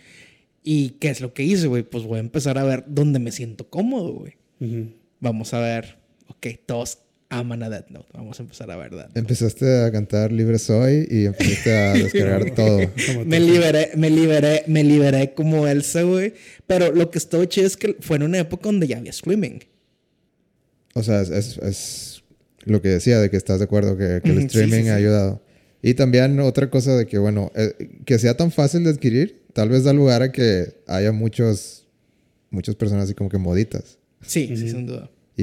¿Y 0.63 0.91
qué 1.01 1.11
es 1.11 1.21
lo 1.21 1.35
que 1.35 1.43
hice, 1.43 1.67
güey? 1.67 1.83
Pues 1.83 2.05
voy 2.05 2.19
a 2.19 2.21
empezar 2.21 2.59
a 2.59 2.65
ver 2.65 2.85
donde 2.87 3.19
me 3.19 3.33
siento 3.33 3.69
cómodo, 3.69 4.13
güey. 4.13 4.35
Vamos 5.21 5.53
a 5.55 5.61
ver. 5.61 5.97
Ok, 6.29 6.47
todos 6.67 6.99
aman 7.29 7.63
a 7.63 7.71
Death 7.71 7.89
Note. 7.89 8.09
Vamos 8.15 8.39
a 8.39 8.43
empezar 8.45 8.71
a 8.71 8.77
ver 8.77 8.91
Death 8.91 9.09
Note. 9.09 9.19
Empezaste 9.19 9.85
a 9.85 9.91
cantar 9.91 10.31
Libre 10.31 10.59
Soy 10.59 11.07
y 11.11 11.25
empezaste 11.27 11.73
a 11.77 11.93
descargar 11.95 12.55
todo. 12.55 12.79
Me 13.27 13.41
liberé, 13.41 13.91
me 13.97 14.11
liberé, 14.11 14.63
me 14.69 14.85
liberé 14.85 15.35
como 15.35 15.67
Elsa, 15.67 16.03
güey. 16.03 16.35
Pero 16.67 16.93
lo 16.93 17.11
que 17.11 17.19
estuvo 17.19 17.45
chido 17.47 17.67
es 17.67 17.77
que 17.77 17.97
fue 18.01 18.17
en 18.17 18.23
una 18.25 18.39
época 18.39 18.65
donde 18.67 18.87
ya 18.87 18.99
había 18.99 19.11
streaming. 19.11 19.59
O 20.95 21.03
sea, 21.03 21.23
es, 21.23 21.31
es- 21.31 21.59
es 21.59 22.23
lo 22.65 22.81
que 22.83 22.89
decía 22.89 23.19
de 23.19 23.31
que 23.31 23.37
estás 23.37 23.59
de 23.59 23.65
acuerdo 23.65 23.97
que, 23.97 24.21
que 24.23 24.31
el 24.31 24.39
sí, 24.41 24.47
streaming 24.47 24.83
sí, 24.85 24.89
ha 24.91 24.95
ayudado. 24.97 25.43
Y 25.83 25.95
también 25.95 26.39
otra 26.41 26.71
cosa 26.71 26.97
de 26.97 27.07
que, 27.07 27.19
bueno, 27.19 27.51
eh, 27.57 28.01
que 28.05 28.19
sea 28.19 28.37
tan 28.37 28.51
fácil 28.53 28.85
de 28.85 28.91
adquirir, 28.91 29.43
tal 29.53 29.69
vez 29.69 29.83
da 29.85 29.93
lugar 29.93 30.23
a 30.23 30.31
que 30.33 30.75
haya 30.87 31.11
muchos, 31.13 31.87
muchas 32.51 32.77
personas 32.77 33.05
así 33.05 33.15
como 33.15 33.29
que 33.31 33.39
moditas. 33.39 33.99
Sí, 34.25 34.49
sí, 34.57 34.71
sin 34.71 34.87
duda. 34.87 35.11
¿Y 35.37 35.43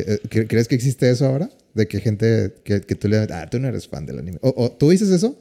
eh, 0.00 0.18
cre- 0.28 0.46
crees 0.46 0.68
que 0.68 0.74
existe 0.74 1.08
eso 1.08 1.24
ahora? 1.26 1.48
De 1.74 1.86
que 1.88 2.00
gente 2.00 2.54
que, 2.64 2.80
que 2.82 2.94
tú 2.96 3.08
le... 3.08 3.16
Ah, 3.30 3.48
tú 3.50 3.58
no 3.58 3.68
eres 3.68 3.88
fan 3.88 4.04
del 4.04 4.18
anime. 4.18 4.38
¿O, 4.42 4.52
o 4.56 4.70
tú 4.72 4.90
dices 4.90 5.08
eso? 5.08 5.38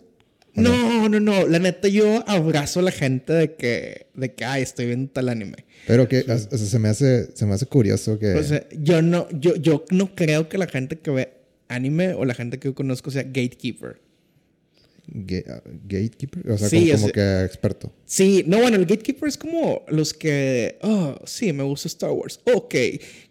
¿o 0.56 0.62
No, 0.62 1.10
no, 1.10 1.20
no. 1.20 1.46
La 1.48 1.60
neta, 1.60 1.88
yo 1.90 2.24
abrazo 2.30 2.80
a 2.80 2.84
la 2.84 2.92
gente 2.92 3.34
de 3.34 3.56
que, 3.56 4.08
de 4.14 4.34
que, 4.34 4.46
ay, 4.46 4.62
estoy 4.62 4.86
viendo 4.86 5.12
tal 5.12 5.28
anime. 5.30 5.66
Pero 5.88 6.08
que 6.08 6.20
o 6.22 6.38
sea, 6.38 6.58
se 6.58 6.80
me 6.80 6.88
hace 6.90 7.36
se 7.36 7.46
me 7.46 7.54
hace 7.54 7.66
curioso 7.66 8.18
que 8.20 8.34
O 8.34 8.44
sea, 8.44 8.66
yo 8.80 9.02
no, 9.02 9.28
yo, 9.32 9.56
yo 9.56 9.84
no 9.92 10.16
creo 10.16 10.48
que 10.48 10.58
la 10.58 10.68
gente 10.68 11.00
que 11.00 11.12
ve 11.12 11.34
anime 11.68 12.14
o 12.14 12.24
la 12.24 12.34
gente 12.34 12.60
que 12.60 12.70
yo 12.70 12.76
conozco 12.76 13.12
sea 13.12 13.24
gatekeeper. 13.24 14.00
Ga- 15.10 15.62
gatekeeper, 15.88 16.52
o 16.52 16.58
sea, 16.58 16.68
Sí, 16.68 16.88
como, 16.92 17.02
como 17.04 17.14
que 17.14 17.44
experto. 17.46 17.94
Sí, 18.06 18.44
no, 18.46 18.58
bueno, 18.60 18.76
el 18.76 18.86
gatekeeper 18.86 19.30
es 19.30 19.38
como 19.38 19.84
los 19.88 20.14
que, 20.14 20.78
oh, 20.82 21.16
sí, 21.26 21.54
me 21.54 21.64
gusta 21.64 21.88
Star 21.88 22.12
Wars. 22.12 22.42
Ok, 22.54 22.76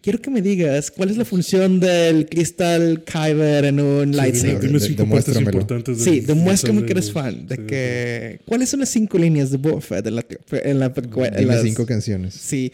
quiero 0.00 0.18
que 0.20 0.30
me 0.30 0.40
digas 0.40 0.90
cuál 0.90 1.10
es 1.10 1.18
la 1.18 1.26
función 1.26 1.78
del 1.78 2.28
cristal 2.30 3.04
Kyber 3.04 3.66
en 3.66 3.80
un 3.80 4.10
Sí, 4.12 4.16
lightsaber. 4.16 4.80
Cinco 4.80 5.06
partes 5.08 5.36
importantes. 5.38 6.02
Sí, 6.02 6.20
demuéstrame 6.20 6.84
que 6.86 6.92
eres 6.92 7.12
fan. 7.12 7.46
De 7.46 7.56
sí, 7.56 7.62
que. 7.66 8.40
¿Cuáles 8.46 8.70
son 8.70 8.80
las 8.80 8.88
cinco 8.88 9.18
líneas 9.18 9.50
de 9.50 9.58
Boba 9.58 9.80
Fett 9.82 10.06
en 10.06 10.16
la, 10.16 10.26
en 10.64 10.78
la 10.78 10.94
precue- 10.94 11.28
en 11.28 11.36
Dime 11.36 11.54
las- 11.56 11.62
cinco 11.62 11.84
canciones. 11.84 12.34
Sí, 12.34 12.72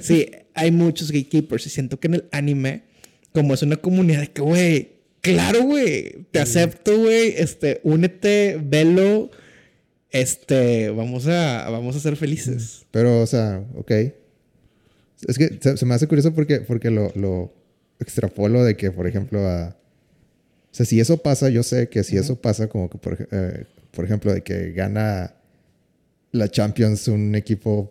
sí, 0.00 0.26
hay 0.54 0.70
muchos 0.70 1.10
gatekeepers 1.12 1.66
y 1.66 1.70
siento 1.70 2.00
que 2.00 2.08
en 2.08 2.14
el 2.14 2.24
anime, 2.32 2.82
como 3.32 3.52
es 3.52 3.62
una 3.62 3.76
comunidad 3.76 4.20
de 4.22 4.28
que, 4.30 4.40
güey, 4.42 4.88
claro, 5.20 5.62
güey, 5.62 6.26
te 6.30 6.40
acepto, 6.40 6.98
güey, 6.98 7.34
este, 7.36 7.80
únete, 7.84 8.60
velo, 8.62 9.30
este, 10.10 10.90
vamos 10.90 11.26
a, 11.26 11.68
vamos 11.70 11.96
a 11.96 12.00
ser 12.00 12.16
felices. 12.16 12.86
Pero, 12.90 13.20
o 13.20 13.26
sea, 13.26 13.64
ok. 13.76 13.90
Es 15.26 15.36
que 15.36 15.58
se, 15.60 15.76
se 15.76 15.86
me 15.86 15.94
hace 15.94 16.06
curioso 16.06 16.34
porque, 16.34 16.60
porque 16.60 16.90
lo, 16.90 17.12
lo 17.14 17.52
extrapolo 18.00 18.64
de 18.64 18.76
que, 18.76 18.90
por 18.90 19.06
ejemplo, 19.06 19.46
a... 19.46 19.76
O 20.70 20.74
sea, 20.78 20.86
si 20.86 21.00
eso 21.00 21.18
pasa, 21.18 21.48
yo 21.48 21.62
sé 21.62 21.88
que 21.88 22.04
si 22.04 22.16
eso 22.16 22.36
pasa, 22.40 22.68
como 22.68 22.88
que, 22.88 22.98
por, 22.98 23.28
eh, 23.30 23.64
por 23.90 24.04
ejemplo, 24.04 24.32
de 24.32 24.42
que 24.42 24.72
gana 24.72 25.34
la 26.30 26.48
Champions 26.50 27.08
un 27.08 27.34
equipo. 27.34 27.90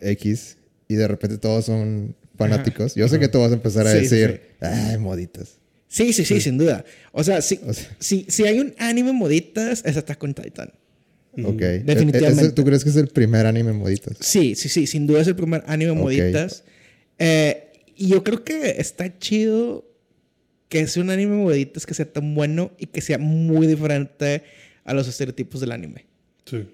X 0.00 0.56
y 0.88 0.96
de 0.96 1.06
repente 1.06 1.38
todos 1.38 1.66
son 1.66 2.16
fanáticos, 2.36 2.96
yo 2.96 3.06
sé 3.06 3.20
que 3.20 3.28
tú 3.28 3.38
vas 3.38 3.52
a 3.52 3.54
empezar 3.54 3.86
a 3.86 3.92
Sí, 3.92 4.06
sí, 4.06 4.16
decir, 4.16 4.40
ay, 4.60 4.98
moditas. 4.98 5.58
Sí, 5.92 6.14
sí, 6.14 6.24
sí, 6.24 6.40
sin 6.40 6.56
duda. 6.56 6.84
O 7.12 7.22
sea, 7.22 7.42
si, 7.42 7.60
O 7.66 7.72
sea- 7.74 7.96
si, 7.98 8.24
si 8.28 8.44
hay 8.46 8.58
un 8.60 8.74
anime 8.78 9.12
moditas, 9.12 9.82
es 9.84 9.96
Attack 9.98 10.22
on 10.24 10.32
Titan. 10.32 10.72
Ok. 11.44 11.60
E- 11.60 11.78
Definitivamente. 11.84 12.44
ese- 12.44 12.52
¿Tú 12.52 12.64
crees 12.64 12.82
que 12.82 12.88
es 12.88 12.96
el 12.96 13.08
primer 13.08 13.44
anime 13.44 13.72
moditas? 13.74 14.16
Sí, 14.20 14.54
sí, 14.54 14.70
sí, 14.70 14.86
sin 14.86 15.06
duda 15.06 15.20
es 15.20 15.28
el 15.28 15.36
primer 15.36 15.62
anime 15.66 15.90
Ok. 15.90 15.98
moditas. 15.98 16.64
Eh, 17.18 17.72
y 17.94 18.08
yo 18.08 18.24
creo 18.24 18.42
que 18.42 18.76
está 18.78 19.18
chido 19.18 19.84
que 20.70 20.86
sea 20.86 21.02
un 21.02 21.10
anime 21.10 21.36
moditas 21.36 21.84
que 21.84 21.92
sea 21.92 22.10
tan 22.10 22.34
bueno 22.34 22.72
y 22.78 22.86
que 22.86 23.02
sea 23.02 23.18
muy 23.18 23.66
diferente 23.66 24.44
a 24.84 24.94
los 24.94 25.06
estereotipos 25.08 25.60
del 25.60 25.72
anime. 25.72 26.06
Sí. 26.46 26.64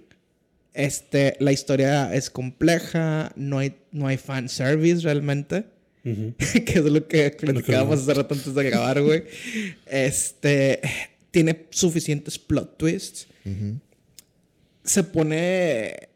Este, 0.75 1.37
la 1.41 1.51
historia 1.51 2.14
es 2.14 2.31
compleja, 2.31 3.33
no 3.35 3.59
hay, 3.59 3.75
no 3.91 4.07
hay 4.07 4.16
fanservice 4.16 5.01
realmente, 5.03 5.64
Que 6.64 6.78
es 6.78 6.84
lo 6.84 7.06
que 7.06 7.30
platicábamos 7.30 8.00
hace 8.00 8.14
rato 8.14 8.34
antes 8.34 8.54
de 8.54 8.64
grabar, 8.64 9.02
güey. 9.02 9.24
Este, 9.86 10.80
tiene 11.30 11.66
suficientes 11.70 12.38
plot 12.38 12.76
twists. 12.78 13.26
Se 14.84 15.02
pone 15.04 16.09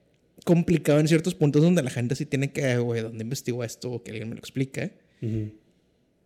complicado 0.45 0.99
en 0.99 1.09
ciertos 1.09 1.35
puntos 1.35 1.63
donde 1.63 1.83
la 1.83 1.91
gente 1.91 2.17
sí 2.17 2.27
tiene 2.27 2.53
que, 2.53 2.79
güey, 2.79 3.03
¿dónde 3.03 3.23
investigo 3.23 3.63
esto? 3.65 3.91
O 3.91 4.03
que 4.03 4.11
alguien 4.11 4.29
me 4.29 4.35
lo 4.35 4.41
explique. 4.41 4.93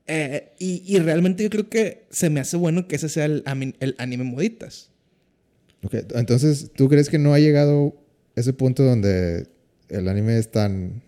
Eh, 0.06 0.52
y, 0.58 0.82
y 0.86 0.98
realmente 1.00 1.42
yo 1.42 1.50
creo 1.50 1.68
que 1.68 2.04
se 2.10 2.30
me 2.30 2.40
hace 2.40 2.56
bueno 2.56 2.86
que 2.88 2.96
ese 2.96 3.08
sea 3.08 3.26
el 3.26 3.94
anime 3.98 4.24
moditas. 4.24 4.90
Ok, 5.82 5.94
Entonces, 6.14 6.70
¿tú 6.74 6.88
crees 6.88 7.08
que 7.08 7.18
no 7.18 7.34
ha 7.34 7.38
llegado 7.38 7.94
ese 8.34 8.52
punto 8.52 8.82
donde 8.82 9.46
el 9.88 10.08
anime 10.08 10.38
es 10.38 10.50
tan, 10.50 11.02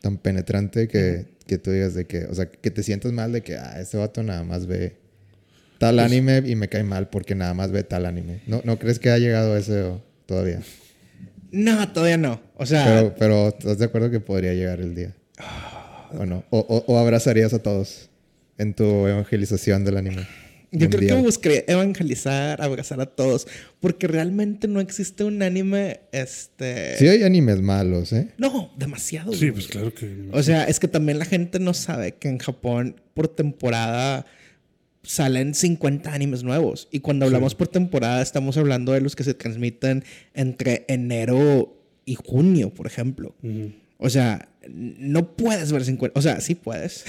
tan 0.00 0.18
penetrante 0.18 0.88
que, 0.88 1.35
que 1.46 1.58
tú 1.58 1.70
digas 1.70 1.94
de 1.94 2.06
que, 2.06 2.24
o 2.24 2.34
sea, 2.34 2.46
que 2.46 2.70
te 2.70 2.82
sientas 2.82 3.12
mal 3.12 3.32
de 3.32 3.42
que, 3.42 3.56
ah, 3.56 3.78
este 3.80 3.96
vato 3.96 4.22
nada 4.22 4.42
más 4.44 4.66
ve 4.66 4.96
tal 5.78 5.96
Pues 5.96 6.06
anime 6.06 6.42
y 6.46 6.56
me 6.56 6.68
cae 6.68 6.82
mal 6.84 7.08
porque 7.08 7.34
nada 7.34 7.54
más 7.54 7.70
ve 7.70 7.82
tal 7.82 8.06
anime? 8.06 8.40
¿No, 8.46 8.60
no 8.64 8.78
crees 8.78 8.98
que 8.98 9.10
ha 9.10 9.18
llegado 9.18 9.56
eso 9.56 10.02
todavía? 10.26 10.60
No, 11.52 11.90
todavía 11.92 12.16
no. 12.16 12.40
O 12.56 12.66
sea, 12.66 12.84
Pero, 12.84 13.14
pero 13.18 13.48
¿estás 13.48 13.78
de 13.78 13.84
acuerdo 13.84 14.10
que 14.10 14.20
podría 14.20 14.52
llegar 14.54 14.80
el 14.80 14.94
día? 14.94 15.14
¿O 16.18 16.24
no? 16.26 16.44
¿O, 16.50 16.58
o- 16.58 16.84
o 16.92 16.98
abrazarías 16.98 17.52
a 17.54 17.58
todos 17.60 18.10
en 18.58 18.74
tu 18.74 18.84
evangelización 19.06 19.84
del 19.84 19.96
anime? 19.98 20.26
Yo 20.72 20.90
creo 20.90 21.16
que 21.16 21.22
buscaría 21.22 21.64
evangelizar, 21.66 22.60
abrazar 22.60 23.00
a 23.00 23.06
todos, 23.06 23.46
porque 23.80 24.06
realmente 24.06 24.68
no 24.68 24.80
existe 24.80 25.24
un 25.24 25.42
anime, 25.42 26.00
este... 26.12 26.96
Sí 26.98 27.08
hay 27.08 27.22
animes 27.22 27.60
malos, 27.62 28.12
¿eh? 28.12 28.28
No, 28.38 28.72
demasiado. 28.76 29.32
Sí, 29.32 29.50
güey. 29.50 29.52
pues 29.52 29.68
claro 29.68 29.94
que. 29.94 30.28
O 30.32 30.42
sea, 30.42 30.64
es 30.64 30.80
que 30.80 30.88
también 30.88 31.18
la 31.18 31.24
gente 31.24 31.58
no 31.58 31.74
sabe 31.74 32.12
que 32.12 32.28
en 32.28 32.38
Japón 32.38 33.00
por 33.14 33.28
temporada 33.28 34.26
salen 35.06 35.54
50 35.54 36.12
animes 36.12 36.42
nuevos. 36.42 36.88
Y 36.90 37.00
cuando 37.00 37.26
hablamos 37.26 37.54
por 37.54 37.68
temporada 37.68 38.20
estamos 38.20 38.56
hablando 38.56 38.92
de 38.92 39.00
los 39.00 39.16
que 39.16 39.24
se 39.24 39.34
transmiten 39.34 40.04
entre 40.34 40.84
enero 40.88 41.80
y 42.04 42.16
junio, 42.16 42.74
por 42.74 42.86
ejemplo. 42.86 43.34
O 43.98 44.10
sea, 44.10 44.48
no 44.68 45.36
puedes 45.36 45.72
ver 45.72 45.84
50. 45.84 46.18
O 46.18 46.22
sea, 46.22 46.40
sí 46.40 46.54
puedes. 46.54 47.04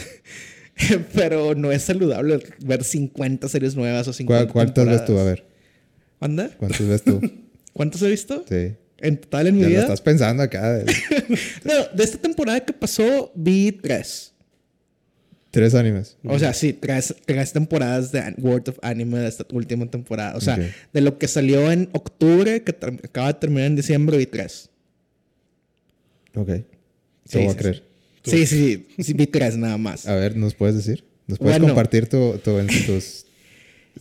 Pero 1.13 1.55
no 1.55 1.71
es 1.71 1.83
saludable 1.83 2.39
ver 2.59 2.83
50 2.83 3.47
series 3.49 3.75
nuevas 3.75 4.07
o 4.07 4.13
50 4.13 4.51
¿Cuál- 4.51 4.53
¿Cuántas 4.53 4.85
ves 4.85 5.05
tú? 5.05 5.17
A 5.17 5.23
ver. 5.23 5.45
¿Anda? 6.19 6.49
¿Cuántas 6.57 6.87
ves 6.87 7.03
tú? 7.03 7.21
¿Cuántos 7.73 8.01
he 8.01 8.09
visto? 8.09 8.43
Sí. 8.49 8.73
En 8.99 9.17
total 9.17 9.47
en 9.47 9.55
mi 9.55 9.61
Ya 9.61 9.67
lo 9.67 9.71
vida. 9.71 9.81
estás 9.81 10.01
pensando 10.01 10.41
acá. 10.43 10.83
No, 11.63 11.73
de 11.95 12.03
esta 12.03 12.17
temporada 12.17 12.59
que 12.61 12.73
pasó 12.73 13.31
vi 13.35 13.71
tres. 13.71 14.33
Tres 15.51 15.73
animes. 15.75 16.17
O 16.23 16.37
sea, 16.37 16.53
sí, 16.53 16.73
tres, 16.73 17.15
tres 17.25 17.53
temporadas 17.53 18.11
de 18.11 18.21
World 18.39 18.69
of 18.69 18.79
Anime 18.81 19.19
de 19.19 19.27
esta 19.27 19.45
última 19.51 19.89
temporada. 19.89 20.35
O 20.35 20.41
sea, 20.41 20.57
de 20.93 21.01
lo 21.01 21.17
que 21.17 21.27
salió 21.27 21.71
en 21.71 21.89
octubre, 21.93 22.63
que 22.63 22.71
acaba 22.71 23.27
de 23.27 23.33
terminar 23.35 23.67
en 23.67 23.75
diciembre, 23.75 24.17
vi 24.17 24.25
tres. 24.25 24.69
Ok. 26.35 26.47
Te 26.47 26.65
Sí, 27.25 27.37
voy 27.39 27.47
a 27.47 27.55
creer. 27.57 27.83
Sí, 28.29 28.45
sí, 28.45 28.87
sí, 28.99 29.13
tres 29.31 29.57
nada 29.57 29.77
más. 29.77 30.07
A 30.07 30.15
ver, 30.15 30.35
¿nos 30.35 30.53
puedes 30.55 30.75
decir? 30.75 31.03
¿Nos 31.27 31.39
puedes 31.39 31.53
Bueno. 31.59 31.73
compartir 31.73 32.07
tu, 32.07 32.37
tu, 32.43 32.57
tus- 32.85 33.25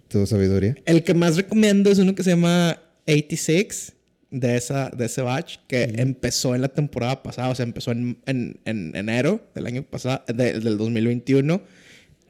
tu 0.08 0.26
sabiduría? 0.26 0.76
El 0.84 1.02
que 1.02 1.14
más 1.14 1.36
recomiendo 1.36 1.90
es 1.90 1.98
uno 1.98 2.14
que 2.14 2.22
se 2.22 2.30
llama 2.30 2.78
86 3.08 3.92
de, 4.30 4.56
esa, 4.56 4.90
de 4.90 5.06
ese 5.06 5.22
batch 5.22 5.56
que 5.66 5.84
empezó 5.96 6.54
en 6.54 6.62
la 6.62 6.68
temporada 6.68 7.22
pasada, 7.22 7.48
o 7.50 7.54
sea, 7.54 7.64
empezó 7.64 7.92
en, 7.92 8.18
en, 8.26 8.58
en 8.64 8.94
enero 8.94 9.40
del 9.54 9.66
año 9.66 9.82
pasado, 9.82 10.22
de- 10.32 10.60
del 10.60 10.76
2021. 10.78 11.60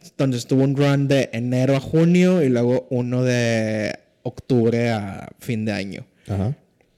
Entonces 0.04 0.46
tuvo 0.46 0.62
un 0.62 0.76
run 0.76 1.08
de 1.08 1.30
enero 1.32 1.74
a 1.76 1.80
junio 1.80 2.42
y 2.42 2.48
luego 2.48 2.86
uno 2.90 3.24
de 3.24 3.98
octubre 4.22 4.90
a 4.90 5.28
fin 5.40 5.64
de 5.64 5.72
año. 5.72 6.06
Ajá. 6.28 6.56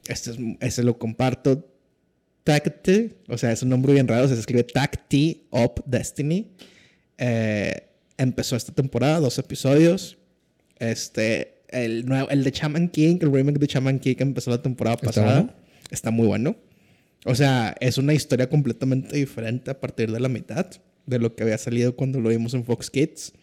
Este, 0.09 0.31
es, 0.33 0.39
este 0.61 0.83
lo 0.83 0.99
comparto. 0.99 1.67
Tacti, 2.49 3.11
o 3.29 3.37
sea, 3.37 3.53
es 3.53 3.63
un 3.63 3.69
nombre 3.69 3.93
bien 3.93 4.09
raro, 4.09 4.27
se 4.27 4.33
escribe 4.33 4.65
Tacti 4.65 5.49
Up 5.51 5.83
Destiny. 5.85 6.51
Eh, 7.19 7.91
empezó 8.17 8.57
esta 8.57 8.73
temporada, 8.73 9.21
dos 9.21 9.39
episodios. 9.39 10.17
Este, 10.79 11.61
el, 11.69 12.07
nuevo, 12.07 12.31
el 12.31 12.43
de 12.45 12.51
Shaman 12.51 12.89
King, 12.89 13.19
el 13.21 13.31
remake 13.31 13.59
de 13.59 13.67
Shaman 13.67 13.99
King 13.99 14.15
que 14.15 14.23
empezó 14.23 14.51
la 14.51 14.63
temporada 14.63 14.95
¿Está 14.95 15.07
pasada. 15.07 15.41
bueno? 15.41 15.55
Está 15.91 16.11
muy 16.11 16.27
bueno. 16.27 16.57
O 17.27 17.35
sea, 17.35 17.77
es 17.81 17.99
una 17.99 18.15
historia 18.15 18.49
completamente 18.49 19.15
diferente 19.15 19.71
a 19.71 19.79
partir 19.79 20.11
de 20.11 20.19
la 20.19 20.31
mitad 20.31 20.71
de 21.05 21.19
lo 21.19 21.37
que 21.37 21.43
había 21.43 21.59
salido 21.59 21.97
cuando 21.97 22.19
lo 22.19 22.31
vimos 22.31 22.55
en 22.55 22.65
Fox 22.65 22.91
Kids. 22.91 23.35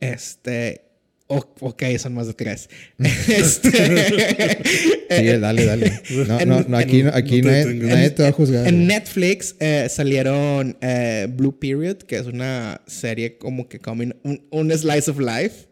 Este. 0.00 0.89
O- 1.30 1.54
ok, 1.60 1.82
son 1.98 2.14
más 2.14 2.26
de 2.26 2.34
tres. 2.34 2.68
este. 3.28 4.58
Sí, 5.10 5.24
dale, 5.26 5.64
dale. 5.64 6.02
No, 6.28 6.40
en- 6.40 6.48
no, 6.48 6.64
no, 6.68 6.76
aquí, 6.76 7.02
no, 7.02 7.10
aquí 7.12 7.42
no 7.42 7.50
te 7.50 7.64
nadie, 7.64 7.74
nadie 7.74 8.10
te 8.10 8.22
va 8.22 8.28
a 8.28 8.32
juzgar. 8.32 8.66
En 8.68 8.86
Netflix 8.86 9.56
eh, 9.58 9.88
salieron 9.90 10.76
eh, 10.80 11.26
Blue 11.28 11.58
Period, 11.58 11.96
que 11.98 12.16
es 12.16 12.26
una 12.26 12.80
serie 12.86 13.36
como 13.36 13.68
que 13.68 13.80
coming, 13.80 14.12
un, 14.22 14.46
un 14.50 14.70
slice 14.70 15.10
of 15.10 15.18
life. 15.18 15.66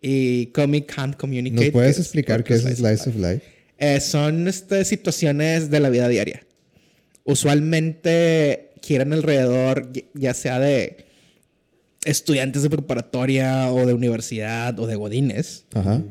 Y 0.00 0.46
Comic 0.46 0.92
Can't 0.94 1.16
Communicate. 1.16 1.66
¿Nos 1.66 1.72
puedes 1.72 1.98
explicar 1.98 2.42
qué 2.44 2.54
es 2.54 2.62
Slice 2.62 3.08
of 3.10 3.16
Life? 3.16 3.42
Eh, 3.78 4.00
son 4.00 4.46
este, 4.48 4.84
situaciones 4.84 5.70
de 5.70 5.80
la 5.80 5.90
vida 5.90 6.08
diaria. 6.08 6.44
Usualmente 7.24 8.70
quieren 8.80 9.12
alrededor, 9.12 9.90
ya 10.14 10.34
sea 10.34 10.58
de 10.60 11.04
estudiantes 12.04 12.62
de 12.62 12.70
preparatoria 12.70 13.70
o 13.72 13.86
de 13.86 13.94
universidad 13.94 14.78
o 14.78 14.86
de 14.86 14.96
godines. 14.96 15.66
Ajá. 15.74 16.02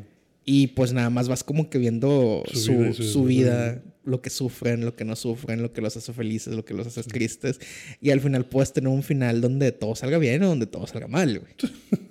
Y 0.44 0.68
pues 0.68 0.92
nada 0.92 1.10
más 1.10 1.28
vas 1.28 1.44
como 1.44 1.70
que 1.70 1.78
viendo 1.78 2.42
Su 2.52 2.58
su, 2.58 2.72
vida 2.72 2.92
su 2.94 3.02
su 3.04 3.24
vida, 3.24 3.58
desarrollo. 3.58 3.82
lo 4.04 4.22
que 4.22 4.30
sufren, 4.30 4.84
lo 4.84 4.96
que 4.96 5.04
no 5.04 5.14
sufren, 5.14 5.62
lo 5.62 5.72
que 5.72 5.80
los 5.80 5.96
hace 5.96 6.12
felices, 6.12 6.54
lo 6.54 6.64
que 6.64 6.74
los 6.74 6.86
hace 6.86 7.02
tristes. 7.04 7.60
Y 8.00 8.10
al 8.10 8.20
final 8.20 8.46
puedes 8.46 8.72
tener 8.72 8.88
un 8.88 9.02
final 9.02 9.40
donde 9.40 9.70
todo 9.72 9.94
salga 9.94 10.18
bien 10.18 10.42
o 10.42 10.48
donde 10.48 10.66
todo 10.66 10.86
salga 10.86 11.06
mal, 11.06 11.38
güey. 11.38 11.52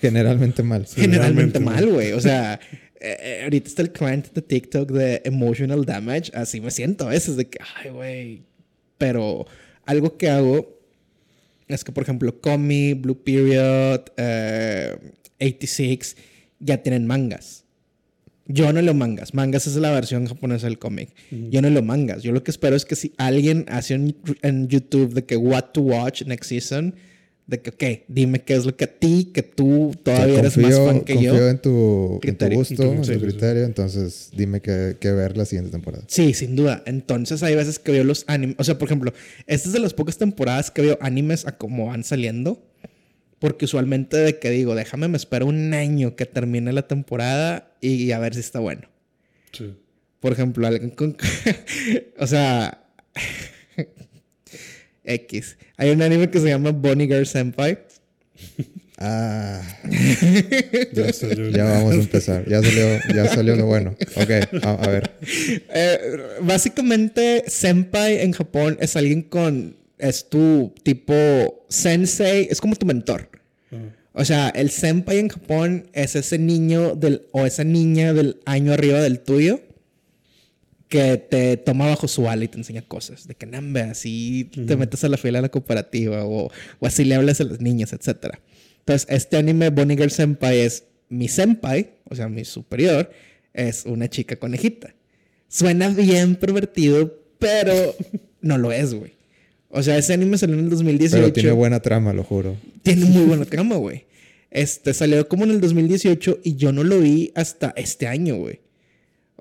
Generalmente 0.00 0.62
mal. 0.62 0.86
Generalmente 0.86 1.58
Generalmente 1.58 1.60
mal, 1.60 1.88
güey. 1.90 2.12
O 2.12 2.20
sea, 2.20 2.54
eh, 3.00 3.16
eh, 3.20 3.40
ahorita 3.44 3.68
está 3.68 3.82
el 3.82 3.92
client 3.92 4.32
de 4.32 4.42
TikTok 4.42 4.90
de 4.90 5.22
emotional 5.24 5.84
damage. 5.84 6.32
Así 6.34 6.60
me 6.60 6.70
siento 6.70 7.06
a 7.06 7.10
veces 7.10 7.36
de 7.36 7.48
que, 7.48 7.58
ay, 7.76 7.90
güey. 7.90 8.42
Pero 8.98 9.46
algo 9.84 10.16
que 10.16 10.28
hago 10.28 10.79
es 11.74 11.84
que, 11.84 11.92
por 11.92 12.02
ejemplo, 12.02 12.40
Comi, 12.40 12.94
Blue 12.94 13.22
Period, 13.22 14.02
eh, 14.16 14.96
86 15.40 16.16
ya 16.58 16.82
tienen 16.82 17.06
mangas. 17.06 17.64
Yo 18.46 18.72
no 18.72 18.82
leo 18.82 18.94
mangas. 18.94 19.32
Mangas 19.32 19.66
es 19.66 19.76
la 19.76 19.92
versión 19.92 20.26
japonesa 20.26 20.66
del 20.66 20.78
cómic. 20.78 21.10
Yo 21.30 21.62
no 21.62 21.70
leo 21.70 21.82
mangas. 21.82 22.22
Yo 22.22 22.32
lo 22.32 22.42
que 22.42 22.50
espero 22.50 22.74
es 22.74 22.84
que 22.84 22.96
si 22.96 23.12
alguien 23.16 23.64
hace 23.68 23.94
en 23.94 24.68
YouTube 24.68 25.14
de 25.14 25.24
que 25.24 25.36
what 25.36 25.66
to 25.72 25.82
watch 25.82 26.22
next 26.22 26.48
season, 26.48 26.94
de 27.50 27.60
que, 27.60 27.70
ok, 27.70 28.04
dime 28.06 28.42
qué 28.42 28.54
es 28.54 28.64
lo 28.64 28.76
que 28.76 28.84
a 28.84 28.86
ti, 28.86 29.32
que 29.34 29.42
tú 29.42 29.92
todavía 30.04 30.38
eres 30.38 30.56
más 30.56 30.72
confío, 30.72 30.86
fan 30.86 31.00
que 31.00 31.14
confío 31.14 31.34
yo. 31.36 31.48
en 31.48 31.58
tu, 31.60 31.70
en 31.70 32.12
tu 32.14 32.20
Criterio. 32.20 32.58
gusto, 32.58 32.72
En 32.74 32.78
tu 32.78 32.84
en 32.84 32.96
tu 32.96 33.02
criterio, 33.02 33.20
sí. 33.20 33.26
criterio. 33.26 33.64
Entonces, 33.64 34.30
dime 34.34 34.60
qué, 34.62 34.96
qué 35.00 35.10
ver 35.10 35.36
la 35.36 35.44
siguiente 35.44 35.72
temporada. 35.72 36.04
Sí, 36.06 36.32
sin 36.32 36.54
duda. 36.54 36.82
Entonces 36.86 37.42
hay 37.42 37.56
veces 37.56 37.80
que 37.80 37.90
veo 37.90 38.04
los 38.04 38.24
animes. 38.28 38.54
O 38.58 38.64
sea, 38.64 38.78
por 38.78 38.86
ejemplo, 38.86 39.12
esta 39.48 39.68
es 39.68 39.72
de 39.72 39.80
las 39.80 39.92
pocas 39.94 40.16
temporadas 40.16 40.70
que 40.70 40.80
veo 40.82 40.98
animes 41.00 41.44
a 41.46 41.58
cómo 41.58 41.86
van 41.86 42.04
saliendo. 42.04 42.64
Porque 43.40 43.64
usualmente 43.64 44.16
de 44.16 44.38
que 44.38 44.50
digo, 44.50 44.74
déjame, 44.74 45.08
me 45.08 45.16
espero 45.16 45.46
un 45.46 45.74
año 45.74 46.14
que 46.14 46.26
termine 46.26 46.72
la 46.72 46.86
temporada 46.86 47.72
y 47.80 48.12
a 48.12 48.18
ver 48.20 48.34
si 48.34 48.40
está 48.40 48.60
bueno. 48.60 48.82
Sí. 49.52 49.74
Por 50.20 50.32
ejemplo, 50.32 50.66
alguien 50.66 50.90
con... 50.90 51.16
o 52.18 52.26
sea... 52.26 52.84
X. 55.12 55.56
Hay 55.76 55.90
un 55.90 56.02
anime 56.02 56.30
que 56.30 56.40
se 56.40 56.48
llama 56.48 56.70
Bonnie 56.70 57.06
Girl 57.06 57.26
Senpai. 57.26 57.78
Ah, 59.02 59.62
Ya 60.92 61.10
salió. 61.14 61.48
ya 61.48 61.64
vamos 61.64 61.92
a 61.94 62.00
empezar. 62.00 62.46
Ya 62.46 62.62
salió, 62.62 62.84
ya 63.14 63.28
salió 63.28 63.56
lo 63.56 63.64
bueno. 63.64 63.96
Ok, 64.14 64.30
a, 64.62 64.70
a 64.72 64.88
ver. 64.88 65.10
Eh, 65.72 65.98
básicamente, 66.42 67.44
senpai 67.46 68.20
en 68.20 68.32
Japón 68.32 68.76
es 68.78 68.96
alguien 68.96 69.22
con. 69.22 69.76
Es 69.96 70.28
tu 70.28 70.74
tipo 70.82 71.64
sensei, 71.70 72.48
es 72.50 72.60
como 72.60 72.76
tu 72.76 72.84
mentor. 72.84 73.30
O 74.12 74.24
sea, 74.26 74.50
el 74.50 74.70
senpai 74.70 75.18
en 75.18 75.28
Japón 75.28 75.88
es 75.94 76.14
ese 76.14 76.38
niño 76.38 76.94
del, 76.94 77.22
o 77.32 77.46
esa 77.46 77.64
niña 77.64 78.12
del 78.12 78.40
año 78.44 78.74
arriba 78.74 79.00
del 79.00 79.20
tuyo 79.20 79.62
que 80.90 81.16
te 81.16 81.56
toma 81.56 81.86
bajo 81.86 82.08
su 82.08 82.28
ala 82.28 82.44
y 82.44 82.48
te 82.48 82.58
enseña 82.58 82.82
cosas. 82.82 83.26
De 83.26 83.34
que, 83.36 83.46
nambe, 83.46 83.80
así 83.80 84.50
te 84.66 84.76
metes 84.76 85.02
a 85.04 85.08
la 85.08 85.16
fila 85.16 85.38
de 85.38 85.42
la 85.42 85.48
cooperativa 85.48 86.24
o, 86.24 86.50
o 86.80 86.86
así 86.86 87.04
le 87.04 87.14
hablas 87.14 87.40
a 87.40 87.44
las 87.44 87.60
niñas, 87.60 87.92
etc. 87.92 88.34
Entonces, 88.80 89.06
este 89.08 89.36
anime 89.36 89.70
Bonnie 89.70 89.96
Girl 89.96 90.10
Senpai 90.10 90.58
es 90.58 90.84
mi 91.08 91.28
senpai, 91.28 91.92
o 92.08 92.14
sea, 92.16 92.28
mi 92.28 92.44
superior, 92.44 93.10
es 93.54 93.84
una 93.86 94.10
chica 94.10 94.34
conejita. 94.36 94.94
Suena 95.48 95.88
bien 95.88 96.34
pervertido, 96.34 97.20
pero 97.38 97.72
no 98.40 98.58
lo 98.58 98.72
es, 98.72 98.92
güey. 98.92 99.12
O 99.68 99.84
sea, 99.84 99.96
ese 99.96 100.12
anime 100.12 100.38
salió 100.38 100.56
en 100.56 100.64
el 100.64 100.70
2018. 100.70 101.16
Pero 101.16 101.32
tiene 101.32 101.52
buena 101.52 101.78
trama, 101.78 102.12
lo 102.12 102.24
juro. 102.24 102.56
Tiene 102.82 103.04
muy 103.04 103.22
buena 103.22 103.44
trama, 103.44 103.76
güey. 103.76 104.06
Este 104.50 104.92
salió 104.92 105.28
como 105.28 105.44
en 105.44 105.52
el 105.52 105.60
2018 105.60 106.40
y 106.42 106.56
yo 106.56 106.72
no 106.72 106.82
lo 106.82 106.98
vi 106.98 107.30
hasta 107.36 107.72
este 107.76 108.08
año, 108.08 108.34
güey. 108.34 108.58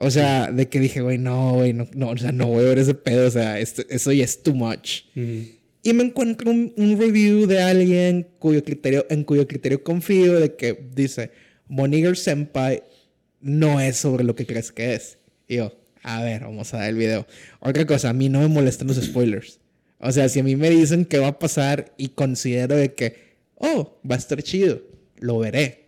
O 0.02 0.10
sea, 0.12 0.52
de 0.52 0.70
que 0.70 0.80
dije, 0.80 1.02
güey, 1.02 1.18
no, 1.18 1.54
güey, 1.56 1.74
no, 1.74 1.88
no, 1.94 2.10
o 2.12 2.18
sea, 2.18 2.32
no 2.32 2.48
voy 2.48 2.64
a 2.66 2.70
ver 2.70 2.80
ese 2.80 2.94
pedo, 2.94 3.28
o 3.28 3.32
sea, 3.32 3.60
este- 3.60 3.86
eso 3.94 4.12
ya 4.14 4.24
es 4.24 4.42
too 4.44 4.54
much. 4.56 5.02
Y 5.84 5.94
me 5.94 6.04
encuentro 6.04 6.50
un, 6.52 6.74
un 6.78 6.98
review 7.00 7.46
de 7.48 7.62
alguien 7.62 8.28
cuyo 8.40 8.64
criterio, 8.64 9.06
en 9.10 9.24
cuyo 9.24 9.48
criterio 9.48 9.84
confío 9.84 10.40
de 10.40 10.56
que 10.56 10.88
dice, 10.96 11.32
Moniger 11.68 12.16
Senpai 12.18 12.84
no 13.42 13.80
es 13.80 13.98
sobre 13.98 14.24
lo 14.24 14.36
que 14.36 14.46
crees 14.46 14.72
que 14.72 14.94
es. 14.94 15.18
Y 15.48 15.58
yo, 15.58 15.74
a 16.04 16.24
ver, 16.24 16.42
vamos 16.44 16.74
a 16.74 16.80
ver 16.80 16.90
el 16.90 16.96
video. 16.96 17.28
Otra 17.60 17.86
cosa, 17.86 18.10
a 18.10 18.14
mí 18.14 18.30
no 18.30 18.40
me 18.40 18.48
molestan 18.48 18.88
los 18.88 18.98
spoilers. 18.98 19.60
O 20.00 20.12
sea, 20.14 20.30
si 20.30 20.40
a 20.40 20.44
mí 20.44 20.56
me 20.56 20.70
dicen 20.70 21.04
qué 21.06 21.18
va 21.20 21.28
a 21.28 21.40
pasar 21.40 21.94
y 21.98 22.10
considero 22.10 22.76
de 22.76 22.94
que, 22.94 23.16
oh, 23.56 24.00
va 24.10 24.16
a 24.16 24.18
estar 24.18 24.42
chido, 24.44 24.82
lo 25.20 25.40
veré. 25.40 25.79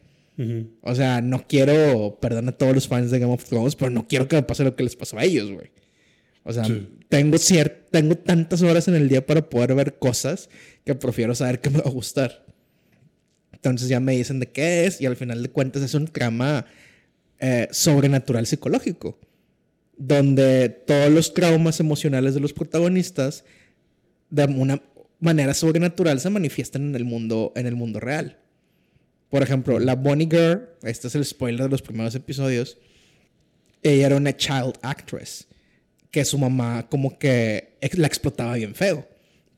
O 0.82 0.96
sea, 0.96 1.22
no 1.22 1.46
quiero, 1.48 2.18
perdón 2.22 2.50
a 2.50 2.52
todos 2.52 2.74
los 2.74 2.88
fans 2.88 3.12
de 3.12 3.20
Game 3.20 3.34
of 3.34 3.44
Thrones, 3.46 3.76
pero 3.76 3.92
no 3.92 4.08
quiero 4.08 4.28
que 4.28 4.36
me 4.38 4.44
pase 4.44 4.64
lo 4.64 4.76
que 4.76 4.84
les 4.84 4.96
pasó 4.96 5.18
a 5.18 5.24
ellos, 5.24 5.52
güey. 5.52 5.72
O 6.44 6.52
sea, 6.54 6.66
Sí. 6.66 6.88
tengo, 7.10 7.38
tengo 7.92 8.16
tantas 8.16 8.62
horas 8.64 8.88
en 8.88 8.96
el 8.96 9.08
día 9.10 9.26
para 9.26 9.48
poder 9.48 9.76
ver 9.76 10.00
cosas 10.00 10.50
que 10.86 10.96
prefiero 10.96 11.36
saber 11.36 11.62
que 11.62 11.70
me 11.70 11.78
va 11.80 11.86
a 11.86 11.92
gustar. 11.92 12.46
Entonces 13.54 13.90
ya 13.90 14.00
me 14.00 14.14
dicen 14.18 14.40
de 14.40 14.48
qué 14.48 14.86
es 14.88 15.00
y 15.02 15.06
al 15.06 15.16
final 15.16 15.44
de 15.44 15.50
cuentas 15.50 15.84
es 15.84 15.94
un 15.94 16.08
trama 16.08 16.66
eh, 17.40 17.68
sobrenatural 17.72 18.48
psicológico, 18.48 19.20
donde 19.98 20.70
todos 20.70 21.12
los 21.12 21.34
traumas 21.34 21.80
emocionales 21.80 22.34
de 22.34 22.40
los 22.40 22.54
protagonistas 22.54 23.44
de 24.32 24.46
una 24.46 24.82
manera 25.20 25.54
sobrenatural 25.54 26.20
se 26.20 26.32
manifiestan 26.32 26.88
en 26.90 26.96
el 26.96 27.06
mundo, 27.06 27.52
en 27.56 27.68
el 27.68 27.76
mundo 27.76 28.00
real. 28.00 28.40
Por 29.32 29.42
ejemplo, 29.42 29.80
la 29.80 29.96
Bonnie 29.96 30.28
Girl, 30.30 30.68
este 30.84 31.08
es 31.08 31.16
el 31.16 31.24
spoiler 31.24 31.64
de 31.64 31.70
los 31.70 31.82
primeros 31.82 32.14
episodios, 32.16 32.78
ella 33.82 34.08
era 34.08 34.18
una 34.18 34.36
child 34.36 34.74
actress, 34.82 35.48
que 36.12 36.26
su 36.26 36.38
mamá 36.38 36.90
como 36.90 37.18
que 37.18 37.78
la 37.94 38.08
explotaba 38.08 38.56
bien 38.56 38.76
feo. 38.76 39.08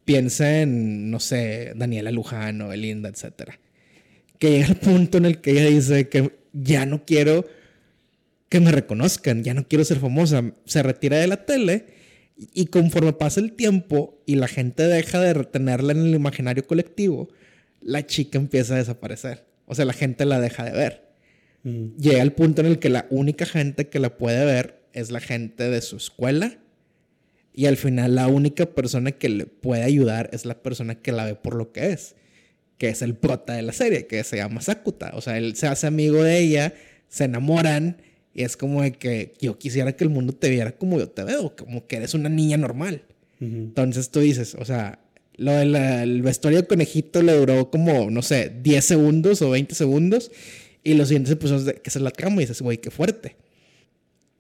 Piensa 0.06 0.62
en, 0.62 1.10
no 1.10 1.20
sé, 1.20 1.74
Daniela 1.76 2.12
Luján 2.12 2.62
o 2.62 2.68
Belinda, 2.68 3.10
etc. 3.10 3.54
Que 4.38 4.52
llega 4.52 4.68
el 4.68 4.76
punto 4.76 5.18
en 5.18 5.26
el 5.26 5.42
que 5.42 5.52
ella 5.52 5.66
dice 5.66 6.08
que 6.08 6.38
ya 6.54 6.86
no 6.86 7.04
quiero 7.04 7.44
que 8.50 8.60
me 8.60 8.72
reconozcan, 8.72 9.44
ya 9.44 9.56
no 9.56 9.68
quiero 9.68 9.84
ser 9.86 9.98
famosa. 9.98 10.54
Se 10.66 10.84
retira 10.84 11.18
de 11.18 11.26
la 11.26 11.46
tele 11.48 11.88
y 12.54 12.68
conforme 12.68 13.14
pasa 13.14 13.40
el 13.40 13.54
tiempo 13.54 14.22
y 14.28 14.36
la 14.36 14.48
gente 14.48 14.84
deja 14.84 15.20
de 15.20 15.34
retenerla 15.34 15.94
en 15.94 16.06
el 16.06 16.14
imaginario 16.14 16.68
colectivo, 16.68 17.30
la 17.82 18.06
chica 18.06 18.38
empieza 18.38 18.76
a 18.76 18.78
desaparecer. 18.78 19.53
O 19.66 19.76
sea, 19.76 19.86
la 19.86 19.94
gente 19.94 20.26
la 20.26 20.40
deja 20.40 20.64
de 20.64 20.72
ver. 20.72 21.14
Ujú. 21.64 21.96
Llega 21.98 22.22
al 22.22 22.34
punto 22.34 22.62
en 22.62 22.68
el 22.68 22.80
que 22.80 22.90
la 22.90 23.08
única 23.10 23.46
gente 23.46 23.88
que 23.88 24.00
la 24.00 24.18
puede 24.18 24.46
ver 24.46 24.84
es 24.94 25.12
la 25.12 25.20
gente 25.20 25.70
de 25.70 25.82
su 25.82 25.98
escuela. 25.98 26.58
Y 27.54 27.68
al 27.68 27.78
final 27.78 28.16
la 28.16 28.28
única 28.28 28.66
persona 28.66 29.12
que 29.12 29.30
le 29.30 29.46
puede 29.46 29.84
ayudar 29.84 30.30
es 30.34 30.46
la 30.46 30.62
persona 30.62 30.96
que 30.96 31.12
la 31.12 31.26
ve 31.26 31.36
por 31.36 31.56
lo 31.56 31.72
que 31.72 31.92
es. 31.92 32.16
Que 32.78 32.90
es 32.90 33.02
el 33.02 33.16
prota 33.16 33.54
de 33.54 33.62
la 33.62 33.74
serie, 33.74 34.08
que 34.08 34.24
se 34.24 34.38
llama 34.38 34.62
Sakuta. 34.62 35.12
O 35.14 35.22
sea, 35.22 35.38
él 35.38 35.56
se 35.56 35.68
hace 35.68 35.88
amigo 35.88 36.24
de 36.24 36.40
ella, 36.40 36.74
se 37.08 37.26
enamoran. 37.26 37.98
Y 38.34 38.42
es 38.42 38.58
como 38.58 38.82
de 38.82 38.94
que 38.94 39.34
yo 39.40 39.60
quisiera 39.60 39.96
que 39.96 40.04
el 40.04 40.10
mundo 40.10 40.34
te 40.34 40.50
viera 40.50 40.72
como 40.72 40.98
yo 40.98 41.10
te 41.10 41.24
veo, 41.24 41.56
como 41.56 41.86
que 41.86 41.98
eres 41.98 42.16
una 42.16 42.30
niña 42.30 42.58
normal. 42.58 43.04
Entonces 43.40 44.10
tú 44.10 44.22
dices, 44.22 44.56
o 44.56 44.64
sea, 44.64 45.03
lo 45.36 45.52
del 45.54 46.22
vestuario 46.22 46.62
de 46.62 46.68
conejito 46.68 47.22
le 47.22 47.34
duró 47.34 47.72
como, 47.72 48.10
no 48.12 48.22
sé, 48.22 48.52
10 48.62 48.86
segundos 48.86 49.42
o 49.42 49.50
20 49.50 49.76
segundos. 49.76 50.32
Y 50.84 50.96
los 50.96 51.08
siguientes 51.08 51.32
episodios 51.32 51.66
de 51.66 51.76
que 51.76 51.90
es 51.90 51.96
la 51.96 52.12
trama 52.12 52.38
y 52.38 52.40
dices, 52.40 52.62
güey, 52.62 52.78
qué 52.78 52.92
fuerte. 52.92 53.38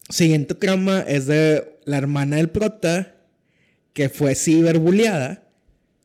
Siguiente 0.09 0.53
trama 0.55 1.01
es 1.07 1.25
de 1.25 1.77
la 1.85 1.97
hermana 1.97 2.35
del 2.37 2.49
prota 2.49 3.15
que 3.93 4.09
fue 4.09 4.35
ciberbuleada. 4.35 5.47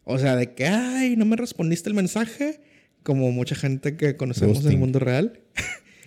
O 0.04 0.18
sea, 0.18 0.36
de 0.36 0.54
que, 0.54 0.66
ay, 0.66 1.16
no 1.16 1.24
me 1.24 1.36
respondiste 1.36 1.88
el 1.88 1.94
mensaje. 1.94 2.60
Como 3.02 3.30
mucha 3.32 3.54
gente 3.54 3.96
que 3.96 4.16
conocemos 4.16 4.64
en 4.64 4.72
el 4.72 4.78
mundo 4.78 4.98
real. 4.98 5.40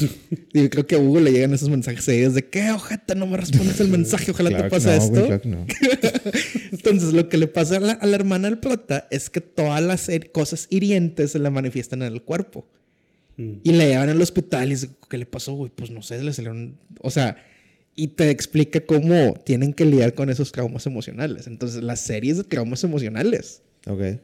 y 0.53 0.69
creo 0.69 0.87
que 0.87 0.95
a 0.95 0.99
Hugo 0.99 1.19
le 1.19 1.31
llegan 1.31 1.53
esos 1.53 1.69
mensajes 1.69 2.03
seguidos 2.03 2.33
de 2.33 2.47
que, 2.47 2.71
ojeta, 2.71 3.15
no 3.15 3.27
me 3.27 3.37
respondes 3.37 3.79
el 3.79 3.87
mensaje, 3.87 4.31
ojalá 4.31 4.49
Claro 4.49 4.63
te 4.65 4.69
pase 4.69 4.87
no, 4.87 5.07
güey, 5.07 5.07
esto. 5.07 5.27
claro 5.27 5.41
que 5.41 5.49
no. 5.49 5.65
Entonces, 6.71 7.13
lo 7.13 7.29
que 7.29 7.37
le 7.37 7.47
pasa 7.47 7.77
a 7.77 7.79
la, 7.79 7.93
a 7.93 8.05
la 8.05 8.15
hermana 8.15 8.49
del 8.49 8.59
prota 8.59 9.07
es 9.11 9.29
que 9.29 9.41
todas 9.41 9.81
las 9.81 10.09
cosas 10.31 10.67
hirientes 10.69 11.31
se 11.31 11.39
le 11.39 11.49
manifiestan 11.49 12.01
en 12.01 12.13
el 12.13 12.21
cuerpo. 12.21 12.67
Mm. 13.37 13.53
Y 13.63 13.71
le 13.71 13.87
llevan 13.87 14.09
al 14.09 14.21
hospital 14.21 14.67
y 14.67 14.71
dice, 14.71 14.89
¿qué 15.09 15.17
le 15.17 15.25
pasó, 15.25 15.53
güey? 15.53 15.71
Pues 15.73 15.91
no 15.91 16.01
sé, 16.01 16.21
le 16.21 16.33
salieron... 16.33 16.77
O 16.99 17.09
sea, 17.11 17.37
y 17.95 18.09
te 18.09 18.29
explica 18.29 18.81
cómo 18.81 19.33
tienen 19.45 19.73
que 19.73 19.85
lidiar 19.85 20.13
con 20.13 20.29
esos 20.29 20.51
traumas 20.51 20.85
emocionales. 20.85 21.47
Entonces, 21.47 21.83
la 21.83 21.95
serie 21.95 22.31
es 22.31 22.37
de 22.37 22.43
traumas 22.43 22.83
emocionales. 22.83 23.61
Ok. 23.87 24.19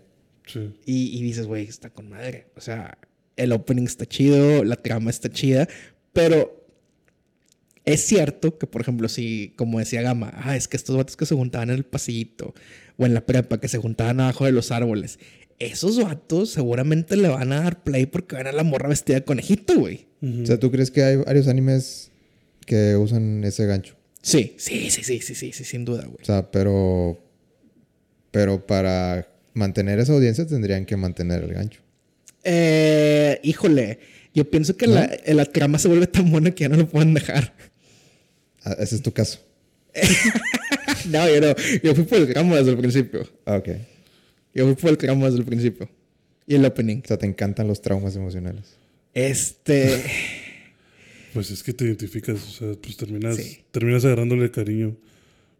Sí. 0.45 0.71
Y, 0.85 1.17
y 1.17 1.21
dices, 1.21 1.45
güey, 1.45 1.65
está 1.65 1.89
con 1.89 2.09
madre. 2.09 2.47
O 2.55 2.61
sea, 2.61 2.97
el 3.37 3.51
opening 3.53 3.83
está 3.83 4.05
chido, 4.05 4.63
la 4.63 4.75
trama 4.75 5.09
está 5.09 5.29
chida, 5.29 5.67
pero 6.11 6.57
es 7.85 8.01
cierto 8.01 8.57
que, 8.57 8.67
por 8.67 8.81
ejemplo, 8.81 9.07
si, 9.07 9.53
como 9.55 9.79
decía 9.79 10.01
Gama, 10.01 10.33
ah, 10.35 10.57
es 10.57 10.67
que 10.67 10.75
estos 10.75 10.97
vatos 10.97 11.15
que 11.15 11.25
se 11.25 11.35
juntaban 11.35 11.69
en 11.69 11.77
el 11.77 11.85
pasillito 11.85 12.53
o 12.97 13.05
en 13.05 13.13
la 13.13 13.25
prepa, 13.25 13.59
que 13.61 13.69
se 13.69 13.77
juntaban 13.77 14.19
abajo 14.19 14.43
de 14.43 14.51
los 14.51 14.71
árboles, 14.71 15.19
esos 15.59 16.01
vatos 16.03 16.51
seguramente 16.51 17.15
le 17.15 17.29
van 17.29 17.51
a 17.51 17.61
dar 17.61 17.83
play 17.83 18.05
porque 18.05 18.35
van 18.35 18.47
a 18.47 18.51
la 18.51 18.63
morra 18.63 18.89
vestida 18.89 19.17
de 19.17 19.23
conejito, 19.23 19.79
güey. 19.79 20.07
O 20.21 20.45
sea, 20.45 20.59
¿tú 20.59 20.71
crees 20.71 20.91
que 20.91 21.03
hay 21.03 21.15
varios 21.17 21.47
animes 21.47 22.11
que 22.65 22.97
usan 22.97 23.43
ese 23.43 23.65
gancho? 23.65 23.95
Sí, 24.21 24.55
sí, 24.57 24.89
sí, 24.89 25.03
sí, 25.03 25.21
sí, 25.21 25.35
sí, 25.35 25.53
sí, 25.53 25.63
sin 25.63 25.85
duda, 25.85 26.03
güey. 26.03 26.17
O 26.21 26.25
sea, 26.25 26.51
pero. 26.51 27.23
Pero 28.31 28.67
para 28.67 29.27
mantener 29.53 29.99
esa 29.99 30.13
audiencia 30.13 30.45
tendrían 30.45 30.85
que 30.85 30.97
mantener 30.97 31.43
el 31.43 31.53
gancho. 31.53 31.81
Eh, 32.49 33.41
híjole, 33.43 33.99
yo 34.33 34.49
pienso 34.49 34.77
que 34.77 34.87
la, 34.87 35.11
la 35.25 35.45
trama 35.45 35.77
se 35.79 35.89
vuelve 35.89 36.07
tan 36.07 36.31
buena 36.31 36.51
que 36.51 36.63
ya 36.63 36.69
no 36.69 36.77
lo 36.77 36.87
pueden 36.87 37.13
dejar. 37.13 37.53
Ah, 38.63 38.75
ese 38.79 38.95
es 38.95 39.01
tu 39.01 39.11
caso. 39.11 39.39
no, 41.09 41.27
yo 41.29 41.41
no. 41.41 41.55
Yo 41.83 41.93
fui 41.93 42.05
por 42.05 42.19
el 42.19 42.31
tramo 42.31 42.55
desde 42.55 42.71
el 42.71 42.77
principio. 42.77 43.27
Ah, 43.45 43.57
ok. 43.57 43.69
Yo 44.53 44.65
fui 44.65 44.75
por 44.75 44.89
el 44.91 44.97
tramo 44.97 45.25
desde 45.25 45.39
el 45.39 45.45
principio. 45.45 45.89
Y 46.45 46.55
el 46.55 46.63
opening. 46.63 47.01
O 47.03 47.07
sea, 47.07 47.17
te 47.17 47.25
encantan 47.25 47.67
los 47.67 47.81
traumas 47.81 48.15
emocionales. 48.15 48.77
Este. 49.13 50.03
Pues 51.33 51.51
es 51.51 51.61
que 51.61 51.71
te 51.71 51.85
identificas, 51.85 52.41
o 52.41 52.49
sea, 52.49 52.81
pues 52.81 52.97
terminas, 52.97 53.35
Sí. 53.35 53.59
terminas 53.69 54.03
agarrándole 54.05 54.49
cariño. 54.49 54.95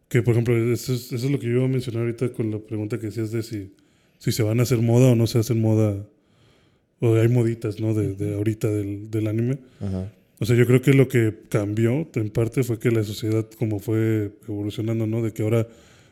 Que, 0.08 0.22
por 0.22 0.32
ejemplo, 0.32 0.56
eso 0.72 0.92
es, 0.92 1.12
eso 1.12 1.26
es 1.26 1.30
lo 1.30 1.38
que 1.38 1.46
yo 1.46 1.52
iba 1.52 1.66
a 1.66 1.68
mencionar 1.68 2.02
ahorita 2.02 2.32
con 2.32 2.50
la 2.50 2.58
pregunta 2.58 2.98
que 2.98 3.06
decías 3.06 3.30
de 3.30 3.44
si, 3.44 3.74
si 4.18 4.32
se 4.32 4.42
van 4.42 4.58
a 4.58 4.64
hacer 4.64 4.78
moda 4.78 5.08
o 5.08 5.14
no 5.14 5.28
se 5.28 5.38
hacen 5.38 5.60
moda. 5.60 6.04
O 7.00 7.14
hay 7.14 7.28
moditas, 7.28 7.78
¿no? 7.80 7.94
De, 7.94 8.14
de 8.14 8.34
ahorita 8.34 8.68
del, 8.68 9.10
del 9.10 9.26
anime. 9.28 9.58
Ajá. 9.80 10.10
O 10.40 10.46
sea, 10.46 10.56
yo 10.56 10.66
creo 10.66 10.80
que 10.82 10.92
lo 10.94 11.08
que 11.08 11.34
cambió 11.48 12.08
en 12.14 12.30
parte 12.30 12.62
fue 12.62 12.78
que 12.78 12.90
la 12.90 13.02
sociedad 13.04 13.46
como 13.58 13.78
fue 13.80 14.32
evolucionando, 14.48 15.06
¿no? 15.06 15.22
De 15.22 15.32
que 15.32 15.42
ahora 15.42 15.66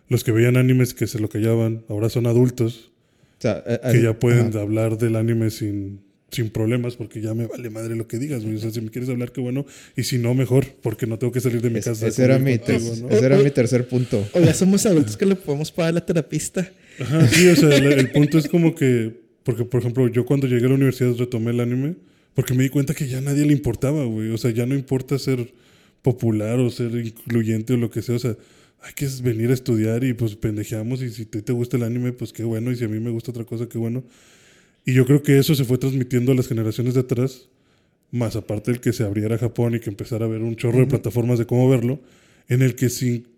los 0.09 0.23
que 0.25 0.33
veían 0.33 0.57
animes 0.57 0.95
que 0.95 1.07
se 1.07 1.19
lo 1.19 1.29
callaban, 1.29 1.83
ahora 1.89 2.09
son 2.09 2.27
adultos 2.27 2.91
O 3.39 3.43
sea, 3.43 3.63
eh, 3.67 3.79
que 3.93 3.99
eh, 3.99 4.03
ya 4.03 4.19
pueden 4.19 4.49
ajá. 4.49 4.61
hablar 4.61 4.99
del 4.99 5.15
anime 5.17 5.51
sin, 5.51 6.01
sin 6.31 6.51
problemas 6.51 6.97
porque 6.97 7.21
ya 7.21 7.35
me 7.35 7.47
vale 7.47 7.71
madre 7.71 7.95
lo 7.97 8.07
que 8.09 8.19
digas, 8.19 8.45
güey. 8.45 8.57
O 8.57 8.59
sea, 8.59 8.71
si 8.71 8.81
me 8.81 8.91
quieres 8.91 9.11
hablar, 9.11 9.31
qué 9.33 9.41
bueno. 9.41 9.65
Y 9.97 10.05
si 10.05 10.19
no, 10.19 10.35
mejor, 10.35 10.67
porque 10.83 11.07
no 11.07 11.19
tengo 11.19 11.33
que 11.33 11.41
salir 11.41 11.61
de 11.63 11.71
mi 11.71 11.79
Es- 11.81 11.85
casa. 11.87 12.07
ese, 12.09 12.25
era 12.25 12.39
mi 12.39 12.59
convivir 12.59 12.61
ter- 12.61 12.81
contigo, 12.81 13.09
¿no? 13.09 13.15
ese 13.17 13.27
era 13.27 13.39
mi 13.39 13.51
tercer 13.51 13.89
punto. 13.89 14.25
O 14.33 14.41
ya 14.41 14.55
somos 14.55 14.87
adultos 14.87 15.17
que 15.17 15.27
le 15.27 15.35
podemos 15.37 15.71
pagar 15.73 15.91
a 15.91 15.95
la 15.95 16.07
terapista. 16.07 16.69
Ajá, 17.01 17.27
sí, 17.29 17.47
o 17.49 17.57
sea, 17.57 17.77
el, 17.77 17.93
el 17.93 18.11
punto 18.13 18.39
es 18.39 18.49
como 18.49 18.75
que, 18.75 19.26
porque 19.47 19.65
por 19.65 19.81
ejemplo, 19.81 20.09
yo 20.09 20.27
cuando 20.27 20.49
llegué 20.49 20.67
a 20.67 20.71
la 20.71 20.75
universidad 20.75 21.15
retomé 21.15 21.53
el 21.53 21.61
anime, 21.61 21.95
porque 22.35 22.53
me 22.53 22.65
di 22.65 22.69
cuenta 22.69 22.95
que 22.95 23.07
ya 23.07 23.19
a 23.19 23.21
nadie 23.21 23.47
le 23.47 23.53
importaba, 23.53 24.05
güey. 24.05 24.31
O 24.31 24.39
sea, 24.39 24.51
ya 24.51 24.67
no 24.67 24.75
importa 24.75 25.21
ser 25.21 25.55
popular 26.03 26.59
o 26.59 26.69
ser 26.69 26.93
incluyente 26.97 27.75
o 27.75 27.77
lo 27.77 27.89
que 27.89 28.03
sea, 28.03 28.17
o 28.17 28.19
sea, 28.19 28.37
hay 28.81 28.93
que 28.95 29.09
venir 29.23 29.51
a 29.51 29.55
estudiar 29.55 30.03
y 30.03 30.15
pues 30.15 30.35
pendejeamos 30.35 31.01
y 31.01 31.11
si 31.11 31.27
te, 31.27 31.43
te 31.43 31.53
gusta 31.53 31.77
el 31.77 31.85
anime, 31.85 32.13
pues 32.13 32.33
qué 32.33 32.43
bueno, 32.43 32.73
y 32.73 32.77
si 32.77 32.87
a 32.87 32.89
mí 32.89 32.99
me 32.99 33.11
gusta 33.11 33.31
otra 33.31 33.45
cosa, 33.45 33.69
qué 33.69 33.79
bueno. 33.79 34.03
Y 34.85 34.95
yo 34.95 35.07
creo 35.07 35.23
que 35.23 35.39
eso 35.39 35.55
se 35.55 35.65
fue 35.65 35.79
transmitiendo 35.79 36.33
a 36.33 36.35
las 36.35 36.49
generaciones 36.49 36.95
de 36.95 37.01
atrás, 37.03 37.49
más 38.11 38.35
aparte 38.35 38.73
del 38.73 38.81
que 38.81 38.93
se 38.93 39.05
abriera 39.05 39.39
Japón 39.39 39.77
y 39.77 39.79
que 39.79 39.91
empezara 39.91 40.25
a 40.25 40.29
haber 40.29 40.43
un 40.43 40.57
chorro 40.57 40.81
de 40.81 40.87
plataformas 40.87 41.39
de 41.39 41.47
cómo 41.47 41.69
verlo, 41.69 42.01
en 42.49 42.63
el 42.63 42.75
que 42.75 42.89
sin, 42.89 43.29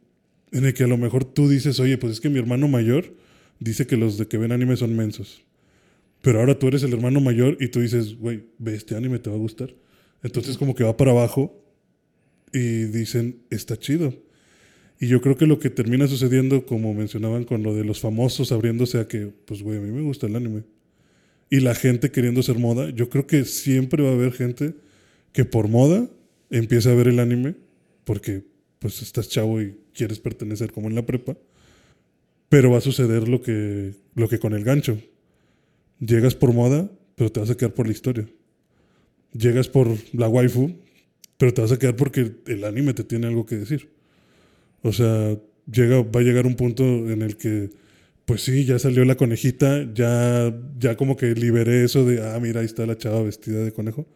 en 0.53 0.65
el 0.65 0.73
que 0.73 0.85
a 0.85 0.89
lo 0.89 0.97
mejor 0.97 1.27
tú 1.27 1.51
dices, 1.51 1.79
oye, 1.81 1.99
pues 1.99 2.15
es 2.15 2.21
que 2.23 2.31
mi 2.31 2.39
hermano 2.39 2.67
mayor 2.67 3.13
dice 3.61 3.87
que 3.87 3.99
los 3.99 4.17
de 4.17 4.27
que 4.27 4.39
ven 4.39 4.53
anime 4.53 4.75
son 4.79 4.97
mensos. 4.97 5.45
Pero 6.23 6.41
ahora 6.41 6.59
tú 6.59 6.69
eres 6.69 6.83
el 6.83 6.93
hermano 6.93 7.21
mayor 7.21 7.57
y 7.61 7.69
tú 7.69 7.81
dices, 7.81 8.17
güey, 8.17 8.45
ve 8.59 8.75
este 8.75 8.97
anime, 8.97 9.19
te 9.19 9.31
va 9.31 9.37
a 9.37 9.39
gustar. 9.39 9.75
Entonces 10.23 10.59
como 10.59 10.75
que 10.75 10.85
va 10.85 10.97
para 10.97 11.13
abajo 11.13 11.63
y 12.53 12.85
dicen, 12.85 13.43
está 13.51 13.77
chido. 13.77 14.15
Y 15.01 15.07
yo 15.07 15.21
creo 15.21 15.37
que 15.37 15.47
lo 15.47 15.61
que 15.61 15.71
termina 15.71 16.09
sucediendo, 16.09 16.67
como 16.67 16.93
mencionaban 16.93 17.45
con 17.45 17.63
lo 17.63 17.75
de 17.75 17.85
los 17.85 18.01
famosos 18.01 18.51
abriéndose 18.51 18.99
a 18.99 19.07
que, 19.07 19.33
pues 19.45 19.63
güey, 19.63 19.79
a 19.79 19.81
mí 19.81 19.93
me 19.93 20.03
gusta 20.03 20.27
el 20.27 20.35
anime. 20.35 20.65
Y 21.51 21.61
la 21.61 21.75
gente 21.75 22.11
queriendo 22.11 22.43
ser 22.43 22.59
moda, 22.59 22.91
yo 22.91 23.09
creo 23.09 23.27
que 23.27 23.45
siempre 23.45 24.03
va 24.03 24.11
a 24.11 24.15
haber 24.15 24.33
gente 24.33 24.75
que 25.33 25.45
por 25.45 25.69
moda 25.69 26.11
empieza 26.51 26.91
a 26.91 26.95
ver 26.95 27.09
el 27.09 27.21
anime, 27.21 27.55
porque 28.05 28.45
pues 28.81 29.03
estás 29.03 29.29
chavo 29.29 29.63
y 29.63 29.77
quieres 29.95 30.19
pertenecer 30.19 30.73
como 30.73 30.89
en 30.89 30.95
la 30.97 31.07
prepa. 31.07 31.37
Pero 32.49 32.71
va 32.71 32.79
a 32.79 32.83
suceder 32.83 33.29
lo 33.29 33.41
que, 33.41 33.95
lo 34.15 34.29
que 34.29 34.39
con 34.39 34.53
el 34.53 34.65
gancho. 34.65 34.99
Llegas 36.01 36.35
por 36.35 36.53
moda, 36.53 36.91
pero 37.15 37.31
te 37.31 37.41
vas 37.41 37.51
a 37.51 37.57
quedar 37.57 37.75
por 37.75 37.87
la 37.87 37.93
historia. 37.93 38.29
Llegas 39.33 39.69
por 39.69 39.89
la 40.13 40.29
waifu, 40.29 40.77
pero 41.37 41.53
te 41.53 41.61
vas 41.61 41.73
a 41.73 41.79
quedar 41.79 41.97
porque 41.97 42.37
el 42.47 42.65
anime 42.65 42.95
te 42.95 43.05
tiene 43.05 43.27
algo 43.27 43.47
que 43.47 43.57
decir. 43.57 43.91
O 44.83 44.93
sea, 44.93 45.37
llega, 45.71 46.03
va 46.03 46.21
a 46.21 46.23
llegar 46.23 46.47
un 46.47 46.55
punto 46.55 46.85
en 46.85 47.23
el 47.23 47.37
que, 47.37 47.71
pues 48.25 48.43
sí, 48.43 48.65
ya 48.65 48.79
salió 48.79 49.05
la 49.05 49.17
conejita, 49.17 49.93
ya, 49.93 50.55
ya 50.79 50.97
como 50.97 51.17
que 51.17 51.35
liberé 51.35 51.85
eso 51.85 52.05
de, 52.05 52.23
ah, 52.23 52.39
mira, 52.41 52.61
ahí 52.61 52.67
está 52.67 52.87
la 52.87 52.97
chava 52.97 53.23
vestida 53.23 53.65
de 53.65 53.73
conejo. 53.73 54.07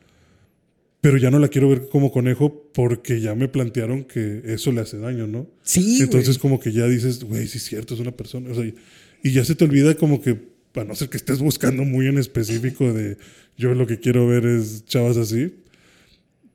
Pero 1.01 1.17
ya 1.17 1.33
no 1.33 1.41
la 1.41 1.49
quiero 1.49 1.69
ver 1.69 1.89
como 1.89 2.13
conejo 2.13 2.71
porque 2.73 3.21
ya 3.21 3.35
me 3.35 3.49
plantearon 3.49 4.05
que 4.05 4.43
eso 4.45 4.71
le 4.71 4.83
hace 4.83 4.99
daño, 4.99 5.27
¿no? 5.27 5.51
Sí, 5.63 5.99
Entonces 6.01 6.39
como 6.39 6.61
que 6.61 6.71
ya 6.71 6.87
dices, 6.87 7.25
güey, 7.25 7.49
sí 7.49 7.59
es 7.59 7.65
cierto, 7.65 7.95
es 7.95 8.01
una 8.01 8.13
persona. 8.13 8.53
O 8.53 8.55
sea, 8.55 8.65
y, 8.65 8.77
y 9.25 9.33
ya 9.33 9.45
se 9.45 9.57
te 9.57 9.65
olvida 9.65 9.97
como 9.97 10.23
que, 10.23 10.39
a 10.75 10.85
no 10.85 10.95
ser 10.95 11.09
que 11.09 11.17
estés 11.17 11.39
buscando 11.41 11.85
muy 11.85 12.07
en 12.07 12.19
específico 12.19 12.93
de 12.93 13.19
yo 13.57 13.75
lo 13.75 13.87
que 13.87 14.01
quiero 14.01 14.27
ver 14.27 14.47
es 14.47 14.85
chavas 14.87 15.17
así, 15.17 15.55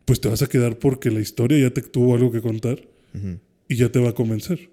pues 0.06 0.22
te 0.22 0.30
vas 0.30 0.42
a 0.42 0.48
quedar 0.48 0.80
porque 0.80 1.12
la 1.12 1.20
historia 1.20 1.60
ya 1.60 1.70
te 1.70 1.82
tuvo 1.82 2.16
algo 2.16 2.32
que 2.32 2.42
contar 2.42 2.82
Ujú. 3.14 3.40
y 3.68 3.76
ya 3.76 3.90
te 3.92 4.00
va 4.00 4.10
a 4.10 4.14
convencer. 4.14 4.70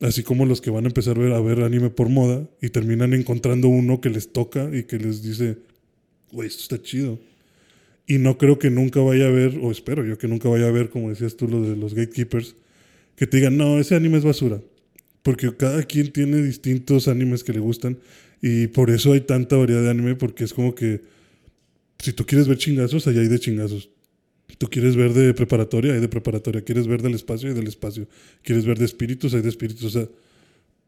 Así 0.00 0.22
como 0.22 0.44
los 0.44 0.60
que 0.60 0.70
van 0.70 0.84
a 0.84 0.88
empezar 0.88 1.16
a 1.16 1.20
ver, 1.20 1.32
a 1.32 1.40
ver 1.40 1.60
anime 1.60 1.90
por 1.90 2.08
moda 2.08 2.48
y 2.60 2.68
terminan 2.68 3.14
encontrando 3.14 3.68
uno 3.68 4.00
que 4.00 4.10
les 4.10 4.32
toca 4.32 4.70
y 4.72 4.84
que 4.84 4.98
les 4.98 5.22
dice, 5.22 5.58
güey, 6.32 6.48
esto 6.48 6.62
está 6.62 6.82
chido. 6.82 7.18
Y 8.06 8.18
no 8.18 8.38
creo 8.38 8.58
que 8.58 8.70
nunca 8.70 9.00
vaya 9.00 9.24
a 9.24 9.28
haber, 9.28 9.58
o 9.60 9.70
espero 9.70 10.04
yo 10.04 10.16
que 10.18 10.28
nunca 10.28 10.48
vaya 10.48 10.66
a 10.66 10.68
haber, 10.68 10.90
como 10.90 11.08
decías 11.10 11.36
tú, 11.36 11.48
lo 11.48 11.62
de 11.62 11.76
los 11.76 11.94
gatekeepers, 11.94 12.54
que 13.16 13.26
te 13.26 13.38
digan, 13.38 13.56
no, 13.56 13.80
ese 13.80 13.94
anime 13.96 14.18
es 14.18 14.24
basura. 14.24 14.60
Porque 15.22 15.56
cada 15.56 15.82
quien 15.82 16.12
tiene 16.12 16.40
distintos 16.42 17.08
animes 17.08 17.42
que 17.42 17.52
le 17.52 17.58
gustan 17.58 17.98
y 18.40 18.68
por 18.68 18.90
eso 18.90 19.12
hay 19.12 19.20
tanta 19.20 19.56
variedad 19.56 19.82
de 19.82 19.90
anime, 19.90 20.14
porque 20.14 20.44
es 20.44 20.52
como 20.52 20.74
que 20.74 21.02
si 21.98 22.12
tú 22.12 22.26
quieres 22.26 22.48
ver 22.48 22.58
chingazos, 22.58 23.06
allá 23.06 23.20
hay 23.20 23.28
de 23.28 23.38
chingazos. 23.38 23.90
Tú 24.58 24.68
quieres 24.68 24.96
ver 24.96 25.12
de 25.12 25.34
preparatoria, 25.34 25.94
hay 25.94 26.00
de 26.00 26.08
preparatoria. 26.08 26.62
Quieres 26.62 26.86
ver 26.86 27.02
del 27.02 27.14
espacio, 27.14 27.48
hay 27.48 27.54
del 27.54 27.66
espacio. 27.66 28.06
Quieres 28.42 28.64
ver 28.64 28.78
de 28.78 28.84
espíritus, 28.84 29.34
hay 29.34 29.42
de 29.42 29.48
espíritus. 29.48 29.84
O 29.84 29.90
sea, 29.90 30.08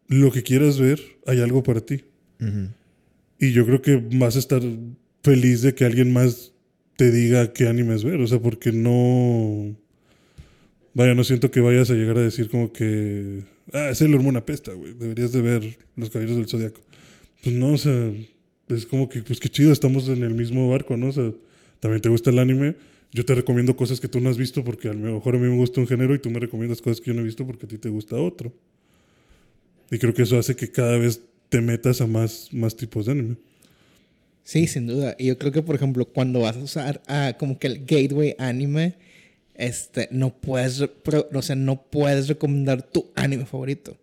lo 0.06 0.30
que 0.30 0.42
quieras 0.42 0.78
ver, 0.78 1.00
hay 1.26 1.40
algo 1.40 1.62
para 1.62 1.80
ti. 1.80 2.04
Y 3.38 3.52
yo 3.52 3.66
creo 3.66 3.82
que 3.82 4.02
vas 4.12 4.36
a 4.36 4.38
estar 4.38 4.62
feliz 5.22 5.62
de 5.62 5.74
que 5.74 5.84
alguien 5.84 6.12
más 6.12 6.52
te 6.96 7.10
diga 7.10 7.52
qué 7.52 7.68
animes 7.68 8.04
ver. 8.04 8.20
O 8.20 8.26
sea, 8.26 8.40
porque 8.40 8.72
no. 8.72 9.76
Vaya, 10.94 11.14
no 11.14 11.24
siento 11.24 11.50
que 11.50 11.60
vayas 11.60 11.90
a 11.90 11.94
llegar 11.94 12.16
a 12.18 12.22
decir 12.22 12.48
como 12.48 12.72
que. 12.72 13.42
Ah, 13.72 13.90
es 13.90 14.00
el 14.00 14.14
hormona 14.14 14.46
pesta, 14.46 14.72
güey. 14.72 14.94
Deberías 14.94 15.32
de 15.32 15.42
ver 15.42 15.78
Los 15.96 16.10
Caballeros 16.10 16.36
del 16.36 16.48
Zodiaco. 16.48 16.80
Pues 17.42 17.54
no, 17.54 17.72
o 17.72 17.78
sea. 17.78 18.12
Es 18.68 18.84
como 18.84 19.08
que, 19.08 19.22
pues 19.22 19.40
qué 19.40 19.48
chido, 19.48 19.72
estamos 19.72 20.08
en 20.08 20.22
el 20.22 20.34
mismo 20.34 20.68
barco, 20.68 20.96
¿no? 20.96 21.08
O 21.08 21.12
sea, 21.12 21.32
también 21.80 22.02
te 22.02 22.08
gusta 22.08 22.30
el 22.30 22.38
anime. 22.38 22.76
Yo 23.12 23.24
te 23.24 23.34
recomiendo 23.34 23.74
cosas 23.76 23.98
que 24.00 24.08
tú 24.08 24.20
no 24.20 24.28
has 24.28 24.36
visto 24.36 24.62
porque 24.62 24.88
a 24.88 24.92
lo 24.92 25.14
mejor 25.14 25.36
a 25.36 25.38
mí 25.38 25.48
me 25.48 25.56
gusta 25.56 25.80
un 25.80 25.86
género 25.86 26.14
y 26.14 26.18
tú 26.18 26.28
me 26.28 26.38
recomiendas 26.38 26.82
cosas 26.82 27.00
que 27.00 27.06
yo 27.06 27.14
no 27.14 27.22
he 27.22 27.24
visto 27.24 27.46
porque 27.46 27.64
a 27.64 27.68
ti 27.68 27.78
te 27.78 27.88
gusta 27.88 28.16
otro. 28.16 28.52
Y 29.90 29.98
creo 29.98 30.12
que 30.12 30.22
eso 30.22 30.38
hace 30.38 30.54
que 30.54 30.70
cada 30.70 30.98
vez 30.98 31.22
te 31.48 31.62
metas 31.62 32.02
a 32.02 32.06
más, 32.06 32.52
más 32.52 32.76
tipos 32.76 33.06
de 33.06 33.12
anime. 33.12 33.36
Sí, 34.44 34.66
sin 34.66 34.86
duda. 34.86 35.16
Y 35.18 35.26
yo 35.26 35.38
creo 35.38 35.52
que, 35.52 35.62
por 35.62 35.74
ejemplo, 35.74 36.04
cuando 36.04 36.40
vas 36.40 36.56
a 36.56 36.60
usar 36.60 37.02
ah, 37.06 37.34
como 37.38 37.58
que 37.58 37.68
el 37.68 37.86
gateway 37.86 38.34
anime, 38.38 38.96
este, 39.54 40.08
no 40.10 40.34
puedes, 40.34 40.82
o 40.82 41.42
sea, 41.42 41.56
no 41.56 41.82
puedes 41.82 42.28
recomendar 42.28 42.82
tu 42.82 43.10
anime 43.14 43.46
favorito. 43.46 43.96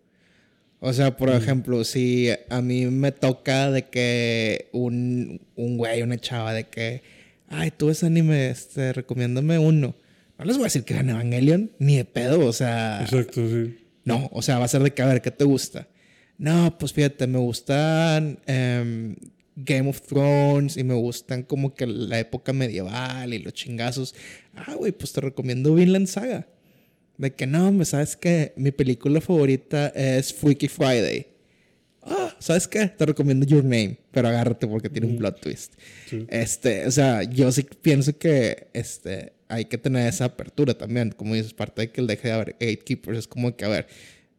O 0.86 0.92
sea, 0.92 1.16
por 1.16 1.30
ejemplo, 1.30 1.82
si 1.82 2.28
a 2.48 2.62
mí 2.62 2.86
me 2.86 3.10
toca 3.10 3.72
de 3.72 3.88
que 3.88 4.68
un, 4.70 5.40
un 5.56 5.78
güey, 5.78 6.02
una 6.02 6.16
chava, 6.16 6.54
de 6.54 6.68
que, 6.68 7.02
ay, 7.48 7.72
tú 7.76 7.88
ves 7.88 8.04
anime, 8.04 8.50
este, 8.50 8.92
recomiéndame 8.92 9.58
uno. 9.58 9.96
No 10.38 10.44
les 10.44 10.56
voy 10.56 10.62
a 10.62 10.66
decir 10.66 10.84
que 10.84 10.94
vean 10.94 11.10
Evangelion, 11.10 11.72
ni 11.80 11.96
de 11.96 12.04
pedo, 12.04 12.46
o 12.46 12.52
sea. 12.52 13.00
Exacto, 13.02 13.48
sí. 13.48 13.78
No, 14.04 14.30
o 14.32 14.42
sea, 14.42 14.60
va 14.60 14.66
a 14.66 14.68
ser 14.68 14.80
de 14.84 14.94
que, 14.94 15.02
a 15.02 15.06
ver, 15.06 15.22
¿qué 15.22 15.32
te 15.32 15.42
gusta? 15.42 15.88
No, 16.38 16.78
pues 16.78 16.92
fíjate, 16.92 17.26
me 17.26 17.38
gustan 17.40 18.38
em, 18.46 19.16
Game 19.56 19.90
of 19.90 20.02
Thrones 20.02 20.76
y 20.76 20.84
me 20.84 20.94
gustan 20.94 21.42
como 21.42 21.74
que 21.74 21.88
la 21.88 22.20
época 22.20 22.52
medieval 22.52 23.34
y 23.34 23.40
los 23.40 23.54
chingazos. 23.54 24.14
Ah, 24.54 24.74
güey, 24.74 24.92
pues 24.92 25.12
te 25.12 25.20
recomiendo 25.20 25.74
Vinland 25.74 26.06
Saga. 26.06 26.46
De 27.18 27.32
que 27.32 27.46
no, 27.46 27.72
me 27.72 27.84
sabes 27.84 28.16
que 28.16 28.52
mi 28.56 28.72
película 28.72 29.20
favorita 29.20 29.88
es 29.88 30.34
Freaky 30.34 30.68
Friday. 30.68 31.26
Ah, 32.02 32.34
¿sabes 32.38 32.68
qué? 32.68 32.86
Te 32.86 33.06
recomiendo 33.06 33.44
Your 33.46 33.64
Name, 33.64 33.98
pero 34.12 34.28
agárrate 34.28 34.66
porque 34.66 34.88
tiene 34.88 35.08
un 35.08 35.18
plot 35.18 35.40
twist. 35.40 35.74
Sí. 36.08 36.24
Este, 36.28 36.86
o 36.86 36.90
sea, 36.90 37.24
yo 37.24 37.50
sí 37.50 37.66
pienso 37.82 38.16
que 38.16 38.68
este, 38.74 39.32
hay 39.48 39.64
que 39.64 39.78
tener 39.78 40.08
esa 40.08 40.26
apertura 40.26 40.74
también. 40.74 41.10
Como 41.10 41.34
dices, 41.34 41.52
parte 41.52 41.82
de 41.82 41.90
que 41.90 42.00
el 42.00 42.06
deje 42.06 42.28
de 42.28 42.34
haber 42.34 42.52
gatekeepers 42.60 43.18
es 43.18 43.26
como 43.26 43.56
que, 43.56 43.64
a 43.64 43.68
ver, 43.68 43.86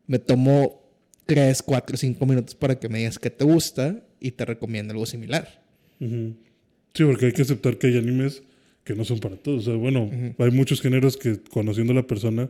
me 0.06 0.20
tomo 0.20 0.82
3, 1.26 1.62
4, 1.62 1.98
5 1.98 2.26
minutos 2.26 2.56
para 2.56 2.80
que 2.80 2.88
me 2.90 3.00
digas 3.00 3.20
qué 3.20 3.30
te 3.30 3.44
gusta 3.44 4.02
y 4.20 4.32
te 4.32 4.46
recomiendo 4.46 4.94
algo 4.94 5.06
similar. 5.06 5.62
Sí, 6.00 7.04
porque 7.04 7.28
hay 7.28 7.32
que 7.34 7.42
aceptar 7.42 7.78
que 7.78 7.88
hay 7.88 7.98
animes 7.98 8.44
que 8.84 8.96
no 8.96 9.04
son 9.04 9.20
para 9.20 9.36
todos. 9.36 9.68
O 9.68 9.72
sea, 9.72 9.76
bueno, 9.76 10.10
hay 10.38 10.52
muchos 10.52 10.82
géneros 10.82 11.18
que 11.18 11.42
conociendo 11.42 11.92
a 11.92 11.98
la 11.98 12.08
persona 12.08 12.50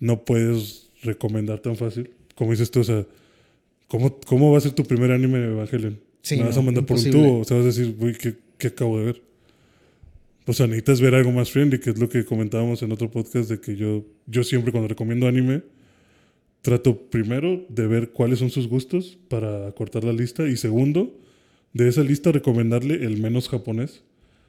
no 0.00 0.24
puedes 0.24 0.90
recomendar 1.02 1.60
tan 1.60 1.76
fácil. 1.76 2.10
Como 2.34 2.50
dices 2.50 2.70
tú, 2.70 2.80
o 2.80 2.84
sea, 2.84 3.06
¿cómo, 3.88 4.18
cómo 4.26 4.52
va 4.52 4.58
a 4.58 4.60
ser 4.60 4.72
tu 4.72 4.84
primer 4.84 5.12
anime 5.12 5.38
de 5.38 5.52
Evangelion? 5.52 6.00
Sí, 6.22 6.36
me 6.36 6.44
vas 6.44 6.56
no, 6.56 6.62
a 6.62 6.64
mandar 6.64 6.86
por 6.86 6.96
un 6.96 7.06
imposible. 7.06 7.28
tubo. 7.28 7.40
O 7.40 7.44
sea, 7.44 7.56
vas 7.56 7.64
a 7.64 7.66
decir, 7.68 7.94
güey, 7.96 8.14
¿qué, 8.14 8.34
¿qué 8.58 8.68
acabo 8.68 8.98
de 8.98 9.04
ver? 9.06 9.22
O 10.46 10.52
sea, 10.52 10.66
necesitas 10.66 11.00
ver 11.00 11.14
algo 11.14 11.32
más 11.32 11.50
friendly, 11.50 11.78
que 11.78 11.90
es 11.90 11.98
lo 11.98 12.08
que 12.08 12.24
comentábamos 12.24 12.82
en 12.82 12.92
otro 12.92 13.10
podcast, 13.10 13.48
de 13.48 13.60
que 13.60 13.76
yo, 13.76 14.04
yo 14.26 14.44
siempre 14.44 14.72
cuando 14.72 14.88
recomiendo 14.88 15.26
anime, 15.26 15.62
trato 16.60 16.98
primero 17.10 17.64
de 17.68 17.86
ver 17.86 18.10
cuáles 18.10 18.38
son 18.38 18.50
sus 18.50 18.68
gustos 18.68 19.18
para 19.28 19.72
cortar 19.72 20.04
la 20.04 20.12
lista 20.12 20.46
y 20.46 20.56
segundo, 20.56 21.18
de 21.72 21.88
esa 21.88 22.02
lista 22.02 22.32
recomendarle 22.32 23.04
el 23.04 23.18
menos 23.18 23.48
japonés, 23.48 24.02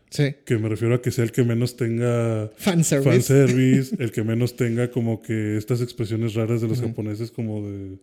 Sí. 0.10 0.36
que 0.45 0.57
me 0.57 0.69
refiero 0.69 0.95
a 0.95 1.02
que 1.02 1.11
sea 1.11 1.23
el 1.26 1.32
que 1.32 1.44
menos 1.44 1.76
tenga 1.76 2.49
Fanservice. 2.57 3.10
fanservice, 3.10 3.95
el 3.99 4.11
que 4.11 4.23
menos 4.32 4.56
tenga 4.56 4.90
como 4.91 5.22
que 5.22 5.57
estas 5.57 5.82
expresiones 5.82 6.34
raras 6.36 6.61
de 6.61 6.68
los 6.68 6.80
Ujú. 6.80 6.88
japoneses 6.90 7.32
como 7.32 7.68
de 7.68 7.98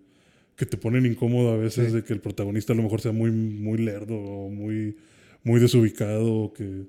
que 0.57 0.67
te 0.67 0.77
ponen 0.77 1.07
incómodo 1.07 1.53
a 1.53 1.57
veces 1.57 1.89
Sí. 1.89 1.95
de 1.97 2.05
que 2.05 2.13
el 2.13 2.21
protagonista 2.21 2.73
a 2.73 2.77
lo 2.77 2.83
mejor 2.83 3.01
sea 3.01 3.13
muy 3.13 3.31
muy 3.31 3.79
lerdo 3.79 4.15
o 4.17 4.51
muy 4.51 4.97
muy 5.45 5.61
desubicado 5.61 6.33
o 6.35 6.53
que 6.53 6.83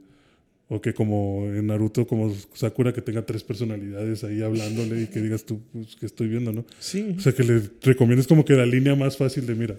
o 0.67 0.81
que 0.81 0.93
como 0.93 1.45
en 1.53 1.67
Naruto 1.67 2.05
como 2.07 2.33
Sakura 2.53 2.91
que 2.93 3.01
tenga 3.01 3.25
tres 3.25 3.43
personalidades 3.43 4.23
ahí 4.23 4.41
hablándole 4.41 5.03
y 5.03 5.07
que 5.07 5.21
digas 5.21 5.45
tú 5.45 5.61
pues 5.71 5.95
que 5.95 6.05
estoy 6.05 6.27
viendo, 6.27 6.51
¿no? 6.51 6.65
Sí. 6.79 7.15
O 7.17 7.21
sea, 7.21 7.33
que 7.33 7.43
le 7.43 7.61
recomiendes 7.81 8.27
como 8.27 8.43
que 8.43 8.53
la 8.53 8.65
línea 8.65 8.95
más 8.95 9.15
fácil 9.17 9.45
de 9.45 9.55
mira, 9.55 9.75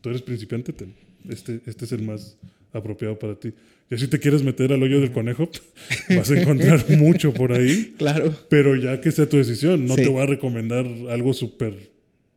tú 0.00 0.10
eres 0.10 0.22
principiante, 0.22 0.72
ten, 0.72 0.92
este 1.28 1.60
este 1.66 1.84
es 1.86 1.92
el 1.92 2.02
más 2.02 2.36
apropiado 2.74 3.18
para 3.18 3.34
ti. 3.38 3.54
Y 3.90 3.96
si 3.98 4.08
te 4.08 4.18
quieres 4.18 4.42
meter 4.42 4.72
al 4.72 4.82
hoyo 4.82 5.00
del 5.00 5.12
conejo, 5.12 5.48
vas 6.16 6.30
a 6.30 6.38
encontrar 6.40 6.84
mucho 6.98 7.32
por 7.32 7.52
ahí. 7.52 7.94
Claro. 7.98 8.34
Pero 8.50 8.76
ya 8.76 9.00
que 9.00 9.10
sea 9.12 9.28
tu 9.28 9.36
decisión, 9.38 9.86
no 9.86 9.94
Sí. 9.94 10.02
te 10.02 10.08
voy 10.08 10.22
a 10.22 10.26
recomendar 10.26 10.84
algo 11.10 11.32
súper 11.32 11.90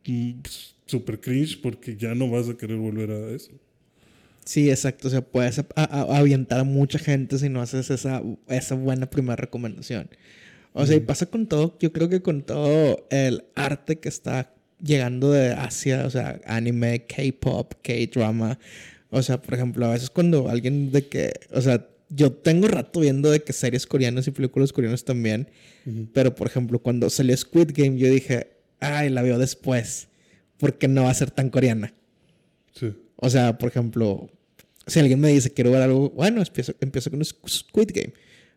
mm, 0.06 0.32
súper 0.86 1.20
cringe 1.20 1.60
porque 1.60 1.96
ya 1.96 2.14
no 2.14 2.30
vas 2.30 2.48
a 2.48 2.56
querer 2.56 2.76
volver 2.76 3.10
a 3.10 3.30
eso. 3.30 3.50
Sí, 4.44 4.70
exacto. 4.70 5.08
O 5.08 5.10
sea, 5.10 5.20
puedes 5.20 5.58
a- 5.58 5.66
a- 5.74 6.18
avientar 6.18 6.60
a 6.60 6.64
mucha 6.64 6.98
gente 6.98 7.36
si 7.38 7.50
no 7.50 7.60
haces 7.60 7.90
esa, 7.90 8.22
esa 8.48 8.74
buena 8.76 9.10
primera 9.10 9.36
recomendación. 9.36 10.08
O 10.72 10.86
sea, 10.86 10.96
y 10.96 11.00
pasa 11.00 11.26
con 11.26 11.46
todo, 11.46 11.76
yo 11.80 11.92
creo 11.92 12.08
que 12.08 12.22
con 12.22 12.42
todo 12.42 13.06
el 13.10 13.44
arte 13.54 13.98
que 13.98 14.08
está 14.08 14.54
llegando 14.82 15.32
de 15.32 15.50
Asia, 15.52 16.06
o 16.06 16.10
sea, 16.10 16.40
anime, 16.46 17.04
K-pop, 17.06 17.74
K-drama. 17.82 18.58
O 19.10 19.22
sea, 19.22 19.40
por 19.40 19.54
ejemplo, 19.54 19.86
a 19.86 19.92
veces 19.92 20.10
cuando 20.10 20.48
alguien 20.48 20.90
de 20.92 21.06
que, 21.08 21.32
o 21.52 21.60
sea, 21.60 21.86
yo 22.10 22.32
tengo 22.32 22.68
rato 22.68 23.00
viendo 23.00 23.30
de 23.30 23.42
que 23.42 23.52
series 23.52 23.86
coreanas 23.86 24.26
y 24.26 24.30
películas 24.30 24.72
coreanas 24.72 25.04
también, 25.04 25.48
pero 26.12 26.34
por 26.34 26.46
ejemplo, 26.46 26.78
cuando 26.78 27.08
salió 27.10 27.36
Squid 27.36 27.70
Game, 27.74 27.98
yo 27.98 28.10
dije, 28.10 28.48
ay, 28.80 29.08
la 29.10 29.22
veo 29.22 29.38
después, 29.38 30.08
porque 30.58 30.88
no 30.88 31.04
va 31.04 31.10
a 31.10 31.14
ser 31.14 31.30
tan 31.30 31.50
coreana. 31.50 31.94
Sí. 32.74 32.94
O 33.16 33.28
sea, 33.30 33.56
por 33.58 33.68
ejemplo, 33.70 34.30
si 34.86 34.98
alguien 35.00 35.20
me 35.20 35.28
dice 35.28 35.50
quiero 35.52 35.70
ver 35.70 35.82
algo, 35.82 36.10
bueno, 36.10 36.40
empiezo, 36.42 36.74
empiezo 36.80 37.10
con 37.10 37.24
Squid 37.24 37.90
Game. 37.94 38.12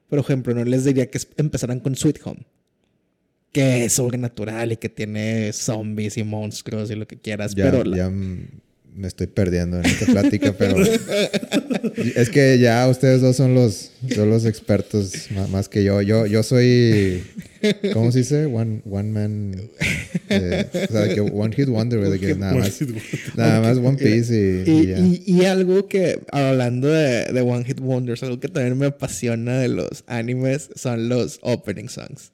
Por 0.10 0.20
ejemplo, 0.20 0.54
no 0.54 0.64
les 0.66 0.84
diría 0.84 1.10
que 1.10 1.20
empezaran 1.38 1.80
con 1.80 1.96
Sweet 1.96 2.20
Home. 2.26 2.46
Que 3.54 3.86
es 3.86 3.94
sobrenatural 3.94 4.72
y 4.74 4.78
que 4.78 4.88
tiene 4.90 5.52
zombies 5.54 6.18
y 6.18 6.24
monstruos 6.24 6.90
y 6.92 6.96
lo 6.96 7.06
que 7.08 7.18
quieras. 7.18 7.54
Ya, 7.56 7.66
pero 7.72 7.84
la- 7.84 7.98
ya 7.98 8.06
m- 8.08 8.48
me 8.96 9.08
estoy 9.08 9.28
perdiendo 9.28 9.80
en 9.80 9.86
esta 9.86 10.06
plática, 10.06 10.54
pero 10.58 10.76
es 12.16 12.30
que 12.30 12.60
ya 12.60 12.88
ustedes 12.88 13.22
dos 13.22 13.36
son 13.38 13.56
los, 13.56 13.92
son 14.14 14.30
los 14.30 14.46
expertos 14.46 15.12
más, 15.50 15.70
que 15.70 15.84
yo. 15.84 16.02
Yo, 16.02 16.26
yo 16.26 16.44
soy, 16.44 17.24
¿cómo 17.94 18.12
se 18.12 18.20
dice? 18.20 18.46
One, 18.46 18.82
one 18.90 19.10
man, 19.12 19.62
eh, 20.30 20.66
o 20.90 20.92
sea, 20.92 21.14
que 21.14 21.22
one 21.22 21.56
hit 21.56 21.70
wonder, 21.70 22.02
de 22.10 22.20
que 22.20 22.36
nada 22.36 22.54
más, 22.56 22.80
nada 23.36 23.62
más 23.62 23.78
One 23.78 23.98
Piece 23.98 24.34
y, 24.68 24.70
Y, 24.70 24.80
y 24.82 24.88
ya. 24.88 25.00
y- 25.00 25.24
y 25.26 25.46
algo 25.46 25.88
que, 25.88 26.20
hablando 26.32 26.88
de, 26.90 27.32
de 27.32 27.42
One 27.42 27.64
Hit 27.64 27.80
Wonders, 27.80 28.24
algo 28.24 28.40
que 28.40 28.50
también 28.50 28.78
me 28.78 28.88
apasiona 28.88 29.58
de 29.60 29.70
los 29.70 30.04
animes 30.08 30.70
son 30.76 31.08
los 31.10 31.40
opening 31.44 31.88
songs. 31.88 32.32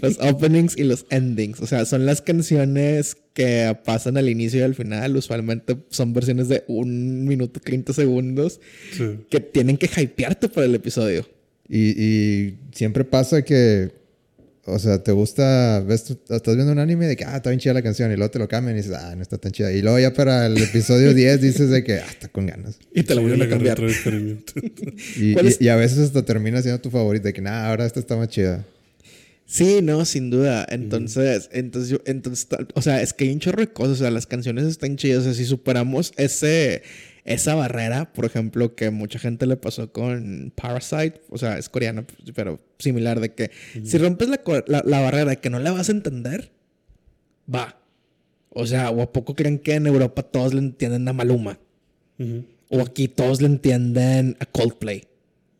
Los 0.00 0.18
openings 0.20 0.76
y 0.76 0.84
los 0.84 1.04
endings. 1.10 1.60
O 1.60 1.66
sea, 1.66 1.84
son 1.84 2.06
las 2.06 2.22
canciones 2.22 3.16
que 3.34 3.76
pasan 3.84 4.16
al 4.16 4.28
inicio 4.28 4.60
y 4.60 4.62
al 4.62 4.74
final. 4.74 5.16
Usualmente 5.16 5.76
son 5.90 6.12
versiones 6.14 6.48
de 6.48 6.64
un 6.68 7.24
minuto 7.26 7.60
30 7.60 7.92
segundos 7.92 8.60
Sí. 8.96 9.20
que 9.30 9.40
tienen 9.40 9.76
que 9.76 9.88
hypearte 10.00 10.48
para 10.48 10.66
el 10.66 10.74
episodio. 10.74 11.28
Y, 11.68 11.90
y 12.02 12.58
siempre 12.72 13.04
pasa 13.04 13.42
que, 13.42 13.90
o 14.64 14.78
sea, 14.78 15.02
te 15.02 15.12
gusta, 15.12 15.80
ves, 15.86 16.10
estás 16.30 16.54
viendo 16.56 16.72
un 16.72 16.78
anime 16.78 17.06
de 17.06 17.14
que, 17.16 17.24
ah, 17.24 17.36
está 17.36 17.50
bien 17.50 17.60
chida 17.60 17.74
la 17.74 17.82
canción, 17.82 18.10
y 18.10 18.16
luego 18.16 18.30
te 18.30 18.38
lo 18.38 18.48
cambian 18.48 18.74
y 18.76 18.80
dices, 18.80 18.94
ah, 18.96 19.14
no 19.14 19.20
está 19.22 19.36
tan 19.38 19.52
chida. 19.52 19.70
Y 19.72 19.82
luego 19.82 19.98
ya 19.98 20.12
para 20.14 20.46
el 20.46 20.56
episodio 20.56 21.12
10 21.14 21.40
dices 21.42 21.68
de 21.68 21.84
que, 21.84 21.94
ah, 21.98 22.06
está 22.10 22.28
con 22.28 22.46
ganas. 22.46 22.78
Y 22.94 23.02
te 23.02 23.14
lo 23.14 23.20
Sí, 23.20 23.26
vuelven 23.28 23.38
le 23.38 23.44
a 23.44 23.48
cambiar. 23.50 23.78
Y, 25.16 25.32
¿Cuál 25.34 25.48
y- 25.60 25.64
y 25.64 25.68
a 25.68 25.76
veces 25.76 25.98
hasta 25.98 26.24
termina 26.24 26.62
siendo 26.62 26.80
tu 26.80 26.90
favorita, 26.90 27.28
de 27.28 27.32
que, 27.34 27.40
nah, 27.42 27.68
ahora 27.68 27.84
esta 27.86 28.00
está 28.00 28.16
más 28.16 28.28
chida. 28.28 28.64
Sí, 29.50 29.80
no, 29.82 30.04
sin 30.04 30.28
duda. 30.28 30.66
Entonces, 30.68 31.48
entonces, 31.52 31.88
yo, 31.88 31.98
entonces, 32.04 32.46
o 32.74 32.82
sea, 32.82 33.00
es 33.00 33.14
que 33.14 33.24
hay 33.24 33.32
un 33.32 33.40
chorro 33.40 33.60
de 33.60 33.72
cosas. 33.72 33.92
O 33.94 33.96
sea, 33.96 34.10
las 34.10 34.26
canciones 34.26 34.66
están 34.66 34.96
chidas. 34.96 35.20
O 35.20 35.22
sea, 35.22 35.32
si 35.32 35.46
superamos 35.46 36.12
ese, 36.18 36.82
esa 37.24 37.54
barrera, 37.54 38.12
por 38.12 38.26
ejemplo, 38.26 38.74
que 38.74 38.90
mucha 38.90 39.18
gente 39.18 39.46
le 39.46 39.56
pasó 39.56 39.90
con 39.90 40.52
Parasite, 40.54 41.22
o 41.30 41.38
sea, 41.38 41.56
es 41.56 41.70
coreana, 41.70 42.04
pero 42.34 42.60
similar, 42.78 43.20
de 43.20 43.32
que 43.32 43.50
si 43.84 43.96
rompes 43.96 44.28
la, 44.28 44.42
la, 44.66 44.82
la 44.84 45.00
barrera 45.00 45.30
de 45.30 45.38
que 45.38 45.48
no 45.48 45.58
la 45.58 45.72
vas 45.72 45.88
a 45.88 45.92
entender, 45.92 46.52
va. 47.52 47.80
O 48.50 48.66
sea, 48.66 48.90
o 48.90 49.00
a 49.00 49.12
poco 49.12 49.34
creen 49.34 49.58
que 49.58 49.76
en 49.76 49.86
Europa 49.86 50.24
todos 50.24 50.52
le 50.52 50.60
entienden 50.60 51.08
a 51.08 51.14
Maluma. 51.14 51.58
O 52.68 52.82
aquí 52.82 53.08
todos 53.08 53.40
le 53.40 53.46
entienden 53.46 54.36
a 54.40 54.44
Coldplay. 54.44 55.04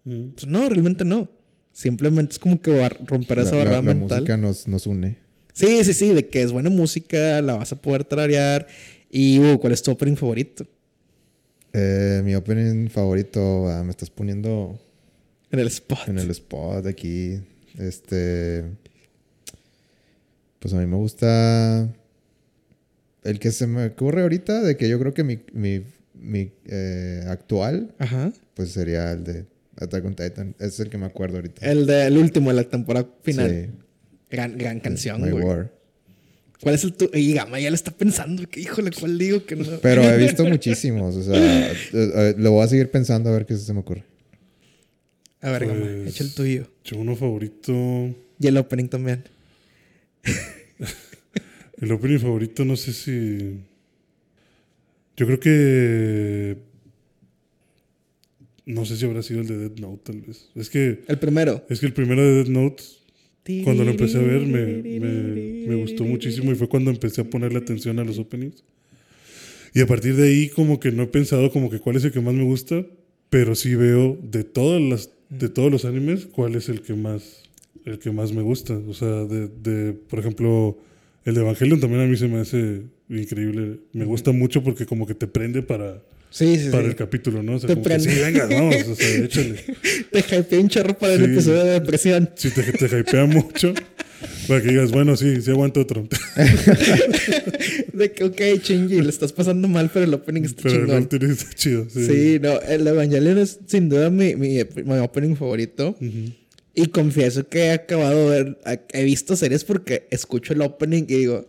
Pues 0.04 0.46
no, 0.46 0.68
realmente 0.68 1.06
no. 1.06 1.30
Simplemente 1.78 2.32
es 2.32 2.38
como 2.40 2.60
que 2.60 2.76
bar- 2.76 2.98
romper 3.06 3.38
esa 3.38 3.52
La, 3.52 3.56
la- 3.56 3.64
barrera 3.70 3.76
la 3.76 3.94
mental. 3.94 4.18
música 4.20 4.36
nos, 4.36 4.66
nos 4.66 4.84
une. 4.88 5.16
Sí, 5.52 5.84
sí, 5.84 5.94
sí, 5.94 6.12
de 6.12 6.26
que 6.26 6.42
es 6.42 6.50
buena 6.50 6.70
música, 6.70 7.40
la 7.40 7.54
vas 7.54 7.70
a 7.70 7.76
poder 7.80 8.02
tararear. 8.02 8.66
Y, 9.10 9.38
uh, 9.38 9.58
¿cuál 9.60 9.72
es 9.72 9.80
tu 9.84 9.92
opening 9.92 10.16
favorito? 10.16 10.66
Eh, 11.72 12.20
mi 12.24 12.34
opening 12.34 12.88
favorito, 12.88 13.68
ah, 13.68 13.84
me 13.84 13.90
estás 13.90 14.10
poniendo 14.10 14.76
En 15.52 15.60
el 15.60 15.68
spot. 15.68 16.08
en 16.08 16.18
el 16.18 16.30
spot 16.30 16.84
aquí. 16.84 17.38
Este. 17.78 18.64
Pues 20.58 20.74
a 20.74 20.78
mí 20.78 20.86
me 20.86 20.96
gusta. 20.96 21.88
El 23.22 23.38
que 23.38 23.52
se 23.52 23.68
me 23.68 23.86
ocurre 23.86 24.22
ahorita, 24.22 24.62
de 24.62 24.76
que 24.76 24.88
yo 24.88 24.98
creo 24.98 25.14
que 25.14 25.22
mi, 25.22 25.38
mi, 25.52 25.84
mi 26.14 26.50
eh, 26.66 27.22
actual, 27.28 27.94
Ajá. 27.98 28.32
pues 28.54 28.70
sería 28.72 29.12
el 29.12 29.22
de 29.22 29.46
Attack 29.80 30.04
on 30.04 30.14
Titan. 30.14 30.54
Ese 30.58 30.66
es 30.66 30.80
el 30.80 30.90
que 30.90 30.98
me 30.98 31.06
acuerdo 31.06 31.36
ahorita. 31.36 31.70
El 31.70 31.86
del 31.86 32.18
último 32.18 32.50
de 32.50 32.56
la 32.56 32.64
temporada 32.64 33.08
final. 33.22 33.50
Sí. 33.50 33.70
Gran, 34.30 34.58
gran 34.58 34.80
canción, 34.80 35.30
güey. 35.30 35.68
¿Cuál 36.60 36.74
es 36.74 36.82
el 36.84 36.92
tu? 36.94 37.08
Y 37.14 37.34
Gama 37.34 37.60
ya 37.60 37.70
le 37.70 37.76
está 37.76 37.92
pensando. 37.92 38.48
Que, 38.48 38.60
híjole, 38.60 38.90
¿cuál 38.98 39.16
digo 39.16 39.44
que 39.46 39.54
no? 39.56 39.64
Pero 39.80 40.02
he 40.02 40.16
visto 40.18 40.44
muchísimos. 40.48 41.14
O 41.16 41.22
sea, 41.22 41.70
eh, 41.70 41.76
eh, 41.92 42.34
lo 42.36 42.50
voy 42.52 42.64
a 42.64 42.68
seguir 42.68 42.90
pensando 42.90 43.30
a 43.30 43.32
ver 43.32 43.46
qué 43.46 43.56
se 43.56 43.72
me 43.72 43.80
ocurre. 43.80 44.04
A 45.40 45.50
ver, 45.52 45.66
Gama, 45.66 45.80
Pues, 45.80 46.08
echa 46.08 46.24
el 46.24 46.34
tuyo. 46.34 46.66
Yo 46.84 46.98
uno 46.98 47.14
favorito. 47.14 47.72
Y 48.40 48.46
el 48.46 48.56
opening 48.56 48.88
también. 48.88 49.24
El 51.80 51.92
opening 51.92 52.18
favorito, 52.18 52.64
no 52.64 52.76
sé 52.76 52.92
si. 52.92 53.60
Yo 55.16 55.26
creo 55.26 55.38
que. 55.38 56.56
No 58.68 58.84
sé 58.84 58.98
si 58.98 59.06
habrá 59.06 59.22
sido 59.22 59.40
el 59.40 59.46
de 59.46 59.56
Dead 59.56 59.78
Note, 59.78 60.12
tal 60.12 60.20
vez. 60.20 60.50
Es 60.54 60.68
que. 60.68 61.00
El 61.08 61.18
primero. 61.18 61.64
Es 61.70 61.80
que 61.80 61.86
el 61.86 61.94
primero 61.94 62.22
de 62.22 62.34
Dead 62.34 62.48
Note, 62.48 62.82
cuando 63.64 63.82
lo 63.82 63.92
empecé 63.92 64.18
a 64.18 64.20
ver, 64.20 64.42
me, 64.42 64.82
me, 65.00 65.66
me 65.68 65.74
gustó 65.76 66.04
muchísimo 66.04 66.52
y 66.52 66.54
fue 66.54 66.68
cuando 66.68 66.90
empecé 66.90 67.22
a 67.22 67.24
ponerle 67.24 67.58
atención 67.60 67.98
a 67.98 68.04
los 68.04 68.18
openings. 68.18 68.62
Y 69.72 69.80
a 69.80 69.86
partir 69.86 70.16
de 70.16 70.28
ahí, 70.28 70.50
como 70.50 70.80
que 70.80 70.92
no 70.92 71.04
he 71.04 71.06
pensado 71.06 71.50
como 71.50 71.70
que 71.70 71.78
cuál 71.78 71.96
es 71.96 72.04
el 72.04 72.12
que 72.12 72.20
más 72.20 72.34
me 72.34 72.44
gusta, 72.44 72.84
pero 73.30 73.54
sí 73.54 73.74
veo 73.74 74.18
de 74.22 74.44
todas 74.44 74.82
las, 74.82 75.10
de 75.30 75.48
todos 75.48 75.72
los 75.72 75.86
animes, 75.86 76.26
cuál 76.26 76.54
es 76.54 76.68
el 76.68 76.82
que 76.82 76.92
más, 76.92 77.44
el 77.86 77.98
que 77.98 78.10
más 78.10 78.32
me 78.32 78.42
gusta. 78.42 78.74
O 78.86 78.92
sea, 78.92 79.24
de, 79.24 79.48
de, 79.48 79.94
por 79.94 80.18
ejemplo, 80.18 80.76
el 81.24 81.34
de 81.34 81.40
Evangelion 81.40 81.80
también 81.80 82.02
a 82.02 82.06
mí 82.06 82.18
se 82.18 82.28
me 82.28 82.40
hace 82.40 82.82
increíble. 83.08 83.80
Me 83.94 84.04
gusta 84.04 84.32
mucho 84.32 84.62
porque 84.62 84.84
como 84.84 85.06
que 85.06 85.14
te 85.14 85.26
prende 85.26 85.62
para, 85.62 86.02
Sí, 86.30 86.58
sí, 86.58 86.68
para 86.70 86.82
sí. 86.84 86.88
el 86.90 86.96
capítulo, 86.96 87.42
¿no? 87.42 87.56
O 87.56 87.58
sea, 87.58 87.68
Te 87.68 87.74
como 87.74 87.84
que 87.86 88.00
sí, 88.00 88.08
venga, 88.20 88.46
vamos, 88.46 88.76
o 88.86 88.94
sea, 88.94 89.16
échale. 89.24 89.64
Te 90.12 90.18
hypeé 90.38 90.58
un 90.58 90.68
chorro 90.68 90.96
para 90.98 91.14
el 91.14 91.24
Sí. 91.24 91.32
episodio 91.32 91.64
de 91.64 91.70
depresión. 91.72 92.30
Si 92.36 92.50
te, 92.50 92.62
te 92.62 92.98
hypea 93.00 93.24
mucho, 93.26 93.72
para 94.46 94.60
que 94.62 94.68
digas, 94.68 94.90
bueno, 94.90 95.16
sí, 95.16 95.40
sí 95.40 95.50
aguanto 95.50 95.80
otro. 95.80 96.06
De 97.92 98.12
que, 98.12 98.24
ok, 98.24 98.40
Chingy, 98.62 99.00
le 99.00 99.08
estás 99.08 99.32
pasando 99.32 99.68
mal, 99.68 99.90
pero 99.92 100.04
el 100.04 100.14
opening 100.14 100.42
está 100.42 100.62
Pero 100.62 100.74
el 100.76 100.80
chingón. 100.86 101.02
opening 101.04 101.30
está 101.32 101.54
chido. 101.54 101.86
Sí. 101.90 102.04
Sí, 102.06 102.38
no, 102.40 102.60
el 102.60 102.86
Evangelion 102.86 103.38
es 103.38 103.58
sin 103.66 103.88
duda 103.88 104.10
mi, 104.10 104.36
mi, 104.36 104.58
mi 104.84 104.98
opening 104.98 105.34
favorito. 105.36 105.96
Ujú. 106.00 106.32
Y 106.74 106.86
confieso 106.88 107.48
que 107.48 107.58
he 107.66 107.70
acabado 107.72 108.30
de 108.30 108.44
ver, 108.44 108.58
he 108.92 109.02
visto 109.04 109.34
series 109.34 109.64
porque 109.64 110.06
escucho 110.10 110.52
el 110.52 110.62
opening 110.62 111.04
y 111.08 111.14
digo, 111.16 111.48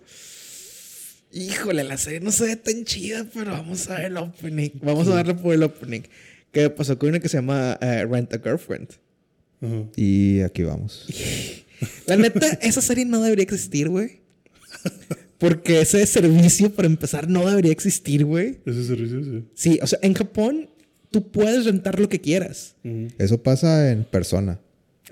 Híjole, 1.32 1.84
la 1.84 1.98
serie 1.98 2.20
no 2.22 2.32
se 2.32 2.46
ve 2.46 2.56
tan 2.56 2.84
chida, 2.86 3.26
pero 3.34 3.52
vamos 3.52 3.88
a 3.90 3.96
ver 3.96 4.06
el 4.06 4.18
opening. 4.18 4.70
Vamos 4.82 5.08
a 5.08 5.16
darle 5.16 5.36
por 5.36 5.54
el 5.54 5.64
opening. 5.64 6.02
¿Qué 6.52 6.70
pasó 6.70 6.98
con 6.98 7.10
una 7.10 7.20
que 7.20 7.30
se 7.30 7.38
llama 7.38 7.78
eh, 7.82 8.06
Rent 8.06 8.34
a 8.34 8.40
Girlfriend? 8.40 8.90
Y 9.96 10.42
aquí 10.42 10.64
vamos. 10.64 11.06
La 12.08 12.18
neta, 12.18 12.48
esa 12.62 12.82
serie 12.82 13.06
no 13.06 13.22
debería 13.22 13.44
existir, 13.44 13.90
güey. 13.90 14.22
Porque 15.38 15.82
ese 15.82 16.06
servicio, 16.06 16.74
para 16.74 16.88
empezar, 16.88 17.30
no 17.30 17.48
debería 17.48 17.72
existir, 17.72 18.26
güey. 18.26 18.58
Ese 18.66 18.84
servicio, 18.86 19.24
sí. 19.24 19.44
Sí, 19.54 19.80
o 19.82 19.88
sea, 19.88 20.00
en 20.02 20.14
Japón 20.14 20.70
tú 21.12 21.32
puedes 21.32 21.66
rentar 21.66 22.00
lo 22.00 22.10
que 22.10 22.20
quieras. 22.20 22.76
Eso 23.18 23.42
pasa 23.42 23.92
en 23.92 24.04
persona. 24.04 24.60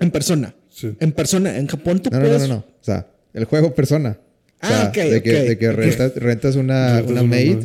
En 0.00 0.10
persona. 0.10 0.54
Sí. 0.68 0.94
En 1.00 1.12
persona. 1.12 1.56
En 1.56 1.66
Japón 1.66 2.00
tú 2.02 2.10
No, 2.10 2.18
no, 2.18 2.22
no, 2.24 2.28
puedes... 2.28 2.48
no, 2.48 2.54
no. 2.56 2.60
O 2.60 2.84
sea, 2.84 3.06
el 3.32 3.44
juego 3.44 3.74
persona. 3.74 4.18
O 4.60 4.66
Ah, 4.66 4.68
sea, 4.68 4.88
ok, 4.88 5.10
de, 5.12 5.22
que, 5.22 5.36
ok. 5.36 5.42
de 5.48 5.58
que 5.58 5.72
rentas, 5.72 6.14
rentas 6.16 6.56
una, 6.56 7.02
una 7.06 7.22
maid 7.22 7.58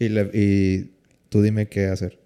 y, 0.00 0.08
le- 0.08 0.30
y 0.34 0.90
tú 1.28 1.42
dime 1.42 1.68
qué 1.68 1.86
hacer. 1.86 2.18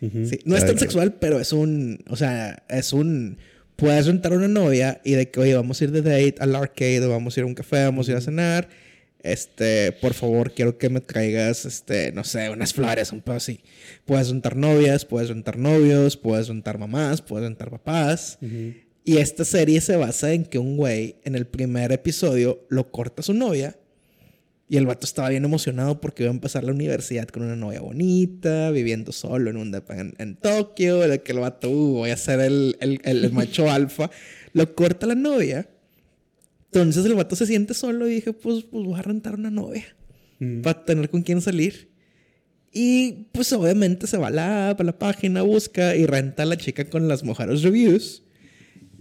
Ujú. 0.00 0.26
Sí, 0.26 0.40
no 0.44 0.56
es 0.56 0.66
tan 0.66 0.78
sexual, 0.78 1.14
pero 1.20 1.38
es 1.38 1.52
un... 1.52 2.02
O 2.08 2.16
sea, 2.16 2.62
es 2.68 2.92
un... 2.92 3.38
Puedes 3.76 4.06
rentar 4.06 4.32
una 4.32 4.48
novia 4.48 5.00
y 5.04 5.12
de 5.12 5.30
que, 5.30 5.40
oye, 5.40 5.54
vamos 5.54 5.80
a 5.80 5.84
ir 5.84 5.90
de 5.92 6.02
date 6.02 6.34
al 6.40 6.54
arcade, 6.56 7.00
o 7.04 7.08
vamos 7.10 7.36
a 7.36 7.40
ir 7.40 7.44
a 7.44 7.46
un 7.46 7.54
café, 7.54 7.84
vamos 7.84 8.08
a 8.08 8.12
ir 8.12 8.16
a 8.16 8.20
cenar. 8.20 8.68
Este, 9.22 9.92
por 9.92 10.14
favor, 10.14 10.52
quiero 10.52 10.78
que 10.78 10.88
me 10.88 11.00
traigas, 11.00 11.64
este, 11.66 12.10
no 12.12 12.24
sé, 12.24 12.48
unas 12.50 12.72
flores, 12.74 13.12
un 13.12 13.20
poco 13.20 13.36
así. 13.36 13.60
Puedes 14.06 14.30
rentar 14.30 14.56
novias, 14.56 15.04
puedes 15.04 15.28
rentar 15.28 15.58
novios, 15.58 16.16
puedes 16.16 16.48
rentar 16.48 16.78
mamás, 16.78 17.20
puedes 17.22 17.46
rentar 17.46 17.70
papás. 17.70 18.38
Ujú. 18.42 18.74
Y 19.04 19.16
esta 19.16 19.44
serie 19.44 19.80
se 19.80 19.96
basa 19.96 20.32
en 20.32 20.44
que 20.44 20.58
un 20.58 20.76
güey 20.76 21.16
en 21.24 21.34
el 21.34 21.46
primer 21.46 21.90
episodio 21.92 22.64
lo 22.68 22.90
corta 22.90 23.20
a 23.20 23.24
su 23.24 23.34
novia. 23.34 23.76
Y 24.68 24.76
el 24.76 24.86
vato 24.86 25.04
estaba 25.04 25.30
bien 25.30 25.44
emocionado 25.44 26.00
porque 26.00 26.22
iba 26.22 26.30
a 26.30 26.34
empezar 26.34 26.62
la 26.62 26.70
universidad 26.72 27.26
con 27.28 27.42
una 27.42 27.56
novia 27.56 27.80
bonita, 27.80 28.70
viviendo 28.70 29.10
solo 29.10 29.50
en 29.50 29.56
un 29.56 29.74
en, 29.88 30.14
en 30.18 30.36
Tokio. 30.36 30.98
De 31.00 31.22
que 31.22 31.32
el 31.32 31.40
vato, 31.40 31.68
uh, 31.70 31.92
voy 31.94 32.10
a 32.10 32.16
ser 32.16 32.38
el, 32.40 32.76
el- 32.80 33.00
el 33.04 33.32
macho 33.32 33.68
alfa. 33.70 34.10
Lo 34.52 34.74
corta 34.76 35.06
la 35.06 35.16
novia. 35.16 35.68
Entonces 36.66 37.04
el 37.04 37.14
vato 37.14 37.34
se 37.34 37.46
siente 37.46 37.74
solo 37.74 38.06
y 38.08 38.14
dije, 38.16 38.32
pues, 38.32 38.62
pues 38.64 38.84
voy 38.84 38.96
a 38.98 39.02
rentar 39.02 39.34
una 39.34 39.50
novia 39.50 39.84
Ujú. 40.40 40.62
para 40.62 40.84
tener 40.84 41.10
con 41.10 41.22
quién 41.22 41.40
salir. 41.40 41.90
Y 42.72 43.26
pues 43.32 43.52
obviamente 43.52 44.06
se 44.06 44.16
va 44.18 44.28
a 44.28 44.30
la 44.30 44.70
a 44.70 44.84
la 44.84 44.96
página, 44.96 45.42
busca 45.42 45.96
y 45.96 46.06
renta 46.06 46.44
a 46.44 46.46
la 46.46 46.56
chica 46.56 46.84
con 46.88 47.08
las 47.08 47.24
mejores 47.24 47.62
reviews. 47.62 48.22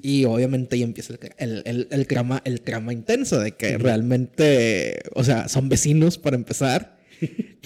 Y 0.01 0.25
obviamente 0.25 0.75
ahí 0.75 0.83
empieza 0.83 1.13
el, 1.37 1.61
el, 1.65 1.87
el, 1.91 2.07
trama, 2.07 2.41
el 2.45 2.61
intenso 2.91 3.39
de 3.39 3.51
que 3.53 3.77
realmente, 3.77 4.99
o 5.13 5.23
sea, 5.23 5.47
son 5.49 5.69
vecinos 5.69 6.17
para 6.17 6.35
empezar. 6.35 6.97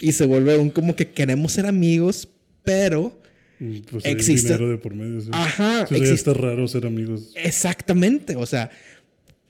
y 0.02 0.12
se 0.14 0.26
vuelve 0.26 0.58
un 0.58 0.70
como 0.70 0.96
que 0.96 1.10
queremos 1.12 1.52
ser 1.54 1.66
amigos, 1.66 2.28
pero 2.64 3.22
Mm, 3.60 3.82
Pues 3.90 4.04
Existe- 4.06 4.58
de 4.58 4.78
por 4.78 4.96
medio. 4.96 5.22
Sí. 5.22 5.30
Ajá, 5.32 5.84
existe- 5.84 6.14
está 6.14 6.34
raro 6.34 6.68
ser 6.68 6.86
amigos. 6.88 7.32
Exactamente, 7.36 8.36
o 8.36 8.46
sea, 8.48 8.72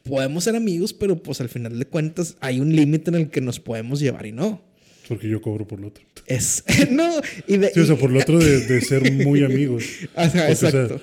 podemos 0.04 0.44
ser 0.44 0.56
amigos, 0.56 0.94
pero 0.94 1.24
pues 1.24 1.40
al 1.42 1.50
final 1.50 1.80
de 1.80 1.86
cuentas 1.86 2.36
hay 2.42 2.60
un 2.60 2.76
límite 2.76 3.10
en 3.12 3.16
el 3.16 3.30
que 3.30 3.40
nos 3.42 3.60
podemos 3.62 4.00
llevar 4.02 4.26
y 4.26 4.32
no. 4.34 4.62
Porque 5.08 5.28
yo 5.30 5.42
cobro 5.42 5.66
por 5.66 5.80
lo 5.80 5.88
otro. 5.88 6.04
Es, 6.28 6.64
no, 6.92 7.22
y 7.48 7.58
de... 7.58 7.72
Sí, 7.74 7.80
o 7.80 7.86
sea, 7.86 7.96
por 7.96 8.12
lo 8.12 8.20
otro 8.20 8.40
de, 8.40 8.60
de 8.68 8.82
ser 8.82 9.10
muy 9.12 9.44
amigos. 9.46 9.84
Ajá, 10.16 10.30
Porque, 10.32 10.52
o 10.52 10.56
sea, 10.56 10.70
exacto. 10.70 11.02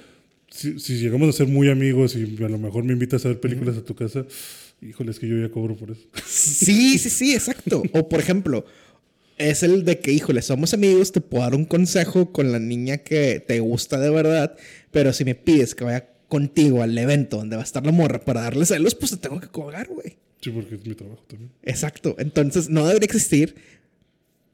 Si, 0.61 0.79
si 0.79 0.99
llegamos 0.99 1.29
a 1.29 1.33
ser 1.33 1.47
muy 1.47 1.71
amigos 1.71 2.15
y 2.15 2.37
a 2.43 2.49
lo 2.49 2.59
mejor 2.59 2.85
me 2.85 2.93
invitas 2.93 3.25
a 3.25 3.29
ver 3.29 3.41
películas 3.41 3.79
a 3.79 3.85
tu 3.85 3.95
casa, 3.95 4.27
híjole, 4.83 5.11
es 5.11 5.19
que 5.19 5.27
yo 5.27 5.39
ya 5.39 5.49
cobro 5.49 5.75
por 5.75 5.91
eso. 5.91 6.03
Sí, 6.27 6.99
sí, 6.99 7.09
sí, 7.09 7.33
exacto. 7.33 7.83
O 7.93 8.11
por 8.11 8.21
ejemplo, 8.21 8.67
es 9.39 9.63
el 9.63 9.87
de 9.87 10.01
que, 10.01 10.13
híjole, 10.13 10.43
somos 10.43 10.75
amigos, 10.75 11.13
te 11.13 11.23
puedo 11.23 11.45
dar 11.45 11.55
un 11.55 11.65
consejo 11.65 12.31
con 12.31 12.53
la 12.53 12.59
niña 12.59 12.99
que 12.99 13.43
te 13.47 13.61
gusta 13.61 13.99
de 13.99 14.11
verdad, 14.11 14.55
pero 14.91 15.15
si 15.15 15.25
me 15.25 15.35
pides 15.35 15.75
que 15.75 15.85
vaya 15.85 16.11
contigo 16.29 16.83
al 16.83 16.97
evento 16.97 17.39
donde 17.39 17.57
va 17.57 17.63
a 17.63 17.65
estar 17.65 17.85
la 17.85 17.93
morra 17.93 18.21
para 18.21 18.43
darle 18.43 18.67
celos, 18.67 18.95
pues 18.95 19.13
te 19.13 19.17
tengo 19.17 19.41
que 19.41 19.49
cobrar, 19.49 19.89
güey. 19.89 20.19
Sí, 20.43 20.51
porque 20.51 20.75
es 20.75 20.87
mi 20.87 20.95
trabajo 20.95 21.25
también. 21.27 21.53
Exacto. 21.63 22.17
Entonces 22.19 22.69
no 22.69 22.87
debería 22.87 23.07
existir, 23.07 23.55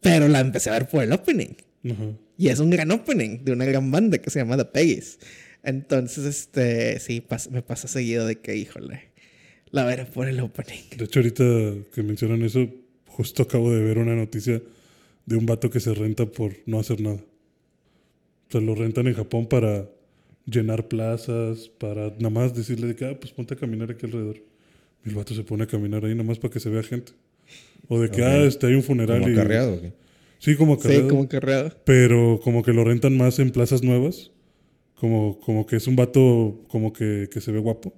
pero 0.00 0.28
la 0.28 0.38
empecé 0.38 0.70
a 0.70 0.74
ver 0.74 0.88
por 0.88 1.02
el 1.02 1.12
opening. 1.12 1.56
Ajá. 1.84 2.12
Y 2.38 2.48
es 2.48 2.60
un 2.60 2.70
gran 2.70 2.90
opening 2.92 3.44
de 3.44 3.52
una 3.52 3.64
gran 3.64 3.90
banda 3.90 4.18
que 4.18 4.30
se 4.30 4.38
llama 4.38 4.56
The 4.56 4.66
Peggies. 4.66 5.18
Entonces, 5.66 6.24
este, 6.24 7.00
sí, 7.00 7.20
pas- 7.28 7.50
me 7.50 7.60
pasa 7.60 7.88
seguido 7.88 8.24
de 8.24 8.36
que, 8.38 8.56
híjole, 8.56 9.10
la 9.72 9.84
veré 9.84 10.04
por 10.04 10.28
el 10.28 10.38
opening. 10.40 10.96
De 10.96 11.04
hecho, 11.06 11.18
ahorita 11.18 11.44
que 11.92 12.02
mencionan 12.04 12.42
eso, 12.42 12.68
justo 13.08 13.42
acabo 13.42 13.72
de 13.72 13.82
ver 13.82 13.98
una 13.98 14.14
noticia 14.14 14.62
de 15.26 15.36
un 15.36 15.44
vato 15.44 15.68
que 15.68 15.80
se 15.80 15.92
renta 15.92 16.24
por 16.24 16.52
no 16.66 16.78
hacer 16.78 17.00
nada. 17.00 17.16
O 17.16 18.52
sea, 18.52 18.60
lo 18.60 18.76
rentan 18.76 19.08
en 19.08 19.14
Japón 19.14 19.48
para 19.48 19.90
llenar 20.44 20.86
plazas, 20.86 21.68
para 21.68 22.10
nada 22.10 22.30
más 22.30 22.54
decirle 22.54 22.86
de 22.86 22.94
que, 22.94 23.04
ah, 23.04 23.18
pues 23.18 23.32
ponte 23.32 23.54
a 23.54 23.56
caminar 23.56 23.90
aquí 23.90 24.06
alrededor. 24.06 24.36
Y 25.04 25.08
el 25.08 25.16
vato 25.16 25.34
se 25.34 25.42
pone 25.42 25.64
a 25.64 25.66
caminar 25.66 26.04
ahí 26.04 26.12
nada 26.12 26.22
más 26.28 26.38
para 26.38 26.52
que 26.52 26.60
se 26.60 26.70
vea 26.70 26.84
gente. 26.84 27.10
O 27.88 28.00
de 28.00 28.08
que, 28.08 28.22
ah, 28.22 28.44
este, 28.44 28.68
hay 28.68 28.74
un 28.74 28.84
funeral 28.84 29.18
Como 29.20 29.30
y... 29.30 29.32
acarreado. 29.32 29.74
¿o 29.74 29.80
qué? 29.80 29.92
Sí, 30.38 30.54
como 30.54 30.74
acarreado. 30.74 31.02
Sí, 31.02 31.08
como 31.08 31.28
carreado. 31.28 31.72
Pero 31.84 32.38
como 32.40 32.62
que 32.62 32.72
lo 32.72 32.84
rentan 32.84 33.16
más 33.16 33.40
en 33.40 33.50
plazas 33.50 33.82
nuevas. 33.82 34.30
Como, 34.96 35.38
como 35.40 35.66
que 35.66 35.76
es 35.76 35.86
un 35.86 35.94
vato 35.96 36.64
como 36.68 36.92
que, 36.92 37.28
que 37.30 37.40
se 37.40 37.52
ve 37.52 37.58
guapo. 37.58 37.92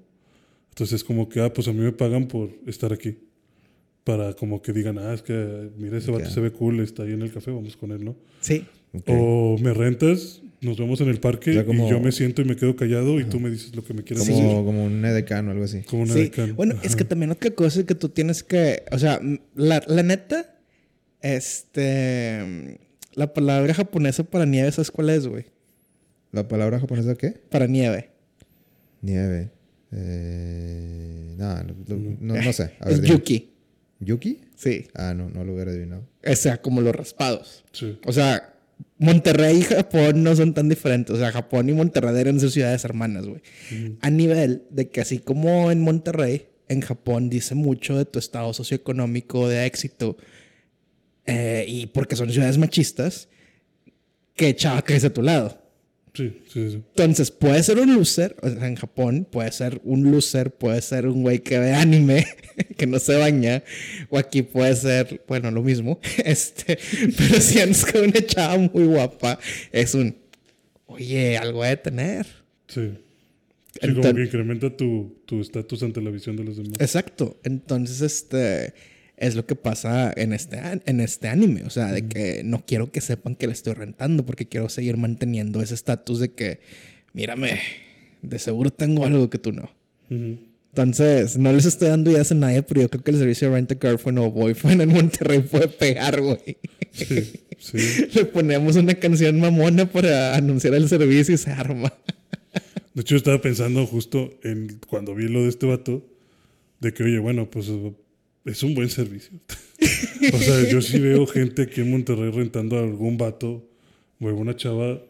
Entonces 0.70 1.02
como 1.04 1.28
que, 1.28 1.40
ah, 1.40 1.52
pues 1.52 1.66
a 1.68 1.72
mí 1.72 1.80
me 1.80 1.92
pagan 1.92 2.26
por 2.28 2.50
estar 2.66 2.92
aquí. 2.92 3.18
Para 4.04 4.32
como 4.34 4.62
que 4.62 4.72
digan, 4.72 4.98
ah, 4.98 5.12
es 5.14 5.22
que 5.22 5.70
mira, 5.76 5.98
ese 5.98 6.10
vato 6.10 6.28
se 6.30 6.40
ve 6.40 6.50
cool, 6.50 6.80
está 6.80 7.02
ahí 7.02 7.12
en 7.12 7.22
el 7.22 7.32
café, 7.32 7.50
vamos 7.50 7.76
con 7.76 7.92
él, 7.92 8.04
¿no? 8.04 8.16
Sí. 8.40 8.64
Ok. 8.94 9.04
O 9.08 9.58
me 9.60 9.74
rentas, 9.74 10.40
nos 10.62 10.78
vemos 10.78 11.00
en 11.02 11.08
el 11.08 11.20
parque 11.20 11.50
O 11.50 11.54
sea, 11.54 11.64
como- 11.66 11.86
y 11.86 11.90
yo 11.90 12.00
me 12.00 12.10
siento 12.10 12.40
y 12.40 12.46
me 12.46 12.56
quedo 12.56 12.74
callado 12.74 13.20
y 13.20 13.24
tú 13.24 13.38
me 13.38 13.50
dices 13.50 13.76
lo 13.76 13.84
que 13.84 13.92
me 13.94 14.02
quieras 14.02 14.26
como, 14.26 14.40
decir. 14.40 14.56
como 14.64 14.84
un 14.86 15.04
edecano 15.04 15.48
o 15.48 15.52
algo 15.52 15.64
así. 15.64 15.82
Como 15.82 16.02
una 16.04 16.14
Sí. 16.14 16.20
decana. 16.20 16.52
Bueno, 16.54 16.74
es 16.82 16.96
que 16.96 17.04
también 17.04 17.30
otra 17.32 17.50
cosa 17.50 17.80
es 17.80 17.86
que 17.86 17.94
tú 17.94 18.08
tienes 18.08 18.42
que, 18.42 18.82
o 18.90 18.98
sea, 18.98 19.20
la, 19.54 19.82
la 19.86 20.02
neta, 20.02 20.58
este, 21.20 22.78
la 23.14 23.32
palabra 23.34 23.74
japonesa 23.74 24.24
para 24.24 24.46
nieve, 24.46 24.72
¿sabes 24.72 24.90
cuál 24.90 25.10
es, 25.10 25.26
güey? 25.26 25.46
¿La 26.38 26.46
palabra 26.46 26.78
japonesa 26.78 27.16
qué? 27.16 27.30
Para 27.50 27.66
nieve. 27.66 28.10
Nieve. 29.02 29.50
Eh, 29.90 31.34
no, 31.36 31.64
no, 31.64 31.74
no, 32.20 32.42
no 32.42 32.52
sé. 32.52 32.74
A 32.78 32.84
ver, 32.88 32.94
es 32.94 33.02
yuki. 33.02 33.50
¿Yuki? 33.98 34.42
Sí. 34.54 34.86
Ah, 34.94 35.14
no, 35.14 35.28
no 35.28 35.42
lo 35.42 35.54
hubiera 35.54 35.72
adivinado. 35.72 36.06
O 36.24 36.36
sea, 36.36 36.62
como 36.62 36.80
los 36.80 36.94
raspados. 36.94 37.64
Sí. 37.72 37.98
O 38.06 38.12
sea, 38.12 38.54
Monterrey 38.98 39.58
y 39.58 39.62
Japón 39.62 40.22
no 40.22 40.36
son 40.36 40.54
tan 40.54 40.68
diferentes. 40.68 41.16
O 41.16 41.18
sea, 41.18 41.32
Japón 41.32 41.68
y 41.70 41.72
Monterrey 41.72 42.14
deben 42.14 42.38
ser 42.38 42.52
ciudades 42.52 42.84
hermanas, 42.84 43.26
güey. 43.26 43.42
A 44.00 44.08
nivel 44.08 44.62
de 44.70 44.90
que 44.90 45.00
así 45.00 45.18
como 45.18 45.72
en 45.72 45.80
Monterrey, 45.82 46.46
en 46.68 46.82
Japón 46.82 47.30
dice 47.30 47.56
mucho 47.56 47.98
de 47.98 48.04
tu 48.04 48.20
estado 48.20 48.54
socioeconómico, 48.54 49.48
de 49.48 49.66
éxito, 49.66 50.16
eh, 51.26 51.64
y 51.66 51.86
porque 51.86 52.14
son 52.14 52.30
ciudades 52.30 52.58
machistas, 52.58 53.28
que 54.36 54.54
chava 54.54 54.82
crece 54.82 55.08
a 55.08 55.12
tu 55.12 55.22
lado. 55.22 55.67
Sí, 56.14 56.40
sí, 56.48 56.70
sí. 56.70 56.74
Entonces, 56.74 57.30
puede 57.30 57.62
ser 57.62 57.78
un 57.78 57.94
loser, 57.94 58.36
o 58.42 58.48
sea, 58.48 58.66
en 58.66 58.76
Japón, 58.76 59.26
puede 59.30 59.52
ser 59.52 59.80
un 59.84 60.10
loser, 60.10 60.50
puede 60.50 60.80
ser 60.82 61.06
un 61.06 61.22
güey 61.22 61.40
que 61.40 61.58
ve 61.58 61.74
anime, 61.74 62.26
que 62.76 62.86
no 62.86 62.98
se 62.98 63.16
baña, 63.16 63.62
o 64.08 64.18
aquí 64.18 64.42
puede 64.42 64.74
ser, 64.74 65.22
bueno, 65.28 65.50
lo 65.50 65.62
mismo, 65.62 66.00
este, 66.24 66.78
pero 67.16 67.40
si 67.40 67.60
andas 67.60 67.84
con 67.84 68.02
una 68.02 68.24
chava 68.24 68.58
muy 68.58 68.84
guapa, 68.84 69.38
es 69.72 69.94
un, 69.94 70.16
oye, 70.86 71.36
algo 71.36 71.62
de 71.64 71.76
tener. 71.76 72.26
Sí. 72.66 72.92
Sí, 73.80 73.94
como 73.94 74.14
que 74.14 74.22
incrementa 74.24 74.76
tu 74.76 75.18
tu 75.24 75.40
estatus 75.40 75.82
ante 75.82 76.00
la 76.00 76.10
visión 76.10 76.36
de 76.36 76.42
los 76.42 76.56
demás. 76.56 76.80
Exacto. 76.80 77.38
Entonces, 77.44 78.00
este 78.00 78.74
es 79.20 79.34
lo 79.34 79.46
que 79.46 79.54
pasa 79.54 80.12
en 80.16 80.32
este, 80.32 80.58
en 80.86 81.00
este 81.00 81.28
anime. 81.28 81.62
O 81.64 81.70
sea, 81.70 81.92
de 81.92 82.06
que 82.06 82.42
no 82.44 82.64
quiero 82.66 82.90
que 82.90 83.00
sepan 83.00 83.34
que 83.34 83.46
le 83.46 83.52
estoy 83.52 83.74
rentando 83.74 84.24
porque 84.24 84.46
quiero 84.46 84.68
seguir 84.68 84.96
manteniendo 84.96 85.60
ese 85.62 85.74
estatus 85.74 86.20
de 86.20 86.30
que, 86.30 86.60
mírame, 87.12 87.60
de 88.22 88.38
seguro 88.38 88.70
tengo 88.70 89.04
algo 89.04 89.30
que 89.30 89.38
tú 89.38 89.52
no. 89.52 89.70
Entonces, 90.10 91.36
no 91.36 91.52
les 91.52 91.64
estoy 91.64 91.88
dando 91.88 92.10
ideas 92.10 92.30
a 92.30 92.34
nadie, 92.34 92.62
pero 92.62 92.82
yo 92.82 92.88
creo 92.88 93.02
que 93.02 93.10
el 93.10 93.18
servicio 93.18 93.48
de 93.48 93.54
Rent 93.54 93.72
a 93.72 93.78
Girlfriend 93.80 94.18
o 94.18 94.30
Boyfriend 94.30 94.82
en 94.82 94.88
Monterrey 94.90 95.40
puede 95.40 95.68
pegar, 95.68 96.20
güey. 96.20 96.58
Sí, 96.92 97.32
sí. 97.58 98.06
Le 98.14 98.24
ponemos 98.26 98.76
una 98.76 98.94
canción 98.94 99.40
mamona 99.40 99.90
para 99.90 100.36
anunciar 100.36 100.74
el 100.74 100.88
servicio 100.88 101.34
y 101.34 101.38
se 101.38 101.50
arma. 101.50 101.92
De 102.94 103.02
hecho, 103.02 103.14
yo 103.14 103.16
estaba 103.18 103.40
pensando 103.40 103.86
justo 103.86 104.38
en 104.42 104.80
cuando 104.88 105.14
vi 105.14 105.28
lo 105.28 105.42
de 105.42 105.48
este 105.48 105.66
vato, 105.66 106.06
de 106.80 106.92
que, 106.92 107.02
oye, 107.02 107.18
bueno, 107.18 107.50
pues 107.50 107.70
es 108.50 108.62
un 108.62 108.74
buen 108.74 108.88
servicio. 108.90 109.32
o 110.32 110.38
sea, 110.38 110.68
yo 110.68 110.80
sí 110.82 110.98
veo 110.98 111.26
gente 111.26 111.62
aquí 111.62 111.80
en 111.80 111.90
Monterrey 111.90 112.30
rentando 112.30 112.76
a 112.78 112.82
algún 112.82 113.16
vato 113.16 113.68
o 114.20 114.28
alguna 114.28 114.56
chava 114.56 115.00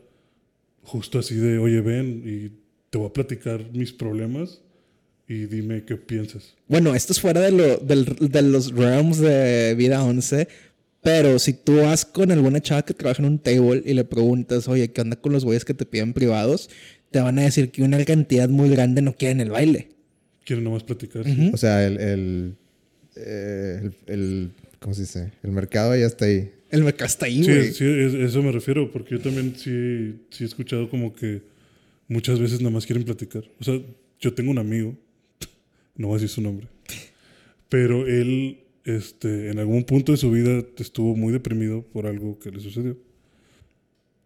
justo 0.82 1.18
así 1.18 1.34
de, 1.34 1.58
oye, 1.58 1.80
ven 1.80 2.22
y 2.24 2.50
te 2.90 2.98
voy 2.98 3.08
a 3.08 3.12
platicar 3.12 3.64
mis 3.72 3.92
problemas 3.92 4.60
y 5.28 5.44
dime 5.46 5.84
qué 5.84 5.96
piensas. 5.96 6.54
Bueno, 6.68 6.94
esto 6.94 7.12
es 7.12 7.20
fuera 7.20 7.40
de, 7.40 7.50
lo, 7.52 7.76
del- 7.78 8.04
de 8.20 8.42
los 8.42 8.72
realms 8.72 9.18
de 9.18 9.74
vida 9.76 10.02
11. 10.02 10.48
Pero 11.02 11.38
si 11.38 11.52
tú 11.52 11.76
vas 11.76 12.04
con 12.04 12.32
alguna 12.32 12.60
chava 12.60 12.82
que 12.84 12.92
trabaja 12.92 13.22
en 13.22 13.28
un 13.28 13.38
table 13.38 13.82
y 13.86 13.94
le 13.94 14.04
preguntas, 14.04 14.66
oye, 14.68 14.90
¿qué 14.90 15.00
onda 15.00 15.16
con 15.16 15.32
los 15.32 15.44
güeyes 15.44 15.64
que 15.64 15.72
te 15.74 15.86
piden 15.86 16.12
privados? 16.12 16.68
Te 17.10 17.20
van 17.20 17.38
a 17.38 17.42
decir 17.42 17.70
que 17.70 17.82
una 17.82 18.04
cantidad 18.04 18.48
muy 18.48 18.68
grande 18.68 19.00
no 19.00 19.14
quieren 19.14 19.40
el 19.40 19.50
baile. 19.50 19.88
Quiero 20.44 20.60
nomás 20.62 20.82
platicar. 20.82 21.24
O 21.52 21.56
sea, 21.56 21.86
el, 21.86 22.00
el, 22.00 22.54
eh, 23.18 23.90
el, 24.06 24.14
el- 24.14 24.50
¿cómo 24.80 24.94
se 24.94 25.02
dice? 25.02 25.32
El 25.42 25.50
mercado 25.52 25.96
ya 25.96 26.06
está 26.06 26.24
ahí. 26.26 26.52
El 26.70 26.84
mercado 26.84 27.06
está 27.06 27.26
ahí, 27.26 27.42
Sí, 27.44 27.50
güey. 27.50 27.72
sí, 27.72 27.84
es- 27.84 28.14
eso 28.14 28.42
me 28.42 28.52
refiero, 28.52 28.90
porque 28.90 29.16
yo 29.16 29.20
también 29.20 29.54
sí, 29.56 30.20
sí 30.30 30.44
he 30.44 30.46
escuchado 30.46 30.88
como 30.90 31.14
que 31.14 31.42
muchas 32.08 32.38
veces 32.40 32.60
nada 32.60 32.70
más 32.70 32.86
quieren 32.86 33.04
platicar. 33.04 33.44
O 33.60 33.64
sea, 33.64 33.80
yo 34.20 34.34
tengo 34.34 34.50
un 34.50 34.58
amigo, 34.58 34.96
no 35.96 36.08
voy 36.08 36.14
a 36.16 36.20
decir 36.20 36.28
su 36.34 36.42
nombre, 36.42 36.66
pero 37.68 38.06
él 38.06 38.60
este, 38.84 39.50
en 39.50 39.58
algún 39.58 39.84
punto 39.84 40.12
de 40.12 40.18
su 40.18 40.30
vida 40.30 40.62
estuvo 40.78 41.14
muy 41.16 41.32
deprimido 41.32 41.82
por 41.82 42.06
algo 42.06 42.38
que 42.38 42.50
le 42.50 42.60
sucedió. 42.60 42.96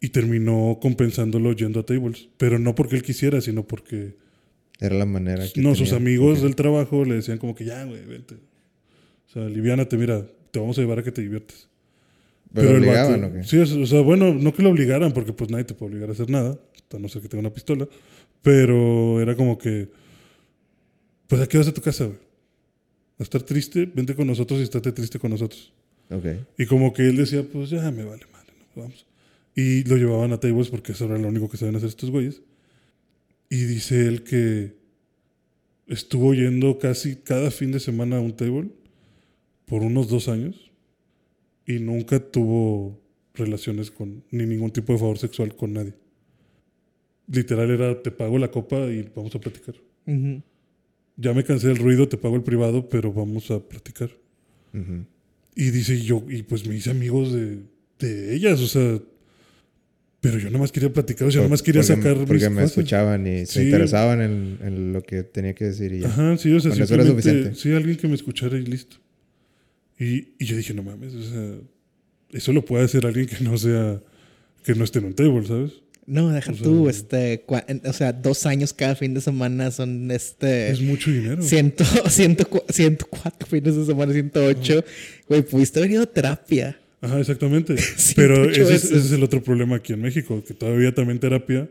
Y 0.00 0.08
terminó 0.08 0.78
compensándolo 0.82 1.52
yendo 1.52 1.78
a 1.80 1.86
tables, 1.86 2.28
pero 2.36 2.58
no 2.58 2.74
porque 2.74 2.96
él 2.96 3.02
quisiera, 3.02 3.40
sino 3.40 3.64
porque 3.66 4.14
Era 4.80 4.96
la 4.96 5.06
manera 5.06 5.44
que 5.52 5.60
no, 5.60 5.76
sus 5.76 5.90
tenía. 5.90 5.96
amigos 5.98 6.38
Ok. 6.38 6.44
del 6.44 6.56
trabajo 6.56 7.04
le 7.04 7.14
decían 7.14 7.38
como 7.38 7.54
que 7.54 7.64
ya, 7.64 7.84
güey, 7.84 8.04
vente. 8.04 8.34
O 9.32 9.34
sea, 9.34 9.46
aliviánate, 9.46 9.96
mira, 9.96 10.26
te 10.50 10.58
vamos 10.58 10.76
a 10.76 10.82
llevar 10.82 10.98
a 10.98 11.02
que 11.02 11.10
te 11.10 11.22
diviertes. 11.22 11.68
Pero, 12.52 12.72
el 12.72 12.76
obligaban, 12.82 13.22
vato- 13.22 13.32
¿o 13.34 13.38
qué? 13.40 13.44
Sí, 13.44 13.56
o 13.56 13.64
sea, 13.66 13.78
o 13.82 13.86
sea, 13.86 14.00
bueno, 14.02 14.34
no 14.34 14.52
que 14.52 14.62
lo 14.62 14.68
obligaran, 14.68 15.12
porque 15.12 15.32
pues 15.32 15.48
nadie 15.50 15.64
te 15.64 15.72
puede 15.72 15.92
obligar 15.92 16.10
a 16.10 16.12
hacer 16.12 16.28
nada, 16.28 16.58
a 16.92 16.98
no 16.98 17.08
ser 17.08 17.22
que 17.22 17.28
tenga 17.28 17.40
una 17.40 17.54
pistola. 17.54 17.88
Pero 18.42 19.22
era 19.22 19.34
como 19.34 19.56
que, 19.56 19.88
pues 21.28 21.40
aquí 21.40 21.56
vas 21.56 21.68
a 21.68 21.72
tu 21.72 21.80
casa, 21.80 22.04
güey. 22.04 22.18
A 23.18 23.22
estar 23.22 23.40
triste, 23.42 23.86
vente 23.94 24.14
con 24.14 24.26
nosotros 24.26 24.60
y 24.60 24.64
estate 24.64 24.92
triste 24.92 25.18
con 25.18 25.30
nosotros. 25.30 25.72
Ok. 26.10 26.26
Y 26.58 26.66
como 26.66 26.92
que 26.92 27.08
él 27.08 27.16
decía, 27.16 27.42
pues 27.42 27.70
ya 27.70 27.90
me 27.90 28.04
vale 28.04 28.26
madre, 28.30 28.52
¿no? 28.76 28.82
vamos. 28.82 29.06
Y 29.54 29.84
lo 29.84 29.96
llevaban 29.96 30.32
a 30.32 30.40
tables 30.40 30.68
porque 30.68 30.92
eso 30.92 31.06
era 31.06 31.16
lo 31.16 31.28
único 31.28 31.48
que 31.48 31.56
saben 31.56 31.76
hacer 31.76 31.88
estos 31.88 32.10
güeyes. 32.10 32.42
Y 33.48 33.64
dice 33.64 34.06
él 34.06 34.24
que 34.24 34.74
estuvo 35.86 36.34
yendo 36.34 36.78
casi 36.78 37.16
cada 37.16 37.50
fin 37.50 37.72
de 37.72 37.80
semana 37.80 38.16
a 38.16 38.20
un 38.20 38.34
table 38.36 38.68
por 39.72 39.82
unos 39.82 40.06
dos 40.10 40.28
años 40.28 40.70
y 41.66 41.78
nunca 41.78 42.20
tuvo 42.20 43.00
relaciones 43.32 43.90
con, 43.90 44.22
ni 44.30 44.44
ningún 44.44 44.70
tipo 44.70 44.92
de 44.92 44.98
favor 44.98 45.16
sexual 45.16 45.56
con 45.56 45.72
nadie. 45.72 45.94
Literal 47.26 47.70
era, 47.70 48.02
te 48.02 48.10
pago 48.10 48.38
la 48.38 48.50
copa 48.50 48.76
y 48.90 49.08
vamos 49.16 49.34
a 49.34 49.40
platicar. 49.40 49.74
Ujú. 50.06 50.42
Ya 51.16 51.32
me 51.32 51.42
cansé 51.42 51.68
del 51.68 51.78
ruido, 51.78 52.06
te 52.06 52.18
pago 52.18 52.36
el 52.36 52.42
privado, 52.42 52.86
pero 52.90 53.14
vamos 53.14 53.50
a 53.50 53.60
platicar. 53.66 54.10
Ujú. 54.74 55.06
Y 55.56 55.70
dice, 55.70 55.94
y 55.94 56.02
yo, 56.02 56.22
y 56.28 56.42
pues 56.42 56.66
me 56.66 56.76
hice 56.76 56.90
amigos 56.90 57.32
de, 57.32 57.60
de 57.98 58.34
ellas, 58.34 58.60
o 58.60 58.66
sea, 58.66 59.00
pero 60.20 60.36
yo 60.38 60.48
nada 60.48 60.58
más 60.58 60.70
quería 60.70 60.92
platicar, 60.92 61.28
o 61.28 61.30
sea, 61.30 61.40
nada 61.40 61.48
más 61.50 61.62
quería 61.62 61.80
porque, 61.80 61.94
sacar 62.02 62.16
Porque 62.26 62.34
mis 62.34 62.42
me 62.50 62.54
cosas. 62.62 62.70
escuchaban 62.76 63.26
y 63.26 63.46
se 63.46 63.60
Sí. 63.60 63.60
interesaban 63.62 64.20
en, 64.20 64.58
en 64.62 64.92
lo 64.92 65.02
que 65.02 65.22
tenía 65.22 65.54
que 65.54 65.64
decir 65.64 65.94
y 65.94 66.00
ya. 66.00 66.08
Ajá, 66.08 66.36
sí, 66.36 66.52
o 66.52 66.60
sea, 66.60 66.72
Con 66.72 66.82
eso 66.82 66.94
era 66.94 67.06
suficiente. 67.06 67.54
sí, 67.54 67.72
alguien 67.72 67.96
que 67.96 68.08
me 68.08 68.14
escuchara 68.14 68.58
y 68.58 68.66
listo. 68.66 68.96
Y, 70.02 70.34
y 70.38 70.44
yo 70.46 70.56
dije, 70.56 70.74
no 70.74 70.82
mames, 70.82 71.14
o 71.14 71.22
sea, 71.22 71.54
eso 72.32 72.52
lo 72.52 72.64
puede 72.64 72.84
hacer 72.84 73.06
alguien 73.06 73.26
que 73.26 73.42
no 73.44 73.56
sea, 73.58 74.00
que 74.64 74.74
no 74.74 74.84
esté 74.84 74.98
en 75.00 75.04
un 75.06 75.14
table, 75.14 75.46
¿sabes? 75.46 75.72
No, 76.06 76.30
deja 76.30 76.50
O 76.50 76.54
sea- 76.54 76.64
tú, 76.64 76.88
este, 76.88 77.46
cua- 77.46 77.64
o 77.88 77.92
sea, 77.92 78.12
dos 78.12 78.44
años 78.46 78.72
cada 78.72 78.96
fin 78.96 79.14
de 79.14 79.20
semana 79.20 79.70
son, 79.70 80.10
este, 80.10 80.70
Es 80.70 80.80
mucho 80.80 81.10
dinero. 81.12 81.42
ciento, 81.42 81.84
ciento, 82.08 82.48
cu- 82.48 82.62
104 82.68 83.46
fines 83.46 83.76
de 83.76 83.84
semana, 83.86 84.12
108. 84.12 84.84
Güey, 85.28 85.42
pudiste 85.42 85.78
haber 85.78 85.92
ido 85.92 86.02
a 86.02 86.06
terapia. 86.06 86.76
Ajá, 87.00 87.20
exactamente. 87.20 87.76
Pero 88.16 88.50
ese 88.50 88.62
es, 88.74 88.84
ese 88.86 88.96
es 88.98 89.12
el 89.12 89.22
otro 89.22 89.42
problema 89.42 89.76
aquí 89.76 89.92
en 89.92 90.00
México, 90.02 90.42
que 90.44 90.54
todavía 90.54 90.92
también 90.92 91.20
terapia, 91.20 91.68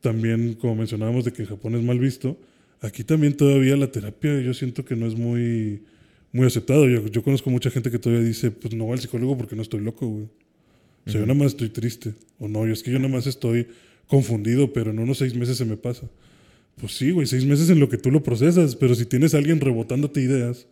también 0.00 0.54
como 0.54 0.74
mencionábamos 0.76 1.24
de 1.24 1.32
que 1.32 1.42
en 1.42 1.48
Japón 1.48 1.74
es 1.76 1.82
mal 1.82 1.98
visto, 1.98 2.36
aquí 2.80 3.04
también 3.04 3.36
todavía 3.36 3.76
la 3.76 3.90
terapia 3.90 4.40
yo 4.40 4.54
siento 4.54 4.84
que 4.84 4.96
no 4.96 5.06
es 5.06 5.14
muy, 5.14 5.82
muy 6.36 6.46
aceptado. 6.46 6.88
Yo, 6.88 7.06
yo 7.08 7.22
conozco 7.22 7.50
mucha 7.50 7.70
gente 7.70 7.90
que 7.90 7.98
todavía 7.98 8.24
dice, 8.24 8.50
pues 8.50 8.74
no 8.74 8.84
voy 8.84 8.92
al 8.92 9.00
psicólogo 9.00 9.36
porque 9.36 9.56
no 9.56 9.62
estoy 9.62 9.80
loco, 9.80 10.06
güey. 10.06 10.28
O 11.06 11.10
sea, 11.10 11.20
yo 11.20 11.26
nada 11.26 11.38
más 11.38 11.48
estoy 11.48 11.68
triste. 11.70 12.14
O 12.38 12.48
no, 12.48 12.66
yo 12.66 12.72
es 12.72 12.82
que 12.82 12.90
yo 12.90 12.98
nada 12.98 13.12
más 13.12 13.26
estoy 13.26 13.68
confundido, 14.06 14.72
pero 14.72 14.90
en 14.90 14.98
unos 14.98 15.18
seis 15.18 15.34
meses 15.34 15.56
se 15.56 15.64
me 15.64 15.76
pasa. 15.76 16.08
Pues 16.76 16.96
sí, 16.96 17.10
güey, 17.10 17.26
seis 17.26 17.44
meses 17.44 17.70
en 17.70 17.80
lo 17.80 17.88
que 17.88 17.96
tú 17.96 18.10
lo 18.10 18.22
procesas, 18.22 18.76
pero 18.76 18.94
si 18.94 19.06
tienes 19.06 19.34
a 19.34 19.38
alguien 19.38 19.60
rebotándote 19.60 20.20
ideas, 20.20 20.66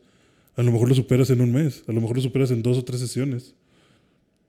a 0.57 0.63
lo 0.63 0.71
mejor 0.71 0.89
lo 0.89 0.95
superas 0.95 1.31
en 1.31 1.41
un 1.41 1.53
mes, 1.53 1.83
a 1.87 1.93
lo 1.93 2.01
mejor 2.01 2.17
lo 2.17 2.23
superas 2.23 2.51
en 2.51 2.63
dos 2.63 2.77
o 2.79 2.85
tres 2.85 3.01
sesiones. 3.01 3.55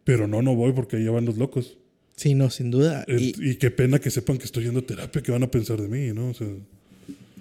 Pero 0.04 0.28
no, 0.28 0.42
no 0.42 0.56
voy 0.56 0.74
porque 0.74 0.98
ahí 0.98 1.08
van 1.08 1.26
los 1.26 1.38
locos. 1.38 1.78
Sí, 2.16 2.34
no, 2.34 2.50
sin 2.50 2.72
duda. 2.72 3.06
Eh, 3.08 3.34
Y, 3.40 3.52
Y, 3.52 3.56
qué 3.56 3.72
pena 3.72 4.00
que 4.00 4.10
sepan 4.10 4.38
que 4.38 4.46
estoy 4.46 4.66
yendo 4.66 4.80
a 4.82 4.86
terapia, 4.86 5.22
que 5.22 5.32
van 5.32 5.44
a 5.44 5.52
pensar 5.52 5.82
de 5.82 5.88
mí, 5.88 6.14
¿no? 6.14 6.30
O 6.30 6.34
sea, 6.34 6.48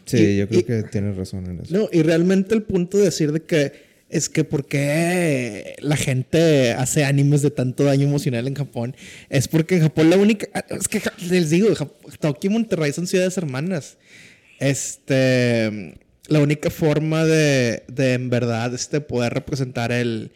Sí, 0.07 0.17
Y- 0.19 0.37
yo 0.39 0.49
creo 0.49 0.61
y- 0.61 0.65
que 0.65 0.83
tienes 0.85 1.17
razón 1.17 1.47
en 1.47 1.61
eso. 1.61 1.77
no, 1.77 1.89
y 1.93 2.03
realmente 2.03 2.55
el 2.55 2.63
punto 2.63 2.99
de 2.99 3.05
decir 3.05 3.33
de 3.33 3.41
que 3.43 3.95
es 4.11 4.29
que 4.29 4.45
por 4.45 4.67
qué 4.67 5.75
la 5.81 5.97
gente 5.97 6.73
hace 6.73 7.05
animes 7.05 7.43
de 7.43 7.51
tanto 7.51 7.85
daño 7.85 8.07
emocional 8.07 8.47
en 8.47 8.55
Japón 8.55 8.95
es 9.29 9.49
porque 9.49 9.77
en 9.77 9.83
Japón 9.83 10.11
la 10.11 10.17
única 10.19 10.47
es 10.71 10.87
que 10.89 11.01
les 11.29 11.51
digo, 11.51 11.69
Tokio 12.21 12.51
y 12.51 12.53
Monterrey 12.53 12.93
son 12.93 13.07
ciudades 13.07 13.37
hermanas. 13.39 13.97
Este 14.61 15.95
la 16.29 16.41
única 16.41 16.71
forma 16.71 17.25
de, 17.25 17.83
de 17.89 18.15
en 18.15 18.31
verdad 18.31 18.73
este 18.75 19.01
poder 19.01 19.35
representar 19.35 19.93
el 19.93 20.31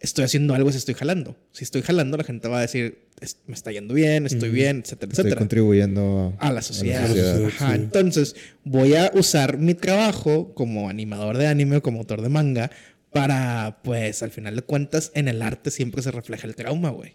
estoy 0.00 0.24
haciendo 0.24 0.54
algo 0.54 0.70
si 0.70 0.78
estoy 0.78 0.94
jalando. 0.94 1.36
Si 1.52 1.64
estoy 1.64 1.82
jalando, 1.82 2.16
la 2.16 2.24
gente 2.24 2.48
va 2.48 2.58
a 2.58 2.62
decir, 2.62 2.98
"Es- 3.22 3.38
me 3.46 3.54
está 3.54 3.72
yendo 3.72 3.94
bien, 3.94 4.26
estoy 4.26 4.50
bien, 4.50 4.80
etcétera, 4.84 5.10
Estoy 5.12 5.22
etcétera. 5.22 5.38
contribuyendo 5.38 6.34
a 6.38 6.52
la 6.52 6.60
sociedad. 6.62 7.06
sociedad, 7.06 7.44
Ajá, 7.46 7.68
sí. 7.70 7.74
Entonces, 7.76 8.36
voy 8.64 8.94
a 8.94 9.10
usar 9.14 9.58
mi 9.58 9.74
trabajo 9.74 10.52
como 10.54 10.88
animador 10.88 11.38
de 11.38 11.46
anime 11.46 11.76
o 11.76 11.82
como 11.82 12.00
autor 12.00 12.20
de 12.22 12.28
manga 12.28 12.70
para, 13.12 13.78
pues, 13.84 14.22
al 14.22 14.30
final 14.30 14.56
de 14.56 14.62
cuentas, 14.62 15.12
en 15.14 15.28
el 15.28 15.42
arte 15.42 15.70
siempre 15.70 16.02
se 16.02 16.10
refleja 16.10 16.46
el 16.46 16.54
trauma, 16.56 16.90
güey. 16.90 17.14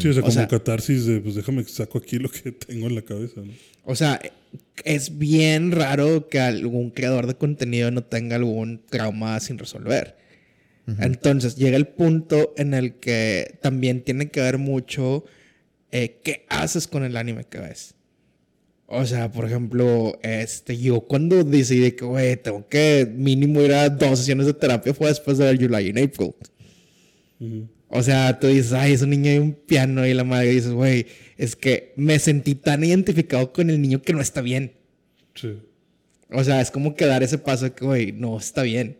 sí, 0.00 0.08
o 0.08 0.12
sea, 0.12 0.20
O 0.20 0.24
como 0.26 0.32
sea- 0.32 0.48
catarsis 0.48 1.06
de, 1.06 1.20
pues 1.20 1.36
déjame 1.36 1.62
saco 1.64 1.98
aquí 1.98 2.18
lo 2.18 2.28
que 2.28 2.50
tengo 2.66 2.88
en 2.88 2.94
la 2.96 3.02
cabeza, 3.02 3.40
¿no? 3.44 3.52
O 3.84 3.94
sea, 3.94 4.20
es 4.84 5.16
bien 5.18 5.70
raro 5.72 6.28
que 6.28 6.40
algún 6.40 6.90
creador 6.90 7.26
de 7.28 7.36
contenido 7.36 7.90
no 7.92 8.02
tenga 8.02 8.36
algún 8.36 8.82
trauma 8.90 9.38
sin 9.40 9.56
resolver. 9.58 10.16
Entonces, 11.00 11.56
llega 11.56 11.76
el 11.76 11.86
punto 11.86 12.54
en 12.56 12.72
el 12.72 12.94
que 12.94 13.58
también 13.60 14.00
tiene 14.02 14.28
que 14.30 14.40
ver 14.40 14.56
mucho 14.56 15.24
eh, 15.90 16.20
qué 16.22 16.46
haces 16.48 16.86
con 16.86 17.04
el 17.04 17.16
anime 17.16 17.44
que 17.44 17.58
ves. 17.58 17.94
O 18.86 19.04
sea, 19.04 19.30
por 19.30 19.44
ejemplo, 19.44 20.18
este, 20.22 20.78
yo 20.78 21.02
cuando 21.02 21.44
decidí 21.44 21.92
que, 21.92 22.06
güey, 22.06 22.36
tengo 22.36 22.66
que 22.68 23.06
mínimo 23.14 23.60
ir 23.60 23.74
a 23.74 23.90
dos 23.90 24.18
sesiones 24.18 24.46
de 24.46 24.54
terapia 24.54 24.94
fue 24.94 25.08
después 25.08 25.36
de 25.36 25.44
ver 25.44 25.60
July 25.60 25.88
in 25.88 25.98
April. 25.98 26.34
Ujú. 27.38 27.68
O 27.90 28.02
sea, 28.02 28.38
tú 28.38 28.46
dices, 28.46 28.72
ay, 28.72 28.92
es 28.92 29.02
un 29.02 29.10
niño 29.10 29.32
y 29.32 29.38
un 29.38 29.52
piano 29.52 30.06
y 30.06 30.14
la 30.14 30.24
madre 30.24 30.50
dices, 30.50 30.72
güey, 30.72 31.06
es 31.36 31.56
que 31.56 31.92
me 31.96 32.18
sentí 32.18 32.54
tan 32.54 32.84
identificado 32.84 33.52
con 33.52 33.70
el 33.70 33.80
niño 33.80 34.00
que 34.02 34.12
no 34.12 34.20
está 34.20 34.40
bien. 34.40 34.72
Sí. 35.34 35.58
O 36.30 36.44
sea, 36.44 36.60
es 36.60 36.70
como 36.70 36.94
que 36.94 37.06
dar 37.06 37.22
ese 37.22 37.38
paso 37.38 37.66
de 37.66 37.72
que, 37.72 37.84
güey, 37.84 38.12
no 38.12 38.36
está 38.38 38.62
bien. 38.62 38.96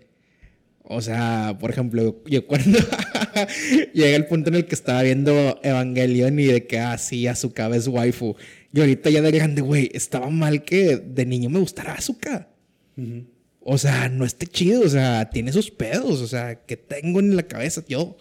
O 0.91 1.03
sea, 1.03 1.57
por 1.61 1.71
ejemplo, 1.71 2.23
yo 2.27 2.47
cuando 2.47 2.79
llega 3.95 4.17
el 4.17 4.27
punto 4.27 4.49
en 4.49 4.57
el 4.57 4.65
que 4.67 4.75
estaba 4.75 5.03
viendo 5.03 5.61
Evangelion 5.63 6.39
y 6.39 6.47
de 6.47 6.67
que, 6.67 6.79
ah, 6.79 6.97
sí, 6.97 7.27
Asuka 7.27 7.69
es 7.77 7.89
waifu. 7.89 8.37
Y 8.73 8.81
ahorita 8.81 9.11
ya 9.11 9.21
de 9.21 9.31
grande, 9.31 9.61
güey, 9.61 9.91
estaba 9.93 10.31
mal 10.31 10.63
que 10.65 10.97
de 10.97 11.27
niño 11.27 11.51
me 11.51 11.59
gustara 11.59 11.93
Asuka. 11.95 12.49
Ujú. 12.97 13.25
O 13.61 13.77
sea, 13.77 14.09
no 14.09 14.25
esté 14.25 14.47
chido, 14.47 14.81
o 14.81 14.89
sea, 14.89 15.29
tiene 15.31 15.53
sus 15.53 15.71
pedos, 15.71 16.23
o 16.23 16.27
sea, 16.27 16.55
que 16.65 16.77
tengo 16.79 17.21
en 17.21 17.37
la 17.37 17.43
cabeza 17.43 17.85
yo. 17.87 18.17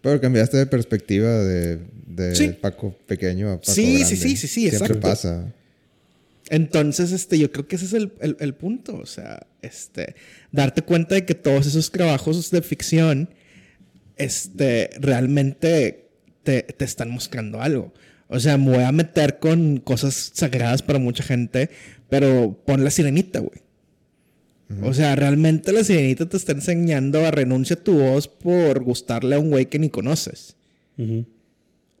Pero 0.00 0.20
cambiaste 0.20 0.56
de 0.56 0.66
perspectiva 0.66 1.30
de, 1.44 1.78
de 2.06 2.34
Sí. 2.34 2.48
Paco 2.60 2.96
pequeño 3.06 3.50
a 3.52 3.60
Paco 3.60 3.72
Sí, 3.72 3.82
sí, 3.84 3.92
grande. 4.00 4.16
sí, 4.16 4.36
sí, 4.36 4.48
sí, 4.48 4.60
Siempre 4.68 4.78
exacto. 4.78 5.00
pasa. 5.00 5.54
Entonces, 6.50 7.12
este, 7.12 7.38
yo 7.38 7.50
creo 7.50 7.66
que 7.66 7.76
ese 7.76 7.86
es 7.86 7.92
el, 7.94 8.12
el- 8.20 8.36
el 8.40 8.54
punto. 8.54 8.96
O 8.96 9.06
sea, 9.06 9.46
este, 9.62 10.14
darte 10.52 10.82
cuenta 10.82 11.14
de 11.14 11.24
que 11.24 11.34
todos 11.34 11.66
esos 11.66 11.90
trabajos 11.90 12.50
de 12.50 12.60
ficción, 12.62 13.30
este, 14.16 14.90
realmente 15.00 16.10
te, 16.42 16.62
te 16.62 16.84
están 16.84 17.10
mostrando 17.10 17.60
algo. 17.62 17.92
O 18.28 18.40
sea, 18.40 18.58
me 18.58 18.70
voy 18.76 18.84
a 18.84 18.92
meter 18.92 19.38
con 19.38 19.78
cosas 19.78 20.32
sagradas 20.34 20.82
para 20.82 20.98
mucha 20.98 21.22
gente, 21.22 21.70
pero 22.08 22.62
pon 22.66 22.84
la 22.84 22.90
sirenita, 22.90 23.40
güey. 23.40 23.62
O 24.82 24.94
sea, 24.94 25.14
realmente 25.14 25.72
la 25.72 25.84
sirenita 25.84 26.26
te 26.28 26.36
está 26.36 26.52
enseñando 26.52 27.24
a 27.24 27.30
renuncia 27.30 27.76
a 27.76 27.84
tu 27.84 27.98
voz 27.98 28.28
por 28.28 28.82
gustarle 28.82 29.36
a 29.36 29.38
un 29.38 29.50
güey 29.50 29.66
que 29.66 29.78
ni 29.78 29.88
conoces. 29.90 30.56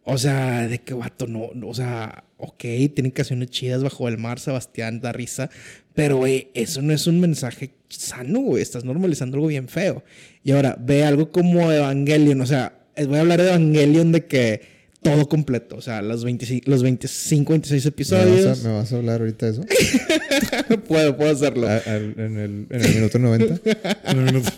O 0.02 0.18
sea, 0.18 0.66
de 0.66 0.80
que 0.80 0.92
vato, 0.94 1.26
no, 1.26 1.50
no, 1.54 1.68
o 1.68 1.74
sea, 1.74 2.24
ok, 2.44 2.64
tiene 2.94 3.12
canciones 3.12 3.50
chidas 3.50 3.82
bajo 3.82 4.08
el 4.08 4.18
mar, 4.18 4.38
Sebastián, 4.40 5.00
da 5.00 5.12
risa, 5.12 5.50
pero 5.94 6.18
güey, 6.18 6.48
eso 6.54 6.82
no 6.82 6.92
es 6.92 7.06
un 7.06 7.20
mensaje 7.20 7.70
sano, 7.88 8.40
güey, 8.40 8.62
estás 8.62 8.84
normalizando 8.84 9.36
algo 9.36 9.48
bien 9.48 9.68
feo. 9.68 10.04
Y 10.42 10.52
ahora, 10.52 10.76
ve 10.80 11.04
algo 11.04 11.30
como 11.30 11.72
Evangelion, 11.72 12.40
o 12.40 12.46
sea, 12.46 12.78
voy 12.96 13.18
a 13.18 13.20
hablar 13.20 13.40
de 13.40 13.48
Evangelion 13.48 14.12
de 14.12 14.26
que 14.26 14.74
todo 15.04 15.28
completo, 15.28 15.76
o 15.76 15.82
sea, 15.82 16.00
los 16.00 16.24
25, 16.24 16.70
los 16.70 16.82
25 16.82 17.52
26 17.52 17.86
episodios. 17.86 18.40
¿Me 18.40 18.46
vas, 18.46 18.64
a, 18.64 18.68
¿Me 18.68 18.74
vas 18.74 18.92
a 18.92 18.96
hablar 18.96 19.20
ahorita 19.20 19.46
de 19.46 19.52
eso? 19.52 19.62
puedo, 20.88 21.16
puedo 21.16 21.30
hacerlo. 21.30 21.68
A, 21.68 21.74
a, 21.74 21.96
en, 21.96 22.38
el, 22.38 22.66
en 22.70 22.80
el 22.80 22.94
minuto 22.94 23.18
90. 23.18 23.60
En 24.04 24.18
el 24.18 24.24
minuto. 24.24 24.50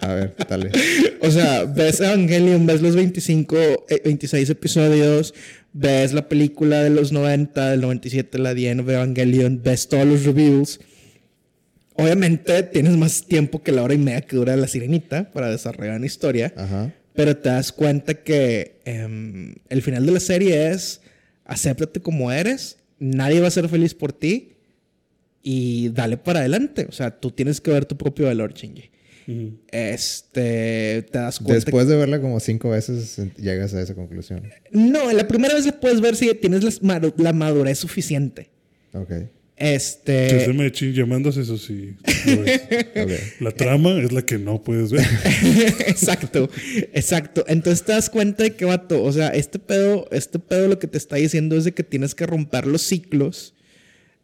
A 0.00 0.14
ver, 0.14 0.34
dale. 0.48 0.70
O 1.20 1.30
sea, 1.30 1.64
ves 1.64 2.00
Evangelion, 2.00 2.64
ves 2.64 2.80
los 2.80 2.94
25, 2.94 3.56
eh, 3.88 4.00
26 4.04 4.48
episodios, 4.50 5.34
ves 5.72 6.12
la 6.12 6.28
película 6.28 6.82
de 6.82 6.90
los 6.90 7.12
90, 7.12 7.70
del 7.70 7.80
97, 7.80 8.38
la 8.38 8.54
de 8.54 8.68
Evangelion, 8.70 9.62
ves 9.62 9.88
todos 9.88 10.06
los 10.06 10.24
reviews. 10.24 10.80
Obviamente 11.94 12.62
tienes 12.62 12.96
más 12.96 13.24
tiempo 13.24 13.62
que 13.62 13.72
la 13.72 13.82
hora 13.82 13.94
y 13.94 13.98
media 13.98 14.20
que 14.20 14.36
dura 14.36 14.56
la 14.56 14.68
sirenita 14.68 15.30
para 15.32 15.50
desarrollar 15.50 15.96
una 15.96 16.06
historia. 16.06 16.52
Ajá. 16.56 16.92
Pero 17.14 17.36
te 17.36 17.48
das 17.48 17.72
cuenta 17.72 18.14
que 18.14 18.80
em, 18.84 19.56
el 19.68 19.82
final 19.82 20.06
de 20.06 20.12
la 20.12 20.20
serie 20.20 20.70
es 20.70 21.00
acéptate 21.44 22.00
como 22.00 22.30
eres, 22.30 22.76
nadie 23.00 23.40
va 23.40 23.48
a 23.48 23.50
ser 23.50 23.68
feliz 23.68 23.94
por 23.94 24.12
ti 24.12 24.52
y 25.42 25.88
dale 25.88 26.16
para 26.16 26.40
adelante. 26.40 26.86
O 26.88 26.92
sea, 26.92 27.18
tú 27.18 27.30
tienes 27.30 27.60
que 27.60 27.72
ver 27.72 27.86
tu 27.86 27.96
propio 27.96 28.26
valor, 28.26 28.54
Shinji. 28.54 28.90
Este, 29.70 31.06
te 31.10 31.18
das 31.18 31.38
cuenta. 31.38 31.54
Después 31.54 31.86
de 31.86 31.96
verla 31.96 32.20
como 32.20 32.40
cinco 32.40 32.70
veces, 32.70 33.20
llegas 33.36 33.74
a 33.74 33.80
esa 33.82 33.94
conclusión. 33.94 34.42
No, 34.72 35.12
la 35.12 35.28
primera 35.28 35.54
vez 35.54 35.66
la 35.66 35.78
puedes 35.78 36.00
ver 36.00 36.16
si 36.16 36.32
tienes 36.34 36.64
la, 36.64 36.70
madu- 36.80 37.14
la 37.18 37.32
madurez 37.32 37.78
suficiente. 37.78 38.50
Ok. 38.92 39.10
Este. 39.60 40.46
chin 40.70 40.92
llamándose, 40.94 41.40
eso 41.40 41.58
sí. 41.58 41.96
La 43.40 43.50
trama 43.50 44.00
es 44.00 44.12
la 44.12 44.22
que 44.22 44.38
no 44.38 44.62
puedes 44.62 44.92
ver. 44.92 45.04
exacto, 45.86 46.48
exacto. 46.92 47.44
Entonces 47.48 47.84
te 47.84 47.92
das 47.92 48.08
cuenta 48.08 48.44
de 48.44 48.54
que, 48.54 48.64
vato, 48.64 49.02
o 49.02 49.12
sea, 49.12 49.28
este 49.30 49.58
pedo, 49.58 50.06
este 50.12 50.38
pedo 50.38 50.68
lo 50.68 50.78
que 50.78 50.86
te 50.86 50.96
está 50.96 51.16
diciendo 51.16 51.56
es 51.56 51.64
de 51.64 51.72
que 51.72 51.82
tienes 51.82 52.14
que 52.14 52.24
romper 52.26 52.68
los 52.68 52.82
ciclos 52.82 53.54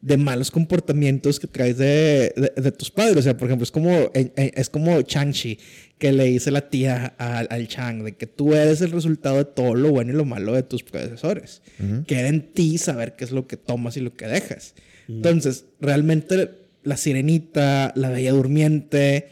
de 0.05 0.17
malos 0.19 0.51
comportamientos 0.51 1.41
que 1.41 1.47
traes 1.47 1.79
de, 1.79 2.33
de- 2.37 2.63
de 2.63 2.73
tus 2.73 2.91
padres. 2.91 3.17
O 3.17 3.23
sea, 3.23 3.37
por 3.37 3.49
ejemplo, 3.49 3.65
es 3.65 3.71
como, 3.71 4.11
es 4.13 4.69
como 4.69 5.01
Chang-Chi 5.01 5.59
que 5.99 6.13
le 6.13 6.25
dice 6.25 6.51
la 6.51 6.69
tía 6.69 7.15
al, 7.17 7.47
al 7.51 7.67
Chang 7.69 8.03
de 8.05 8.13
que 8.13 8.27
tú 8.27 8.53
eres 8.55 8.83
el 8.83 8.91
resultado 8.91 9.37
de 9.39 9.45
todo 9.47 9.75
lo 9.75 9.91
bueno 9.93 10.13
y 10.13 10.15
lo 10.17 10.25
malo 10.27 10.53
de 10.53 10.63
tus 10.63 10.83
predecesores. 10.83 11.63
Queda 12.07 12.29
en 12.29 12.43
ti 12.53 12.77
saber 12.77 13.17
qué 13.17 13.25
es 13.25 13.31
lo 13.31 13.47
que 13.47 13.57
tomas 13.57 13.97
y 13.97 14.01
lo 14.01 14.13
que 14.15 14.27
dejas. 14.27 14.75
Entonces, 15.09 15.65
realmente 15.81 16.51
la 16.83 16.97
sirenita, 16.99 17.93
la 17.97 18.11
bella 18.11 18.33
durmiente, 18.33 19.29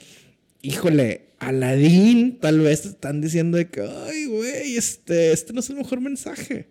híjole, 0.63 1.27
Aladín, 1.39 2.39
tal 2.41 2.61
vez 2.61 2.83
te 2.83 2.89
están 2.89 3.21
diciendo 3.21 3.59
de 3.59 3.67
que, 3.69 3.83
ay, 3.83 4.27
güey, 4.27 4.77
este, 4.77 5.33
este 5.33 5.53
no 5.53 5.61
es 5.61 5.69
el 5.69 5.77
mejor 5.77 6.01
mensaje. 6.01 6.67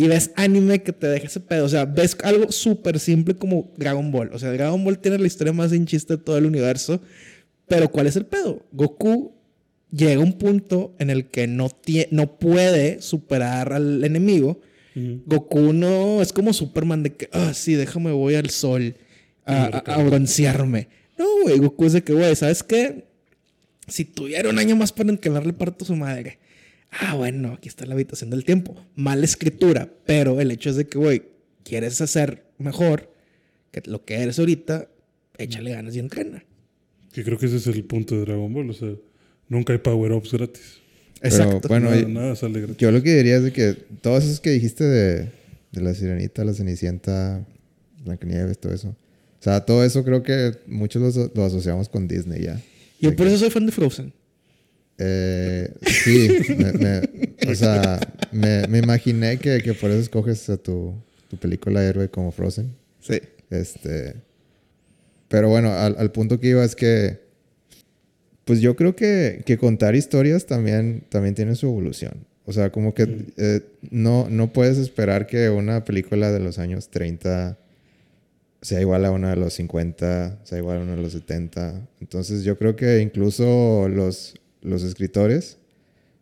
Y 0.00 0.08
ves 0.08 0.30
anime 0.36 0.82
que 0.82 0.92
te 0.92 1.06
deja 1.08 1.26
ese 1.26 1.40
pedo. 1.40 1.64
O 1.64 1.68
sea, 1.68 1.84
ves 1.84 2.16
algo 2.22 2.50
súper 2.52 2.98
simple 2.98 3.34
como 3.34 3.70
Dragon 3.76 4.10
Ball. 4.10 4.30
O 4.32 4.38
sea, 4.38 4.50
Dragon 4.52 4.82
Ball 4.84 4.98
tiene 4.98 5.18
la 5.18 5.26
historia 5.26 5.52
más 5.52 5.70
sin 5.72 5.84
chiste 5.86 6.16
de 6.16 6.22
todo 6.22 6.38
el 6.38 6.46
universo. 6.46 7.00
Pero 7.66 7.90
¿cuál 7.90 8.06
es 8.06 8.16
el 8.16 8.24
pedo? 8.26 8.64
Goku 8.72 9.32
llega 9.90 10.20
a 10.20 10.24
un 10.24 10.34
punto 10.38 10.94
en 10.98 11.10
el 11.10 11.26
que 11.26 11.46
no, 11.46 11.68
tie- 11.68 12.08
no 12.10 12.38
puede 12.38 13.02
superar 13.02 13.72
al 13.72 14.02
enemigo. 14.04 14.60
Ujú. 14.96 15.22
Goku 15.26 15.72
no 15.72 16.22
es 16.22 16.32
como 16.32 16.52
Superman 16.52 17.02
de 17.02 17.12
que, 17.14 17.28
ah, 17.32 17.52
sí, 17.54 17.74
déjame, 17.74 18.10
voy 18.12 18.34
al 18.36 18.50
sol 18.50 18.94
a, 19.44 19.64
a- 19.86 19.94
a 19.96 20.02
broncearme. 20.02 20.88
No, 21.18 21.26
güey, 21.42 21.58
Goku 21.58 21.84
es 21.84 21.92
de 21.92 22.02
que, 22.02 22.12
güey, 22.14 22.34
¿sabes 22.36 22.62
qué? 22.62 23.04
Si 23.86 24.04
tuviera 24.04 24.48
un 24.48 24.58
año 24.58 24.76
más 24.76 24.92
para 24.92 25.10
encalarle 25.10 25.52
parto 25.52 25.84
a 25.84 25.86
su 25.88 25.94
madre. 25.96 26.38
Ah, 26.92 27.14
bueno, 27.14 27.52
aquí 27.54 27.68
está 27.68 27.86
la 27.86 27.94
habitación 27.94 28.30
del 28.30 28.44
tiempo. 28.44 28.76
Mala 28.96 29.24
escritura, 29.24 29.88
pero 30.06 30.40
el 30.40 30.50
hecho 30.50 30.70
es 30.70 30.76
de 30.76 30.86
que, 30.86 30.98
güey, 30.98 31.22
quieres 31.62 32.00
hacer 32.00 32.44
mejor 32.58 33.12
que 33.70 33.82
lo 33.86 34.04
que 34.04 34.14
eres 34.16 34.38
ahorita, 34.38 34.88
échale 35.38 35.70
ganas 35.70 35.94
y 35.94 36.00
entrena. 36.00 36.44
Que 37.12 37.22
creo 37.24 37.38
que 37.38 37.46
ese 37.46 37.56
es 37.56 37.66
el 37.68 37.84
punto 37.84 38.16
de 38.16 38.22
Dragon 38.22 38.52
Ball. 38.52 38.70
O 38.70 38.72
sea, 38.72 38.90
nunca 39.48 39.72
hay 39.72 39.78
power-ups 39.78 40.32
gratis. 40.32 40.80
Pero, 41.20 41.60
bueno, 41.68 41.90
nada, 41.90 42.02
nada 42.08 42.36
sale 42.36 42.60
gratis. 42.60 42.76
Yo 42.78 42.90
lo 42.90 43.02
que 43.02 43.14
diría 43.16 43.36
es 43.36 43.44
de 43.44 43.52
que 43.52 43.74
todos 44.00 44.24
esos 44.24 44.40
que 44.40 44.50
dijiste 44.50 44.84
de, 44.84 45.28
de 45.70 45.80
la 45.82 45.94
sirenita, 45.94 46.44
la 46.44 46.54
cenicienta, 46.54 47.46
Blancanieves, 48.04 48.58
todo 48.58 48.72
eso. 48.72 48.88
O 48.88 49.42
sea, 49.42 49.60
todo 49.64 49.84
eso 49.84 50.02
creo 50.04 50.22
que 50.22 50.52
muchos 50.66 51.16
lo, 51.16 51.30
lo 51.34 51.44
asociamos 51.44 51.88
con 51.88 52.08
Disney 52.08 52.42
ya. 52.44 52.60
Yo 53.00 53.14
por 53.14 53.26
que- 53.26 53.32
eso 53.34 53.38
soy 53.40 53.50
fan 53.50 53.66
de 53.66 53.72
Frozen. 53.72 54.12
Eh, 55.02 55.72
sí, 55.86 56.28
me, 56.58 56.72
me- 56.74 57.50
o 57.50 57.54
sea, 57.54 57.98
me, 58.32 58.66
me 58.68 58.78
imaginé 58.78 59.38
que, 59.38 59.60
que 59.62 59.72
por 59.74 59.90
eso 59.90 60.00
escoges 60.00 60.48
a 60.50 60.58
tu, 60.58 60.92
tu 61.28 61.36
película 61.38 61.82
héroe 61.82 62.08
como 62.10 62.30
Frozen. 62.32 62.70
Sí. 63.00 63.18
Este, 63.48 64.14
pero 65.28 65.48
bueno, 65.48 65.72
al, 65.72 65.96
al 65.98 66.12
punto 66.12 66.38
que 66.38 66.48
iba 66.48 66.62
es 66.64 66.76
que, 66.76 67.20
pues 68.44 68.60
yo 68.60 68.76
creo 68.76 68.94
que, 68.96 69.42
que 69.46 69.56
contar 69.58 69.94
historias 69.94 70.46
también, 70.46 71.04
también 71.08 71.34
tiene 71.34 71.54
su 71.54 71.66
evolución. 71.66 72.26
O 72.46 72.52
sea, 72.52 72.70
como 72.70 72.94
que 72.94 73.26
eh, 73.36 73.60
no, 73.90 74.28
no 74.28 74.52
puedes 74.52 74.76
esperar 74.76 75.26
que 75.26 75.50
una 75.50 75.84
película 75.84 76.32
de 76.32 76.40
los 76.40 76.58
años 76.58 76.88
30 76.88 77.56
sea 78.60 78.80
igual 78.80 79.04
a 79.04 79.10
una 79.12 79.30
de 79.30 79.36
los 79.36 79.54
50, 79.54 80.40
sea 80.44 80.58
igual 80.58 80.78
a 80.78 80.82
una 80.82 80.96
de 80.96 81.02
los 81.02 81.12
70. 81.12 81.80
Entonces 82.00 82.42
yo 82.42 82.58
creo 82.58 82.76
que 82.76 83.00
incluso 83.00 83.88
los, 83.88 84.34
los 84.60 84.82
escritores 84.82 85.58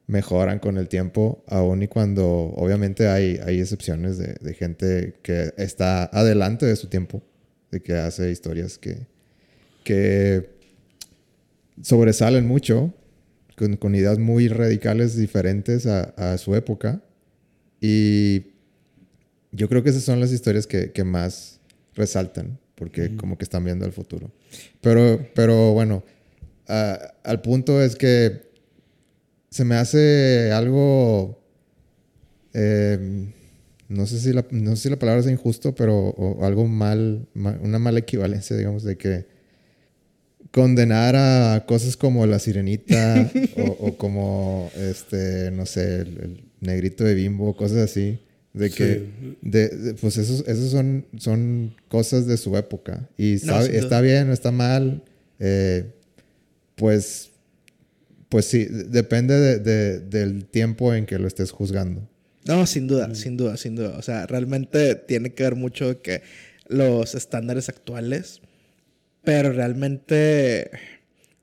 mejoran 0.06 0.59
con 0.59 0.78
el 0.78 0.89
tiempo, 0.89 1.44
aun 1.47 1.82
y 1.82 1.89
cuando 1.89 2.27
obviamente 2.27 3.09
hay, 3.09 3.39
hay 3.44 3.60
excepciones 3.60 4.16
de, 4.16 4.36
de 4.40 4.55
gente 4.55 5.15
que 5.23 5.52
está 5.59 6.05
adelante 6.05 6.65
de 6.65 6.77
su 6.77 6.89
tiempo, 6.89 7.23
de 7.70 7.82
que 7.82 7.93
hace 7.93 8.31
historias 8.31 8.78
que, 8.78 9.06
que 9.85 10.48
sobresalen 11.82 12.47
mucho, 12.47 12.94
con, 13.55 13.77
con 13.77 13.94
ideas 13.94 14.19
muy 14.19 14.48
radicales 14.48 15.15
diferentes 15.16 15.86
a, 15.86 16.05
a 16.16 16.39
su 16.39 16.55
época. 16.55 17.02
Y 17.81 18.47
yo 19.52 19.69
creo 19.69 19.82
que 19.82 19.90
esas 19.90 20.05
son 20.05 20.20
las 20.20 20.32
historias 20.32 20.66
que, 20.66 20.90
que 20.93 21.05
más 21.05 21.60
resaltan, 21.94 22.59
porque 22.77 23.15
como 23.16 23.36
que 23.36 23.44
están 23.44 23.65
viendo 23.65 23.85
el 23.85 23.93
futuro. 23.93 24.31
Pero, 24.81 25.27
pero 25.35 25.73
bueno, 25.73 26.02
a- 26.69 27.15
al 27.24 27.40
punto 27.43 27.82
es 27.82 27.97
que 27.97 28.43
se 29.51 29.65
me 29.65 29.74
hace 29.77 30.53
algo, 30.53 31.40
eh, 32.55 33.27
no, 33.89 34.07
sé 34.07 34.19
si 34.20 34.32
la, 34.32 34.47
no 34.51 34.77
sé 34.77 34.82
si 34.85 34.90
la 34.90 34.99
palabra 34.99 35.20
es 35.23 35.27
injusto, 35.31 35.74
pero 35.74 35.97
o 35.99 36.45
algo 36.45 36.66
mal, 36.66 37.27
ma- 37.35 37.59
una 37.62 37.78
mala 37.78 37.99
equivalencia, 38.01 38.57
digamos, 38.57 38.82
de 38.85 38.97
que 38.99 39.27
condenar 40.51 41.15
a 41.16 41.65
cosas 41.66 41.97
como 41.97 42.27
la 42.27 42.39
sirenita 42.39 43.31
o, 43.57 43.62
o 43.89 43.97
como, 43.99 44.70
este, 44.77 45.51
no 45.51 45.66
sé, 45.66 46.01
el, 46.01 46.09
el 46.20 46.45
negrito 46.61 47.05
de 47.05 47.15
bimbo, 47.15 47.57
cosas 47.57 47.78
así. 47.78 48.19
De 48.55 48.70
que, 48.70 48.95
Sí. 49.20 49.36
de, 49.43 49.69
de- 49.69 49.95
pues 49.95 50.16
esos, 50.16 50.47
esos 50.49 50.70
son, 50.70 51.07
son 51.19 51.74
cosas 51.89 52.27
de 52.27 52.36
su 52.39 52.57
época. 52.57 53.09
Y 53.16 53.35
No, 53.45 53.53
sabe- 53.53 53.69
duda. 53.69 53.78
está 53.78 54.01
bien 54.01 54.31
está 54.31 54.51
mal, 54.51 55.03
eh, 55.39 55.93
pues, 56.79 57.31
pues 58.29 58.47
sí, 58.47 58.65
depende 58.71 59.35
de- 59.39 59.59
de- 59.59 60.01
del 60.01 60.47
tiempo 60.47 60.95
en 60.95 61.05
que 61.07 61.19
lo 61.19 61.27
estés 61.29 61.51
juzgando. 61.51 62.09
No, 62.47 62.65
sin 62.67 62.87
duda, 62.87 63.15
sin 63.15 63.37
duda, 63.37 63.57
sin 63.59 63.77
duda. 63.77 63.97
O 63.99 64.03
sea, 64.03 64.27
realmente 64.27 64.95
tiene 64.95 65.35
que 65.35 65.43
ver 65.43 65.55
mucho 65.55 66.01
que 66.01 66.23
los 66.69 67.15
estándares 67.15 67.69
actuales, 67.69 68.41
pero 69.23 69.53
realmente... 69.53 70.71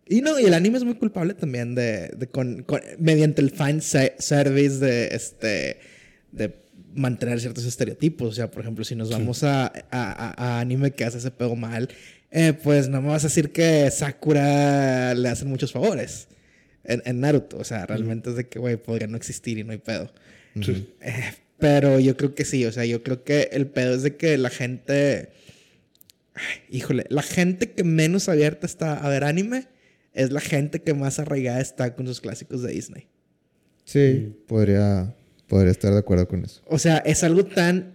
Y 0.07 0.21
no, 0.21 0.39
y 0.39 0.45
el 0.45 0.53
anime 0.53 0.77
es 0.77 0.83
muy 0.83 0.95
culpable 0.95 1.33
también 1.33 1.73
de, 1.75 2.09
de 2.15 2.27
con, 2.27 2.61
con- 2.63 2.81
mediante 2.99 3.41
el 3.41 3.49
fan 3.51 3.81
se- 3.81 4.13
service 4.19 4.77
de 4.77 5.07
este 5.11 5.79
de 6.31 6.55
mantener 6.93 7.39
ciertos 7.41 7.65
estereotipos. 7.65 8.29
O 8.29 8.31
sea, 8.33 8.51
por 8.51 8.61
ejemplo, 8.61 8.83
si 8.85 8.95
nos 8.95 9.09
vamos 9.09 9.43
a, 9.43 9.65
a- 9.65 9.71
a- 9.91 10.33
a 10.37 10.59
anime 10.59 10.91
que 10.91 11.05
hace 11.05 11.17
ese 11.17 11.31
pego 11.31 11.55
mal, 11.55 11.89
eh, 12.31 12.53
pues 12.53 12.89
no 12.89 13.01
me 13.01 13.09
vas 13.09 13.23
a 13.23 13.27
decir 13.27 13.51
que 13.51 13.89
Sakura 13.91 15.13
le 15.13 15.29
hacen 15.29 15.47
muchos 15.47 15.71
favores 15.71 16.27
en, 16.83 17.01
en 17.05 17.19
Naruto. 17.19 17.57
O 17.57 17.63
sea, 17.63 17.85
realmente 17.85 18.29
es 18.29 18.35
de 18.35 18.47
que, 18.47 18.59
güey, 18.59 18.77
podría 18.77 19.07
no 19.07 19.17
existir 19.17 19.57
y 19.57 19.63
no 19.63 19.71
hay 19.71 19.77
pedo. 19.77 20.11
Sí. 20.61 20.89
Eh, 21.01 21.33
pero 21.57 21.99
yo 21.99 22.17
creo 22.17 22.35
que 22.35 22.45
sí, 22.45 22.65
o 22.65 22.71
sea, 22.71 22.85
yo 22.85 23.03
creo 23.03 23.23
que 23.23 23.49
el 23.51 23.67
pedo 23.67 23.95
es 23.95 24.03
de 24.03 24.15
que 24.17 24.37
la 24.37 24.49
gente. 24.49 25.29
Ay, 26.33 26.61
Híjole, 26.69 27.05
la 27.09 27.21
gente 27.21 27.71
que 27.71 27.83
menos 27.83 28.27
abierta 28.27 28.65
está 28.65 28.97
a 28.97 29.09
ver 29.09 29.23
anime 29.23 29.67
es 30.13 30.31
la 30.31 30.41
gente 30.41 30.81
que 30.81 30.93
más 30.93 31.19
arraigada 31.19 31.61
está 31.61 31.95
con 31.95 32.07
sus 32.07 32.21
clásicos 32.21 32.61
de 32.61 32.71
Disney. 32.71 33.07
Sí, 33.83 34.35
podría, 34.47 35.13
podría 35.47 35.71
estar 35.71 35.93
de 35.93 35.99
acuerdo 35.99 36.27
con 36.27 36.43
eso. 36.43 36.61
O 36.65 36.79
sea, 36.79 36.97
es 36.97 37.23
algo 37.23 37.45
tan 37.45 37.94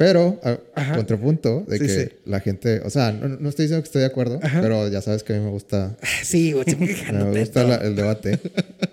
Pero, 0.00 0.40
a- 0.42 0.94
contrapunto, 0.96 1.66
de 1.68 1.76
Sí, 1.76 1.82
que 1.84 1.88
sí. 1.90 2.08
la 2.24 2.40
gente, 2.40 2.80
o 2.80 2.88
sea, 2.88 3.12
no, 3.12 3.28
no 3.28 3.48
estoy 3.50 3.64
diciendo 3.66 3.82
que 3.82 3.88
estoy 3.88 4.00
de 4.00 4.06
acuerdo, 4.06 4.40
Ajá. 4.42 4.62
pero 4.62 4.88
ya 4.88 5.02
sabes 5.02 5.22
que 5.22 5.34
a 5.34 5.36
mí 5.38 5.44
me 5.44 5.50
gusta, 5.50 5.94
Sí, 6.24 6.54
me 6.54 6.64
gusta 7.40 7.64
la- 7.64 7.76
el 7.76 7.94
debate. 7.96 8.40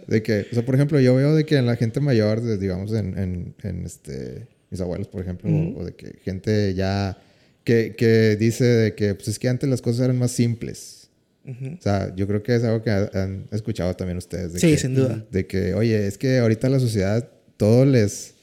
De 0.06 0.22
que, 0.22 0.48
o 0.52 0.54
sea, 0.54 0.66
por 0.66 0.76
ejemplo, 0.76 1.00
yo 1.00 1.16
veo 1.16 1.34
de 1.34 1.46
que 1.46 1.56
en 1.56 1.66
la 1.66 1.78
gente 1.78 2.02
mayor, 2.02 2.42
de- 2.42 2.58
digamos, 2.58 2.92
en, 2.92 3.18
en, 3.18 3.56
en, 3.64 3.86
este, 3.86 4.48
mis 4.70 4.82
abuelos, 4.82 5.08
por 5.08 5.22
ejemplo, 5.22 5.50
Ujú. 5.50 5.80
o 5.80 5.86
de 5.86 5.94
que 5.96 6.16
gente 6.26 6.74
ya 6.74 7.18
que, 7.64 7.96
que 7.98 8.36
dice 8.36 8.66
de 8.66 8.94
que, 8.96 9.16
pues 9.16 9.30
es 9.30 9.40
que 9.40 9.48
antes 9.48 9.70
las 9.70 9.82
cosas 9.82 10.02
eran 10.02 10.18
más 10.18 10.32
simples. 10.32 11.08
Ujú. 11.46 11.76
O 11.80 11.82
sea, 11.82 12.14
yo 12.18 12.28
creo 12.28 12.44
que 12.44 12.54
es 12.54 12.64
algo 12.66 12.84
que 12.84 12.90
ha- 12.90 13.10
han 13.14 13.48
escuchado 13.52 13.94
también 13.96 14.18
ustedes. 14.18 14.52
De 14.52 14.60
Sí, 14.60 14.72
que, 14.72 14.78
sin 14.78 14.94
duda. 14.94 15.26
De 15.32 15.48
que, 15.48 15.74
oye, 15.74 16.06
es 16.06 16.18
que 16.18 16.40
ahorita 16.40 16.68
la 16.68 16.80
sociedad 16.82 17.30
todo 17.56 17.86
les... 17.86 18.34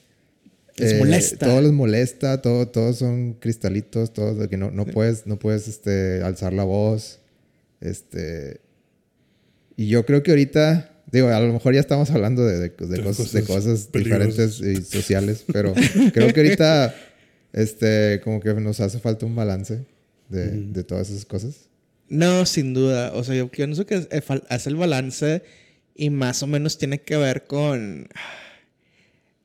Les 0.76 0.92
eh, 0.92 0.98
molesta. 0.98 1.46
Todo 1.46 1.60
les 1.62 1.72
molesta, 1.72 2.42
todo, 2.42 2.68
todos 2.68 2.98
son 2.98 3.34
cristalitos, 3.34 4.12
todos 4.12 4.38
de 4.38 4.48
que 4.48 4.56
no, 4.56 4.70
no 4.70 4.86
puedes, 4.86 5.26
no 5.26 5.38
puedes 5.38 5.68
este, 5.68 6.20
alzar 6.22 6.52
la 6.52 6.64
voz. 6.64 7.20
Este. 7.80 8.60
Y 9.76 9.88
yo 9.88 10.05
creo 10.06 10.22
que 10.22 10.30
ahorita, 10.30 10.90
digo, 11.10 11.28
a 11.28 11.40
lo 11.40 11.52
mejor 11.52 11.74
ya 11.74 11.80
estamos 11.80 12.10
hablando 12.10 12.44
de, 12.44 12.59
de- 12.59 12.68
de 12.70 12.86
De 12.86 13.02
cosas, 13.02 13.32
de 13.32 13.42
cosas 13.42 13.64
cosas 13.64 13.92
diferentes 13.92 14.60
y 14.60 14.76
sociales, 14.82 15.44
pero 15.52 15.74
creo 16.12 16.32
que 16.32 16.40
ahorita, 16.40 16.94
este, 17.52 18.20
como 18.24 18.40
que 18.40 18.55
nos 18.55 18.80
hace 18.80 18.98
falta 19.01 19.26
un 19.26 19.34
balance 19.36 19.80
de, 20.28 20.51
de 20.51 20.84
todas 20.84 21.10
esas 21.10 21.24
cosas. 21.24 21.55
No, 22.09 22.46
sin 22.46 22.74
duda. 22.74 23.12
O 23.14 23.24
sea, 23.24 23.34
yo 23.34 23.48
pienso 23.48 23.86
que 23.86 23.94
es, 23.96 24.09
eh, 24.10 24.22
hace 24.48 24.70
el 24.70 24.76
balance 24.76 25.42
y 25.96 26.10
más 26.10 26.42
o 26.42 26.46
menos 26.46 26.78
tiene 26.78 27.01
que 27.01 27.16
ver 27.16 27.44
con. 27.46 28.09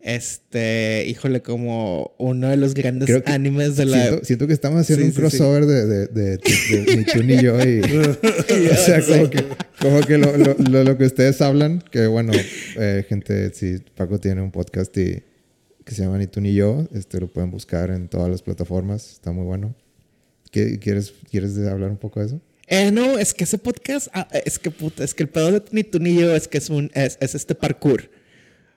Este, 0.02 1.06
híjole, 1.08 1.42
como 1.42 2.16
uno 2.18 2.48
de 2.48 2.56
los 2.58 2.74
grandes 2.74 3.08
Creo 3.08 3.22
que 3.24 3.32
animes 3.32 3.76
de 3.76 3.86
la. 3.86 4.02
Siento, 4.08 4.26
siento 4.26 4.48
que 4.48 4.54
estamos 4.54 4.80
haciendo 4.82 5.04
Sí, 5.04 5.10
un 5.10 5.14
sí, 5.14 5.20
crossover 5.20 5.66
de, 5.66 5.86
de, 5.86 6.08
de, 6.08 6.38
de- 6.38 6.86
de 6.86 6.98
ni 6.98 7.04
tú 7.04 7.24
ni 7.24 7.42
yo. 7.42 7.60
Y, 7.60 7.82
o 8.72 8.76
sea, 8.76 9.02
como 9.06 9.30
que, 9.30 9.46
como 9.80 10.02
que 10.02 10.18
lo, 10.18 10.38
lo, 10.38 10.56
lo- 10.70 10.84
lo 10.84 10.98
que 10.98 11.04
ustedes 11.06 11.42
hablan, 11.42 11.84
que 11.92 12.08
bueno, 12.08 12.32
eh, 12.78 13.06
gente, 13.10 13.54
si 13.54 13.80
Paco 13.96 14.20
tiene 14.20 14.42
un 14.42 14.52
podcast 14.52 14.96
y, 14.98 15.22
que 15.84 15.96
se 15.96 16.04
llama 16.04 16.18
Ni 16.18 16.28
tú 16.28 16.40
ni 16.40 16.54
yo, 16.54 16.88
este, 16.94 17.20
lo 17.20 17.28
pueden 17.28 17.52
buscar 17.52 17.90
en 17.92 18.08
todas 18.08 18.30
las 18.30 18.42
plataformas, 18.42 19.12
está 19.14 19.32
muy 19.34 19.44
bueno. 19.46 19.76
¿Qué- 20.52 20.80
¿Quieres, 20.80 21.14
¿Quieres 21.30 21.58
hablar 21.58 21.90
un 21.90 21.98
poco 21.98 22.22
de 22.22 22.28
eso? 22.28 22.42
Eh, 22.68 22.92
no, 22.92 23.18
es 23.18 23.34
que 23.34 23.44
ese 23.44 23.58
podcast, 23.58 24.08
ah, 24.14 24.28
es 24.46 24.60
que 24.60 24.72
puta, 24.72 25.04
es 25.04 25.14
que 25.14 25.24
el 25.24 25.30
pedo 25.30 25.52
de 25.52 25.62
ni 25.72 25.84
tú 25.84 26.00
ni 26.00 26.16
yo 26.16 26.36
es 26.36 26.48
que 26.48 26.60
es 26.60 26.70
un, 26.70 26.90
es, 26.94 27.18
es 27.20 27.36
este 27.36 27.54
parkour. 27.56 28.10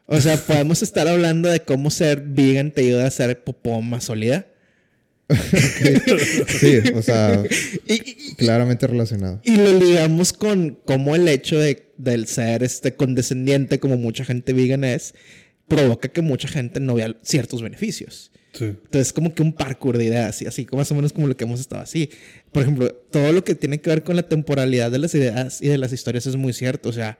O 0.06 0.20
sea, 0.20 0.36
podemos 0.36 0.82
estar 0.82 1.08
hablando 1.08 1.48
de 1.48 1.60
cómo 1.60 1.90
ser 1.90 2.22
vegan 2.26 2.70
te 2.72 2.82
ayuda 2.82 3.04
a 3.04 3.08
hacer 3.08 3.42
popó 3.44 3.80
más 3.82 4.04
sólida. 4.04 4.46
Sí, 6.60 6.78
o 6.94 7.02
sea, 7.02 7.42
Y, 7.86 7.94
y- 7.94 8.34
claramente 8.36 8.86
relacionado. 8.86 9.40
y 9.44 9.56
lo 9.56 9.78
ligamos 9.78 10.32
con 10.32 10.78
cómo 10.84 11.14
el 11.16 11.26
hecho 11.28 11.58
de, 11.58 11.90
del 11.96 12.26
ser 12.26 12.62
este 12.62 12.94
condescendiente, 12.94 13.78
como 13.80 13.96
mucha 13.96 14.24
gente 14.24 14.52
vegan 14.52 14.84
es, 14.84 15.14
provoca 15.68 16.08
que 16.08 16.20
mucha 16.22 16.48
gente 16.48 16.80
no 16.80 16.94
vea 16.94 17.16
ciertos 17.22 17.62
beneficios. 17.62 18.30
Sí. 18.52 18.64
Entonces, 18.66 19.12
como 19.14 19.34
que 19.34 19.42
un 19.42 19.54
parkour 19.54 19.96
de 19.96 20.04
ideas, 20.04 20.42
y 20.42 20.46
así, 20.46 20.66
como 20.66 20.80
más 20.80 20.90
o 20.92 20.94
menos 20.94 21.12
como 21.14 21.26
lo 21.26 21.36
que 21.36 21.44
hemos 21.44 21.60
estado 21.60 21.80
así. 21.82 22.10
Por 22.50 22.62
ejemplo, 22.64 22.92
todo 23.10 23.32
lo 23.32 23.42
que 23.44 23.54
tiene 23.54 23.80
que 23.80 23.88
ver 23.88 24.02
con 24.02 24.14
la 24.16 24.28
temporalidad 24.28 24.90
de 24.90 24.98
las 24.98 25.14
ideas 25.14 25.62
y 25.62 25.68
de 25.68 25.78
las 25.78 25.92
historias 25.94 26.26
es 26.26 26.36
muy 26.36 26.52
cierto. 26.52 26.90
O 26.90 26.92
sea, 26.92 27.18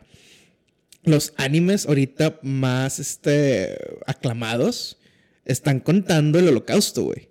los 1.05 1.33
animes 1.37 1.87
ahorita 1.87 2.39
más 2.43 2.99
este, 2.99 3.77
aclamados 4.07 4.99
están 5.45 5.81
contando 5.81 6.39
el 6.39 6.49
holocausto, 6.49 7.05
güey. 7.05 7.29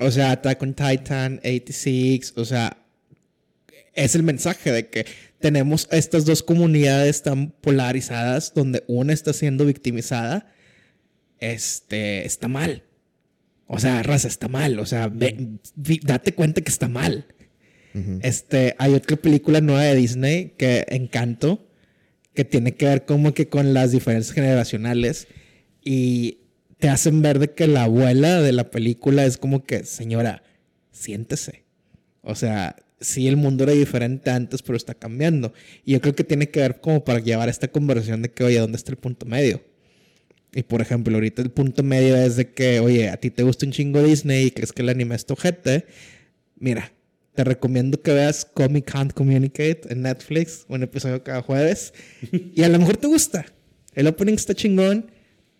O 0.00 0.10
sea, 0.10 0.32
Attack 0.32 0.62
on 0.62 0.74
Titan, 0.74 1.40
86, 1.44 2.34
o 2.36 2.44
sea, 2.44 2.76
es 3.94 4.14
el 4.14 4.22
mensaje 4.22 4.70
de 4.72 4.88
que 4.88 5.06
tenemos 5.38 5.88
estas 5.90 6.24
dos 6.24 6.42
comunidades 6.42 7.22
tan 7.22 7.50
polarizadas 7.50 8.52
donde 8.54 8.82
una 8.86 9.12
está 9.12 9.32
siendo 9.32 9.64
victimizada, 9.64 10.52
este, 11.38 12.24
está 12.26 12.48
mal. 12.48 12.82
O 13.66 13.78
sea, 13.78 14.02
raza, 14.02 14.28
está 14.28 14.48
mal. 14.48 14.78
O 14.78 14.86
sea, 14.86 15.08
ve- 15.08 15.58
date 15.74 16.34
cuenta 16.34 16.60
que 16.60 16.70
está 16.70 16.88
mal. 16.88 17.26
Este, 18.22 18.74
hay 18.78 18.92
otra 18.94 19.16
película 19.16 19.60
nueva 19.60 19.82
de 19.82 19.94
Disney 19.94 20.54
que 20.58 20.84
Encanto, 20.88 21.66
que 22.34 22.44
tiene 22.44 22.74
que 22.74 22.86
ver 22.86 23.04
como 23.04 23.32
que 23.32 23.48
con 23.48 23.74
las 23.74 23.92
diferencias 23.92 24.34
generacionales 24.34 25.28
y 25.82 26.38
te 26.78 26.88
hacen 26.88 27.22
ver 27.22 27.38
de 27.38 27.52
que 27.52 27.66
la 27.66 27.84
abuela 27.84 28.42
de 28.42 28.52
la 28.52 28.70
película 28.70 29.24
es 29.24 29.38
como 29.38 29.64
que, 29.64 29.84
señora, 29.84 30.42
siéntese. 30.90 31.64
O 32.22 32.34
sea, 32.34 32.76
sí 33.00 33.28
el 33.28 33.36
mundo 33.36 33.64
era 33.64 33.72
diferente 33.72 34.30
antes, 34.30 34.62
pero 34.62 34.76
está 34.76 34.94
cambiando. 34.94 35.52
Y 35.84 35.92
yo 35.92 36.00
creo 36.00 36.14
que 36.14 36.24
tiene 36.24 36.50
que 36.50 36.60
ver 36.60 36.80
como 36.80 37.04
para 37.04 37.20
llevar 37.20 37.48
esta 37.48 37.68
conversación 37.68 38.22
de 38.22 38.30
que, 38.30 38.44
oye, 38.44 38.58
¿dónde 38.58 38.76
está 38.76 38.90
el 38.90 38.98
punto 38.98 39.26
medio? 39.26 39.62
Y 40.52 40.62
por 40.62 40.80
ejemplo, 40.80 41.14
ahorita 41.14 41.42
el 41.42 41.50
punto 41.50 41.82
medio 41.82 42.16
es 42.16 42.36
de 42.36 42.50
que, 42.50 42.80
oye, 42.80 43.08
a 43.08 43.16
ti 43.16 43.30
te 43.30 43.42
gusta 43.42 43.66
un 43.66 43.72
chingo 43.72 44.02
Disney 44.02 44.46
y 44.46 44.50
crees 44.50 44.72
que 44.72 44.82
el 44.82 44.88
anime 44.88 45.14
es 45.14 45.26
tu 45.26 45.34
ojete. 45.34 45.86
Mira, 46.56 46.92
te 47.34 47.44
recomiendo 47.44 48.00
que 48.00 48.12
veas 48.12 48.44
Comic 48.44 48.90
Can't 48.90 49.12
Communicate 49.12 49.82
en 49.90 50.02
Netflix, 50.02 50.64
un 50.68 50.82
episodio 50.82 51.22
cada 51.22 51.42
jueves. 51.42 51.92
y 52.32 52.62
a 52.62 52.68
lo 52.68 52.78
mejor 52.78 52.96
te 52.96 53.06
gusta. 53.06 53.44
El 53.94 54.06
opening 54.06 54.34
está 54.34 54.54
chingón. 54.54 55.10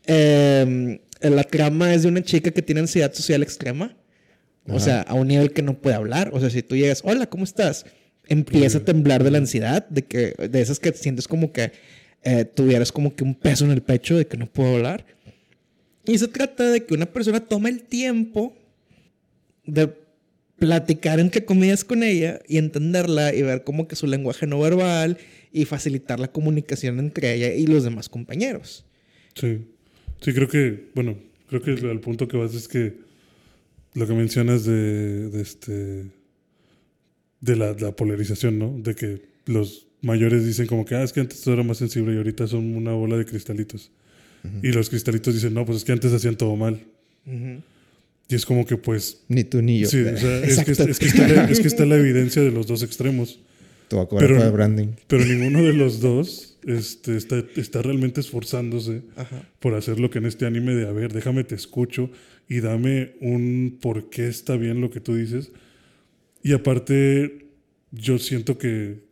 Eh, 0.07 1.01
la 1.21 1.45
trama 1.45 1.95
es 1.95 2.03
de 2.03 2.09
una 2.09 2.23
chica 2.23 2.51
que 2.51 2.63
tiene 2.63 2.81
ansiedad 2.83 3.13
social 3.13 3.43
extrema. 3.43 3.97
O 4.67 4.77
Ajá. 4.77 4.81
sea, 4.81 5.01
a 5.03 5.15
un 5.15 5.29
nivel 5.29 5.53
que 5.53 5.63
no 5.63 5.75
puede 5.81 5.97
hablar. 5.97 6.31
O 6.33 6.41
sea, 6.41 6.49
si 6.49 6.63
tú 6.63 6.77
llegas, 6.77 7.03
hola, 7.05 7.27
¿cómo 7.27 7.45
estás? 7.45 7.85
Empieza 8.29 8.79
a 8.79 8.85
temblar 8.85 9.25
de 9.25 9.31
la 9.31 9.39
ansiedad, 9.39 9.87
de 9.89 10.03
que 10.03 10.35
de 10.49 10.61
esas 10.61 10.79
que 10.79 10.93
sientes 10.93 11.29
como 11.29 11.53
que 11.53 11.73
eh, 12.23 12.45
tuvieras 12.45 12.93
como 12.93 13.15
que 13.15 13.25
un 13.25 13.35
peso 13.35 13.65
en 13.65 13.73
el 13.73 13.83
pecho 13.83 14.17
de 14.17 14.27
que 14.27 14.37
no 14.37 14.47
puedo 14.47 14.77
hablar. 14.77 15.05
Y 16.07 16.19
se 16.19 16.29
trata 16.29 16.71
de 16.71 16.85
que 16.85 16.95
una 16.95 17.07
persona 17.07 17.41
tome 17.41 17.69
el 17.69 17.83
tiempo 17.83 18.57
de 19.67 20.04
platicar 20.59 21.21
entre 21.21 21.45
comillas 21.45 21.85
con 21.85 22.03
ella 22.03 22.41
y 22.49 22.59
entenderla 22.59 23.35
y 23.35 23.43
ver 23.43 23.65
como 23.65 23.89
que 23.89 23.97
su 23.97 24.07
lenguaje 24.07 24.47
no 24.47 24.61
verbal 24.61 25.19
y 25.53 25.65
facilitar 25.65 26.21
la 26.21 26.29
comunicación 26.29 26.99
entre 26.99 27.35
ella 27.35 27.55
y 27.55 27.67
los 27.67 27.85
demás 27.85 28.09
compañeros. 28.09 28.85
Sí. 29.35 29.67
Sí, 30.21 30.33
creo 30.33 30.49
que, 30.49 30.91
bueno, 30.95 31.19
creo 31.49 31.61
que 31.61 31.73
el 31.73 32.01
punto 32.01 32.29
que 32.29 32.37
vas 32.37 32.55
es 32.55 32.67
que 32.67 32.95
lo 33.95 34.07
que 34.07 34.15
mencionas 34.15 34.65
de, 34.65 35.29
de 35.29 35.43
este 35.43 36.07
de 37.41 37.57
la, 37.57 37.75
la 37.75 37.95
polarización, 37.95 38.59
¿no? 38.59 38.75
De 38.79 38.95
que 38.95 39.23
los 39.45 39.87
mayores 40.01 40.47
dicen 40.47 40.67
como 40.67 40.85
que, 40.85 40.95
ah, 40.95 41.03
es 41.03 41.13
que 41.13 41.21
antes 41.21 41.43
todo 41.43 41.55
era 41.55 41.63
más 41.63 41.77
sensible 41.77 42.15
y 42.15 42.17
ahorita 42.17 42.47
son 42.47 42.75
una 42.75 42.93
bola 42.93 43.17
de 43.17 43.25
cristalitos. 43.25 43.91
Y 44.63 44.73
los 44.73 44.91
cristalitos 44.91 45.33
dicen, 45.33 45.55
no, 45.55 45.65
pues 45.65 45.79
es 45.79 45.85
que 45.85 45.93
antes 45.93 46.13
hacían 46.13 46.37
todo 46.37 46.55
mal. 46.55 46.79
Y 48.29 48.35
es 48.35 48.47
como 48.47 48.65
que, 48.65 48.77
pues, 48.77 49.23
Ni 49.29 49.45
tú 49.45 49.61
ni 49.63 49.81
yo. 49.81 49.89
sí, 49.89 50.01
o 50.01 50.17
sea, 50.17 50.39
es 50.45 50.65
que, 50.65 50.73
es, 50.73 50.99
que 50.99 51.07
está 51.07 51.29
la, 51.29 51.45
es 51.51 51.61
que 51.61 51.69
está 51.69 51.85
la 51.85 51.97
evidencia 51.99 52.43
de 52.43 52.51
los 52.51 52.67
dos 52.67 52.83
extremos. 52.83 53.41
Te 53.89 53.97
voy 53.97 54.05
a 54.05 54.09
cobrar 54.09 54.31
pero- 54.31 54.53
branding. 54.53 54.89
Pero 55.07 55.25
ninguno 55.27 55.63
de 55.63 55.75
los 55.75 56.01
dos 56.01 56.57
este, 56.67 57.17
está, 57.17 57.45
está 57.57 57.83
realmente 57.83 58.21
esforzándose 58.23 59.03
Ajá. 59.17 59.47
por 59.61 59.75
hacer 59.75 60.01
lo 60.01 60.09
que 60.11 60.19
en 60.19 60.27
este 60.27 60.47
anime 60.47 60.75
de, 60.75 60.87
a 60.89 60.93
ver, 60.93 61.13
déjame 61.13 61.45
te 61.45 61.55
escucho 61.55 62.11
y 62.49 62.61
dame 62.61 63.13
un 63.21 63.79
por 63.81 64.09
qué 64.09 64.27
está 64.29 64.57
bien 64.57 64.81
lo 64.81 64.91
que 64.91 65.01
tú 65.01 65.15
dices. 65.15 65.53
Y 66.43 66.53
aparte, 66.53 67.47
yo 67.93 68.19
siento 68.19 68.57
que 68.57 69.05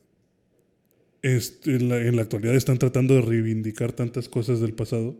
este, 1.22 1.76
en, 1.76 1.88
la, 1.88 1.98
en 1.98 2.16
la 2.16 2.22
actualidad 2.22 2.54
están 2.54 2.78
tratando 2.78 3.14
de 3.14 3.20
reivindicar 3.22 3.92
tantas 3.92 4.28
cosas 4.28 4.60
del 4.60 4.72
pasado 4.72 5.16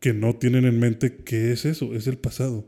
que 0.00 0.12
no 0.12 0.34
tienen 0.36 0.64
en 0.64 0.78
mente 0.78 1.14
qué 1.24 1.52
es 1.52 1.64
eso, 1.64 1.94
es 1.94 2.06
el 2.06 2.18
pasado. 2.18 2.66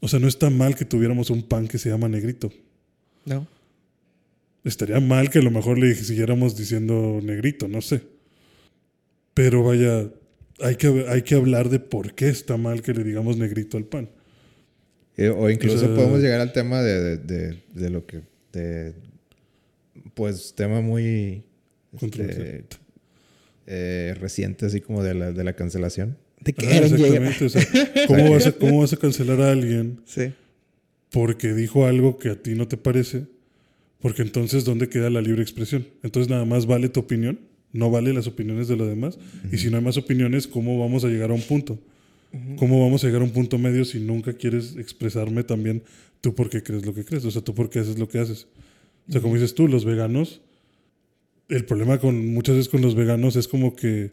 O 0.00 0.08
sea, 0.08 0.20
no 0.20 0.28
está 0.28 0.48
mal 0.50 0.76
que 0.76 0.84
tuviéramos 0.84 1.30
un 1.30 1.42
pan 1.42 1.66
que 1.68 1.78
se 1.78 1.88
llama 1.90 2.08
negrito. 2.08 2.50
¿No? 3.24 3.46
Estaría 4.64 5.00
mal 5.00 5.30
que 5.30 5.38
a 5.38 5.42
lo 5.42 5.50
mejor 5.50 5.78
le 5.78 5.94
siguiéramos 5.94 6.56
diciendo 6.56 7.20
negrito, 7.22 7.68
no 7.68 7.80
sé. 7.80 8.02
Pero 9.34 9.62
vaya, 9.64 10.08
hay 10.60 10.76
que, 10.76 11.06
hay 11.08 11.22
que 11.22 11.34
hablar 11.34 11.68
de 11.68 11.80
por 11.80 12.14
qué 12.14 12.28
está 12.28 12.56
mal 12.56 12.82
que 12.82 12.92
le 12.94 13.04
digamos 13.04 13.36
negrito 13.36 13.76
al 13.76 13.84
pan. 13.84 14.08
Eh, 15.16 15.28
O 15.30 15.48
incluso 15.50 15.76
O 15.76 15.80
sea- 15.80 15.94
podemos 15.94 16.20
llegar 16.20 16.40
al 16.40 16.52
tema 16.52 16.82
de, 16.82 17.00
de, 17.00 17.16
de- 17.18 17.62
de 17.74 17.90
lo 17.90 18.06
que. 18.06 18.22
De, 18.52 18.94
pues 20.14 20.54
tema 20.54 20.80
muy. 20.80 21.42
este, 22.00 22.64
eh, 23.66 24.14
reciente, 24.20 24.66
así 24.66 24.80
como 24.80 25.02
de 25.02 25.14
la, 25.14 25.32
de 25.32 25.44
la 25.44 25.54
cancelación. 25.54 26.16
De 26.48 26.54
que 26.54 26.66
Ah, 26.66 26.76
Eren 26.78 26.94
exactamente. 26.94 27.44
o 27.44 27.48
sea, 27.50 27.62
¿cómo, 28.06 28.30
vas 28.30 28.46
a, 28.46 28.52
¿Cómo 28.52 28.80
vas 28.80 28.92
a 28.94 28.96
cancelar 28.96 29.40
a 29.42 29.50
alguien 29.52 30.00
Sí. 30.06 30.32
porque 31.10 31.52
dijo 31.52 31.84
algo 31.86 32.16
que 32.18 32.30
a 32.30 32.36
ti 32.42 32.54
no 32.54 32.66
te 32.66 32.78
parece? 32.78 33.26
Porque 34.00 34.22
entonces, 34.22 34.64
¿dónde 34.64 34.88
queda 34.88 35.10
la 35.10 35.20
libre 35.20 35.42
expresión? 35.42 35.86
Entonces, 36.02 36.30
nada 36.30 36.46
más 36.46 36.64
vale 36.64 36.88
tu 36.88 37.00
opinión, 37.00 37.38
no 37.74 37.90
vale 37.90 38.14
las 38.14 38.26
opiniones 38.26 38.66
de 38.68 38.76
los 38.76 38.88
demás. 38.88 39.18
Y 39.52 39.58
si 39.58 39.68
no 39.68 39.76
hay 39.76 39.82
más 39.84 39.98
opiniones, 39.98 40.46
¿cómo 40.46 40.78
vamos 40.80 41.04
a 41.04 41.08
llegar 41.08 41.30
a 41.30 41.34
un 41.34 41.42
punto? 41.42 41.78
¿Cómo 42.56 42.80
vamos 42.82 43.02
a 43.04 43.08
llegar 43.08 43.20
a 43.22 43.24
un 43.24 43.30
punto 43.32 43.58
medio 43.58 43.84
si 43.84 44.00
nunca 44.00 44.32
quieres 44.32 44.76
expresarme 44.76 45.44
también 45.44 45.82
tú 46.22 46.34
por 46.34 46.48
qué 46.48 46.62
crees 46.62 46.86
lo 46.86 46.94
que 46.94 47.04
crees? 47.04 47.24
O 47.26 47.30
sea, 47.30 47.42
tú 47.42 47.54
por 47.54 47.68
qué 47.68 47.80
haces 47.80 47.98
lo 47.98 48.08
que 48.08 48.18
haces. 48.20 48.46
O 49.08 49.12
sea, 49.12 49.20
como 49.20 49.34
dices 49.34 49.54
tú, 49.54 49.68
los 49.68 49.84
veganos, 49.84 50.40
el 51.48 51.64
problema 51.64 51.98
con 51.98 52.26
muchas 52.32 52.56
veces 52.56 52.68
con 52.70 52.80
los 52.82 52.94
veganos 52.94 53.36
es 53.36 53.48
como 53.48 53.74
que 53.76 54.10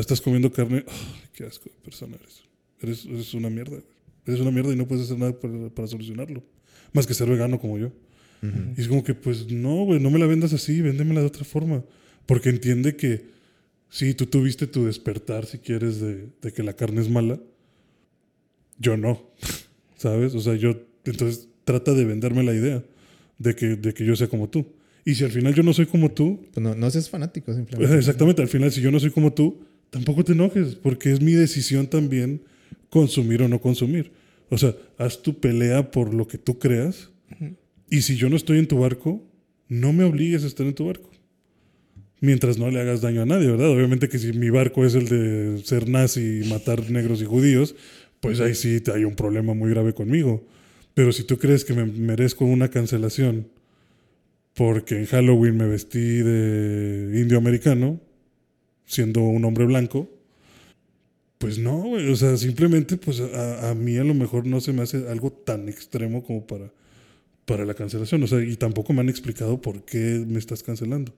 estás 0.00 0.20
comiendo 0.20 0.52
carne, 0.52 0.84
¡ay, 0.86 1.28
qué 1.32 1.44
asco 1.44 1.70
de 1.70 1.76
persona 1.82 2.16
eres. 2.16 2.42
Eres, 2.80 3.04
eres 3.06 3.34
una 3.34 3.50
mierda. 3.50 3.78
Eres 4.26 4.40
una 4.40 4.50
mierda 4.50 4.72
y 4.72 4.76
no 4.76 4.86
puedes 4.86 5.04
hacer 5.04 5.18
nada 5.18 5.38
para, 5.38 5.70
para 5.70 5.88
solucionarlo. 5.88 6.42
Más 6.92 7.06
que 7.06 7.14
ser 7.14 7.28
vegano 7.28 7.60
como 7.60 7.78
yo. 7.78 7.92
Y 8.76 8.80
es 8.80 8.86
como 8.86 9.02
que, 9.02 9.14
pues 9.14 9.50
no, 9.50 9.84
güey, 9.84 9.98
no 9.98 10.10
me 10.10 10.18
la 10.18 10.26
vendas 10.26 10.52
así, 10.52 10.80
véndemela 10.80 11.20
de 11.20 11.26
otra 11.26 11.44
forma. 11.44 11.82
Porque 12.26 12.48
entiende 12.48 12.94
que 12.94 13.24
sí, 13.88 14.14
tú 14.14 14.26
tuviste 14.26 14.66
tu 14.66 14.84
despertar, 14.84 15.46
si 15.46 15.58
quieres, 15.58 16.00
de, 16.00 16.28
de 16.40 16.52
que 16.52 16.62
la 16.62 16.74
carne 16.74 17.00
es 17.00 17.08
mala. 17.08 17.40
Yo 18.78 18.96
no. 18.96 19.30
¿Sabes? 19.96 20.34
O 20.34 20.40
sea, 20.40 20.54
yo. 20.54 20.76
Entonces 21.04 21.48
trata 21.64 21.92
de 21.94 22.04
venderme 22.04 22.42
la 22.44 22.54
idea 22.54 22.84
de 23.38 23.54
que, 23.54 23.76
de 23.76 23.94
que 23.94 24.04
yo 24.04 24.14
sea 24.16 24.28
como 24.28 24.48
tú. 24.48 24.66
Y 25.04 25.14
si 25.14 25.24
al 25.24 25.30
final 25.30 25.54
yo 25.54 25.62
no 25.62 25.72
soy 25.72 25.86
como 25.86 26.10
tú, 26.10 26.46
Pues 26.52 26.62
no, 26.62 26.74
no 26.74 26.90
seas 26.90 27.08
fanático, 27.08 27.52
simplemente. 27.54 27.96
exactamente, 27.98 28.42
al 28.42 28.48
final 28.48 28.72
si 28.72 28.80
yo 28.80 28.90
no 28.90 28.98
soy 28.98 29.10
como 29.10 29.32
tú, 29.32 29.64
tampoco 29.90 30.24
te 30.24 30.32
enojes, 30.32 30.74
porque 30.74 31.12
es 31.12 31.20
mi 31.20 31.32
decisión 31.32 31.86
también 31.86 32.42
consumir 32.90 33.42
o 33.42 33.48
no 33.48 33.60
consumir. 33.60 34.12
O 34.50 34.58
sea, 34.58 34.74
haz 34.98 35.22
tu 35.22 35.40
pelea 35.40 35.90
por 35.90 36.14
lo 36.14 36.28
que 36.28 36.38
tú 36.38 36.58
creas. 36.58 37.10
Y 37.90 38.02
si 38.02 38.16
yo 38.16 38.28
no 38.28 38.36
estoy 38.36 38.58
en 38.58 38.68
tu 38.68 38.78
barco, 38.78 39.22
no 39.68 39.92
me 39.92 40.04
obligues 40.04 40.44
a 40.44 40.46
estar 40.46 40.66
en 40.66 40.74
tu 40.74 40.86
barco. 40.86 41.10
Mientras 42.20 42.58
no 42.58 42.70
le 42.70 42.80
hagas 42.80 43.00
daño 43.00 43.22
a 43.22 43.26
nadie, 43.26 43.48
¿verdad? 43.48 43.68
Obviamente 43.68 44.08
que 44.08 44.18
si 44.18 44.32
mi 44.32 44.50
barco 44.50 44.84
es 44.84 44.94
el 44.94 45.08
de 45.08 45.58
ser 45.64 45.88
nazi 45.88 46.42
y 46.42 46.48
matar 46.48 46.90
negros 46.90 47.20
y 47.20 47.26
judíos, 47.26 47.74
pues 48.20 48.40
ahí 48.40 48.54
sí 48.54 48.82
hay 48.94 49.04
un 49.04 49.14
problema 49.14 49.54
muy 49.54 49.70
grave 49.70 49.92
conmigo. 49.92 50.46
Pero 50.94 51.12
si 51.12 51.24
tú 51.24 51.38
crees 51.38 51.64
que 51.64 51.74
me 51.74 51.84
merezco 51.84 52.44
una 52.44 52.70
cancelación 52.70 53.48
porque 54.54 54.96
en 54.96 55.04
Halloween 55.04 55.58
me 55.58 55.66
vestí 55.66 55.98
de 55.98 57.20
indio 57.20 57.36
americano, 57.36 58.00
siendo 58.86 59.20
un 59.20 59.44
hombre 59.44 59.64
blanco, 59.66 60.08
pues 61.38 61.58
no, 61.58 61.82
güey. 61.82 62.08
O 62.10 62.16
sea, 62.16 62.36
simplemente, 62.36 62.96
pues 62.96 63.20
a, 63.20 63.70
a 63.70 63.74
mí 63.74 63.96
a 63.98 64.04
lo 64.04 64.14
mejor 64.14 64.46
no 64.46 64.60
se 64.60 64.72
me 64.72 64.82
hace 64.82 65.08
algo 65.08 65.30
tan 65.30 65.68
extremo 65.68 66.24
como 66.24 66.46
para, 66.46 66.72
para 67.44 67.64
la 67.64 67.74
cancelación. 67.74 68.22
O 68.22 68.26
sea, 68.26 68.42
y 68.42 68.56
tampoco 68.56 68.92
me 68.92 69.00
han 69.00 69.08
explicado 69.08 69.60
por 69.60 69.84
qué 69.84 70.24
me 70.26 70.38
estás 70.38 70.62
cancelando. 70.62 71.12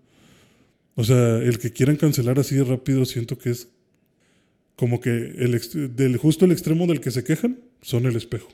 O 0.96 1.04
sea, 1.04 1.38
el 1.38 1.58
que 1.58 1.72
quieran 1.72 1.96
cancelar 1.96 2.40
así 2.40 2.56
de 2.56 2.64
rápido, 2.64 3.04
siento 3.04 3.38
que 3.38 3.50
es 3.50 3.68
como 4.74 5.00
que 5.00 5.10
el 5.10 5.96
del 5.96 6.16
justo 6.16 6.44
el 6.44 6.52
extremo 6.52 6.86
del 6.86 7.00
que 7.00 7.10
se 7.10 7.22
quejan 7.22 7.60
son 7.82 8.06
el 8.06 8.16
espejo. 8.16 8.48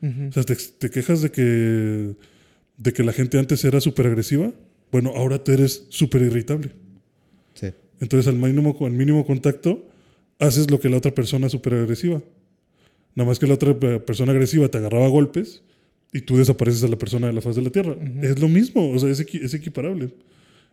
Ujú. 0.00 0.28
O 0.28 0.32
sea, 0.32 0.42
te, 0.42 0.56
te 0.56 0.90
quejas 0.90 1.22
de 1.22 1.30
que, 1.30 2.14
de 2.76 2.92
que 2.92 3.02
la 3.02 3.12
gente 3.12 3.38
antes 3.38 3.64
era 3.64 3.80
súper 3.80 4.06
agresiva. 4.06 4.52
Bueno, 4.90 5.12
ahora 5.14 5.42
tú 5.42 5.52
eres 5.52 5.86
súper 5.90 6.22
irritable. 6.22 6.72
Sí. 7.54 7.68
Entonces, 8.02 8.26
al 8.26 8.34
mínimo, 8.36 8.76
al 8.80 8.92
mínimo 8.92 9.24
contacto, 9.24 9.86
haces 10.40 10.68
lo 10.70 10.80
que 10.80 10.88
la 10.90 10.96
otra 10.96 11.14
persona 11.14 11.48
súper 11.48 11.74
agresiva. 11.74 12.20
Nada 13.14 13.28
más 13.28 13.38
que 13.38 13.46
la 13.46 13.54
otra 13.54 13.78
pe- 13.78 14.00
persona 14.00 14.32
agresiva 14.32 14.68
te 14.68 14.78
agarraba 14.78 15.06
a 15.06 15.08
golpes 15.08 15.62
y 16.12 16.20
tú 16.22 16.36
desapareces 16.36 16.82
a 16.82 16.88
la 16.88 16.98
persona 16.98 17.28
de 17.28 17.32
la 17.32 17.40
faz 17.40 17.54
de 17.54 17.62
la 17.62 17.70
tierra. 17.70 17.94
Es 18.20 18.40
lo 18.40 18.48
mismo, 18.48 18.90
o 18.90 18.98
sea, 18.98 19.08
es, 19.08 19.20
equi- 19.24 19.42
es 19.44 19.54
equiparable. 19.54 20.10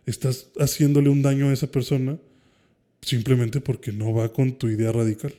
Estás 0.06 0.48
haciéndole 0.58 1.08
un 1.08 1.22
daño 1.22 1.50
a 1.50 1.52
esa 1.52 1.70
persona 1.70 2.18
simplemente 3.00 3.60
porque 3.60 3.92
no 3.92 4.12
va 4.12 4.32
con 4.32 4.52
tu 4.58 4.68
idea 4.68 4.90
radical 4.90 5.32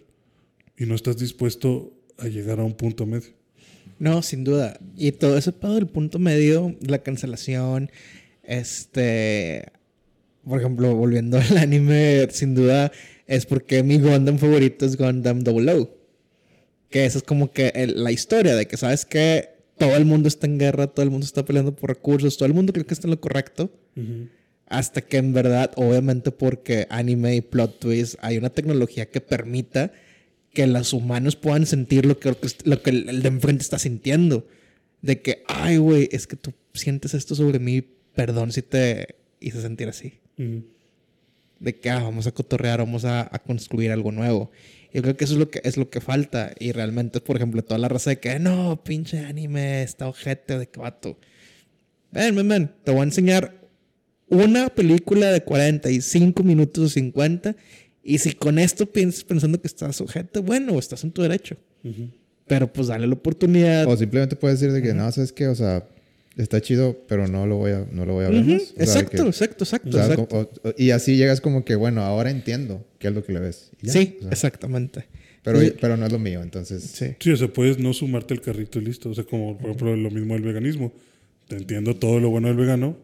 y 0.78 0.86
no 0.86 0.96
estás 0.96 1.18
dispuesto 1.18 1.92
a 2.18 2.28
llegar 2.28 2.60
a 2.62 2.64
un 2.64 2.74
punto 2.74 3.06
medio. 3.06 3.30
No, 4.00 4.22
sin 4.22 4.44
duda. 4.46 4.80
Y 4.96 5.12
todo 5.12 5.38
ese 5.38 5.52
pedo 5.52 5.76
del 5.76 5.88
punto 5.88 6.20
medio, 6.20 6.74
la 6.88 7.00
cancelación, 7.00 7.92
este. 8.44 9.66
Por 10.46 10.60
ejemplo, 10.60 10.96
volviendo 10.96 11.38
al 11.50 11.58
anime, 11.58 12.28
sin 12.32 12.56
duda 12.56 12.92
es 13.28 13.46
porque 13.46 13.84
mi 13.84 14.00
Gundam 14.00 14.38
favorito 14.38 14.86
es 14.86 14.98
Gundam 14.98 15.44
Double 15.44 15.72
O. 15.74 15.98
Que 16.90 17.06
esa 17.06 17.20
es 17.20 17.24
como 17.24 17.52
que 17.52 17.72
el- 17.76 18.04
la 18.04 18.12
historia 18.12 18.56
de 18.56 18.68
que, 18.68 18.78
¿sabes 18.78 19.06
que 19.06 19.50
Todo 19.78 19.96
el 19.96 20.06
mundo 20.06 20.28
está 20.28 20.46
en 20.46 20.60
guerra, 20.60 20.86
todo 20.88 21.04
el 21.04 21.10
mundo 21.10 21.26
está 21.26 21.44
peleando 21.44 21.76
por 21.76 21.90
recursos, 21.90 22.38
todo 22.38 22.46
el 22.46 22.54
mundo 22.54 22.72
cree 22.72 22.86
que 22.86 22.94
está 22.94 23.08
en 23.08 23.12
lo 23.12 23.20
correcto. 23.20 23.72
Hasta 24.68 25.02
que 25.02 25.18
en 25.18 25.34
verdad, 25.34 25.72
obviamente 25.76 26.30
porque 26.32 26.86
anime 26.92 27.36
y 27.36 27.42
plot 27.42 27.80
twist, 27.80 28.16
hay 28.22 28.38
una 28.38 28.52
tecnología 28.52 29.10
que 29.10 29.22
permita 29.22 29.92
que 30.54 30.68
los 30.68 30.94
humanos 30.94 31.36
puedan 31.36 31.66
sentir 31.66 32.06
lo 32.06 32.20
que, 32.20 32.36
lo 32.66 32.82
que 32.84 32.90
el, 32.92 33.10
el 33.10 33.22
de 33.24 33.28
enfrente 33.30 33.64
está 33.64 33.80
sintiendo. 33.80 34.46
De 35.02 35.22
que, 35.22 35.42
ay, 35.48 35.78
güey, 35.78 36.08
es 36.12 36.28
que 36.28 36.36
tú 36.36 36.54
sientes 36.76 37.16
esto 37.16 37.34
sobre 37.34 37.58
mí, 37.58 37.82
perdón 38.14 38.52
si 38.52 38.62
te 38.62 39.16
hice 39.40 39.62
sentir 39.64 39.90
así. 39.90 40.20
De 41.60 41.76
que, 41.80 41.90
ah, 41.90 42.02
vamos 42.04 42.26
a 42.28 42.32
cotorrear, 42.32 42.80
vamos 42.80 43.06
a, 43.06 43.22
a 43.22 43.40
construir 43.40 43.92
algo 43.92 44.12
nuevo. 44.12 44.52
Yo 44.94 45.02
creo 45.02 45.16
que 45.16 45.24
eso 45.24 45.34
es 45.34 45.40
lo 45.40 45.50
que, 45.50 45.62
es 45.64 45.78
lo 45.78 45.90
que 45.90 46.02
falta. 46.02 46.54
Y 46.60 46.72
realmente, 46.72 47.22
por 47.22 47.38
ejemplo, 47.38 47.64
toda 47.64 47.78
la 47.78 47.88
raza 47.88 48.10
de 48.10 48.20
que, 48.20 48.40
no, 48.40 48.84
pinche 48.84 49.20
anime, 49.20 49.84
está 49.84 50.08
ojete 50.08 50.58
de 50.58 50.70
vato. 50.76 51.18
Ven, 52.12 52.36
ven, 52.36 52.48
ven, 52.48 52.72
te 52.84 52.92
voy 52.92 53.02
a 53.02 53.04
enseñar 53.04 53.62
una 54.28 54.70
película 54.70 55.32
de 55.32 55.44
45 55.44 56.44
minutos 56.44 56.84
o 56.84 56.90
50. 56.90 57.56
Y 58.04 58.18
si 58.18 58.34
con 58.34 58.60
esto 58.60 58.86
piensas 58.86 59.24
pensando 59.24 59.62
que 59.62 59.68
estás 59.68 60.02
ojete, 60.02 60.40
bueno, 60.40 60.78
estás 60.78 61.04
en 61.04 61.12
tu 61.12 61.22
derecho. 61.22 61.56
Pero 62.48 62.72
pues 62.72 62.88
dale 62.88 63.08
la 63.08 63.14
oportunidad. 63.14 63.88
O 63.88 63.96
simplemente 63.96 64.36
puedes 64.36 64.60
decir 64.60 64.74
de 64.74 64.82
que 64.82 64.94
no, 64.94 65.10
¿sabes 65.12 65.32
qué? 65.32 65.48
O 65.48 65.56
sea, 65.56 65.88
está 66.44 66.62
chido, 66.62 66.98
pero 67.08 67.28
no 67.28 67.46
lo 67.48 67.58
voy 67.58 67.72
a, 67.72 67.86
no 67.92 68.06
lo 68.06 68.14
voy 68.14 68.26
a 68.26 68.30
ver 68.30 68.44
más. 68.44 68.62
Sea, 68.64 68.84
Exacto, 68.84 69.24
que- 69.24 69.30
exacto, 69.30 69.64
exacto, 69.64 69.90
o 69.90 69.92
sea, 69.94 70.02
exacto. 70.06 70.28
como- 70.28 70.42
o- 70.42 70.70
o- 70.70 70.74
y 70.78 70.92
así 70.92 71.16
llegas 71.16 71.42
como 71.42 71.64
que, 71.66 71.76
bueno, 71.76 72.02
ahora 72.02 72.32
entiendo 72.32 72.86
qué 73.00 73.08
es 73.10 73.14
lo 73.14 73.24
que 73.24 73.34
le 73.34 73.40
ves. 73.40 73.72
Ya, 73.82 73.94
sí, 73.94 74.16
o 74.20 74.22
sea, 74.24 74.32
exactamente. 74.32 75.06
pero, 75.44 75.62
Y- 75.64 75.72
pero 75.72 75.98
no 75.98 76.06
es 76.06 76.12
lo 76.12 76.20
mío, 76.20 76.42
entonces. 76.44 76.84
Sí. 76.84 77.08
Sí, 77.20 77.32
o 77.32 77.38
sea, 77.38 77.48
puedes 77.48 77.80
no 77.80 77.94
sumarte 77.94 78.34
al 78.34 78.42
carrito 78.42 78.80
y 78.80 78.86
listo. 78.86 79.10
O 79.10 79.14
sea, 79.16 79.24
como 79.24 79.58
por 79.58 79.68
ejemplo 79.72 79.96
lo 79.96 80.12
mismo 80.12 80.34
del 80.36 80.44
veganismo. 80.44 80.94
Te 81.48 81.56
entiendo 81.58 81.96
todo 81.96 82.20
lo 82.20 82.30
bueno 82.30 82.48
del 82.48 82.58
vegano. 82.58 82.96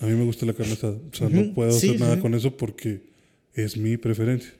A 0.00 0.06
mí 0.06 0.12
me 0.14 0.24
gusta 0.24 0.46
la 0.46 0.52
carne 0.54 0.72
asada. 0.72 0.94
O 1.12 1.14
sea, 1.16 1.28
no 1.28 1.54
puedo 1.54 1.70
sí, 1.72 1.88
hacer 1.90 2.00
nada 2.00 2.18
con 2.18 2.34
eso 2.34 2.56
porque 2.56 3.02
es 3.54 3.76
mi 3.76 3.96
preferencia. 3.98 4.50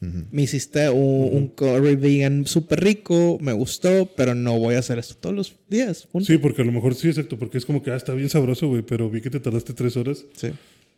Me 0.00 0.42
hiciste 0.42 0.88
un, 0.88 1.28
un 1.36 1.48
curry 1.48 1.94
vegan 1.94 2.46
súper 2.46 2.82
rico, 2.82 3.36
me 3.42 3.52
gustó, 3.52 4.08
pero 4.16 4.34
no 4.34 4.58
voy 4.58 4.74
a 4.74 4.78
hacer 4.78 4.98
esto 4.98 5.14
todos 5.16 5.36
los 5.36 5.56
días. 5.68 6.06
punto. 6.10 6.26
Sí, 6.26 6.38
porque 6.38 6.62
a 6.62 6.64
lo 6.64 6.72
mejor 6.72 6.94
sí, 6.94 7.08
exacto. 7.08 7.38
Porque 7.38 7.58
es 7.58 7.66
como 7.66 7.82
que, 7.82 7.90
ah, 7.90 7.96
está 7.96 8.14
bien 8.14 8.30
sabroso, 8.30 8.66
güey. 8.68 8.80
Pero 8.82 9.10
vi 9.10 9.20
que 9.20 9.28
te 9.28 9.40
tardaste 9.40 9.74
tres 9.74 9.98
horas. 9.98 10.24
Sí. 10.34 10.48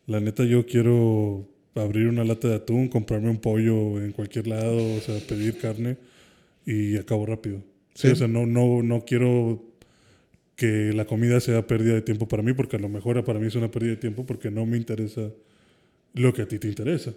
La 0.07 0.21
neta, 0.21 0.45
yo 0.45 0.67
quiero 0.67 1.49
abrir 1.75 2.07
una 2.07 2.23
lata 2.23 2.47
de 2.49 2.55
atún, 2.55 2.89
comprarme 2.89 3.29
un 3.31 3.39
pollo 3.39 4.01
en 4.01 4.13
cualquier 4.13 4.47
lado, 4.47 4.77
o 4.95 5.01
sea, 5.01 5.19
pedir 5.27 5.59
carne 5.59 5.97
y 6.65 6.97
acabo 6.97 7.27
rápido. 7.27 7.59
Sí, 7.95 8.07
Sí. 8.07 8.09
o 8.09 8.17
sea, 8.17 8.29
no, 8.29 8.47
no, 8.47 8.83
no 8.83 9.05
quiero 9.05 9.65
que 10.55 10.93
la 10.95 11.07
comida 11.07 11.41
sea 11.41 11.67
pérdida 11.67 11.95
de 11.95 12.03
tiempo 12.03 12.29
para 12.29 12.43
mí, 12.43 12.53
porque 12.53 12.77
a 12.77 12.79
lo 12.79 12.89
mejor 12.89 13.25
para 13.25 13.41
mí 13.41 13.47
es 13.49 13.55
una 13.57 13.71
pérdida 13.71 13.91
de 13.93 13.97
tiempo 13.97 14.25
porque 14.27 14.51
no 14.51 14.65
me 14.65 14.77
interesa 14.77 15.31
lo 16.15 16.33
que 16.33 16.43
a 16.43 16.47
ti 16.47 16.59
te 16.59 16.69
interesa. 16.69 17.15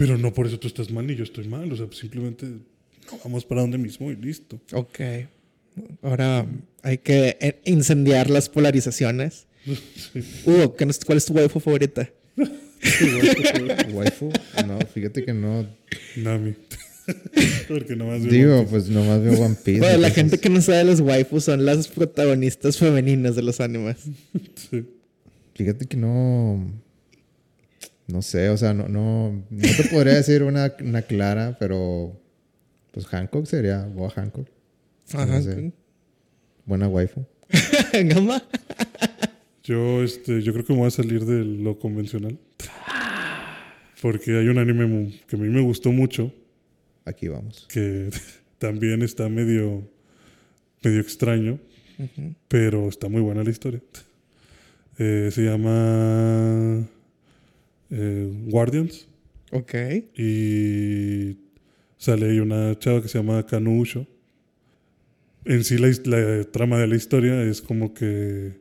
Pero 0.00 0.16
no 0.18 0.32
por 0.32 0.46
eso 0.46 0.58
tú 0.58 0.66
estás 0.66 0.90
mal 0.90 1.06
ni 1.06 1.14
yo 1.14 1.24
estoy 1.24 1.46
mal, 1.46 1.70
o 1.70 1.76
sea, 1.76 1.86
simplemente 1.92 2.46
vamos 3.22 3.44
para 3.44 3.60
donde 3.60 3.76
mismo 3.76 4.10
y 4.10 4.16
listo. 4.16 4.58
Ok. 4.72 4.98
Ahora 6.02 6.46
hay 6.82 6.98
que 6.98 7.36
eh, 7.40 7.60
incendiar 7.66 8.30
las 8.30 8.48
polarizaciones. 8.48 9.46
Hugo, 10.46 10.74
¿qué 10.74 10.86
nos- 10.86 11.04
¿cuál 11.04 11.18
es 11.18 11.26
tu 11.26 11.34
waifu 11.34 11.60
favorita? 11.60 12.10
Waifu, 13.92 14.32
no, 14.66 14.78
fíjate 14.92 15.22
que 15.24 15.34
no. 15.34 15.66
Nami. 16.16 16.54
porque 17.68 17.94
nomás 17.96 18.22
veo 18.22 18.30
Digo, 18.32 18.52
One 18.54 18.62
Piece. 18.62 18.70
pues 18.70 18.88
nomás 18.88 19.22
veo 19.22 19.32
One 19.40 19.56
Piece. 19.62 19.80
Bueno, 19.80 19.98
la 19.98 20.08
entonces- 20.08 20.14
gente 20.14 20.38
que 20.38 20.48
no 20.48 20.60
sabe 20.62 20.84
las 20.84 21.00
waifus 21.00 21.44
son 21.44 21.64
las 21.66 21.88
protagonistas 21.88 22.78
femeninas 22.78 23.36
de 23.36 23.42
los 23.42 23.60
animes. 23.60 23.96
Sí. 24.70 24.84
Fíjate 25.54 25.84
que 25.86 25.96
no. 25.96 26.70
No 28.10 28.22
sé, 28.22 28.48
o 28.48 28.56
sea, 28.56 28.74
no, 28.74 28.88
no, 28.88 29.44
no 29.50 29.68
te 29.76 29.84
podría 29.90 30.14
decir 30.14 30.42
una, 30.42 30.74
una 30.80 31.02
clara, 31.02 31.56
pero. 31.58 32.18
Pues 32.92 33.06
Hancock 33.06 33.46
sería. 33.46 33.84
Boa 33.84 34.10
Hancock. 34.10 34.48
Ajá. 35.12 35.42
sé. 35.42 35.72
Buena 36.64 36.88
waifu. 36.88 37.24
Gama. 37.92 38.42
Yo, 39.62 40.02
este, 40.02 40.42
yo 40.42 40.52
creo 40.52 40.64
que 40.64 40.72
me 40.72 40.80
voy 40.80 40.88
a 40.88 40.90
salir 40.90 41.24
de 41.24 41.44
lo 41.44 41.78
convencional. 41.78 42.38
Porque 44.00 44.38
hay 44.38 44.48
un 44.48 44.58
anime 44.58 45.20
que 45.28 45.36
a 45.36 45.38
mí 45.38 45.48
me 45.48 45.60
gustó 45.60 45.92
mucho, 45.92 46.32
Aquí 47.04 47.28
vamos. 47.28 47.66
que 47.70 48.10
también 48.58 49.02
está 49.02 49.28
medio, 49.28 49.86
medio 50.82 51.00
extraño, 51.00 51.58
pero 52.48 52.88
está 52.88 53.08
muy 53.08 53.20
buena 53.20 53.44
la 53.44 53.50
historia. 53.50 53.82
Eh, 54.98 55.30
se 55.32 55.42
llama 55.42 56.86
eh, 57.90 58.28
Guardians 58.46 59.08
Ok. 59.52 59.74
y 60.16 61.36
sale 61.98 62.30
ahí 62.30 62.38
una 62.40 62.78
chava 62.78 63.02
que 63.02 63.08
se 63.08 63.18
llama 63.18 63.44
Kanuusho. 63.46 64.06
En 65.44 65.64
sí 65.64 65.78
la, 65.78 65.88
la 66.04 66.44
trama 66.44 66.78
de 66.78 66.86
la 66.86 66.96
historia 66.96 67.42
es 67.42 67.60
como 67.62 67.94
que 67.94 68.52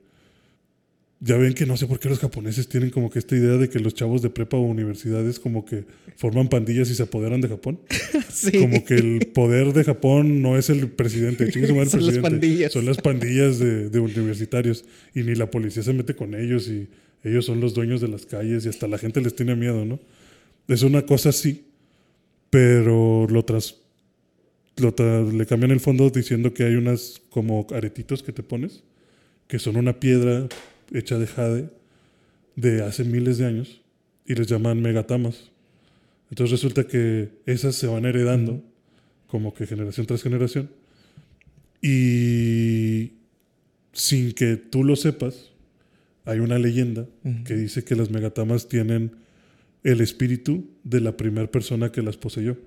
ya 1.22 1.36
ven 1.36 1.54
que 1.54 1.66
no 1.66 1.76
sé 1.76 1.86
por 1.86 2.00
qué 2.00 2.08
los 2.08 2.20
japoneses 2.20 2.70
tienen 2.70 2.92
como 2.92 3.10
que 3.10 3.20
esta 3.20 3.36
idea 3.36 3.58
de 3.58 3.68
que 3.70 3.80
los 3.80 3.94
chavos 3.94 4.22
de 4.22 4.30
prepa 4.30 4.56
o 4.56 4.62
universidades 4.62 5.38
como 5.38 5.66
que 5.66 5.84
forman 6.16 6.48
pandillas 6.48 6.90
y 6.90 6.96
se 6.96 7.04
apoderan 7.04 7.42
de 7.42 7.50
Japón. 7.50 7.80
Sí. 8.32 8.52
Como 8.58 8.86
que 8.86 8.94
el 8.96 9.28
poder 9.34 9.74
de 9.74 9.84
Japón 9.84 10.42
no 10.42 10.58
es 10.58 10.70
el 10.70 10.88
presidente, 10.88 11.52
Son 11.52 11.76
las 11.78 11.90
presidente. 11.90 12.22
pandillas. 12.22 12.72
Son 12.72 12.86
las 12.86 12.98
pandillas 13.02 13.60
de, 13.60 13.90
de 13.90 14.00
universitarios. 14.00 14.86
Y 15.14 15.24
ni 15.24 15.36
la 15.36 15.52
policía 15.52 15.84
se 15.84 15.92
mete 15.92 16.16
con 16.16 16.36
ellos 16.36 16.70
y 16.70 16.88
ellos 17.24 17.46
son 17.46 17.60
los 17.60 17.74
dueños 17.74 18.02
de 18.02 18.08
las 18.08 18.26
calles 18.26 18.66
y 18.66 18.70
hasta 18.70 18.88
la 18.88 18.98
gente 18.98 19.22
les 19.22 19.36
tiene 19.36 19.56
miedo, 19.56 19.86
¿no? 19.86 20.00
Es 20.68 20.84
una 20.84 21.06
cosa 21.06 21.30
así, 21.30 21.66
pero 22.50 23.28
lo 23.30 23.44
tras, 23.44 23.76
lo 24.78 24.96
tra- 24.96 25.32
le 25.32 25.46
cambian 25.46 25.72
el 25.72 25.80
fondo 25.80 26.10
diciendo 26.10 26.54
que 26.54 26.64
hay 26.64 26.76
unas 26.76 27.22
como 27.30 27.68
aretitos 27.72 28.24
que 28.24 28.32
te 28.32 28.44
pones, 28.44 28.84
que 29.48 29.60
son 29.60 29.78
una 29.78 30.00
piedra 30.00 30.48
hecha 30.94 31.18
de 31.18 31.28
jade 31.28 31.70
de 32.56 32.84
hace 32.84 33.04
miles 33.04 33.38
de 33.38 33.46
años 33.46 33.82
y 34.26 34.36
les 34.36 34.48
llaman 34.48 34.82
megatamas. 34.82 35.50
Entonces 36.30 36.52
resulta 36.52 36.86
que 36.86 37.30
esas 37.46 37.76
se 37.76 37.88
van 37.88 38.06
heredando 38.06 38.62
como 39.28 39.54
que 39.54 39.66
generación 39.66 40.06
tras 40.06 40.22
generación 40.22 40.70
y 41.82 43.14
sin 43.94 44.34
que 44.34 44.56
tú 44.56 44.84
lo 44.84 44.96
sepas, 44.96 45.52
hay 46.26 46.40
una 46.40 46.60
leyenda 46.60 47.08
que 47.46 47.56
dice 47.56 47.84
que 47.84 47.96
las 47.96 48.10
megatamas 48.10 48.68
tienen 48.68 49.12
el 49.84 50.02
espíritu 50.02 50.70
de 50.84 51.02
la 51.02 51.18
primera 51.18 51.50
persona 51.50 51.92
que 51.92 52.02
las 52.02 52.18
poseyó. 52.18 52.58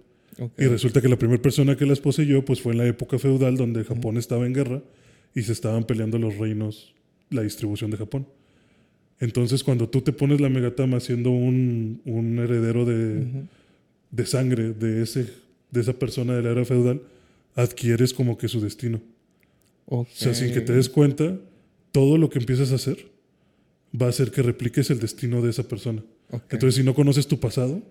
Y 0.59 0.65
resulta 0.65 1.03
que 1.03 1.09
la 1.09 1.19
primera 1.19 1.41
persona 1.43 1.77
que 1.77 1.85
las 1.85 2.01
poseyó 2.01 2.45
pues 2.45 2.63
fue 2.63 2.73
en 2.73 2.79
la 2.79 2.87
época 2.87 3.19
feudal 3.19 3.57
donde 3.57 3.85
Japón 3.85 4.17
estaba 4.17 4.47
en 4.47 4.55
guerra 4.55 4.83
y 5.35 5.43
se 5.43 5.53
estaban 5.53 5.85
peleando 5.85 6.19
los 6.19 6.39
reinos, 6.39 6.95
la 7.31 7.43
distribución 7.43 7.91
de 7.91 7.99
Japón. 7.99 8.27
Entonces 9.21 9.63
cuando 9.63 9.89
tú 9.89 10.01
te 10.01 10.13
pones 10.13 10.41
la 10.41 10.49
megatama 10.49 11.01
siendo 11.01 11.31
un, 11.31 12.01
un 12.07 12.39
heredero 12.39 12.85
de, 12.87 13.45
de 14.11 14.27
sangre 14.27 14.73
de, 14.73 15.03
ese, 15.03 15.29
de 15.71 15.81
esa 15.81 15.93
persona 15.93 16.35
de 16.35 16.43
la 16.43 16.51
era 16.51 16.65
feudal, 16.65 17.03
adquieres 17.55 18.15
como 18.15 18.39
que 18.39 18.49
su 18.49 18.61
destino. 18.61 19.01
O 19.87 20.07
sea, 20.11 20.33
sin 20.33 20.53
que 20.53 20.63
te 20.63 20.73
des 20.73 20.89
cuenta, 20.89 21.39
todo 21.93 22.17
lo 22.17 22.31
que 22.31 22.39
empiezas 22.39 22.73
a 22.73 22.77
hacer 22.77 23.12
va 24.01 24.07
a 24.07 24.09
hacer 24.09 24.31
que 24.31 24.43
repliques 24.43 24.91
el 24.91 24.99
destino 24.99 25.43
de 25.43 25.51
esa 25.51 25.65
persona. 25.65 26.03
Ok. 26.31 26.45
Entonces, 26.51 26.77
si 26.77 26.83
no 26.83 26.95
conoces 26.95 27.27
tu 27.27 27.39
pasado, 27.39 27.83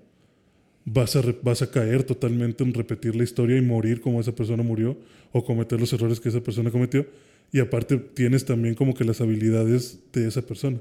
vas 0.86 1.16
a, 1.16 1.22
vas 1.44 1.62
a 1.62 1.72
caer 1.72 2.04
totalmente 2.04 2.64
en 2.64 2.74
repetir 2.74 3.16
la 3.16 3.24
historia 3.24 3.58
y 3.58 3.62
morir 3.62 4.02
como 4.02 4.20
esa 4.20 4.34
persona 4.34 4.64
murió 4.64 4.98
o 5.32 5.44
cometer 5.46 5.80
los 5.80 5.94
errores 5.94 6.20
que 6.20 6.30
esa 6.30 6.42
persona 6.42 6.72
cometió. 6.72 7.06
Y 7.52 7.60
aparte 7.60 7.98
tienes 7.98 8.46
también 8.46 8.76
como 8.76 8.94
que 8.94 9.04
las 9.04 9.22
habilidades 9.22 10.00
de 10.14 10.28
esa 10.28 10.42
persona. 10.42 10.78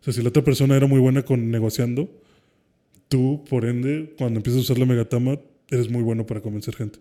O 0.00 0.04
sea, 0.04 0.12
si 0.12 0.22
la 0.22 0.28
otra 0.28 0.42
persona 0.42 0.76
era 0.76 0.86
muy 0.86 1.00
buena 1.00 1.22
con 1.22 1.50
negociando, 1.50 2.10
tú, 3.08 3.44
por 3.48 3.64
ende, 3.64 4.14
cuando 4.16 4.38
empiezas 4.38 4.60
a 4.60 4.62
usar 4.62 4.78
la 4.78 4.86
megatama, 4.86 5.38
eres 5.70 5.90
muy 5.90 6.02
bueno 6.02 6.26
para 6.26 6.40
convencer 6.40 6.74
gente. 6.74 6.98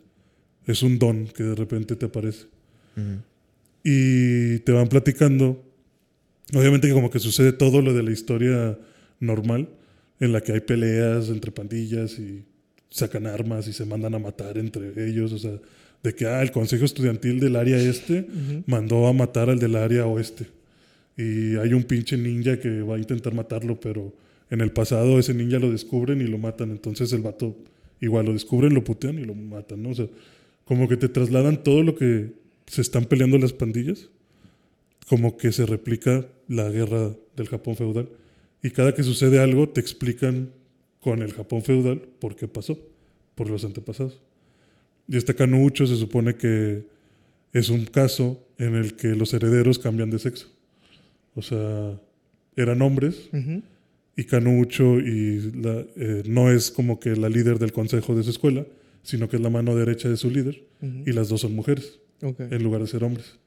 Es 0.65 0.83
un 0.83 0.99
don 0.99 1.27
que 1.27 1.43
de 1.43 1.55
repente 1.55 1.95
te 1.95 2.05
aparece. 2.05 2.47
Y 3.83 4.59
te 4.59 4.71
van 4.71 4.87
platicando. 4.87 5.63
Obviamente 6.53 6.87
que 6.87 6.93
como 6.93 7.09
que 7.09 7.19
sucede 7.19 7.53
todo 7.53 7.81
lo 7.81 7.93
de 7.93 8.03
la 8.03 8.11
historia 8.11 8.77
normal, 9.19 9.69
en 10.19 10.31
la 10.31 10.41
que 10.41 10.53
hay 10.53 10.59
peleas 10.59 11.29
entre 11.29 11.51
pandillas 11.51 12.19
y 12.19 12.43
sacan 12.89 13.25
armas 13.25 13.67
y 13.67 13.73
se 13.73 13.85
mandan 13.85 14.13
a 14.15 14.19
matar 14.19 14.57
entre 14.57 15.07
ellos. 15.07 15.31
O 15.31 15.37
sea, 15.39 15.53
de 16.03 16.15
que 16.15 16.25
ah, 16.25 16.41
el 16.41 16.51
consejo 16.51 16.85
estudiantil 16.85 17.39
del 17.39 17.55
área 17.55 17.77
este 17.77 18.27
mandó 18.65 19.07
a 19.07 19.13
matar 19.13 19.49
al 19.49 19.59
del 19.59 19.75
área 19.75 20.05
oeste. 20.05 20.47
Y 21.17 21.55
hay 21.55 21.73
un 21.73 21.83
pinche 21.83 22.17
ninja 22.17 22.59
que 22.59 22.81
va 22.81 22.95
a 22.95 22.99
intentar 22.99 23.33
matarlo, 23.33 23.79
pero 23.79 24.13
en 24.49 24.61
el 24.61 24.71
pasado 24.71 25.19
ese 25.19 25.33
ninja 25.33 25.59
lo 25.59 25.71
descubren 25.71 26.21
y 26.21 26.27
lo 26.27 26.37
matan. 26.37 26.71
Entonces 26.71 27.11
el 27.13 27.21
vato 27.21 27.55
igual 27.99 28.25
lo 28.25 28.33
descubren, 28.33 28.73
lo 28.73 28.83
putean 28.83 29.19
y 29.19 29.25
lo 29.25 29.35
matan, 29.35 29.83
¿no? 29.83 29.89
O 29.89 29.95
sea, 29.95 30.07
como 30.65 30.87
que 30.87 30.97
te 30.97 31.09
trasladan 31.09 31.63
todo 31.63 31.83
lo 31.83 31.95
que 31.95 32.31
se 32.65 32.81
están 32.81 33.05
peleando 33.05 33.37
las 33.37 33.53
pandillas, 33.53 34.09
como 35.11 35.35
que 35.35 35.51
se 35.51 35.65
replica 35.65 36.25
la 36.47 36.69
guerra 36.69 37.13
del 37.35 37.49
Japón 37.49 37.75
feudal. 37.75 38.07
Y 38.63 38.69
cada 38.69 38.95
que 38.95 39.03
sucede 39.03 39.39
algo, 39.39 39.67
te 39.67 39.81
explican 39.81 40.51
con 41.01 41.21
el 41.21 41.33
Japón 41.33 41.63
feudal 41.63 41.99
por 42.21 42.37
qué 42.37 42.47
pasó, 42.47 42.79
por 43.35 43.49
los 43.49 43.65
antepasados. 43.65 44.21
Y 45.09 45.17
este 45.17 45.35
canucho 45.35 45.85
se 45.85 45.97
supone 45.97 46.35
que 46.35 46.85
es 47.51 47.67
un 47.67 47.83
caso 47.87 48.41
en 48.57 48.75
el 48.75 48.93
que 48.95 49.09
los 49.09 49.33
herederos 49.33 49.79
cambian 49.79 50.09
de 50.11 50.19
sexo. 50.19 50.47
O 51.35 51.41
sea, 51.41 51.99
eran 52.55 52.81
hombres 52.81 53.27
y 54.15 54.23
Canucho 54.23 54.97
y 55.01 55.51
la- 55.61 55.85
eh, 55.97 56.23
no 56.25 56.49
es 56.51 56.71
como 56.71 57.01
que 57.01 57.17
la 57.17 57.27
líder 57.27 57.59
del 57.59 57.73
consejo 57.73 58.15
de 58.15 58.23
su 58.23 58.29
escuela, 58.29 58.65
sino 59.03 59.27
que 59.27 59.35
es 59.35 59.41
la 59.41 59.49
mano 59.49 59.75
derecha 59.75 60.07
de 60.07 60.15
su 60.15 60.29
líder 60.29 60.63
y 61.05 61.11
las 61.11 61.27
dos 61.27 61.41
son 61.41 61.53
mujeres 61.53 61.99
en 62.49 62.63
lugar 62.63 62.79
de 62.79 62.87
ser 62.87 63.03
hombres. 63.03 63.37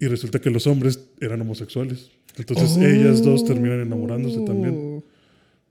Y 0.00 0.06
resulta 0.06 0.40
que 0.40 0.50
los 0.50 0.66
hombres 0.66 0.98
eran 1.20 1.40
homosexuales. 1.40 2.10
Entonces 2.36 2.76
Oh. 2.76 2.82
ellas 2.82 3.22
dos 3.22 3.44
terminan 3.44 3.80
enamorándose 3.80 4.40
también, 4.40 5.04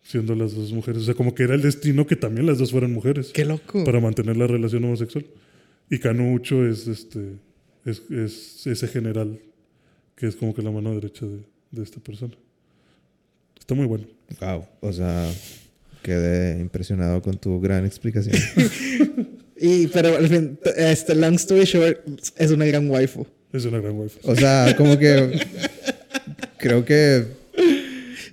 siendo 0.02 0.34
las 0.36 0.54
dos 0.56 0.72
mujeres. 0.72 1.02
O 1.02 1.06
sea, 1.06 1.14
como 1.14 1.36
que 1.36 1.44
era 1.44 1.56
el 1.56 1.62
destino 1.62 2.08
que 2.08 2.16
también 2.16 2.46
las 2.48 2.58
dos 2.58 2.72
fueran 2.72 2.92
mujeres 2.94 3.32
Qué 3.34 3.44
loco. 3.46 3.84
para 3.84 4.00
mantener 4.00 4.38
la 4.38 4.48
relación 4.48 4.84
homosexual. 4.86 5.26
Y 5.90 6.00
Canucho 6.00 6.66
es 6.66 6.88
este 6.88 7.20
es, 7.86 8.02
es 8.10 8.66
ese 8.66 8.88
general 8.88 9.40
que 10.16 10.28
es 10.28 10.36
como 10.38 10.54
que 10.54 10.62
la 10.62 10.72
mano 10.72 10.94
derecha 10.96 11.26
de, 11.26 11.40
de 11.72 11.84
esta 11.84 12.00
persona. 12.00 12.34
Está 13.60 13.76
muy 13.76 13.86
bueno. 13.86 14.06
Wow. 14.40 14.66
O 14.80 14.94
sea, 14.94 15.30
quedé 16.02 16.60
impresionado 16.62 17.22
con 17.22 17.38
tu 17.38 17.60
gran 17.60 17.86
explicación. 17.86 18.36
Y, 19.56 19.88
pero, 19.88 20.18
al 20.18 20.28
fin, 20.28 20.60
este, 20.76 21.16
long 21.16 21.36
story 21.36 21.64
short, 21.64 22.00
es 22.38 22.52
una 22.52 22.66
gran 22.66 22.90
waifu. 22.90 23.26
Es 23.54 23.66
una 23.66 23.80
gran 23.80 23.98
wife. 23.98 24.20
O 24.24 24.36
sea, 24.36 24.74
como 24.78 24.98
que 24.98 25.40
creo 26.58 26.84
que 26.86 27.24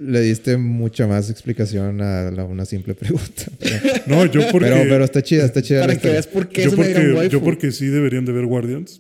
le 0.00 0.20
diste 0.22 0.56
mucha 0.56 1.06
más 1.06 1.28
explicación 1.30 2.00
a 2.00 2.30
la- 2.30 2.44
una 2.44 2.64
simple 2.64 2.94
pregunta. 2.94 3.44
Pero, 3.58 3.78
No, 4.06 4.24
yo 4.26 4.40
porque 4.50 4.68
pero, 4.70 4.82
pero 4.88 5.04
está 5.04 5.22
chida, 5.22 5.44
está 5.44 5.60
chida. 5.62 5.82
Para 5.82 5.96
que 5.98 6.08
veas 6.08 6.26
por 6.26 6.48
qué 6.48 6.62
yo 6.62 6.68
es 6.68 6.74
una 6.74 6.86
gran 6.88 7.12
porque, 7.14 7.28
yo 7.28 7.40
porque 7.42 7.70
sí 7.72 7.86
deberían 7.86 8.24
de 8.24 8.32
ver 8.32 8.46
Guardians. 8.46 8.98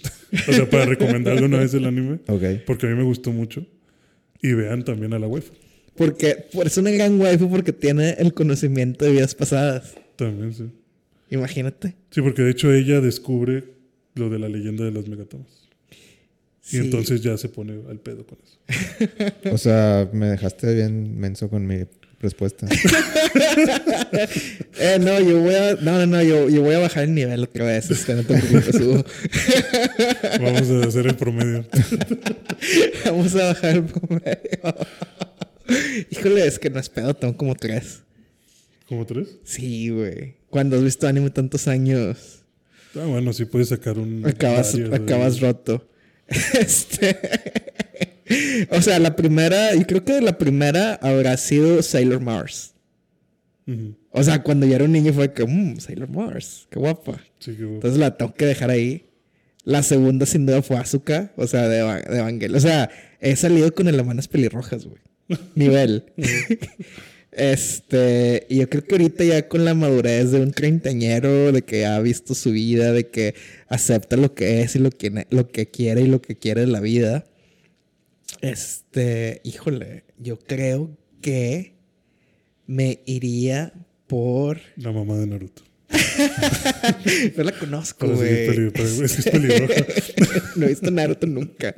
o 0.48 0.52
sea, 0.52 0.68
para 0.68 0.84
recomendarle 0.84 1.42
una 1.46 1.58
vez 1.58 1.72
el 1.74 1.86
anime. 1.86 2.20
Ok. 2.26 2.42
Porque 2.66 2.86
a 2.86 2.90
mí 2.90 2.96
me 2.96 3.02
gustó 3.04 3.32
mucho. 3.32 3.66
Y 4.42 4.52
vean 4.52 4.84
también 4.84 5.12
a 5.14 5.18
la 5.18 5.26
waifu. 5.26 5.52
Porque 5.96 6.36
por 6.52 6.66
es 6.66 6.76
una 6.78 6.90
gran 6.90 7.18
waifu 7.20 7.48
porque 7.50 7.72
tiene 7.72 8.16
el 8.18 8.32
conocimiento 8.34 9.04
de 9.04 9.12
vidas 9.12 9.34
pasadas. 9.34 9.94
También, 10.16 10.52
sí. 10.54 10.64
Imagínate. 11.30 11.94
Sí, 12.10 12.20
porque 12.22 12.42
de 12.42 12.50
hecho 12.50 12.72
ella 12.72 13.00
descubre 13.00 13.64
lo 14.14 14.28
de 14.30 14.38
la 14.38 14.48
leyenda 14.48 14.84
de 14.84 14.92
las 14.92 15.08
megatomas. 15.08 15.59
Sí. 16.62 16.76
Y 16.76 16.80
entonces 16.80 17.20
ya 17.22 17.36
se 17.36 17.48
pone 17.48 17.80
al 17.88 17.98
pedo 18.00 18.26
con 18.26 18.38
eso. 18.44 18.58
O 19.52 19.58
sea, 19.58 20.08
me 20.12 20.26
dejaste 20.28 20.72
bien 20.74 21.18
menso 21.18 21.48
con 21.48 21.66
mi 21.66 21.84
respuesta. 22.20 22.66
Eh, 24.78 24.98
no, 25.00 25.20
yo 25.20 25.40
voy 25.40 25.54
a. 25.54 25.74
No, 25.76 25.98
no, 25.98 26.06
no, 26.06 26.22
yo, 26.22 26.48
yo 26.48 26.62
voy 26.62 26.74
a 26.74 26.78
bajar 26.78 27.04
el 27.04 27.14
nivel 27.14 27.42
otra 27.42 27.64
vez. 27.66 27.90
Este, 27.90 28.14
no 28.14 28.22
te 28.22 28.38
preocupes, 28.38 28.80
Hugo. 28.80 29.04
Vamos 30.40 30.70
a 30.70 30.88
hacer 30.88 31.06
el 31.06 31.16
promedio. 31.16 31.64
Vamos 33.04 33.34
a 33.34 33.44
bajar 33.48 33.76
el 33.76 33.84
promedio. 33.84 34.74
Híjole, 36.10 36.46
es 36.46 36.58
que 36.58 36.70
no 36.70 36.80
es 36.80 36.88
pedo, 36.88 37.14
tengo 37.14 37.36
como 37.36 37.54
tres. 37.54 38.00
¿Como 38.88 39.06
tres? 39.06 39.28
Sí, 39.44 39.90
güey. 39.90 40.34
Cuando 40.48 40.76
has 40.76 40.84
visto 40.84 41.06
anime 41.06 41.30
tantos 41.30 41.68
años, 41.68 42.36
Ah, 42.96 43.04
bueno, 43.06 43.32
sí 43.32 43.44
puedes 43.44 43.68
sacar 43.68 43.98
un. 43.98 44.26
acabas, 44.26 44.76
de- 44.76 44.94
acabas 44.94 45.40
roto. 45.40 45.86
Este. 46.60 47.18
o 48.70 48.80
sea, 48.80 48.98
la 48.98 49.16
primera, 49.16 49.74
yo 49.74 49.86
creo 49.86 50.04
que 50.04 50.20
la 50.20 50.38
primera 50.38 50.94
habrá 50.94 51.36
sido 51.36 51.82
Sailor 51.82 52.20
Mars. 52.20 52.74
O 54.10 54.22
sea, 54.24 54.42
cuando 54.42 54.66
yo 54.66 54.74
era 54.74 54.84
un 54.84 54.90
niño 54.90 55.12
fue 55.12 55.32
que, 55.32 55.44
mmm, 55.44 55.78
Sailor 55.78 56.08
Mars, 56.08 56.66
qué 56.70 56.80
guapa. 56.80 57.20
Sí, 57.38 57.54
que 57.54 57.62
Entonces 57.62 58.00
la 58.00 58.16
tengo 58.16 58.34
que 58.34 58.44
dejar 58.44 58.70
ahí. 58.70 59.06
La 59.62 59.84
segunda 59.84 60.26
sin 60.26 60.46
duda 60.46 60.62
fue 60.62 60.76
Asuka, 60.76 61.32
o 61.36 61.46
sea, 61.46 61.68
de, 61.68 61.76
de 61.76 62.18
Evangel. 62.18 62.56
O 62.56 62.60
sea, 62.60 62.90
he 63.20 63.36
salido 63.36 63.72
con 63.72 63.86
hermanas 63.86 64.26
pelirrojas, 64.26 64.86
güey. 64.86 65.00
Nivel. 65.54 66.04
Este, 67.32 68.46
y 68.48 68.58
yo 68.58 68.68
creo 68.68 68.84
que 68.84 68.94
ahorita 68.94 69.24
ya 69.24 69.48
con 69.48 69.64
la 69.64 69.74
madurez 69.74 70.32
de 70.32 70.40
un 70.40 70.50
treintañero, 70.52 71.52
de 71.52 71.62
que 71.62 71.86
ha 71.86 72.00
visto 72.00 72.34
su 72.34 72.50
vida, 72.50 72.92
de 72.92 73.08
que 73.08 73.34
acepta 73.68 74.16
lo 74.16 74.34
que 74.34 74.62
es 74.62 74.74
y 74.74 74.80
lo 74.80 74.90
que, 74.90 75.26
lo 75.30 75.48
que 75.48 75.70
quiere 75.70 76.02
y 76.02 76.06
lo 76.06 76.20
que 76.20 76.36
quiere 76.36 76.62
de 76.62 76.66
la 76.66 76.80
vida. 76.80 77.26
Este, 78.40 79.40
híjole, 79.44 80.04
yo 80.18 80.38
creo 80.38 80.96
que 81.20 81.74
me 82.66 83.00
iría 83.06 83.72
por 84.06 84.60
La 84.76 84.90
mamá 84.92 85.16
de 85.16 85.26
Naruto. 85.26 85.62
no 87.36 87.44
la 87.44 87.52
conozco, 87.52 88.08
güey. 88.08 88.72
es 88.74 89.18
es 89.18 89.32
no 90.56 90.66
he 90.66 90.68
visto 90.68 90.90
Naruto 90.90 91.26
nunca. 91.26 91.74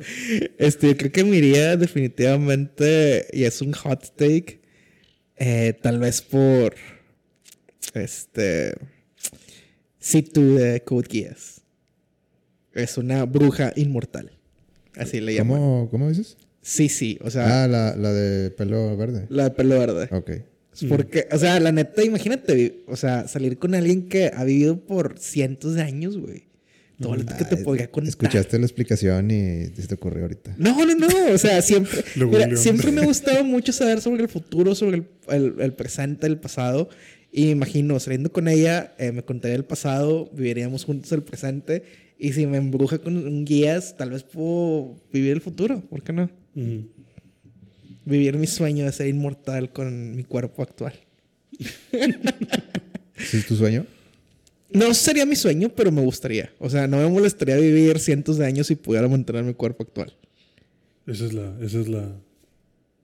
Este, 0.59 0.89
yo 0.89 0.97
creo 0.97 1.13
que 1.13 1.25
me 1.25 1.37
iría 1.37 1.77
definitivamente, 1.77 3.27
y 3.33 3.45
es 3.45 3.61
un 3.61 3.73
hot 3.73 4.15
take, 4.17 4.62
eh, 5.45 5.73
tal 5.83 5.99
vez 5.99 6.23
por, 6.23 6.75
este, 7.95 8.75
Situ 9.99 10.55
de 10.55 10.83
Code 10.85 11.09
Geass. 11.11 11.63
Es 12.73 12.97
una 12.97 13.25
bruja 13.25 13.73
inmortal. 13.77 14.31
Así 14.97 15.21
le 15.21 15.35
llaman. 15.35 15.59
¿Cómo, 15.59 15.89
¿Cómo 15.91 16.09
dices? 16.09 16.37
Sí, 16.61 16.89
sí, 16.89 17.19
o 17.23 17.31
sea, 17.31 17.65
Ah, 17.65 17.67
la, 17.69 17.97
la 17.97 18.13
de 18.13 18.51
pelo 18.51 18.97
verde. 18.97 19.27
la 19.31 19.45
de 19.45 19.51
pelo 19.51 19.79
verde. 19.81 20.09
Ok. 20.13 20.31
Porque, 20.89 21.27
o 21.33 21.39
sea, 21.39 21.59
la 21.61 21.73
neta, 21.73 22.03
imagínate, 22.05 22.85
o 22.87 22.95
sea, 22.97 23.27
salir 23.29 23.59
con 23.59 23.75
alguien 23.75 24.09
que 24.09 24.31
ha 24.35 24.45
vivido 24.45 24.79
por 24.87 25.19
cientos 25.19 25.75
de 25.75 25.83
años, 25.83 26.17
güey. 26.17 26.45
Todo 27.03 27.17
lo 27.17 27.27
que 27.27 27.45
te 27.45 27.57
Ay, 27.57 27.65
podría 27.65 27.91
contar. 27.91 28.09
Escuchaste 28.09 28.59
la 28.59 28.65
explicación 28.67 29.31
y 29.31 29.67
se 29.77 29.87
te 29.89 29.95
ocurrió 29.95 30.23
ahorita. 30.23 30.55
No, 30.59 30.85
no, 30.87 30.95
no. 30.95 31.09
O 31.35 31.39
sea, 31.39 31.61
siempre. 31.63 32.03
Mira, 32.17 32.57
siempre 32.57 32.91
me 32.93 33.03
ha 33.03 33.05
gustado 33.05 33.45
mucho 33.45 33.73
saber 33.73 34.01
sobre 34.01 34.23
el 34.23 34.29
futuro, 34.29 34.75
sobre 34.75 34.97
el, 34.99 35.07
el- 35.29 35.55
el 35.61 35.73
presente, 35.75 36.27
el 36.27 36.39
pasado. 36.39 36.89
Y 37.31 37.45
me 37.47 37.51
imagino, 37.53 37.99
saliendo 37.99 38.31
con 38.33 38.47
ella, 38.49 38.95
eh, 38.99 39.11
me 39.13 39.23
contaría 39.25 39.57
el 39.57 39.65
pasado, 39.65 40.31
viviríamos 40.35 40.85
juntos 40.85 41.11
el 41.13 41.23
presente. 41.23 41.83
Y 42.19 42.33
si 42.35 42.47
me 42.47 42.59
embruja 42.59 42.99
con 42.99 43.17
un 43.17 43.45
guías, 43.45 43.97
tal 43.97 44.11
vez 44.11 44.23
puedo 44.23 44.97
vivir 45.13 45.33
el 45.33 45.41
futuro. 45.41 45.81
¿Por 45.81 46.03
qué 46.03 46.13
no? 46.13 46.31
Vivir 48.05 48.37
mi 48.37 48.47
sueño 48.47 48.85
de 48.85 48.93
ser 48.93 49.07
inmortal 49.09 49.73
con 49.73 50.15
mi 50.15 50.25
cuerpo 50.25 50.63
actual. 50.63 50.93
¿Sí 53.17 53.37
es 53.39 53.47
tu 53.47 53.57
sueño? 53.57 53.87
No 54.75 54.93
sería 54.95 55.27
mi 55.27 55.37
sueño, 55.37 55.69
pero 55.75 55.91
me 55.93 56.01
gustaría. 56.03 56.51
O 56.59 56.69
sea, 56.71 56.87
no 56.87 56.99
me 56.99 57.09
molestaría 57.09 57.57
vivir 57.57 57.99
cientos 57.99 58.39
de 58.39 58.47
años 58.47 58.67
si 58.67 58.75
pudiera 58.77 59.07
mantener 59.09 59.45
mi 59.45 59.55
cuerpo 59.55 59.83
actual. 59.83 60.15
Esa 61.07 61.27
es 61.27 61.33
la. 61.33 61.55
Esa 61.61 61.81
es 61.81 61.89
la. 61.89 62.13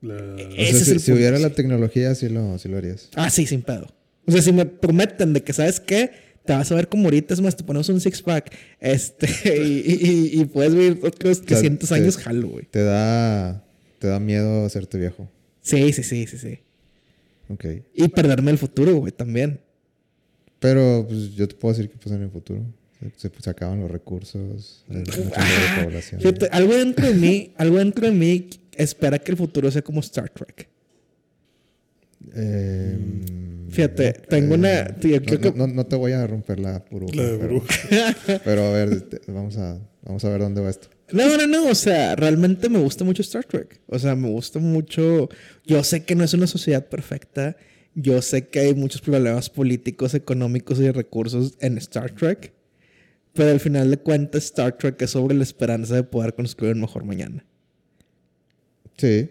la- 0.03 0.15
O 0.35 0.39
sea, 0.39 0.49
es 0.57 0.79
si, 0.85 0.91
el 0.93 1.01
si 1.01 1.07
punto, 1.11 1.13
hubiera 1.15 1.37
sí. 1.37 1.43
la 1.43 1.51
tecnología, 1.51 2.15
sí 2.15 2.29
lo, 2.29 2.59
sí 2.59 2.69
lo 2.69 2.79
harías. 2.79 3.09
Ah, 3.15 3.31
sí, 3.31 3.47
sin 3.47 3.63
pedo. 3.63 3.87
O 4.27 4.33
sea, 4.33 4.43
si 4.43 4.53
me 4.53 4.67
prometen 4.67 5.33
de 5.33 5.43
que, 5.43 5.53
¿sabes 5.53 5.81
qué? 5.81 6.11
Te 6.45 6.53
vas 6.55 6.71
a 6.73 6.75
ver 6.75 6.89
como 6.89 7.05
ahorita, 7.05 7.35
es 7.35 7.41
más, 7.41 7.57
te 7.57 7.65
ponemos 7.65 7.89
un 7.91 8.01
six-pack. 8.01 8.51
Este, 8.81 9.27
y, 9.67 9.97
y- 10.37 10.41
y 10.41 10.45
puedes 10.47 10.75
vivir 10.75 11.01
otros 11.03 11.43
300 11.43 11.89
te- 11.89 11.95
años, 11.95 12.17
jalo, 12.17 12.49
güey. 12.49 12.67
Te 12.71 12.83
da, 12.83 13.65
te 13.99 14.07
da 14.07 14.19
miedo 14.21 14.65
hacerte 14.65 14.97
viejo. 14.99 15.31
Sí, 15.61 15.93
sí, 15.93 16.03
sí, 16.03 16.27
sí, 16.27 16.39
sí. 16.39 16.59
Ok. 17.51 17.65
Y 17.95 18.09
perderme 18.09 18.51
el 18.51 18.59
futuro, 18.59 18.95
güey, 18.97 19.13
también. 19.13 19.61
Pero 20.61 21.05
pues, 21.09 21.35
yo 21.35 21.47
te 21.47 21.55
puedo 21.55 21.75
decir 21.75 21.91
que 21.91 21.97
pasa 21.99 22.17
en 22.17 22.23
el 22.23 22.31
futuro. 22.31 22.63
Se, 23.17 23.29
se- 23.31 23.43
se 23.43 23.51
acaban 23.51 23.81
los 23.81 23.91
recursos. 23.91 24.85
Hay 24.89 24.97
mucha 24.97 25.13
sobrepoblación. 25.13 26.21
Fíjate, 26.21 26.49
algo 26.51 26.75
dentro 26.75 27.07
de 27.07 27.15
mí, 27.15 27.53
algo 27.57 27.79
dentro 27.79 28.07
de 28.07 28.13
mí 28.13 28.49
espera 28.75 29.19
que 29.19 29.31
el 29.31 29.37
futuro 29.37 29.71
sea 29.71 29.83
como 29.83 30.01
Star 30.01 30.29
Trek. 30.31 30.69
Eh, 32.35 32.99
Fíjate, 33.71 34.13
tengo 34.29 34.55
una- 34.55 34.87
tío, 34.97 35.21
no, 35.21 35.27
creo 35.27 35.41
que- 35.41 35.53
no- 35.53 35.67
no 35.67 35.87
te 35.87 35.95
voy 35.97 36.13
a 36.13 36.27
romper 36.27 36.59
la 36.59 36.85
burbuja. 36.91 37.15
La 37.17 37.25
de 37.25 38.41
pero, 38.45 38.63
a 38.67 38.73
ver, 38.73 39.01
te- 39.03 39.21
vamos 39.31 39.57
a, 39.59 39.79
vamos 40.03 40.25
a 40.25 40.29
ver 40.31 40.41
dónde 40.41 40.61
va 40.61 40.71
esto. 40.71 40.89
No, 41.13 41.37
no, 41.37 41.47
no, 41.47 41.67
o 41.71 41.75
sea, 41.75 42.17
realmente 42.17 42.69
me 42.69 42.79
gusta 42.81 43.05
mucho 43.05 43.23
Star 43.23 43.45
Trek. 43.45 43.81
O 43.87 43.99
sea, 43.99 44.15
me 44.15 44.29
gusta 44.29 44.59
mucho. 44.59 45.29
Yo 45.65 45.83
sé 45.85 46.05
que 46.05 46.15
no 46.15 46.25
es 46.25 46.35
una 46.35 46.47
sociedad 46.47 46.87
perfecta. 46.87 47.57
Yo 48.01 48.23
sé 48.23 48.47
que 48.47 48.61
hay 48.61 48.75
muchos 48.75 49.01
problemas 49.01 49.51
políticos, 49.51 50.15
económicos 50.15 50.79
y 50.79 50.83
de 50.83 50.93
recursos 50.93 51.57
en 51.59 51.77
Star 51.79 52.13
Trek. 52.13 52.53
Pero 53.33 53.51
al 53.51 53.59
final 53.59 53.91
de 53.91 53.97
cuentas, 53.97 54.45
Star 54.45 54.79
Trek 54.79 55.03
es 55.03 55.11
sobre 55.11 55.35
la 55.35 55.43
esperanza 55.43 55.97
de 55.97 56.05
poder 56.05 56.33
construir 56.33 56.75
un 56.75 56.83
mejor 56.83 57.05
mañana. 57.05 57.45
Sí. 58.97 59.29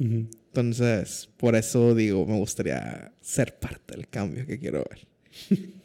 Entonces, 0.00 1.28
por 1.36 1.54
eso 1.54 1.94
digo, 1.94 2.26
me 2.26 2.38
gustaría 2.38 3.12
ser 3.20 3.56
parte 3.60 3.94
del 3.94 4.08
cambio 4.08 4.44
que 4.44 4.58
quiero 4.58 4.84
ver. 4.90 5.06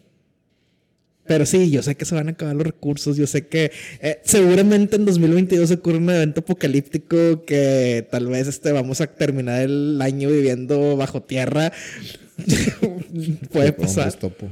Pero 1.28 1.46
sí, 1.46 1.72
yo 1.72 1.82
sé 1.82 1.96
que 1.96 2.06
se 2.06 2.14
van 2.16 2.28
a 2.28 2.32
acabar 2.32 2.56
los 2.56 2.66
recursos. 2.66 3.18
Yo 3.18 3.26
sé 3.26 3.48
que 3.48 3.72
eh, 4.00 4.20
seguramente 4.24 4.96
en 4.96 5.06
2022 5.06 5.72
ocurre 5.72 5.98
un 5.98 6.10
evento 6.10 6.42
apocalíptico 6.42 7.44
que 7.46 8.08
tal 8.12 8.28
vez 8.28 8.48
este, 8.48 8.72
vamos 8.72 9.02
a 9.02 9.08
terminar 9.08 9.62
el 9.62 10.00
año 10.02 10.30
viviendo 10.30 10.96
bajo 10.98 11.24
tierra. 11.24 11.72
Puede 13.52 13.74
pasar. 13.74 14.14
topo. 14.14 14.48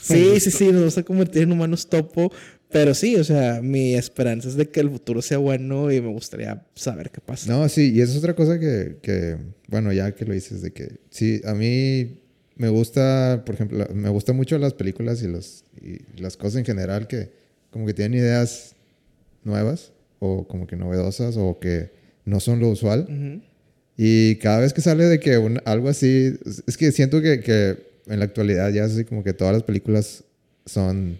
Sí, 0.00 0.40
sí, 0.40 0.50
sí, 0.50 0.66
nos 0.66 0.76
vamos 0.76 0.98
a 0.98 1.02
convertir 1.02 1.42
en 1.42 1.52
humanos 1.52 1.88
topo. 1.88 2.32
Pero 2.70 2.94
sí, 2.94 3.16
o 3.16 3.24
sea, 3.24 3.60
mi 3.60 3.94
esperanza 3.94 4.48
es 4.48 4.54
de 4.54 4.68
que 4.68 4.80
el 4.80 4.90
futuro 4.90 5.20
sea 5.20 5.36
bueno 5.36 5.92
y 5.92 6.00
me 6.00 6.08
gustaría 6.08 6.64
saber 6.74 7.10
qué 7.10 7.20
pasa. 7.20 7.52
No, 7.52 7.68
sí, 7.68 7.92
y 7.92 8.00
esa 8.00 8.12
es 8.12 8.18
otra 8.18 8.34
cosa 8.34 8.58
que, 8.58 8.96
que, 9.02 9.36
bueno, 9.68 9.92
ya 9.92 10.12
que 10.12 10.24
lo 10.24 10.32
dices, 10.32 10.62
de 10.62 10.72
que 10.72 11.00
sí, 11.10 11.42
a 11.44 11.52
mí 11.52 12.21
me 12.62 12.68
gusta, 12.68 13.42
por 13.44 13.54
ejemplo, 13.56 13.86
me 13.92 14.08
gustan 14.08 14.36
mucho 14.36 14.56
las 14.58 14.72
películas 14.74 15.22
y, 15.22 15.26
los, 15.28 15.64
y 15.80 15.98
las 16.20 16.36
cosas 16.36 16.56
en 16.60 16.64
general 16.64 17.06
que 17.08 17.30
como 17.70 17.86
que 17.86 17.94
tienen 17.94 18.18
ideas 18.20 18.74
nuevas 19.44 19.92
o 20.20 20.46
como 20.46 20.66
que 20.66 20.76
novedosas 20.76 21.36
o 21.36 21.58
que 21.58 21.90
no 22.24 22.38
son 22.38 22.60
lo 22.60 22.68
usual. 22.68 23.42
Y 23.96 24.36
cada 24.36 24.60
vez 24.60 24.72
que 24.72 24.80
sale 24.80 25.04
de 25.04 25.18
que 25.18 25.38
un- 25.38 25.60
algo 25.64 25.88
así, 25.88 26.34
es- 26.46 26.62
es 26.66 26.76
que 26.76 26.92
siento 26.92 27.20
que, 27.20 27.40
que 27.40 27.76
en 28.06 28.18
la 28.20 28.24
actualidad 28.26 28.70
ya 28.70 28.84
es 28.84 28.92
así 28.92 29.04
como 29.04 29.22
que 29.24 29.32
todas 29.32 29.52
las 29.54 29.62
películas 29.64 30.24
son, 30.64 31.18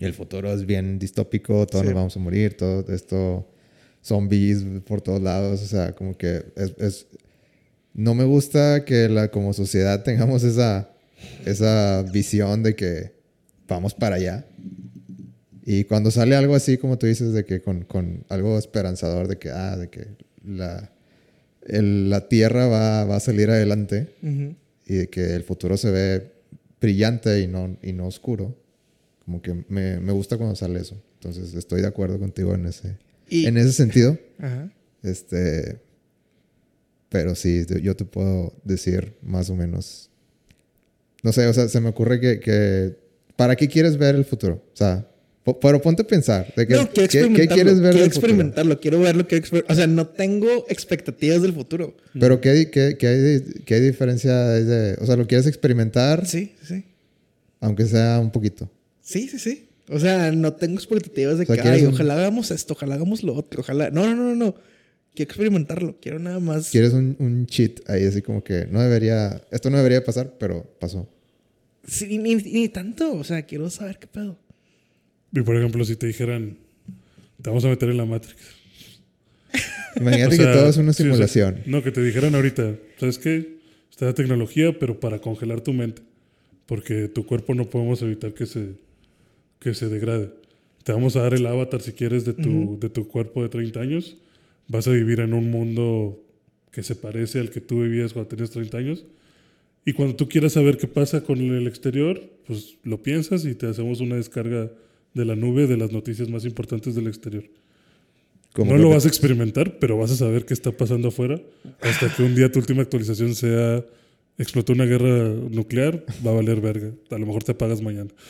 el 0.00 0.12
futuro 0.14 0.52
es 0.52 0.66
bien 0.66 0.98
distópico, 0.98 1.64
todos 1.66 1.82
Sí. 1.82 1.86
nos 1.86 1.94
vamos 1.94 2.16
a 2.16 2.20
morir, 2.20 2.56
todo 2.56 2.84
esto, 2.92 3.46
zombies 4.02 4.64
por 4.84 5.00
todos 5.00 5.22
lados, 5.22 5.62
o 5.62 5.66
sea, 5.66 5.94
como 5.94 6.16
que 6.16 6.44
es, 6.56 6.74
es- 6.78 7.06
no 7.94 8.14
me 8.14 8.24
gusta 8.24 8.84
que 8.84 9.08
la, 9.08 9.28
como 9.30 9.52
sociedad 9.52 10.02
tengamos 10.02 10.42
esa, 10.44 10.90
esa 11.44 12.02
visión 12.12 12.62
de 12.62 12.74
que 12.74 13.12
vamos 13.68 13.94
para 13.94 14.16
allá. 14.16 14.46
Y 15.64 15.84
cuando 15.84 16.10
sale 16.10 16.34
algo 16.34 16.54
así, 16.54 16.76
como 16.78 16.98
tú 16.98 17.06
dices, 17.06 17.32
de 17.32 17.44
que 17.44 17.60
con, 17.62 17.82
con 17.84 18.24
algo 18.28 18.58
esperanzador, 18.58 19.28
de 19.28 19.38
que, 19.38 19.50
ah, 19.50 19.76
de 19.76 19.88
que 19.90 20.06
la, 20.44 20.90
el- 21.66 22.10
la 22.10 22.28
Tierra 22.28 22.66
va, 22.66 23.04
va 23.04 23.16
a 23.16 23.20
salir 23.20 23.48
adelante 23.50 24.08
y 24.86 24.94
de 24.94 25.08
que 25.08 25.34
el 25.34 25.44
futuro 25.44 25.76
se 25.76 25.90
ve 25.90 26.32
brillante 26.80 27.40
y 27.40 27.46
no, 27.46 27.76
y 27.82 27.92
no 27.92 28.06
oscuro, 28.08 28.56
como 29.24 29.40
que 29.40 29.64
me, 29.68 30.00
me 30.00 30.12
gusta 30.12 30.36
cuando 30.36 30.56
sale 30.56 30.80
eso. 30.80 31.00
Entonces, 31.14 31.54
estoy 31.54 31.80
de 31.82 31.86
acuerdo 31.86 32.18
contigo 32.18 32.54
en 32.56 32.66
ese, 32.66 32.96
Y- 33.28 33.46
en 33.46 33.56
ese 33.56 33.72
sentido. 33.72 34.18
Ajá. 34.40 34.68
Este, 35.04 35.78
pero 37.12 37.34
sí, 37.34 37.64
yo 37.82 37.94
te 37.94 38.04
puedo 38.06 38.54
decir 38.64 39.12
más 39.22 39.50
o 39.50 39.54
menos. 39.54 40.08
No 41.22 41.30
sé, 41.32 41.46
o 41.46 41.52
sea, 41.52 41.68
se 41.68 41.78
me 41.80 41.90
ocurre 41.90 42.18
que, 42.18 42.40
que 42.40 42.96
¿para 43.36 43.54
qué 43.54 43.68
quieres 43.68 43.96
ver 43.98 44.14
el 44.16 44.24
futuro? 44.24 44.54
O 44.72 44.76
sea, 44.76 45.06
po- 45.44 45.60
pero 45.60 45.80
ponte 45.80 46.02
a 46.02 46.06
pensar. 46.06 46.52
De 46.56 46.66
que, 46.66 46.74
no, 46.74 46.80
quiero 46.88 46.92
¿qué, 46.94 47.04
experimentarlo. 47.04 47.48
qué 47.48 47.54
quieres 47.54 47.80
ver 47.80 47.90
quiero 47.92 48.04
del 48.04 48.12
futuro? 48.12 48.26
experimentarlo, 48.32 48.80
quiero 48.80 49.00
verlo, 49.00 49.28
quiero 49.28 49.44
exper- 49.44 49.64
O 49.68 49.74
sea, 49.74 49.86
no 49.86 50.06
tengo 50.08 50.64
expectativas 50.68 51.42
del 51.42 51.52
futuro. 51.52 51.94
Pero 52.18 52.40
¿qué, 52.40 52.70
qué, 52.72 52.96
qué 52.98 53.06
hay, 53.06 53.62
qué 53.66 53.80
diferencia 53.80 54.54
hay 54.54 54.64
de... 54.64 54.96
O 55.00 55.06
sea, 55.06 55.16
¿lo 55.16 55.26
quieres 55.26 55.46
experimentar? 55.46 56.26
Sí, 56.26 56.52
sí. 56.66 56.84
Aunque 57.60 57.84
sea 57.86 58.18
un 58.18 58.30
poquito. 58.32 58.68
Sí, 59.02 59.28
sí, 59.28 59.38
sí. 59.38 59.68
O 59.90 60.00
sea, 60.00 60.32
no 60.32 60.54
tengo 60.54 60.76
expectativas 60.76 61.36
de 61.36 61.44
O 61.44 61.46
sea, 61.46 61.56
que, 61.56 61.62
¿quieres 61.62 61.80
ay, 61.82 61.86
un- 61.86 61.94
ojalá 61.94 62.14
hagamos 62.14 62.50
esto, 62.50 62.72
ojalá 62.72 62.94
hagamos 62.94 63.22
lo 63.22 63.34
otro, 63.34 63.60
ojalá. 63.60 63.90
No, 63.90 64.06
no, 64.06 64.16
no, 64.16 64.30
no, 64.30 64.34
no. 64.34 64.54
Quiero 65.14 65.28
experimentarlo. 65.30 65.98
Quiero 66.00 66.18
nada 66.18 66.40
más. 66.40 66.70
Quieres 66.70 66.92
un, 66.92 67.16
un 67.18 67.46
cheat 67.46 67.88
ahí, 67.88 68.04
así 68.04 68.22
como 68.22 68.42
que 68.42 68.66
no 68.70 68.80
debería... 68.80 69.42
Esto 69.50 69.68
no 69.70 69.76
debería 69.76 70.02
pasar, 70.04 70.34
pero 70.38 70.64
pasó. 70.78 71.08
Sí, 71.86 72.18
ni, 72.18 72.36
ni 72.36 72.68
tanto. 72.68 73.12
O 73.14 73.24
sea, 73.24 73.42
quiero 73.42 73.68
saber 73.70 73.98
qué 73.98 74.06
pedo. 74.06 74.38
Y 75.32 75.40
por 75.42 75.56
ejemplo, 75.56 75.84
si 75.84 75.96
te 75.96 76.06
dijeran, 76.06 76.56
te 77.42 77.50
vamos 77.50 77.64
a 77.64 77.68
meter 77.68 77.90
en 77.90 77.96
la 77.98 78.06
Matrix. 78.06 78.36
Imagínate 79.96 80.34
O 80.34 80.36
sea, 80.38 80.46
que 80.46 80.52
todo 80.58 80.68
es 80.68 80.76
una 80.78 80.92
sí, 80.92 81.02
o 81.02 81.06
sea, 81.16 81.26
simulación. 81.28 81.62
no, 81.66 81.82
que 81.82 81.90
te 81.92 82.02
dijeran 82.02 82.34
ahorita, 82.34 82.76
¿sabes 82.98 83.18
qué? 83.18 83.58
Está 83.90 84.06
la 84.06 84.14
tecnología, 84.14 84.78
pero 84.78 84.98
para 85.00 85.20
congelar 85.20 85.60
tu 85.60 85.72
mente. 85.72 86.02
Porque 86.66 87.08
tu 87.08 87.26
cuerpo 87.26 87.54
no 87.54 87.68
podemos 87.68 88.00
evitar 88.02 88.32
que 88.32 88.46
se, 88.46 88.70
que 89.58 89.74
se 89.74 89.88
degrade. 89.88 90.30
Te 90.84 90.92
vamos 90.92 91.16
a 91.16 91.22
dar 91.22 91.34
el 91.34 91.46
avatar, 91.46 91.82
si 91.82 91.92
quieres, 91.92 92.24
de 92.24 92.32
tu, 92.32 92.78
de 92.80 92.88
tu 92.88 93.06
cuerpo 93.08 93.42
de 93.42 93.48
30 93.50 93.80
años. 93.80 94.16
Vas 94.72 94.88
a 94.88 94.90
vivir 94.92 95.20
en 95.20 95.34
un 95.34 95.50
mundo 95.50 96.18
que 96.70 96.82
se 96.82 96.94
parece 96.96 97.38
al 97.40 97.50
que 97.50 97.60
tú 97.60 97.82
vivías 97.82 98.12
cuando 98.12 98.28
tenías 98.28 98.50
30 98.50 98.78
años. 98.78 99.04
Y 99.84 99.92
cuando 99.92 100.16
tú 100.16 100.28
quieras 100.28 100.52
saber 100.54 100.76
qué 100.78 100.86
pasa 100.86 101.22
con 101.22 101.38
el 101.40 101.66
exterior, 101.66 102.22
pues 102.46 102.76
lo 102.84 103.02
piensas 103.02 103.44
y 103.44 103.54
te 103.54 103.66
hacemos 103.66 104.00
una 104.00 104.16
descarga 104.16 104.70
de 105.12 105.24
la 105.24 105.36
nube 105.36 105.66
de 105.66 105.76
las 105.76 105.92
noticias 105.92 106.28
más 106.30 106.44
importantes 106.44 106.94
del 106.94 107.06
exterior. 107.08 107.44
Como 108.54 108.70
no 108.72 108.76
que 108.76 108.82
lo 108.82 108.88
te- 108.88 108.94
vas 108.94 109.04
a 109.04 109.08
experimentar, 109.08 109.78
pero 109.78 109.96
vas 109.98 110.10
a 110.10 110.16
saber 110.16 110.44
qué 110.46 110.54
está 110.54 110.72
pasando 110.72 111.08
afuera 111.08 111.40
hasta 111.80 112.14
que 112.14 112.22
un 112.22 112.34
día 112.34 112.50
tu 112.52 112.58
última 112.60 112.82
actualización 112.82 113.34
sea 113.34 113.84
explotó 114.38 114.72
una 114.72 114.86
guerra 114.86 115.28
nuclear, 115.50 116.04
va 116.26 116.30
a 116.30 116.34
valer 116.34 116.60
verga. 116.60 116.90
A 117.10 117.18
lo 117.18 117.26
mejor 117.26 117.44
te 117.44 117.52
pagas 117.54 117.82
mañana. 117.82 118.10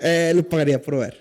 Eh, 0.00 0.32
lo 0.34 0.46
pagaría 0.48 0.80
por 0.80 0.98
ver. 0.98 1.16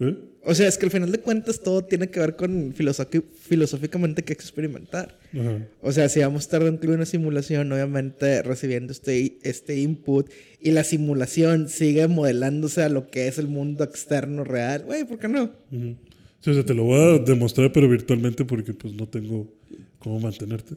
¿Eh? 0.00 0.14
O 0.48 0.54
sea, 0.54 0.68
es 0.68 0.78
que 0.78 0.86
al 0.86 0.92
final 0.92 1.10
de 1.10 1.18
cuentas 1.18 1.58
todo 1.58 1.82
tiene 1.82 2.08
que 2.08 2.20
ver 2.20 2.36
con 2.36 2.72
filosóficamente 2.72 4.22
que 4.22 4.32
experimentar. 4.32 5.18
Ajá. 5.32 5.66
O 5.82 5.90
sea, 5.90 6.08
si 6.08 6.20
vamos 6.20 6.42
a 6.42 6.44
estar 6.44 6.62
dentro 6.62 6.88
de 6.88 6.96
una 6.96 7.04
simulación, 7.04 7.72
obviamente 7.72 8.42
recibiendo 8.42 8.92
este, 8.92 9.38
este 9.42 9.76
input 9.76 10.30
y 10.60 10.70
la 10.70 10.84
simulación 10.84 11.68
sigue 11.68 12.06
modelándose 12.06 12.84
a 12.84 12.88
lo 12.88 13.10
que 13.10 13.26
es 13.26 13.38
el 13.38 13.48
mundo 13.48 13.82
externo 13.82 14.44
real, 14.44 14.84
güey, 14.84 15.04
¿por 15.04 15.18
qué 15.18 15.26
no? 15.26 15.50
Ujú. 15.72 15.96
Sí, 16.40 16.50
o 16.50 16.54
sea, 16.54 16.64
te 16.64 16.74
lo 16.74 16.84
voy 16.84 17.00
a 17.00 17.18
demostrar, 17.18 17.72
pero 17.72 17.88
virtualmente 17.88 18.44
porque 18.44 18.72
pues 18.72 18.94
no 18.94 19.08
tengo 19.08 19.52
cómo 19.98 20.20
mantenerte. 20.20 20.76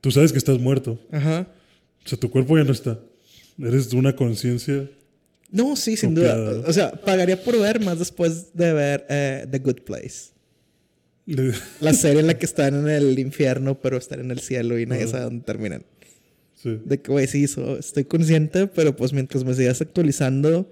Tú 0.00 0.10
sabes 0.10 0.32
que 0.32 0.38
estás 0.38 0.58
muerto. 0.58 1.00
Ajá. 1.12 1.46
O 2.04 2.08
sea, 2.08 2.18
tu 2.18 2.30
cuerpo 2.30 2.58
ya 2.58 2.64
no 2.64 2.72
está. 2.72 2.98
Eres 3.62 3.92
una 3.92 4.16
conciencia. 4.16 4.90
No, 5.50 5.76
sí, 5.76 5.96
sin 5.96 6.14
Copiado. 6.14 6.54
duda. 6.58 6.68
O 6.68 6.72
sea, 6.72 6.92
pagaría 6.92 7.42
por 7.42 7.58
ver 7.58 7.80
más 7.80 7.98
después 7.98 8.54
de 8.54 8.72
ver 8.72 9.06
eh, 9.08 9.46
The 9.50 9.58
Good 9.60 9.82
Place. 9.82 10.32
La 11.80 11.92
serie 11.92 12.20
en 12.20 12.26
la 12.26 12.38
que 12.38 12.46
están 12.46 12.74
en 12.74 12.88
el 12.88 13.18
infierno, 13.18 13.80
pero 13.80 13.96
están 13.98 14.20
en 14.20 14.30
el 14.30 14.40
cielo 14.40 14.78
y 14.78 14.86
nadie 14.86 15.06
sabe 15.08 15.24
dónde 15.24 15.44
terminan. 15.44 15.84
sí. 16.54 16.80
De 16.84 17.00
que, 17.00 17.10
güey, 17.12 17.26
sí, 17.26 17.46
so- 17.46 17.78
estoy 17.78 18.04
consciente, 18.04 18.66
pero 18.66 18.96
pues 18.96 19.12
mientras 19.12 19.44
me 19.44 19.54
sigas 19.54 19.80
actualizando 19.80 20.70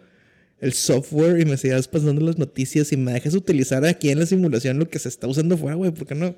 el 0.58 0.72
software 0.72 1.38
y 1.40 1.44
me 1.44 1.56
sigas 1.58 1.88
pasando 1.88 2.22
las 2.24 2.38
noticias 2.38 2.90
y 2.92 2.96
me 2.96 3.12
dejes 3.12 3.34
utilizar 3.34 3.84
aquí 3.84 4.08
en 4.08 4.18
la 4.18 4.24
simulación 4.26 4.78
lo 4.78 4.88
que 4.88 4.98
se 4.98 5.08
está 5.10 5.26
usando 5.26 5.58
fuera, 5.58 5.76
güey, 5.76 5.90
¿por 5.90 6.06
qué 6.06 6.14
no? 6.14 6.34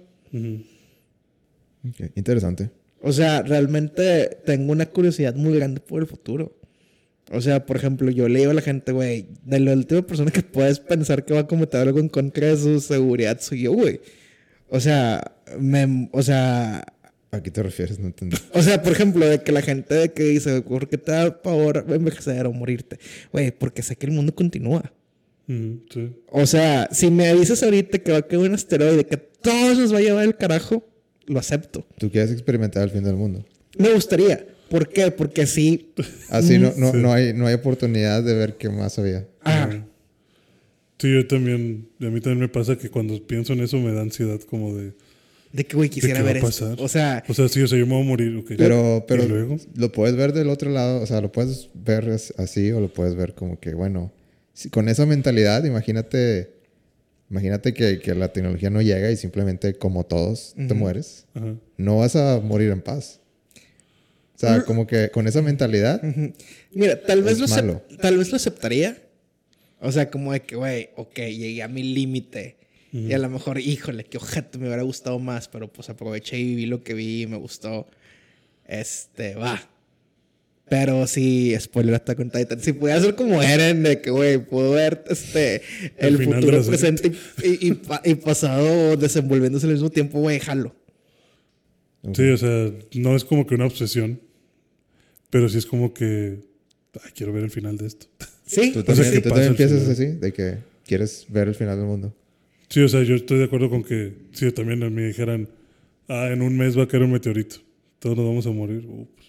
Interesante. 2.16 2.70
O 3.00 3.12
sea, 3.12 3.42
realmente 3.42 4.38
tengo 4.44 4.72
una 4.72 4.86
curiosidad 4.86 5.34
muy 5.36 5.54
grande 5.56 5.80
por 5.80 6.00
el 6.02 6.08
futuro. 6.08 6.57
O 7.30 7.40
sea, 7.40 7.66
por 7.66 7.76
ejemplo, 7.76 8.10
yo 8.10 8.28
le 8.28 8.40
digo 8.40 8.50
a 8.52 8.54
la 8.54 8.62
gente, 8.62 8.92
güey, 8.92 9.26
de 9.44 9.60
la 9.60 9.72
última 9.72 10.02
persona 10.02 10.30
que 10.30 10.42
puedes 10.42 10.80
pensar 10.80 11.24
que 11.24 11.34
va 11.34 11.40
a 11.40 11.46
cometer 11.46 11.80
algo 11.80 11.98
en 11.98 12.08
contra 12.08 12.48
de 12.48 12.56
su 12.56 12.80
seguridad 12.80 13.38
soy 13.40 13.62
yo, 13.62 13.72
güey. 13.72 14.00
O 14.70 14.80
sea, 14.80 15.36
me, 15.58 16.08
o 16.12 16.22
sea, 16.22 16.84
¿A 17.30 17.42
qué 17.42 17.50
te 17.50 17.62
refieres? 17.62 17.98
No 17.98 18.06
entendí. 18.06 18.36
O 18.54 18.62
sea, 18.62 18.82
por 18.82 18.92
ejemplo, 18.92 19.28
de 19.28 19.42
que 19.42 19.52
la 19.52 19.60
gente 19.60 19.94
de 19.94 20.12
que 20.12 20.22
dice, 20.22 20.62
¿por 20.62 20.88
qué 20.88 20.96
te 20.96 21.12
da 21.12 21.42
pavor 21.42 21.84
envejecer 21.88 22.46
o 22.46 22.52
morirte? 22.52 22.98
Güey, 23.32 23.50
porque 23.50 23.82
sé 23.82 23.96
que 23.96 24.06
el 24.06 24.12
mundo 24.12 24.34
continúa. 24.34 24.92
Ujú, 25.46 25.82
sí. 25.92 26.10
O 26.30 26.46
sea, 26.46 26.88
si 26.90 27.10
me 27.10 27.34
dices 27.34 27.62
ahorita 27.62 27.98
que 27.98 28.12
va 28.12 28.18
a 28.18 28.22
caer 28.22 28.40
un 28.40 28.54
asteroide 28.54 29.04
que 29.04 29.18
todos 29.18 29.78
nos 29.78 29.92
va 29.92 29.98
a 29.98 30.00
llevar 30.00 30.24
el 30.24 30.36
carajo, 30.36 30.88
lo 31.26 31.38
acepto. 31.38 31.86
¿Tú 31.98 32.10
quieres 32.10 32.32
experimentar 32.32 32.82
el 32.84 32.90
fin 32.90 33.04
del 33.04 33.16
mundo? 33.16 33.44
Me 33.76 33.92
gustaría. 33.92 34.46
¿Por 34.70 34.88
qué? 34.88 35.10
Porque 35.10 35.42
así. 35.42 35.92
Así 36.28 36.58
no, 36.58 36.72
no, 36.76 36.92
Sí. 36.92 36.98
no, 36.98 37.12
hay, 37.12 37.32
no 37.32 37.46
hay 37.46 37.54
oportunidad 37.54 38.22
de 38.22 38.34
ver 38.34 38.56
qué 38.56 38.68
más 38.68 38.98
había. 38.98 39.26
Ah, 39.44 39.70
Sí, 41.00 41.14
yo 41.14 41.26
también, 41.28 41.88
a 42.00 42.06
mí 42.06 42.20
también 42.20 42.40
me 42.40 42.48
pasa 42.48 42.76
que 42.76 42.90
cuando 42.90 43.24
pienso 43.24 43.52
en 43.52 43.60
eso 43.60 43.76
me 43.78 43.92
da 43.92 44.00
ansiedad 44.02 44.40
como 44.40 44.74
de, 44.74 44.94
de 45.52 45.64
que, 45.64 45.76
güey, 45.76 45.88
¿de 45.88 45.94
quisiera 45.94 46.22
ver 46.22 46.40
pasar? 46.40 46.74
O 46.80 46.88
sea, 46.88 47.22
o 47.28 47.34
sea, 47.34 47.48
sí, 47.48 47.62
o 47.62 47.68
sea, 47.68 47.78
yo 47.78 47.86
me 47.86 47.92
voy 47.94 48.02
a 48.02 48.06
morir, 48.06 48.36
ok. 48.36 48.52
Pero, 48.58 49.04
pero 49.06 49.22
¿Y 49.24 49.28
luego? 49.28 49.56
lo 49.76 49.92
puedes 49.92 50.16
ver 50.16 50.32
del 50.32 50.48
otro 50.48 50.70
lado, 50.72 51.00
o 51.00 51.06
sea, 51.06 51.20
lo 51.20 51.30
puedes 51.30 51.68
ver 51.72 52.10
as- 52.10 52.34
así 52.36 52.72
o 52.72 52.80
lo 52.80 52.92
puedes 52.92 53.14
ver 53.14 53.34
como 53.36 53.60
que, 53.60 53.74
bueno, 53.74 54.12
si- 54.54 54.70
con 54.70 54.88
esa 54.88 55.06
mentalidad, 55.06 55.62
imagínate, 55.64 56.50
imagínate 57.30 57.74
que, 57.74 58.00
que 58.00 58.16
la 58.16 58.32
tecnología 58.32 58.68
no 58.70 58.82
llega 58.82 59.08
y 59.12 59.16
simplemente 59.16 59.74
como 59.74 60.04
todos 60.04 60.56
te 60.56 60.74
mueres, 60.74 61.26
Ajá. 61.34 61.54
no 61.76 61.98
vas 61.98 62.16
a 62.16 62.40
morir 62.40 62.72
en 62.72 62.80
paz. 62.82 63.20
O 64.38 64.40
sea, 64.40 64.62
como 64.64 64.86
que 64.86 65.10
con 65.10 65.26
esa 65.26 65.42
mentalidad, 65.42 66.00
mira, 66.72 67.02
tal 67.02 67.22
vez, 67.24 67.34
Es 67.34 67.38
lo 67.40 67.46
acep- 67.46 67.56
malo. 67.56 67.82
tal 68.00 68.16
vez 68.18 68.30
lo 68.30 68.36
aceptaría. 68.36 69.02
O 69.80 69.90
sea, 69.90 70.10
como 70.10 70.32
de 70.32 70.40
que, 70.42 70.54
güey, 70.56 70.90
ok, 70.96 71.16
llegué 71.18 71.62
a 71.62 71.68
mi 71.68 71.82
límite. 71.82 72.56
Y 72.92 73.12
a 73.12 73.18
lo 73.18 73.28
mejor, 73.28 73.58
híjole, 73.60 74.04
qué 74.04 74.16
ojete 74.16 74.56
me 74.58 74.66
hubiera 74.68 74.82
gustado 74.82 75.18
más, 75.18 75.46
pero 75.48 75.70
pues 75.70 75.90
aproveché 75.90 76.38
y 76.38 76.44
viví 76.44 76.66
lo 76.66 76.82
que 76.82 76.94
vi 76.94 77.22
y 77.22 77.26
me 77.26 77.36
gustó. 77.36 77.86
Este, 78.66 79.34
va. 79.34 79.60
Pero 80.70 81.06
sí, 81.06 81.54
spoiler 81.58 81.94
Attack 81.96 82.18
on 82.20 82.30
Titan. 82.30 82.60
Si 82.60 82.72
pudiera 82.72 83.00
ser 83.00 83.14
como 83.14 83.42
Eren, 83.42 83.82
de 83.82 84.00
que, 84.00 84.10
güey, 84.10 84.38
puedo 84.38 84.70
ver 84.72 85.02
este, 85.10 85.62
El 85.96 86.16
futuro, 86.22 86.62
presente 86.64 87.12
y, 87.42 87.48
y- 87.48 87.58
y 87.68 87.72
pa- 87.72 88.02
y 88.04 88.14
pasado 88.14 88.96
desenvolviéndose 88.96 89.66
al 89.66 89.72
mismo 89.72 89.90
tiempo, 89.90 90.20
güey, 90.20 90.38
jalo. 90.40 90.74
Sí, 92.14 92.28
o 92.30 92.36
sea, 92.36 92.70
no 92.94 93.16
es 93.16 93.24
como 93.24 93.46
que 93.46 93.54
una 93.54 93.66
obsesión, 93.66 94.20
pero 95.30 95.48
sí 95.48 95.58
es 95.58 95.66
como 95.66 95.92
que, 95.92 96.40
ay, 97.02 97.10
quiero 97.14 97.32
ver 97.32 97.44
el 97.44 97.50
final 97.50 97.76
de 97.76 97.86
esto. 97.86 98.06
Sí, 98.48 98.72
tú 98.72 98.80
sea, 98.80 98.94
también, 98.94 99.12
¿qué 99.12 99.20
tú 99.20 99.28
pasa 99.28 99.42
también 99.42 99.68
final? 99.68 99.92
así, 99.92 100.06
de 100.06 100.32
que 100.32 100.58
quieres 100.86 101.26
ver 101.28 101.48
el 101.48 101.54
final 101.54 101.76
del 101.76 101.84
mundo. 101.84 102.14
Sí, 102.70 102.80
o 102.80 102.88
sea, 102.88 103.02
yo 103.02 103.14
estoy 103.14 103.36
de 103.36 103.44
acuerdo 103.44 103.68
con 103.68 103.84
que 103.84 104.14
si 104.32 104.50
también 104.52 104.94
mí 104.94 105.02
dijeran, 105.02 105.50
ah, 106.08 106.30
en 106.32 106.40
un 106.40 106.56
mes 106.56 106.78
va 106.78 106.84
a 106.84 106.88
caer 106.88 107.02
un 107.02 107.12
meteorito, 107.12 107.56
todos 107.98 108.16
nos 108.16 108.26
vamos 108.26 108.46
a 108.46 108.50
morir, 108.52 108.86
uh, 108.86 109.06
pues, 109.14 109.28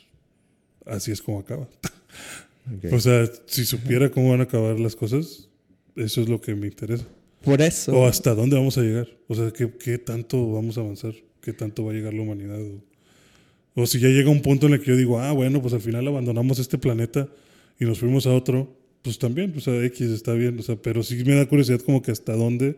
así 0.86 1.12
es 1.12 1.22
como 1.22 1.40
acaba. 1.40 1.68
O 2.92 3.00
sea, 3.00 3.28
si 3.48 3.66
supiera 3.66 4.12
cómo 4.12 4.30
van 4.30 4.42
a 4.42 4.44
acabar 4.44 4.80
las 4.80 4.96
cosas, 4.96 5.50
eso 5.96 6.22
es 6.22 6.30
lo 6.30 6.40
que 6.40 6.54
me 6.54 6.68
interesa. 6.68 7.04
por 7.44 7.62
eso. 7.62 7.98
O 7.98 8.06
hasta 8.06 8.36
dónde 8.36 8.56
vamos 8.56 8.78
a 8.78 8.82
llegar. 8.82 9.08
O 9.28 9.34
sea, 9.34 9.52
¿qué, 9.52 9.72
qué 9.72 9.98
tanto 9.98 10.52
vamos 10.52 10.78
a 10.78 10.82
avanzar? 10.82 11.16
¿Qué 11.42 11.52
tanto 11.52 11.84
va 11.84 11.92
a 11.92 11.96
llegar 11.96 12.14
la 12.14 12.22
humanidad? 12.22 12.62
O, 12.62 12.84
o 13.80 13.88
si 13.88 14.00
ya 14.00 14.10
llega 14.10 14.30
un 14.30 14.42
punto 14.42 14.68
en 14.68 14.74
el 14.74 14.80
que 14.80 14.88
yo 14.88 14.98
digo, 14.98 15.20
ah, 15.20 15.32
bueno, 15.32 15.62
pues 15.62 15.74
al 15.74 15.82
final 15.82 16.08
abandonamos 16.08 16.60
este 16.60 16.78
planeta 16.78 17.30
y 17.80 17.86
nos 17.86 18.00
fuimos 18.00 18.28
a 18.28 18.34
otro, 18.34 18.76
pues 19.02 19.18
también, 19.18 19.52
pues 19.52 19.68
a 19.68 19.86
X 19.86 20.10
está 20.10 20.34
bien. 20.34 20.60
O 20.60 20.62
sea, 20.62 20.76
pero 20.76 21.04
sí 21.04 21.24
me 21.24 21.36
da 21.36 21.48
curiosidad 21.48 21.80
como 21.80 22.02
que 22.02 22.12
hasta 22.12 22.34
dónde 22.34 22.78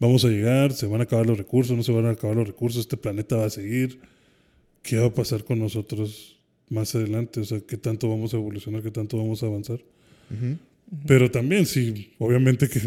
vamos 0.00 0.24
a 0.24 0.28
llegar, 0.28 0.72
se 0.72 0.86
van 0.86 1.00
a 1.00 1.04
acabar 1.04 1.26
los 1.26 1.38
recursos, 1.38 1.76
no 1.76 1.82
se 1.82 1.92
van 1.92 2.06
a 2.06 2.10
acabar 2.10 2.36
los 2.36 2.46
recursos, 2.46 2.80
este 2.80 2.96
planeta 2.96 3.36
va 3.36 3.46
a 3.46 3.50
seguir. 3.50 4.00
¿Qué 4.82 4.96
va 4.96 5.06
a 5.06 5.14
pasar 5.14 5.44
con 5.44 5.60
nosotros 5.60 6.40
más 6.68 6.94
adelante? 6.96 7.40
O 7.40 7.44
sea, 7.44 7.60
¿qué 7.60 7.76
tanto 7.76 8.08
vamos 8.08 8.34
a 8.34 8.36
evolucionar? 8.36 8.82
¿Qué 8.82 8.90
tanto 8.90 9.16
vamos 9.16 9.42
a 9.42 9.46
avanzar? 9.46 9.80
Pero 11.06 11.30
también, 11.30 11.66
sí, 11.66 12.12
obviamente 12.18 12.68
que 12.68 12.80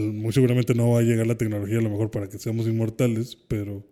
muy 0.00 0.32
seguramente 0.32 0.74
no 0.74 0.90
va 0.90 1.00
a 1.00 1.02
llegar 1.02 1.26
la 1.26 1.36
tecnología 1.36 1.78
a 1.78 1.82
lo 1.82 1.90
mejor 1.90 2.10
para 2.10 2.28
que 2.28 2.38
seamos 2.38 2.66
inmortales, 2.66 3.36
pero 3.48 3.84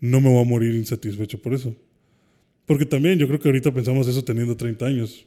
no 0.00 0.20
me 0.20 0.28
voy 0.28 0.42
a 0.42 0.44
morir 0.44 0.74
insatisfecho 0.74 1.40
por 1.40 1.54
eso. 1.54 1.74
Porque 2.66 2.86
también 2.86 3.18
yo 3.18 3.26
creo 3.26 3.38
que 3.40 3.48
ahorita 3.48 3.72
pensamos 3.72 4.08
eso 4.08 4.24
teniendo 4.24 4.56
30 4.56 4.86
años. 4.86 5.26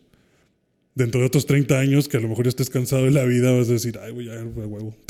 Dentro 0.96 1.20
de 1.22 1.28
otros 1.28 1.46
30 1.46 1.78
años, 1.80 2.08
que 2.08 2.18
a 2.18 2.20
lo 2.20 2.28
mejor 2.28 2.46
ya 2.46 2.50
estés 2.50 2.70
cansado 2.72 3.06
de 3.06 3.12
la 3.12 3.24
vida, 3.26 3.52
vas 3.52 3.70
a 3.70 3.74
decir, 3.74 4.00
ay, 4.04 4.12
güey, 4.12 4.28
güey, 4.28 4.68
huevo. 4.68 4.96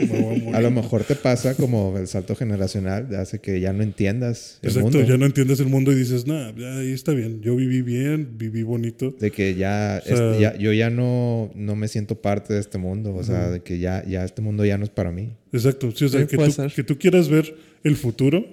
A 0.00 0.04
morir". 0.04 0.54
A 0.54 0.60
lo 0.60 0.70
mejor 0.70 1.02
te 1.02 1.16
pasa 1.16 1.56
como 1.56 1.96
el 1.98 2.06
salto 2.06 2.36
generacional, 2.36 3.12
hace 3.16 3.40
que 3.40 3.58
ya 3.58 3.72
no 3.72 3.82
entiendas 3.82 4.58
el 4.62 4.68
Exacto, 4.68 4.90
mundo. 4.98 5.08
ya 5.08 5.16
no 5.16 5.26
entiendes 5.26 5.58
el 5.58 5.66
mundo 5.66 5.90
y 5.90 5.96
dices, 5.96 6.26
nah, 6.28 6.52
ya 6.56 6.78
ahí 6.78 6.92
está 6.92 7.12
bien. 7.12 7.40
Yo 7.40 7.56
viví 7.56 7.82
bien, 7.82 8.36
viví 8.36 8.62
bonito. 8.62 9.10
De 9.18 9.32
que 9.32 9.54
ya, 9.56 10.00
O 10.04 10.06
sea- 10.06 10.30
este, 10.30 10.40
ya- 10.42 10.56
yo 10.58 10.72
ya 10.74 10.90
no, 10.90 11.50
no 11.56 11.74
me 11.74 11.88
siento 11.88 12.20
parte 12.20 12.52
de 12.54 12.60
este 12.60 12.76
mundo. 12.78 13.14
O 13.16 13.24
sea, 13.24 13.50
de 13.50 13.62
que 13.62 13.78
ya, 13.80 14.04
ya 14.06 14.24
este 14.24 14.42
mundo 14.42 14.64
ya 14.64 14.76
no 14.78 14.84
es 14.84 14.90
para 14.90 15.10
mí. 15.10 15.32
Exacto, 15.52 15.90
sí, 15.90 16.04
o 16.04 16.08
sea, 16.08 16.20
Sí, 16.20 16.26
que, 16.28 16.36
tú, 16.36 16.52
que 16.76 16.84
tú 16.84 16.98
quieras 16.98 17.28
ver 17.30 17.56
el 17.82 17.96
futuro 17.96 18.44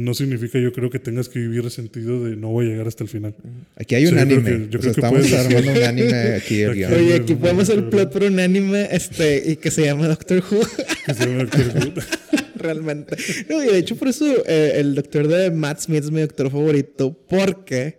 no 0.00 0.14
significa 0.14 0.60
yo 0.60 0.72
creo 0.72 0.90
que 0.90 1.00
tengas 1.00 1.28
que 1.28 1.40
vivir 1.40 1.62
resentido 1.64 2.24
de 2.24 2.36
no 2.36 2.48
voy 2.50 2.66
a 2.66 2.68
llegar 2.70 2.86
hasta 2.86 3.02
el 3.02 3.10
final. 3.10 3.34
Aquí 3.74 3.96
hay 3.96 4.06
un 4.06 4.10
Sí, 4.10 4.14
yo 4.16 4.24
creo 4.26 4.38
anime. 4.38 4.50
que- 4.66 4.70
yo 4.72 4.78
o 4.78 4.82
sea, 4.82 4.92
creo 4.92 4.94
que 4.94 5.00
estamos 5.00 5.20
puedes- 5.20 5.46
armando 5.46 5.72
un 5.72 5.84
anime 5.92 6.34
aquí. 6.36 6.60
el 6.62 6.70
Aquí. 6.70 6.84
Oye, 6.84 7.14
aquí 7.14 7.34
podemos 7.34 7.62
hacer 7.64 7.78
el 7.78 7.84
plot 7.88 8.12
por 8.12 8.22
un 8.22 8.38
anime 8.38 8.88
este, 8.92 9.42
y 9.50 9.56
que 9.56 9.70
se 9.72 9.84
llama 9.86 10.06
Doctor 10.06 10.38
Who. 10.50 10.60
Que 11.06 11.14
se 11.14 11.26
llama 11.26 11.44
Doctor 11.44 11.66
Who. 11.74 11.92
Realmente. 12.56 13.16
No, 13.48 13.62
y 13.64 13.66
de 13.68 13.78
hecho, 13.78 13.96
por 13.96 14.08
eso 14.08 14.24
eh, 14.46 14.72
el 14.76 14.94
doctor 14.94 15.26
de 15.28 15.50
Matt 15.50 15.80
Smith 15.80 16.04
es 16.04 16.10
mi 16.10 16.20
doctor 16.20 16.50
favorito, 16.50 17.12
porque 17.28 17.98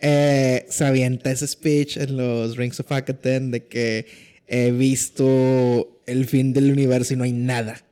eh, 0.00 0.64
se 0.68 0.84
avienta 0.84 1.30
ese 1.30 1.46
speech 1.46 1.96
en 1.96 2.16
los 2.16 2.56
Rings 2.56 2.80
of 2.80 2.90
Akaten 2.92 3.50
de 3.50 3.64
que 3.66 4.06
he 4.46 4.70
visto 4.72 6.00
el 6.06 6.26
fin 6.26 6.52
del 6.52 6.70
universo 6.70 7.14
y 7.14 7.16
no 7.16 7.24
hay 7.24 7.32
nada 7.32 7.82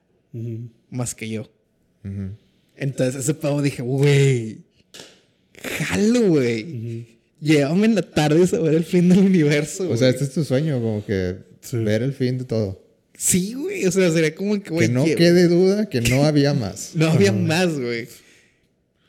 más 0.91 1.15
que 1.15 1.29
yo. 1.29 1.51
Ujú. 2.05 2.31
Entonces, 2.77 3.23
ese 3.23 3.35
pavo 3.35 3.63
dije, 3.63 3.83
güey, 3.83 4.59
jalo, 5.63 6.29
güey. 6.29 7.17
Llévame 7.41 7.87
en 7.87 7.95
la 7.95 8.03
tarde 8.03 8.45
a 8.57 8.61
ver 8.61 8.75
el 8.75 8.85
fin 8.85 9.09
del 9.09 9.19
universo. 9.19 9.89
O 9.91 9.97
sea, 9.97 10.09
este 10.09 10.25
es 10.25 10.33
tu 10.33 10.45
sueño, 10.45 10.81
como 10.81 11.05
que 11.05 11.37
Sí. 11.61 11.77
ver 11.79 12.03
el 12.03 12.13
fin 12.13 12.39
de 12.39 12.45
todo. 12.45 12.83
Sí, 13.17 13.55
güey. 13.55 13.85
O 13.87 13.93
sea, 13.93 14.11
sería 14.11 14.35
como 14.35 14.63
que, 14.63 14.71
güey. 14.71 14.89
que 14.89 14.93
no 14.95 15.05
quede 15.05 15.49
duda 15.49 15.89
que 15.89 16.01
no 16.01 16.25
había 16.25 16.55
más. 16.55 16.93
No 16.95 17.09
había 17.11 17.33
más, 17.33 17.79
güey. 17.79 18.09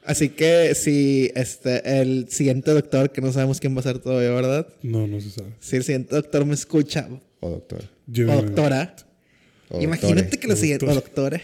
Así 0.04 0.30
que 0.30 0.74
si 0.76 1.32
este, 1.36 2.02
el 2.02 2.28
siguiente 2.30 2.72
doctor, 2.72 3.12
que 3.12 3.20
no 3.22 3.32
sabemos 3.34 3.60
quién 3.60 3.76
va 3.76 3.82
a 3.82 3.84
ser 3.84 4.00
todavía, 4.00 4.30
¿verdad? 4.32 4.68
No, 4.82 5.06
no 5.08 5.20
se 5.20 5.30
sabe. 5.32 5.50
Si 5.60 5.76
el 5.76 5.84
siguiente 5.84 6.16
doctor 6.16 6.46
me 6.46 6.54
escucha, 6.54 7.10
O 7.42 7.50
doctor. 7.50 7.84
o 7.84 8.22
doctora, 8.42 8.96
O 9.70 9.82
imagínate 9.82 10.38
que 10.40 10.48
la 10.48 10.56
siguiente, 10.56 10.86
o 10.86 10.94
doctor. 10.94 11.32
doctora, 11.34 11.42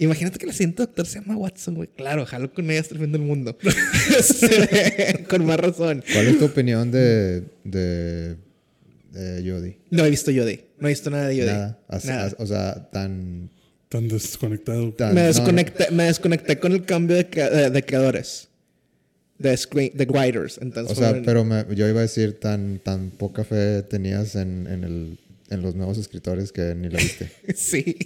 Imagínate 0.00 0.38
que 0.38 0.46
el 0.46 0.52
siguiente 0.52 0.82
doctor 0.82 1.06
se 1.06 1.20
llama 1.20 1.36
Watson, 1.36 1.74
güey. 1.74 1.88
Claro, 1.96 2.24
jalo 2.24 2.52
con 2.54 2.70
ella 2.70 2.80
hasta 2.80 2.94
el 2.94 3.00
fin 3.00 3.12
del 3.12 3.22
mundo. 3.22 3.56
Con 5.28 5.44
más 5.46 5.58
razón. 5.60 6.04
¿Cuál 6.12 6.26
es 6.28 6.38
tu 6.38 6.44
opinión 6.46 6.90
de, 6.90 7.42
de, 7.64 8.36
de 9.12 9.50
Jodie? 9.50 9.78
No 9.90 10.04
he 10.04 10.10
visto 10.10 10.30
Yodi. 10.30 10.60
No 10.78 10.88
he 10.88 10.90
visto 10.92 11.10
nada 11.10 11.28
de 11.28 11.36
Yodi. 11.36 11.48
Nada. 11.48 11.78
O 12.38 12.46
sea, 12.46 12.90
tan... 12.90 13.50
Tan 13.88 14.06
desconectado. 14.06 14.92
tan- 14.92 15.14
me, 15.14 15.22
no, 15.22 15.26
desconecté, 15.28 15.90
me 15.90 16.04
desconecté 16.04 16.58
con 16.58 16.72
el 16.72 16.84
cambio 16.84 17.16
de, 17.16 17.28
crea- 17.30 17.48
de- 17.50 17.70
de 17.70 17.82
creadores. 17.82 18.48
De, 19.38 19.56
screen, 19.56 19.92
de 19.94 20.04
writers. 20.04 20.58
Entonces, 20.60 20.96
O 20.96 21.00
sea, 21.00 21.22
pero 21.24 21.42
me- 21.44 21.64
yo 21.74 21.88
iba 21.88 22.00
a 22.00 22.02
decir 22.02 22.38
tan, 22.38 22.80
tan 22.80 23.10
poca 23.10 23.44
fe 23.44 23.82
tenías 23.82 24.34
en, 24.36 24.66
en, 24.66 24.84
el, 24.84 25.18
en 25.48 25.62
los 25.62 25.74
nuevos 25.74 25.96
escritores 25.96 26.52
que 26.52 26.74
ni 26.74 26.90
la 26.90 26.98
viste. 26.98 27.30
Sí. 27.56 27.96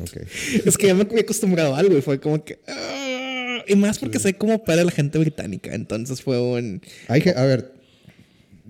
Ok. 0.00 0.16
es 0.66 0.76
que 0.78 0.86
ya 0.88 0.94
me 0.94 1.02
había 1.02 1.20
acostumbrado 1.20 1.74
a 1.74 1.78
algo 1.78 1.96
y 1.96 2.02
fue 2.02 2.20
como 2.20 2.44
que. 2.44 2.58
"Ah", 2.68 3.62
y 3.66 3.76
más 3.76 3.98
porque 3.98 4.18
sé 4.18 4.34
cómo 4.34 4.62
para 4.64 4.84
la 4.84 4.90
gente 4.90 5.18
británica. 5.18 5.74
Entonces 5.74 6.20
fue 6.22 6.40
un. 6.40 6.80
Hay 7.08 7.22
que, 7.22 7.30
a 7.30 7.44
ver, 7.44 7.72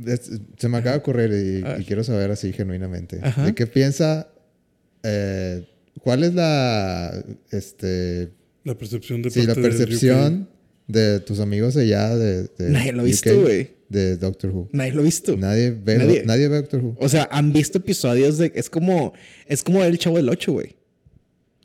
es- 0.06 0.30
se 0.59 0.68
me 0.68 0.78
acaba 0.78 0.92
de 0.92 0.98
ocurrir 0.98 1.30
y, 1.78 1.80
y 1.82 1.84
quiero 1.84 2.05
saber 2.05 2.30
así 2.30 2.52
genuinamente. 2.52 3.18
Ajá. 3.22 3.46
¿De 3.46 3.55
qué 3.55 3.66
piensa? 3.66 4.28
eh, 5.02 5.66
¿Cuál 6.01 6.24
es 6.24 6.34
la, 6.34 7.24
este, 7.51 8.30
La 8.64 8.76
percepción 8.76 9.22
de 9.22 9.30
sí, 9.30 9.40
la 9.40 9.55
parte 9.55 9.60
del 9.62 9.70
percepción 9.70 10.48
de 10.86 11.20
tus 11.20 11.40
amigos 11.40 11.76
allá 11.76 12.14
de, 12.16 12.44
de 12.59 12.70
Nadie 12.70 12.92
lo 12.92 13.02
ha 13.02 13.05
visto, 13.05 13.40
güey. 13.40 13.70
De 13.88 14.16
Doctor 14.16 14.51
Who. 14.51 14.68
Nadie 14.72 14.92
lo 14.92 15.01
ha 15.02 15.05
visto. 15.05 15.36
Nadie 15.36 15.70
ve, 15.70 15.98
Nadie. 15.98 16.22
nadie. 16.24 16.48
ve 16.48 16.56
Doctor 16.56 16.80
Who. 16.84 16.96
O 16.98 17.09
sea, 17.09 17.28
han 17.30 17.52
visto 17.52 17.78
episodios 17.78 18.38
de. 18.38 18.52
Es 18.55 18.68
como. 18.68 19.12
Es 19.46 19.62
como 19.62 19.82
el 19.84 19.96
chavo 19.98 20.16
del 20.16 20.28
8, 20.28 20.52
güey. 20.52 20.74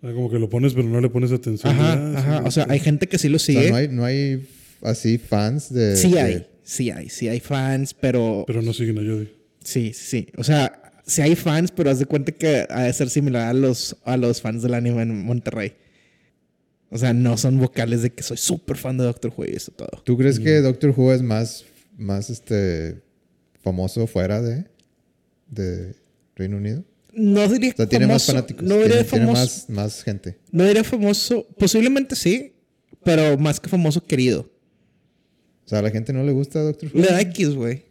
Ah, 0.01 0.11
como 0.13 0.29
que 0.31 0.39
lo 0.39 0.49
pones, 0.49 0.73
pero 0.73 0.87
no 0.87 1.01
le 1.01 1.09
pones 1.09 1.31
atención. 1.31 1.73
Ajá, 1.73 2.17
ajá. 2.17 2.43
O 2.45 2.51
sea, 2.51 2.65
hay 2.69 2.79
gente 2.79 3.07
que 3.07 3.17
sí 3.17 3.27
lo 3.29 3.35
O 3.35 3.39
sea, 3.39 3.55
sigue. 3.55 3.69
no 3.69 3.75
hay, 3.75 3.87
no 3.89 4.05
hay 4.05 4.47
así 4.81 5.17
fans 5.17 5.73
de. 5.73 5.95
sí 5.95 6.11
de- 6.11 6.19
hay. 6.21 6.47
Sí 6.63 6.89
hay. 6.91 7.09
Sí 7.09 7.27
hay 7.27 7.39
fans, 7.39 7.93
pero. 7.93 8.43
Pero 8.47 8.61
no 8.61 8.73
siguen 8.73 8.97
a 8.99 9.01
Jodie. 9.01 9.33
Sí, 9.63 9.91
sí, 9.93 10.05
sí. 10.05 10.27
O 10.37 10.43
sea, 10.43 10.93
sí 11.05 11.21
hay 11.21 11.35
fans, 11.35 11.71
pero 11.71 11.89
haz 11.89 11.99
de 11.99 12.05
cuenta 12.05 12.31
que 12.31 12.65
ha 12.69 12.83
de 12.83 12.93
ser 12.93 13.09
similar 13.09 13.49
a 13.49 13.53
los, 13.53 13.97
a 14.05 14.15
los 14.17 14.41
fans 14.41 14.63
del 14.63 14.73
anime 14.73 15.01
en 15.01 15.25
Monterrey. 15.25 15.73
O 16.91 16.97
sea, 16.97 17.13
no 17.13 17.37
son 17.37 17.59
vocales 17.59 18.01
de 18.01 18.11
que 18.11 18.23
soy 18.23 18.37
súper 18.37 18.77
fan 18.77 18.97
de 18.97 19.03
Doctor 19.03 19.31
Who 19.35 19.45
y 19.45 19.49
eso 19.55 19.71
todo. 19.71 20.01
¿Tú 20.05 20.17
crees 20.17 20.39
que 20.39 20.61
Doctor 20.61 20.93
Who 20.95 21.13
es 21.13 21.21
más, 21.21 21.65
más 21.97 22.29
este, 22.29 23.01
famoso 23.61 24.07
fuera 24.07 24.41
de, 24.41 24.65
de 25.47 25.95
Reino 26.35 26.57
Unido? 26.57 26.83
No 27.13 27.47
diría 27.47 27.71
O 27.71 27.75
sea, 27.77 27.87
tiene 27.89 28.07
más 28.07 28.23
famoso, 28.25 28.31
fanáticos. 28.33 28.63
No 28.63 28.75
diría 28.75 29.03
tiene, 29.03 29.03
tiene 29.09 29.25
famoso. 29.25 29.41
más, 29.41 29.69
más 29.69 30.03
gente. 30.03 30.37
No 30.51 30.65
diría 30.65 30.83
famoso. 30.83 31.47
Posiblemente 31.57 32.15
sí, 32.15 32.53
pero 33.03 33.37
más 33.37 33.59
que 33.59 33.67
famoso, 33.69 34.03
querido. 34.03 34.49
O 35.65 35.69
sea, 35.69 35.79
a 35.79 35.81
la 35.81 35.91
gente 35.91 36.13
no 36.13 36.23
le 36.23 36.31
gusta 36.31 36.61
Doctor 36.61 36.89
Who. 36.93 36.99
Le 37.01 37.07
da 37.07 37.21
X, 37.21 37.49
güey. 37.55 37.83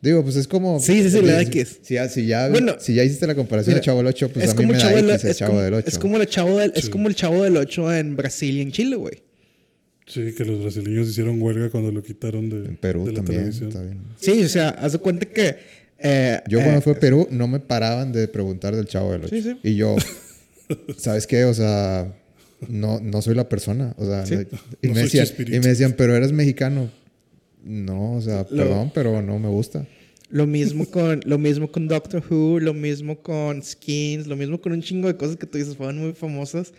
Digo, 0.00 0.22
pues 0.22 0.36
es 0.36 0.46
como. 0.46 0.78
Sí, 0.80 1.02
sí, 1.02 1.10
sí, 1.10 1.20
le 1.22 1.32
da 1.32 1.42
X. 1.42 1.80
Si 1.82 1.94
ya, 1.94 2.08
si 2.08 2.26
ya, 2.26 2.48
Bueno, 2.48 2.76
si 2.78 2.94
ya 2.94 3.02
hiciste 3.04 3.26
la 3.26 3.34
comparación 3.34 3.72
mira, 3.74 3.80
de 3.80 3.84
Chavo 3.86 3.98
del 3.98 4.06
8, 4.06 4.28
pues 4.32 4.44
es 4.44 4.50
a 4.50 4.54
mí 4.54 4.56
como, 4.58 4.68
me 4.72 4.78
da 4.78 4.84
chavo 4.84 4.96
del, 4.96 5.10
X 5.10 5.24
el 5.24 5.30
es, 5.30 5.36
Chavo 5.38 5.50
como, 5.50 5.62
del 5.62 5.74
8. 5.74 5.88
es 5.88 5.98
como 5.98 6.16
el 6.18 6.26
chavo 6.26 6.58
del, 6.58 6.72
es 6.76 6.84
Sí. 6.84 6.90
como 6.90 7.08
el 7.08 7.14
chavo 7.16 7.42
del 7.42 7.56
8 7.56 7.94
en 7.96 8.16
Brasil 8.16 8.56
y 8.58 8.60
en 8.62 8.72
Chile, 8.72 8.96
güey. 8.96 9.22
Sí, 10.06 10.32
que 10.36 10.44
los 10.44 10.62
brasileños 10.62 11.08
hicieron 11.08 11.42
huelga 11.42 11.68
cuando 11.70 11.90
lo 11.90 12.02
quitaron 12.02 12.48
de, 12.48 12.56
En 12.68 12.76
Perú 12.76 13.06
de 13.06 13.12
la 13.12 13.16
también. 13.18 13.38
televisión. 13.40 13.68
Está 13.68 13.82
bien. 13.82 13.98
Sí, 14.20 14.42
o 14.44 14.48
sea, 14.48 14.68
haz 14.70 14.92
de 14.92 14.98
cuenta 14.98 15.26
que. 15.26 15.56
Eh, 15.98 16.40
Yo 16.48 16.60
eh, 16.60 16.62
cuando 16.62 16.80
fui 16.80 16.92
a 16.92 17.00
Perú 17.00 17.26
no 17.30 17.48
me 17.48 17.60
paraban 17.60 18.12
de 18.12 18.28
preguntar 18.28 18.74
del 18.76 18.86
Chavo 18.86 19.12
del 19.12 19.24
8. 19.24 19.28
Sí, 19.34 19.42
sí. 19.42 19.58
Y 19.62 19.74
yo, 19.76 19.96
¿sabes 20.96 21.26
qué? 21.26 21.44
O 21.44 21.54
sea, 21.54 22.14
no, 22.68 23.00
no 23.00 23.22
soy 23.22 23.34
la 23.34 23.48
persona. 23.48 23.94
O 23.98 24.04
sea, 24.06 24.26
Sí. 24.26 24.34
y, 24.82 24.88
No 24.88 24.94
me 24.94 25.02
decían, 25.02 25.26
y 25.38 25.50
me 25.58 25.58
decían, 25.68 25.94
pero 25.96 26.14
eres 26.16 26.32
mexicano. 26.32 26.90
No, 27.64 28.14
o 28.14 28.20
sea, 28.22 28.46
Lo- 28.50 28.56
perdón, 28.56 28.92
pero 28.94 29.20
no 29.22 29.38
me 29.38 29.48
gusta. 29.48 29.86
Lo 30.30 30.46
mismo 30.46 30.84
con 30.84 31.20
lo 31.24 31.38
mismo 31.38 31.72
con 31.72 31.88
Doctor 31.88 32.22
Who, 32.28 32.60
lo 32.60 32.74
mismo 32.74 33.18
con 33.22 33.62
Skins, 33.62 34.26
lo 34.26 34.36
mismo 34.36 34.60
con 34.60 34.72
un 34.72 34.82
chingo 34.82 35.08
de 35.08 35.16
cosas 35.16 35.36
que 35.36 35.46
tú 35.46 35.56
dices 35.56 35.74
fueron 35.76 35.98
muy 35.98 36.12
famosas. 36.12 36.74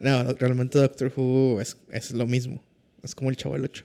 No, 0.00 0.32
realmente 0.34 0.78
Doctor 0.78 1.12
Who 1.16 1.60
es, 1.60 1.76
es 1.92 2.10
lo 2.10 2.26
mismo. 2.26 2.60
Es 3.04 3.14
como 3.14 3.30
el 3.30 3.36
Chavo 3.36 3.54
del 3.54 3.64
8. 3.64 3.84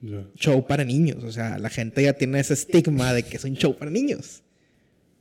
Ya. 0.00 0.24
Show 0.36 0.66
para 0.66 0.84
niños. 0.84 1.24
O 1.24 1.32
sea, 1.32 1.58
la 1.58 1.68
gente 1.70 2.02
ya 2.02 2.12
tiene 2.12 2.38
ese 2.40 2.54
estigma 2.54 3.12
de 3.12 3.22
que 3.24 3.36
es 3.36 3.44
un 3.44 3.54
show 3.54 3.76
para 3.76 3.90
niños. 3.90 4.42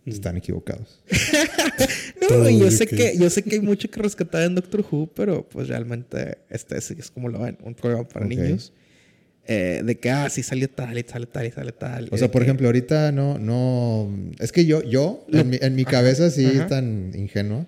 Están 0.05 0.37
equivocados. 0.37 1.01
No, 2.29 2.49
yo 2.49 2.69
sé 2.71 2.87
que- 2.87 3.15
yo 3.17 3.29
sé 3.29 3.41
que 3.43 3.55
hay 3.55 3.61
mucho 3.61 3.89
que 3.89 4.01
rescatar 4.01 4.43
en 4.43 4.55
Doctor 4.55 4.83
Who, 4.89 5.07
pero 5.15 5.47
pues 5.47 5.67
realmente 5.69 6.39
este 6.49 6.79
sí 6.81 6.95
es 6.99 7.09
como 7.09 7.29
lo 7.29 7.39
ven, 7.39 7.57
un 7.63 7.73
programa 7.73 8.07
para 8.07 8.25
Ok. 8.25 8.31
niños. 8.31 8.73
Eh, 9.47 9.81
de 9.85 9.97
que, 9.97 10.09
ah, 10.09 10.29
sí 10.29 10.43
salió 10.43 10.69
tal 10.69 10.97
y 10.97 11.03
sale 11.07 11.25
tal 11.25 11.45
y 11.47 11.51
sale 11.51 11.71
tal. 11.71 12.09
O 12.11 12.17
sea, 12.17 12.27
de 12.27 12.31
por 12.33 12.41
que- 12.41 12.47
ejemplo, 12.47 12.67
ahorita 12.67 13.13
no, 13.13 13.37
no. 13.39 14.11
Es 14.39 14.51
que 14.51 14.65
yo, 14.65 14.83
yo, 14.83 15.25
Lo- 15.29 15.39
en 15.39 15.49
mi, 15.51 15.57
en 15.61 15.75
mi 15.75 15.85
cabeza 15.85 16.29
sí 16.29 16.45
ajá. 16.45 16.67
tan 16.67 17.11
ingenuo. 17.15 17.65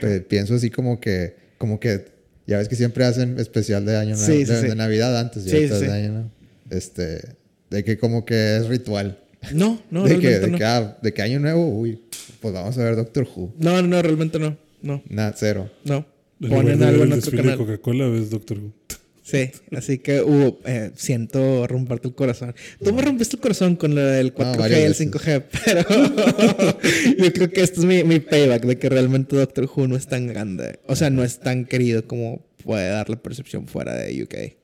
pe- 0.00 0.20
pienso 0.20 0.54
así 0.54 0.68
como 0.70 1.00
que, 1.00 1.36
como 1.58 1.78
que, 1.80 2.06
ya 2.46 2.58
ves 2.58 2.68
que 2.68 2.76
siempre 2.76 3.04
hacen 3.04 3.38
especial 3.38 3.86
de 3.86 3.96
año 3.96 4.16
nuevo, 4.16 4.26
Sí, 4.32 4.44
sí, 4.44 4.52
de, 4.52 4.60
sí. 4.60 4.66
de 4.68 4.74
Navidad 4.74 5.18
antes, 5.18 5.46
y 5.46 5.50
Sí, 5.50 5.56
ahorita 5.56 5.78
sí, 5.78 5.84
es 5.84 5.90
de 5.90 5.96
año 5.96 6.12
nuevo. 6.12 6.30
Este, 6.72 7.36
de 7.70 7.84
que 7.84 7.98
como 7.98 8.24
que 8.24 8.56
es 8.56 8.66
ritual. 8.66 9.18
No, 9.52 9.80
no, 9.90 10.04
de, 10.08 10.18
que, 10.18 10.28
realmente 10.28 10.46
de, 10.46 10.52
no. 10.52 10.58
que, 10.58 10.64
ah, 10.64 10.98
de 11.02 11.12
que 11.12 11.22
año 11.22 11.38
nuevo, 11.38 11.68
uy, 11.68 12.00
pues 12.40 12.54
vamos 12.54 12.76
a 12.78 12.84
ver 12.84 12.96
Doctor 12.96 13.28
Who. 13.34 13.54
No, 13.58 13.82
no, 13.82 13.88
no, 13.88 14.02
realmente 14.02 14.38
no. 14.38 14.56
No, 14.80 15.02
Nada, 15.08 15.34
cero. 15.36 15.70
no. 15.84 16.06
Ponen 16.40 16.80
de 16.80 16.86
algo 16.86 17.04
en 17.04 17.12
otro 17.12 17.30
canal. 17.36 17.56
Coca-Cola 17.56 18.08
ves 18.08 18.30
Doctor 18.30 18.58
Who. 18.58 18.72
Sí, 19.24 19.52
así 19.76 19.98
que 19.98 20.20
hubo, 20.20 20.58
eh, 20.64 20.90
siento 20.96 21.68
romperte 21.68 22.08
el 22.08 22.14
corazón. 22.14 22.56
Tú 22.82 22.92
me 22.92 23.02
rompiste 23.02 23.36
el 23.36 23.40
corazón 23.40 23.76
con 23.76 23.94
lo 23.94 24.00
del 24.00 24.34
4G 24.34 24.56
varias 24.58 24.80
y 24.80 24.82
el 24.82 24.88
veces. 24.88 25.12
5G, 25.12 25.44
pero 25.64 27.24
yo 27.24 27.32
creo 27.32 27.50
que 27.50 27.60
este 27.62 27.78
es 27.78 27.86
mi, 27.86 28.02
mi 28.02 28.18
payback 28.18 28.64
de 28.66 28.78
que 28.78 28.88
realmente 28.88 29.36
Doctor 29.36 29.70
Who 29.72 29.86
no 29.86 29.94
es 29.94 30.08
tan 30.08 30.26
grande. 30.26 30.80
O 30.88 30.96
sea, 30.96 31.08
no 31.10 31.22
es 31.22 31.38
tan 31.38 31.66
querido 31.66 32.04
como 32.08 32.44
puede 32.64 32.88
dar 32.88 33.08
la 33.08 33.16
percepción 33.22 33.68
fuera 33.68 33.94
de 33.94 34.24
UK. 34.24 34.61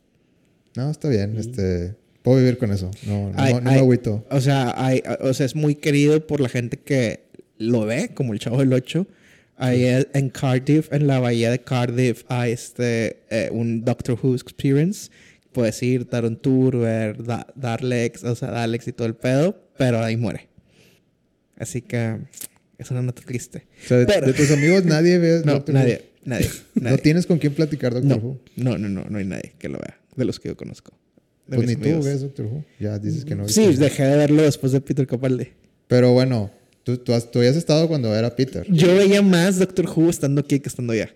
No, 0.78 0.90
está 0.90 1.08
bien. 1.08 1.36
Este, 1.36 1.94
puedo 2.22 2.38
vivir 2.38 2.56
con 2.58 2.72
eso. 2.72 2.90
No, 3.06 3.30
no, 3.30 3.34
Hay- 3.36 3.54
no 3.54 3.60
me 3.62 3.74
agüito. 3.78 4.24
O 4.30 4.40
sea, 4.40 4.74
o 5.20 5.34
sea, 5.34 5.44
es 5.46 5.54
muy 5.56 5.74
querido 5.74 6.26
por 6.26 6.40
la 6.40 6.48
gente 6.48 6.76
que 6.78 7.20
lo 7.58 7.84
ve, 7.84 8.10
como 8.14 8.32
el 8.32 8.38
Chavo 8.38 8.58
del 8.58 8.72
8. 8.72 9.06
Ahí 9.56 9.84
en 10.12 10.30
Cardiff, 10.30 10.92
en 10.92 11.08
la 11.08 11.18
bahía 11.18 11.50
de 11.50 11.58
Cardiff, 11.58 12.22
hay 12.28 12.52
este, 12.52 13.18
eh, 13.28 13.48
un 13.50 13.84
Doctor 13.84 14.16
Who 14.22 14.36
Experience. 14.36 15.10
Puedes 15.52 15.82
ir, 15.82 16.08
dar 16.08 16.24
un 16.24 16.36
tour, 16.36 16.76
ver 16.78 17.24
da 17.24 17.44
Daleks, 17.56 18.22
o 18.22 18.36
sea, 18.36 18.52
Daleks 18.52 18.86
y 18.86 18.92
todo 18.92 19.08
el 19.08 19.14
pedo, 19.16 19.60
pero 19.76 19.98
ahí 20.00 20.16
muere. 20.16 20.46
Así 21.58 21.82
que 21.82 22.18
es 22.78 22.90
una 22.92 23.02
nota 23.02 23.22
triste. 23.22 23.66
O 23.84 23.88
sea, 23.88 23.96
de, 23.98 24.06
pero- 24.06 24.26
de 24.28 24.32
tus 24.32 24.50
amigos 24.52 24.84
nadie 24.84 25.18
ve 25.18 25.42
No, 25.44 25.54
Doctor 25.54 25.74
Who. 25.74 25.80
nadie, 25.80 26.02
nadie, 26.24 26.48
nadie. 26.74 26.96
No 26.96 26.98
tienes 27.02 27.26
con 27.26 27.38
quién 27.38 27.52
platicar 27.54 27.94
Doctor 27.94 28.18
Who. 28.22 28.38
no, 28.54 28.78
no, 28.78 28.88
no, 28.88 29.06
no 29.10 29.18
hay 29.18 29.24
nadie 29.24 29.54
que 29.58 29.68
lo 29.68 29.78
vea, 29.78 29.97
de 30.18 30.24
los 30.26 30.38
que 30.40 30.48
yo 30.48 30.56
conozco. 30.56 30.92
Pues 31.48 31.66
ni 31.66 31.76
tú 31.76 32.02
ves 32.02 32.20
Doctor 32.20 32.46
Who. 32.46 32.64
Ya 32.78 32.98
dices 32.98 33.24
que 33.24 33.34
no. 33.34 33.48
Sí, 33.48 33.74
dejé 33.76 34.02
de 34.04 34.16
verlo 34.18 34.42
después 34.42 34.72
de 34.72 34.80
Peter 34.82 35.06
Capaldi. 35.06 35.48
Pero 35.86 36.12
bueno, 36.12 36.50
tú, 36.82 36.98
tú, 36.98 37.14
has- 37.14 37.30
tú 37.30 37.38
habías 37.38 37.56
estado 37.56 37.88
cuando 37.88 38.14
era 38.14 38.36
Peter. 38.36 38.66
Yo 38.70 38.94
veía 38.94 39.22
más 39.22 39.58
Doctor 39.58 39.86
Who 39.88 40.10
estando 40.10 40.42
aquí 40.42 40.60
que 40.60 40.68
estando 40.68 40.92
allá. 40.92 41.14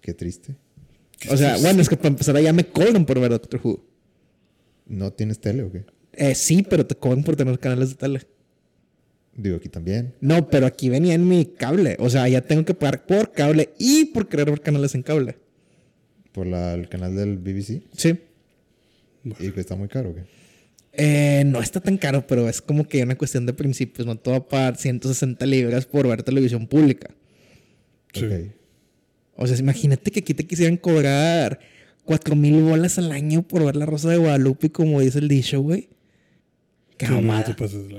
Qué 0.00 0.14
triste. 0.14 0.56
O 1.30 1.36
sea, 1.36 1.56
bueno, 1.58 1.82
es 1.82 1.88
que 1.88 1.96
para 1.96 2.08
empezar 2.08 2.36
allá 2.36 2.52
me 2.52 2.64
cobran 2.66 3.04
por 3.04 3.20
ver 3.20 3.30
Doctor 3.30 3.60
Who. 3.62 3.84
¿No 4.86 5.12
tienes 5.12 5.40
tele 5.40 5.62
o 5.64 5.72
qué? 5.72 5.84
Eh, 6.12 6.34
sí, 6.34 6.62
pero 6.68 6.86
te 6.86 6.94
cobran 6.94 7.22
por 7.24 7.36
tener 7.36 7.58
canales 7.58 7.90
de 7.90 7.94
tele. 7.96 8.20
Digo, 9.36 9.56
aquí 9.56 9.68
también. 9.68 10.14
No, 10.20 10.48
pero 10.48 10.64
aquí 10.64 10.88
venía 10.88 11.12
en 11.12 11.28
mi 11.28 11.44
cable. 11.44 11.96
O 11.98 12.08
sea, 12.08 12.26
ya 12.28 12.40
tengo 12.40 12.64
que 12.64 12.72
pagar 12.72 13.04
por 13.04 13.32
cable 13.32 13.70
y 13.78 14.06
por 14.06 14.28
querer 14.28 14.48
ver 14.50 14.60
canales 14.62 14.94
en 14.94 15.02
cable. 15.02 15.36
Por 16.36 16.46
la- 16.46 16.74
el 16.74 16.86
canal 16.90 17.16
del 17.16 17.38
BBC. 17.38 17.80
Sí. 17.96 18.14
Y 19.40 19.50
que 19.52 19.58
está 19.60 19.74
muy 19.74 19.88
caro, 19.88 20.10
¿o 20.10 20.14
qué? 20.14 20.20
Eh, 20.92 21.44
no 21.46 21.62
está 21.62 21.80
tan 21.80 21.96
caro, 21.96 22.26
pero 22.26 22.46
es 22.46 22.60
como 22.60 22.86
que 22.86 23.02
una 23.02 23.16
cuestión 23.16 23.46
de 23.46 23.54
principios. 23.54 24.06
No 24.06 24.16
te 24.16 24.30
va 24.30 24.36
a 24.36 24.46
pagar 24.46 24.76
160 24.76 25.46
libras 25.46 25.86
por 25.86 26.06
ver 26.06 26.22
televisión 26.22 26.66
pública. 26.66 27.08
Sí. 28.12 28.26
Ok. 28.26 28.32
O 29.36 29.46
sea, 29.46 29.56
imagínate 29.56 30.10
que 30.10 30.20
aquí 30.20 30.34
te 30.34 30.46
quisieran 30.46 30.76
cobrar 30.76 31.58
4 32.04 32.36
mil 32.36 32.62
bolas 32.62 32.98
al 32.98 33.12
año 33.12 33.42
por 33.42 33.64
ver 33.64 33.76
La 33.76 33.86
Rosa 33.86 34.10
de 34.10 34.18
Guadalupe, 34.18 34.70
como 34.70 35.00
dice 35.00 35.18
el 35.20 35.28
dicho, 35.28 35.60
güey. 35.62 35.88
Lanza. 36.98 37.54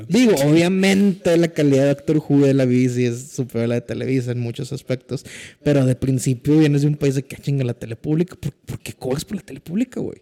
Digo, 0.10 0.34
obviamente 0.52 1.38
la 1.38 1.48
calidad 1.50 1.84
de 1.84 1.88
Doctor 1.90 2.18
Who 2.18 2.46
de 2.46 2.54
la 2.54 2.66
BBC 2.66 3.08
es 3.08 3.32
superior 3.32 3.66
a 3.66 3.68
la 3.68 3.76
de 3.76 3.82
Televisa 3.82 4.32
en 4.32 4.40
muchos 4.40 4.74
aspectos, 4.74 5.26
pero 5.64 5.86
de 5.86 5.96
principio 5.96 6.58
vienes 6.58 6.82
de 6.82 6.88
un 6.88 6.96
país 6.96 7.16
de 7.16 7.24
que 7.24 7.36
"Ah, 7.36 7.40
chinga 7.42 7.64
la 7.64 7.74
tele 7.76 7.96
pública. 7.96 8.36
¿Por, 8.36 8.54
por 8.54 8.80
qué 8.80 8.94
cobras 8.94 9.24
por 9.26 9.38
la 9.38 9.44
tele 9.44 9.60
pública, 9.60 10.00
güey? 10.00 10.22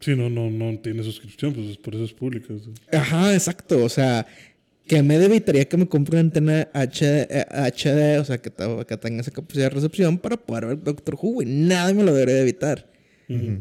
Sí, 0.00 0.14
no, 0.16 0.28
no, 0.28 0.50
no 0.50 0.78
tiene 0.80 1.02
suscripción, 1.02 1.54
pues 1.54 1.78
por 1.78 1.94
eso 1.94 2.04
es 2.04 2.12
pública. 2.12 2.52
Ajá, 2.92 3.32
exacto. 3.32 3.82
O 3.82 3.88
sea, 3.88 4.26
que 4.86 5.02
me 5.02 5.14
evitaría 5.16 5.64
que 5.66 5.78
me 5.78 5.86
compre 5.88 6.16
una 6.16 6.20
antena 6.20 6.68
HD, 6.74 7.26
eh, 7.30 7.46
HD 7.50 8.18
o 8.20 8.24
sea, 8.26 8.36
que, 8.36 8.50
te- 8.50 8.84
que 8.86 8.96
tenga 8.98 9.22
esa 9.22 9.30
capacidad 9.30 9.64
de 9.70 9.70
recepción 9.70 10.18
para 10.18 10.36
poder 10.36 10.66
ver 10.66 10.82
Doctor 10.82 11.14
Who, 11.14 11.32
güey. 11.34 11.48
Nada 11.48 11.94
me 11.94 12.02
lo 12.02 12.12
debería 12.12 12.34
de 12.34 12.42
evitar. 12.42 12.92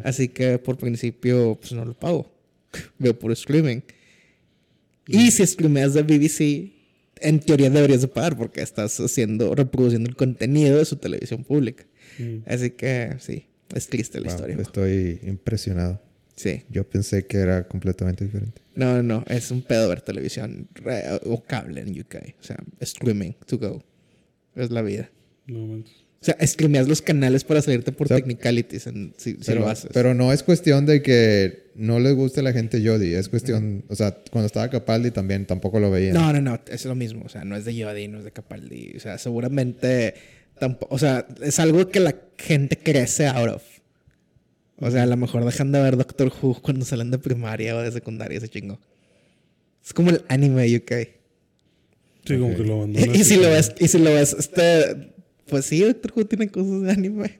Así 0.04 0.28
que 0.28 0.58
por 0.60 0.78
principio, 0.78 1.58
pues 1.62 1.72
no 1.72 1.86
lo 1.86 1.94
pago. 1.94 2.30
Veo 3.00 3.18
por 3.18 3.32
streaming. 3.32 3.82
Y 5.08 5.32
si 5.32 5.46
streameas 5.46 5.94
de 5.94 6.04
BBC, 6.04 6.72
en 7.20 7.40
teoría 7.40 7.70
deberías 7.70 8.02
de 8.02 8.08
pagar 8.08 8.38
porque 8.38 8.62
estás 8.62 9.00
haciendo, 9.00 9.54
reproduciendo 9.56 10.10
el 10.10 10.16
contenido 10.16 10.78
de 10.78 10.86
su 10.86 10.96
televisión 10.98 11.44
pública. 11.44 11.86
Así 12.46 12.72
que 12.72 13.16
sí, 13.20 13.46
es 13.74 13.88
triste 13.88 14.20
la 14.20 14.28
Wow, 14.28 14.36
historia. 14.36 14.58
estoy 14.62 15.20
impresionado. 15.24 16.02
Sí. 16.36 16.64
Yo 16.70 16.88
pensé 16.90 17.26
que 17.28 17.38
era 17.38 17.68
completamente 17.68 18.26
diferente. 18.26 18.62
No, 18.76 18.96
no, 18.96 19.04
no, 19.04 19.26
es 19.28 19.52
un 19.52 19.62
pedo 19.62 19.88
ver 19.90 20.02
televisión 20.02 20.68
o 21.26 21.44
cable 21.44 21.82
en 21.82 22.00
UK. 22.00 22.16
O 22.40 22.44
sea, 22.44 22.58
streaming 22.80 23.34
to 23.46 23.58
go. 23.60 23.84
Es 24.56 24.72
la 24.72 24.82
vida. 24.82 25.10
No 25.48 25.68
manches. 25.68 26.03
O 26.24 26.26
sea, 26.26 26.38
streameas 26.48 26.88
los 26.88 27.02
canales 27.02 27.44
para 27.44 27.62
salirte 27.62 27.92
por 27.92 28.08
O 28.08 28.08
sea, 28.08 28.16
technicalities 28.16 28.88
en- 28.88 29.14
si, 29.18 29.36
lo 29.54 29.68
haces. 29.68 29.90
pero 29.94 30.14
no 30.14 30.32
es 30.32 30.42
cuestión 30.42 30.86
de 30.86 31.02
que 31.02 31.64
no 31.76 32.00
les 32.00 32.16
guste 32.16 32.40
a 32.40 32.44
la 32.44 32.54
gente 32.54 32.82
Jodie. 32.82 33.20
Es 33.20 33.28
cuestión, 33.28 33.84
o 33.90 33.96
sea, 33.96 34.16
cuando 34.32 34.46
estaba 34.46 34.70
Capaldi 34.70 35.12
también 35.12 35.46
tampoco 35.46 35.82
lo 35.82 35.92
veía. 35.92 36.14
No, 36.14 36.32
no, 36.32 36.40
no, 36.40 36.62
es 36.72 36.86
lo 36.86 36.96
mismo. 36.96 37.24
O 37.26 37.30
sea, 37.30 37.44
no 37.44 37.58
es 37.58 37.66
de 37.66 37.76
Yodi, 37.76 38.08
no 38.08 38.20
es 38.20 38.24
de 38.24 38.32
Capaldi. 38.32 38.94
O 38.96 39.02
sea, 39.02 39.18
seguramente 39.18 40.14
tampoco. 40.58 40.96
O 40.96 40.98
sea, 40.98 41.28
es 41.42 41.60
algo 41.60 41.90
que 41.90 42.00
la 42.00 42.16
gente 42.38 42.78
crece 42.78 43.28
out 43.28 43.50
of. 43.56 43.64
O 44.78 44.90
sea, 44.92 45.04
a 45.04 45.06
lo 45.06 45.18
mejor 45.18 45.44
dejan 45.44 45.74
de 45.74 45.82
ver 45.82 45.98
Doctor 45.98 46.32
Who 46.42 46.62
cuando 46.62 46.86
salen 46.86 47.12
de 47.12 47.18
primaria 47.18 47.76
o 47.76 47.82
de 47.82 47.92
secundaria, 47.92 48.38
ese 48.38 48.48
chingo. 48.48 48.80
Es 49.86 49.92
como 49.92 50.10
el 50.10 50.24
anime 50.30 50.74
UK. 50.74 50.92
Sí, 52.26 52.38
como 52.38 52.56
que 52.56 52.64
lo 52.64 52.76
abandonas. 52.76 53.10
Y 53.14 53.26
si 53.26 53.36
lo 53.36 53.50
ves, 53.50 53.74
y 53.78 53.90
si 53.90 53.98
lo 53.98 54.14
ves, 54.14 54.34
este. 54.40 55.13
Pues 55.54 55.66
sí, 55.66 55.82
Doctor 55.82 56.12
Who 56.16 56.26
tiene 56.26 56.50
cosas 56.50 56.82
de 56.82 56.92
anime. 56.92 57.40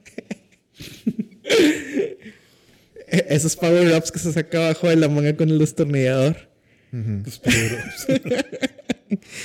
E- 3.08 3.26
Esos 3.28 3.56
power-ups 3.56 4.12
que 4.12 4.18
se 4.20 4.32
saca 4.32 4.58
abajo 4.66 4.88
de 4.88 4.94
la 4.96 5.08
manga 5.08 5.36
con 5.36 5.48
el 5.48 5.58
destornillador. 5.58 6.36
Los 6.92 7.40
power-ups. 7.40 8.06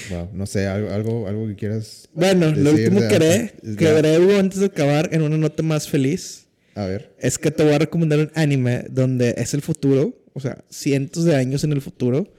Wow, 0.10 0.30
no 0.34 0.46
sé, 0.48 0.66
algo, 0.68 0.90
algo, 0.92 1.28
algo 1.28 1.48
que 1.48 1.56
quieras. 1.56 2.08
Bueno, 2.14 2.52
lo 2.56 2.72
decir 2.72 2.88
último 2.90 3.02
de 3.02 3.08
que 3.08 3.16
haré, 3.16 3.54
que 3.78 3.88
haré 3.88 4.40
antes 4.40 4.60
de 4.60 4.66
acabar 4.68 5.10
en 5.12 5.22
una 5.22 5.38
nota 5.38 5.62
más 5.64 5.88
feliz, 5.88 6.46
A 6.76 6.86
ver. 6.86 7.14
es 7.20 7.38
que 7.38 7.52
te 7.52 7.64
voy 7.64 7.74
a 7.74 7.80
recomendar 7.80 8.20
un 8.20 8.32
anime 8.36 8.86
donde 8.90 9.36
es 9.38 9.54
el 9.54 9.62
futuro, 9.62 10.18
o 10.34 10.40
sea, 10.40 10.64
cientos 10.70 11.26
de 11.26 11.36
años 11.36 11.64
en 11.64 11.72
el 11.74 11.82
futuro, 11.82 12.32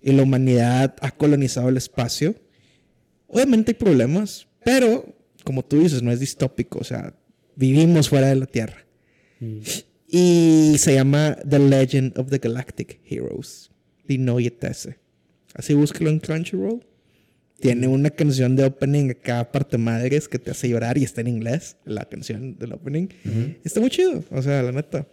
y 0.00 0.12
la 0.12 0.22
humanidad 0.22 0.94
ha 1.00 1.10
colonizado 1.10 1.68
el 1.70 1.76
espacio. 1.76 2.34
Obviamente 3.26 3.72
hay 3.72 3.74
problemas, 3.74 4.46
pero 4.64 5.14
como 5.48 5.64
tú 5.64 5.80
dices, 5.80 6.02
no 6.02 6.12
es 6.12 6.20
distópico, 6.20 6.78
o 6.78 6.84
sea, 6.84 7.14
vivimos 7.56 8.10
fuera 8.10 8.26
de 8.28 8.36
la 8.36 8.44
Tierra. 8.44 8.84
Y 10.10 10.74
se 10.78 10.92
llama 10.94 11.38
The 11.48 11.58
Legend 11.58 12.18
of 12.18 12.28
the 12.28 12.36
Galactic 12.36 13.00
Heroes. 13.08 13.70
Dino 14.06 14.38
Yetese. 14.38 14.98
Así 15.54 15.72
búsquelo 15.72 16.10
en 16.10 16.18
Crunchyroll. 16.18 16.84
Tiene 17.60 17.88
una 17.88 18.10
canción 18.10 18.56
de 18.56 18.64
opening 18.66 19.10
acá, 19.10 19.50
parte 19.50 19.78
madres, 19.78 20.28
que 20.28 20.38
te 20.38 20.50
hace 20.50 20.68
llorar 20.68 20.98
y 20.98 21.04
está 21.04 21.22
en 21.22 21.28
inglés, 21.28 21.78
la 21.86 22.04
canción 22.04 22.58
del 22.58 22.74
opening. 22.74 23.08
Está 23.64 23.80
muy 23.80 23.88
chido, 23.88 24.22
o 24.30 24.42
sea, 24.42 24.62
la 24.62 24.70
neta. 24.72 25.08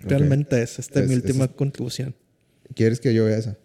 Realmente 0.00 0.62
es 0.62 0.78
esta 0.78 1.00
Es- 1.00 1.08
mi 1.08 1.14
es- 1.16 1.22
última 1.22 1.48
conclusión. 1.48 2.14
¿Quieres 2.74 3.00
que 3.00 3.12
yo 3.12 3.24
vea 3.24 3.38
esa? 3.38 3.58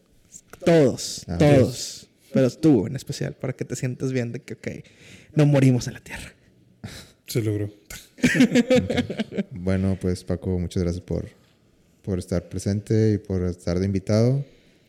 Todos, 0.65 1.23
Ah, 1.27 1.37
todos. 1.37 2.07
Pero 2.33 2.49
tú 2.51 2.85
en 2.87 2.95
especial, 2.95 3.33
para 3.35 3.53
que 3.53 3.65
te 3.65 3.75
sientas 3.75 4.11
bien 4.13 4.31
de 4.31 4.41
que, 4.41 4.53
ok, 4.53 4.67
no 5.33 5.45
morimos 5.45 5.87
en 5.87 5.93
la 5.95 5.99
Tierra. 6.01 6.33
Se 7.27 7.41
logró. 7.41 7.71
Bueno, 9.51 9.97
pues 9.99 10.23
Paco, 10.23 10.57
muchas 10.59 10.83
gracias 10.83 11.01
por, 11.03 11.29
por 12.01 12.19
estar 12.19 12.49
presente 12.49 13.13
y 13.13 13.17
por 13.17 13.43
estar 13.43 13.79
de 13.79 13.85
invitado. 13.85 14.43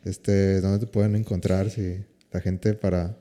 Este, 0.05 0.61
¿dónde 0.61 0.79
te 0.79 0.87
pueden 0.87 1.15
encontrar 1.17 1.71
si 1.71 1.97
la 2.33 2.41
gente 2.41 2.75
para, 2.75 3.17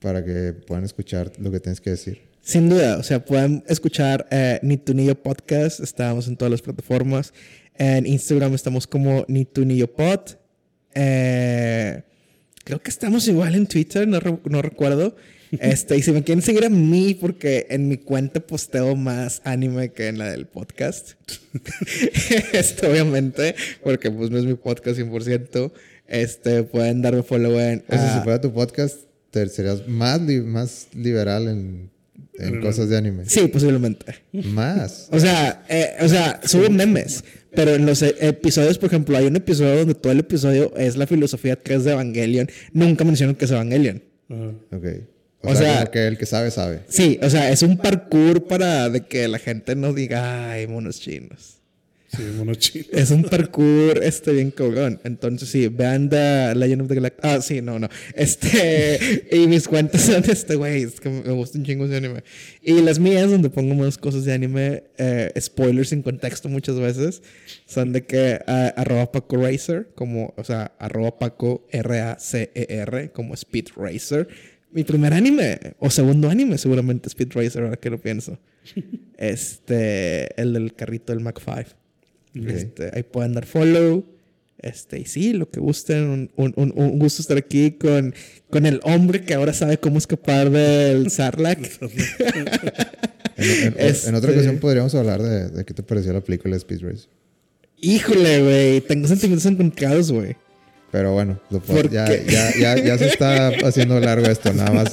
para 0.00 0.24
que 0.24 0.52
puedan 0.52 0.84
escuchar 0.84 1.32
lo 1.38 1.50
que 1.50 1.60
tienes 1.60 1.80
que 1.80 1.90
decir? 1.90 2.22
Sin 2.40 2.68
duda, 2.68 2.98
o 2.98 3.02
sea, 3.02 3.24
pueden 3.24 3.64
escuchar 3.68 4.26
eh, 4.30 4.60
Ni 4.62 4.76
tu 4.76 4.92
ni 4.94 5.06
yo 5.06 5.14
podcast. 5.20 5.80
Estamos 5.80 6.28
en 6.28 6.36
todas 6.36 6.50
las 6.52 6.60
plataformas. 6.62 7.32
En 7.76 8.06
Instagram 8.06 8.54
estamos 8.54 8.86
como 8.86 9.24
Ni 9.28 9.44
tu 9.46 9.64
ni 9.64 9.76
yo 9.78 9.92
pod. 9.92 10.20
Eh, 10.94 12.02
creo 12.64 12.80
que 12.80 12.90
estamos 12.90 13.26
igual 13.28 13.54
en 13.54 13.66
Twitter, 13.66 14.06
no, 14.06 14.20
re- 14.20 14.38
no 14.44 14.62
recuerdo. 14.62 15.16
Este, 15.60 15.96
y 15.96 16.02
si 16.02 16.12
me 16.12 16.22
quieren 16.22 16.42
seguir 16.42 16.64
a 16.64 16.68
mí, 16.68 17.14
porque 17.20 17.66
en 17.70 17.88
mi 17.88 17.96
cuenta 17.98 18.40
posteo 18.40 18.96
más 18.96 19.40
anime 19.44 19.90
que 19.92 20.08
en 20.08 20.18
la 20.18 20.30
del 20.30 20.46
podcast. 20.46 21.12
este, 22.52 22.86
obviamente, 22.86 23.54
porque 23.82 24.10
pues 24.10 24.30
no 24.30 24.38
es 24.38 24.44
mi 24.44 24.54
podcast 24.54 24.98
100%. 24.98 25.72
Este, 26.06 26.62
pueden 26.64 27.02
darme 27.02 27.22
follow 27.22 27.58
en. 27.58 27.82
O 27.88 27.92
sea, 27.92 28.12
ah, 28.12 28.18
si 28.18 28.24
fuera 28.24 28.40
tu 28.40 28.52
podcast, 28.52 28.98
te 29.30 29.46
serías 29.48 29.86
más, 29.88 30.20
li- 30.20 30.42
más 30.42 30.88
liberal 30.94 31.48
en, 31.48 31.90
en 32.34 32.60
cosas 32.60 32.88
de 32.88 32.96
anime. 32.96 33.24
sí, 33.26 33.48
posiblemente. 33.48 34.06
Más. 34.32 35.08
O 35.10 35.18
sea, 35.18 35.64
eh, 35.68 35.94
o 36.00 36.08
sea, 36.08 36.40
subo 36.44 36.68
memes. 36.70 37.24
Pero 37.54 37.74
en 37.76 37.86
los 37.86 38.02
e- 38.02 38.16
episodios, 38.20 38.78
por 38.78 38.88
ejemplo, 38.88 39.16
hay 39.16 39.26
un 39.26 39.36
episodio 39.36 39.76
donde 39.78 39.94
todo 39.94 40.12
el 40.12 40.18
episodio 40.18 40.76
es 40.76 40.96
la 40.96 41.06
filosofía 41.06 41.54
que 41.56 41.74
es 41.74 41.84
de 41.84 41.92
Evangelion. 41.92 42.48
Nunca 42.72 43.04
menciono 43.04 43.38
que 43.38 43.44
es 43.44 43.50
Evangelion. 43.52 44.02
Ajá. 44.28 44.52
Ok. 44.72 44.86
O, 45.44 45.50
O 45.50 45.54
sea, 45.54 45.76
sea- 45.78 45.86
que 45.86 46.06
el 46.06 46.16
que 46.18 46.26
sabe, 46.26 46.50
sabe. 46.50 46.80
Sí, 46.88 47.18
o 47.22 47.28
sea, 47.30 47.50
es 47.50 47.62
un 47.62 47.76
parkour 47.76 48.46
para 48.46 48.88
de 48.88 49.02
que 49.06 49.28
la 49.28 49.38
gente 49.38 49.76
no 49.76 49.92
diga, 49.92 50.50
ay, 50.52 50.66
monos 50.66 51.00
chinos. 51.00 51.50
Sí, 52.16 52.22
mono 52.36 52.54
chino. 52.54 52.84
Es 52.92 53.10
un 53.10 53.24
parkour, 53.24 53.98
este, 54.04 54.30
bien 54.30 54.52
cabrón. 54.52 55.00
Entonces, 55.02 55.48
sí, 55.48 55.66
vean 55.66 56.08
The 56.08 56.54
Legend 56.54 56.82
of 56.82 56.88
the 56.88 56.94
Galactic. 56.94 57.24
Ah, 57.24 57.40
sí, 57.42 57.60
no, 57.60 57.80
no. 57.80 57.88
Este, 58.14 59.26
y 59.32 59.48
mis 59.48 59.66
cuentas 59.66 60.02
son 60.02 60.22
este, 60.30 60.54
güey, 60.54 60.84
es 60.84 61.00
que 61.00 61.08
me 61.08 61.32
gusta 61.32 61.58
un 61.58 61.64
chingo 61.64 61.86
ese 61.86 61.96
anime. 61.96 62.22
Y 62.62 62.80
las 62.82 63.00
mías, 63.00 63.28
donde 63.28 63.50
pongo 63.50 63.74
más 63.74 63.98
cosas 63.98 64.24
de 64.24 64.32
anime, 64.32 64.84
eh, 64.96 65.32
spoilers 65.40 65.88
sin 65.88 66.02
contexto 66.02 66.48
muchas 66.48 66.78
veces, 66.78 67.20
son 67.66 67.92
de 67.92 68.04
que 68.04 68.38
ah, 68.46 68.72
arroba 68.76 69.10
Paco 69.10 69.36
Racer, 69.38 69.88
como, 69.96 70.32
o 70.36 70.44
sea, 70.44 70.72
arroba 70.78 71.18
Paco 71.18 71.66
R-A-C-E-R, 71.72 73.10
como 73.10 73.34
Speed 73.34 73.68
Racer. 73.76 74.28
Mi 74.74 74.84
primer 74.84 75.14
anime, 75.14 75.58
o 75.78 75.88
segundo 75.88 76.28
anime, 76.28 76.58
seguramente 76.58 77.08
Speed 77.08 77.32
Racer, 77.32 77.62
ahora 77.62 77.76
que 77.76 77.88
lo 77.90 77.98
pienso. 77.98 78.38
Este, 79.16 80.38
el 80.40 80.52
del 80.52 80.74
carrito 80.74 81.12
del 81.12 81.22
Mac 81.22 81.40
5. 81.42 82.48
Este, 82.50 82.90
ahí 82.92 83.04
pueden 83.04 83.32
dar 83.32 83.46
follow. 83.46 84.04
Este, 84.58 84.98
y 85.00 85.04
sí, 85.04 85.32
lo 85.32 85.48
que 85.50 85.60
gusten. 85.60 86.04
Un, 86.08 86.30
un- 86.36 86.52
un- 86.56 86.72
un 86.76 86.98
gusto 86.98 87.22
estar 87.22 87.36
aquí 87.38 87.72
con, 87.72 88.12
con 88.50 88.66
el 88.66 88.80
hombre 88.82 89.22
que 89.22 89.34
ahora 89.34 89.52
sabe 89.52 89.78
cómo 89.78 89.98
escapar 89.98 90.50
del 90.50 91.10
Sarlacc. 91.12 91.80
En, 91.80 91.90
en- 93.36 93.66
en 93.66 93.74
Este- 93.78 94.14
otra 94.14 94.32
ocasión 94.32 94.58
podríamos 94.58 94.94
hablar 94.94 95.22
de, 95.22 95.48
de 95.50 95.64
qué 95.64 95.74
te 95.74 95.82
pareció 95.82 96.12
la 96.12 96.20
película 96.22 96.52
de 96.54 96.58
Speed 96.58 96.80
Race. 96.82 97.06
Híjole, 97.80 98.42
güey. 98.42 98.80
Tengo 98.80 99.06
sentimientos 99.08 99.46
encontrados, 99.46 100.10
güey. 100.10 100.36
Pero 100.94 101.12
bueno, 101.12 101.40
lo 101.50 101.58
po- 101.58 101.72
¿Por 101.74 101.90
ya, 101.90 102.06
ya, 102.24 102.52
ya, 102.56 102.76
ya 102.76 102.96
se 102.98 103.08
está 103.08 103.48
haciendo 103.66 103.98
largo 103.98 104.26
esto, 104.26 104.52
nada 104.54 104.70
más. 104.70 104.92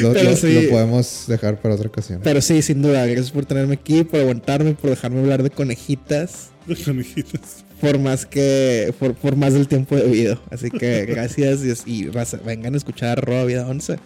Lo, 0.00 0.14
Pero 0.14 0.30
lo- 0.30 0.36
sí. 0.36 0.54
lo 0.62 0.70
podemos 0.70 1.24
dejar 1.26 1.60
para 1.60 1.74
otra 1.74 1.88
ocasión. 1.88 2.22
Pero 2.24 2.40
sí, 2.40 2.62
sin 2.62 2.80
duda. 2.80 3.04
Gracias 3.04 3.30
por 3.30 3.44
tenerme 3.44 3.74
aquí, 3.74 4.04
por 4.04 4.20
aguantarme, 4.20 4.72
por 4.72 4.88
dejarme 4.88 5.20
hablar 5.20 5.42
de 5.42 5.50
conejitas. 5.50 6.48
De 6.66 6.76
conejitas. 6.82 7.62
Por 7.78 7.98
más 7.98 8.24
que. 8.24 8.94
Por, 8.98 9.12
por 9.12 9.36
más 9.36 9.52
del 9.52 9.68
tiempo 9.68 9.96
debido. 9.96 10.40
Así 10.50 10.70
que 10.70 11.04
gracias. 11.04 11.60
Y, 11.84 12.08
vengan 12.46 12.72
a 12.72 12.78
escuchar 12.78 13.18
Arroba 13.18 13.44
Vida 13.44 13.66
11. 13.66 13.98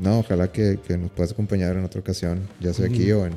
No, 0.00 0.18
ojalá 0.18 0.50
que, 0.50 0.80
que 0.88 0.98
nos 0.98 1.12
puedas 1.12 1.30
acompañar 1.30 1.76
en 1.76 1.84
otra 1.84 2.00
ocasión, 2.00 2.40
ya 2.58 2.74
sea 2.74 2.86
aquí 2.86 3.12
o 3.12 3.26
en, 3.26 3.32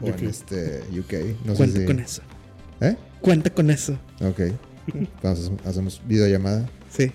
o 0.00 0.06
en 0.06 0.14
UK. 0.14 0.22
este 0.22 0.82
UK. 0.96 1.12
No 1.44 1.54
Cuenta 1.54 1.74
sé 1.74 1.80
si... 1.80 1.86
con 1.86 1.98
eso. 1.98 2.22
¿Eh? 2.82 2.94
Cuenta 3.20 3.50
con 3.50 3.68
eso. 3.70 3.98
Ok. 4.20 4.52
Vamos, 5.22 5.52
hacemos 5.64 6.02
videollamada. 6.06 6.68
Sí. 6.90 7.10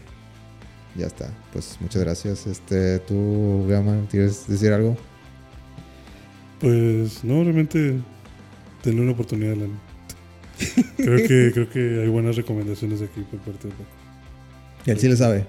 Ya 0.95 1.07
está. 1.07 1.29
Pues 1.51 1.77
muchas 1.81 2.01
gracias. 2.03 2.47
Este, 2.47 2.99
tú, 2.99 3.65
Gama, 3.67 4.05
¿quieres 4.09 4.47
decir 4.47 4.71
algo? 4.71 4.95
Pues 6.59 7.23
no, 7.23 7.43
realmente 7.43 7.99
denle 8.83 9.01
una 9.01 9.11
oportunidad 9.11 9.53
al 9.53 9.59
anime. 9.63 9.79
Creo 10.97 11.27
que, 11.27 11.51
creo 11.53 11.69
que 11.69 12.01
hay 12.03 12.07
buenas 12.09 12.35
recomendaciones 12.37 13.01
aquí 13.01 13.21
por 13.29 13.39
parte 13.41 13.67
de 13.67 13.73
Paco. 13.73 13.89
Él 14.85 14.99
sí 14.99 15.07
le 15.09 15.17
sabe. 15.17 15.45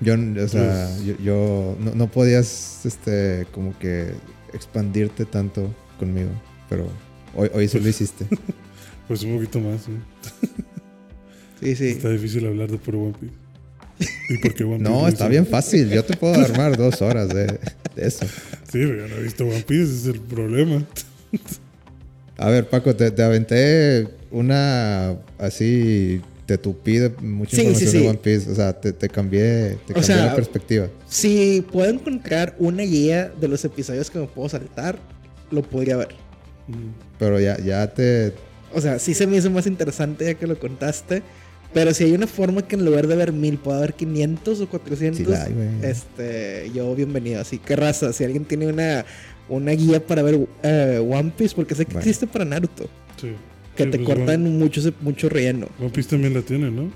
Yo, 0.00 0.14
o 0.14 0.48
sea, 0.48 0.88
Pues- 0.96 1.04
yo, 1.04 1.16
yo- 1.22 1.76
no, 1.80 1.94
no 1.94 2.06
podías, 2.10 2.86
este, 2.86 3.46
como 3.52 3.76
que 3.78 4.12
expandirte 4.54 5.24
tanto 5.26 5.74
conmigo, 5.98 6.30
pero 6.68 6.86
hoy, 7.34 7.50
hoy 7.54 7.68
sí 7.68 7.80
lo 7.80 7.88
hiciste. 7.88 8.26
Pues 9.08 9.24
un 9.24 9.34
poquito 9.34 9.58
más, 9.58 9.88
¿no? 9.88 9.96
Sí, 11.60 11.76
sí. 11.76 11.88
Está 11.88 12.08
difícil 12.10 12.46
hablar 12.46 12.70
de 12.70 12.78
puro 12.78 13.00
One 13.02 13.14
Piece. 13.20 13.34
¿Y 14.30 14.38
por 14.38 14.54
qué 14.54 14.64
One 14.64 14.78
Piece? 14.78 14.90
No, 14.90 15.08
está 15.08 15.28
bien 15.28 15.46
fácil. 15.50 15.90
Yo 15.90 16.04
te 16.04 16.16
puedo 16.16 16.34
armar 16.34 16.76
dos 16.76 17.02
horas 17.02 17.28
de, 17.28 17.46
de 17.46 17.58
eso. 18.06 18.24
Sí, 18.26 18.78
pero 18.86 18.96
yo 18.96 19.08
no 19.08 19.16
he 19.16 19.22
visto 19.22 19.44
One 19.44 19.62
Piece, 19.66 19.82
ese 19.84 19.94
es 20.10 20.14
el 20.14 20.20
problema. 20.20 20.84
A 22.38 22.48
ver, 22.48 22.68
Paco, 22.68 22.94
te, 22.96 23.10
te 23.10 23.22
aventé 23.22 24.08
una 24.30 25.16
así, 25.38 26.22
te 26.46 26.56
tupí 26.56 26.96
de 26.96 27.10
mucha 27.20 27.56
Sí, 27.56 27.62
información 27.62 27.90
sí. 27.92 27.98
de 27.98 28.08
One 28.08 28.18
Piece. 28.18 28.50
O 28.50 28.54
sea, 28.54 28.72
te, 28.80 28.92
te 28.92 29.08
cambié, 29.08 29.76
te 29.86 29.92
cambié 29.92 30.02
sea, 30.02 30.26
la 30.26 30.34
perspectiva. 30.34 30.88
Si 31.08 31.64
puedo 31.70 31.90
encontrar 31.90 32.56
una 32.58 32.82
guía 32.84 33.30
de 33.38 33.48
los 33.48 33.64
episodios 33.64 34.10
que 34.10 34.18
me 34.20 34.26
puedo 34.26 34.48
saltar, 34.48 34.98
lo 35.50 35.62
podría 35.62 35.96
ver. 35.96 36.08
Pero 37.18 37.38
ya, 37.40 37.58
ya 37.58 37.92
te. 37.92 38.32
O 38.72 38.80
sea, 38.80 38.98
sí 39.00 39.14
se 39.14 39.26
me 39.26 39.36
hizo 39.36 39.50
más 39.50 39.66
interesante 39.66 40.24
ya 40.24 40.34
que 40.34 40.46
lo 40.46 40.58
contaste. 40.58 41.22
Pero 41.72 41.94
si 41.94 42.04
hay 42.04 42.12
una 42.12 42.26
forma 42.26 42.62
que 42.66 42.74
en 42.76 42.84
lugar 42.84 43.06
de 43.06 43.14
ver 43.16 43.32
mil 43.32 43.56
pueda 43.58 43.78
haber 43.78 43.94
500 43.94 44.60
o 44.60 44.68
400, 44.68 45.18
Sí 45.18 45.24
la 45.30 45.44
hay, 45.44 45.52
güey. 45.52 45.68
este, 45.90 46.70
yo 46.74 46.94
bienvenido. 46.96 47.40
Así 47.40 47.58
que 47.58 47.76
raza, 47.76 48.12
si 48.12 48.24
alguien 48.24 48.44
tiene 48.44 48.66
una, 48.66 49.04
una 49.48 49.70
guía 49.72 50.04
para 50.04 50.22
ver 50.22 50.48
eh, 50.64 50.98
One 51.08 51.32
Piece, 51.36 51.54
porque 51.54 51.74
sé 51.76 51.84
que 51.84 51.92
Bueno. 51.92 52.00
existe 52.00 52.26
para 52.26 52.44
Naruto, 52.44 52.88
Sí. 53.20 53.28
que 53.76 53.84
Sí, 53.84 53.90
te 53.90 53.98
pues, 54.00 54.16
cortan 54.16 54.58
mucho, 54.58 54.80
mucho 55.00 55.28
relleno. 55.28 55.68
One 55.78 55.90
Piece 55.90 56.08
también 56.10 56.34
la 56.34 56.42
tiene, 56.42 56.70
¿no? 56.72 56.90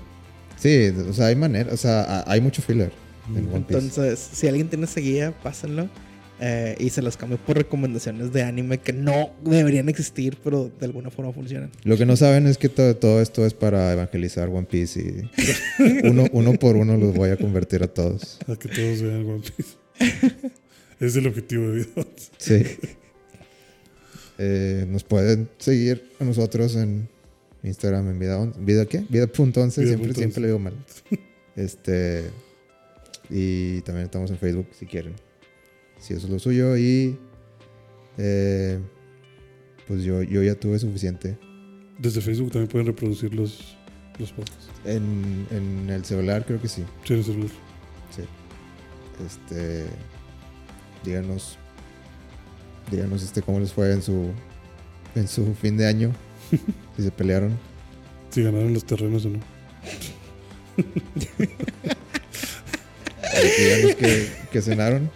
Sí, 0.57 0.91
o 1.09 1.13
sea, 1.13 1.27
hay 1.27 1.35
manera. 1.35 1.73
O 1.73 1.77
sea, 1.77 2.01
ha- 2.03 2.31
hay 2.31 2.41
mucho 2.41 2.61
filler 2.61 2.91
en 3.29 3.47
One 3.53 3.65
Piece. 3.67 3.79
Entonces, 3.85 4.19
si 4.33 4.47
alguien 4.47 4.67
tiene 4.67 4.85
esa 4.85 4.99
guía, 4.99 5.33
pásenlo. 5.41 5.87
Eh, 6.39 6.75
y 6.79 6.89
se 6.89 7.01
los 7.01 7.15
cambio 7.15 7.37
por 7.37 7.55
recomendaciones 7.57 8.33
de 8.33 8.43
anime 8.43 8.79
que 8.79 8.91
no 8.91 9.31
deberían 9.43 9.87
existir, 9.87 10.37
pero 10.43 10.69
de 10.79 10.85
alguna 10.85 11.09
forma 11.09 11.31
funcionan. 11.31 11.71
Lo 11.83 11.97
que 11.97 12.05
no 12.05 12.17
saben 12.17 12.45
es 12.47 12.57
que 12.57 12.67
todo, 12.67 12.95
todo 12.97 13.21
esto 13.21 13.45
es 13.45 13.53
para 13.53 13.93
evangelizar 13.93 14.49
One 14.49 14.67
Piece 14.69 14.99
y 14.99 16.03
uno, 16.07 16.25
uno 16.31 16.53
por 16.53 16.75
uno 16.75 16.97
los 16.97 17.13
voy 17.13 17.29
a 17.29 17.37
convertir 17.37 17.83
a 17.83 17.87
todos. 17.87 18.37
A 18.47 18.55
que 18.55 18.67
todos 18.67 19.01
vean 19.01 19.25
One 19.29 19.43
Piece. 19.55 19.75
es 20.99 21.15
el 21.15 21.27
objetivo 21.27 21.69
de 21.69 21.73
video. 21.73 22.07
Sí. 22.37 22.63
Eh, 24.37 24.85
nos 24.89 25.05
pueden 25.05 25.47
seguir 25.57 26.11
a 26.19 26.25
nosotros 26.25 26.75
en 26.75 27.07
Instagram 27.63 28.09
en 28.09 28.19
vida, 28.19 28.53
vida 28.59 28.85
qué? 28.85 29.05
Vida.11, 29.07 29.07
Vida 29.09 29.71
siempre, 29.71 29.97
punto 29.97 30.13
siempre 30.19 30.41
lo 30.41 30.47
digo 30.47 30.59
mal. 30.59 30.73
Este 31.55 32.29
y 33.29 33.79
también 33.81 34.05
estamos 34.05 34.29
en 34.29 34.37
Facebook 34.37 34.67
si 34.77 34.85
quieren. 34.85 35.13
Si 35.99 36.13
eso 36.13 36.27
es 36.27 36.31
lo 36.31 36.39
suyo 36.39 36.77
y 36.77 37.17
eh, 38.17 38.79
pues 39.87 40.03
yo, 40.03 40.23
yo 40.23 40.43
ya 40.43 40.55
tuve 40.55 40.79
suficiente. 40.79 41.37
Desde 41.97 42.21
Facebook 42.21 42.51
también 42.51 42.69
pueden 42.69 42.87
reproducir 42.87 43.33
los, 43.33 43.77
los 44.19 44.31
podcasts. 44.31 44.69
En, 44.83 45.47
en 45.51 45.89
el 45.89 46.03
celular 46.05 46.45
creo 46.45 46.61
que 46.61 46.67
sí. 46.67 46.83
Sí, 47.03 47.13
en 47.13 47.19
el 47.19 47.25
celular. 47.25 47.51
Sí. 48.15 48.23
Este. 49.25 49.85
Díganos. 51.03 51.57
Díganos 52.91 53.23
este 53.23 53.41
cómo 53.41 53.59
les 53.59 53.71
fue 53.71 53.91
en 53.91 54.01
su. 54.01 54.31
En 55.15 55.27
su 55.27 55.53
fin 55.55 55.77
de 55.77 55.87
año. 55.87 56.11
si 56.97 57.03
se 57.03 57.11
pelearon. 57.11 57.57
Si 58.31 58.43
ganaron 58.43 58.73
los 58.73 58.85
terrenos 58.85 59.25
o 59.25 59.29
no. 59.29 59.39
Díganos 63.57 63.95
que, 63.95 64.29
que 64.51 64.61
cenaron. 64.61 65.09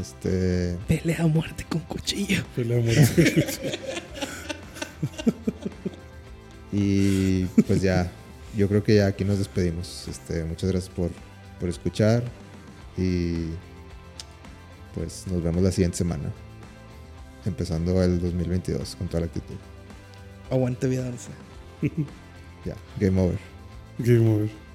Este. 0.00 0.76
Pelea 0.88 1.22
a 1.22 1.26
muerte 1.26 1.64
con 1.68 1.80
cuchillo. 1.82 2.44
Pelea 2.54 2.78
a 2.78 2.82
muerte. 2.82 3.78
Y 6.72 7.44
pues 7.66 7.80
ya. 7.80 8.10
Yo 8.56 8.68
creo 8.68 8.82
que 8.82 8.96
ya 8.96 9.06
aquí 9.06 9.24
nos 9.24 9.38
despedimos. 9.38 10.06
Este, 10.08 10.44
muchas 10.44 10.70
gracias 10.70 10.94
por, 10.94 11.10
por 11.60 11.68
escuchar. 11.68 12.22
Y 12.96 13.46
pues 14.94 15.26
nos 15.26 15.42
vemos 15.42 15.62
la 15.62 15.70
siguiente 15.70 15.98
semana. 15.98 16.32
Empezando 17.44 18.02
el 18.02 18.20
2022 18.20 18.96
con 18.96 19.08
toda 19.08 19.20
la 19.20 19.26
actitud. 19.26 19.56
Aguante 20.50 20.88
vida. 20.88 21.10
Ya, 22.64 22.74
game 22.98 23.20
over. 23.20 23.38
Game 23.98 24.28
over. 24.28 24.65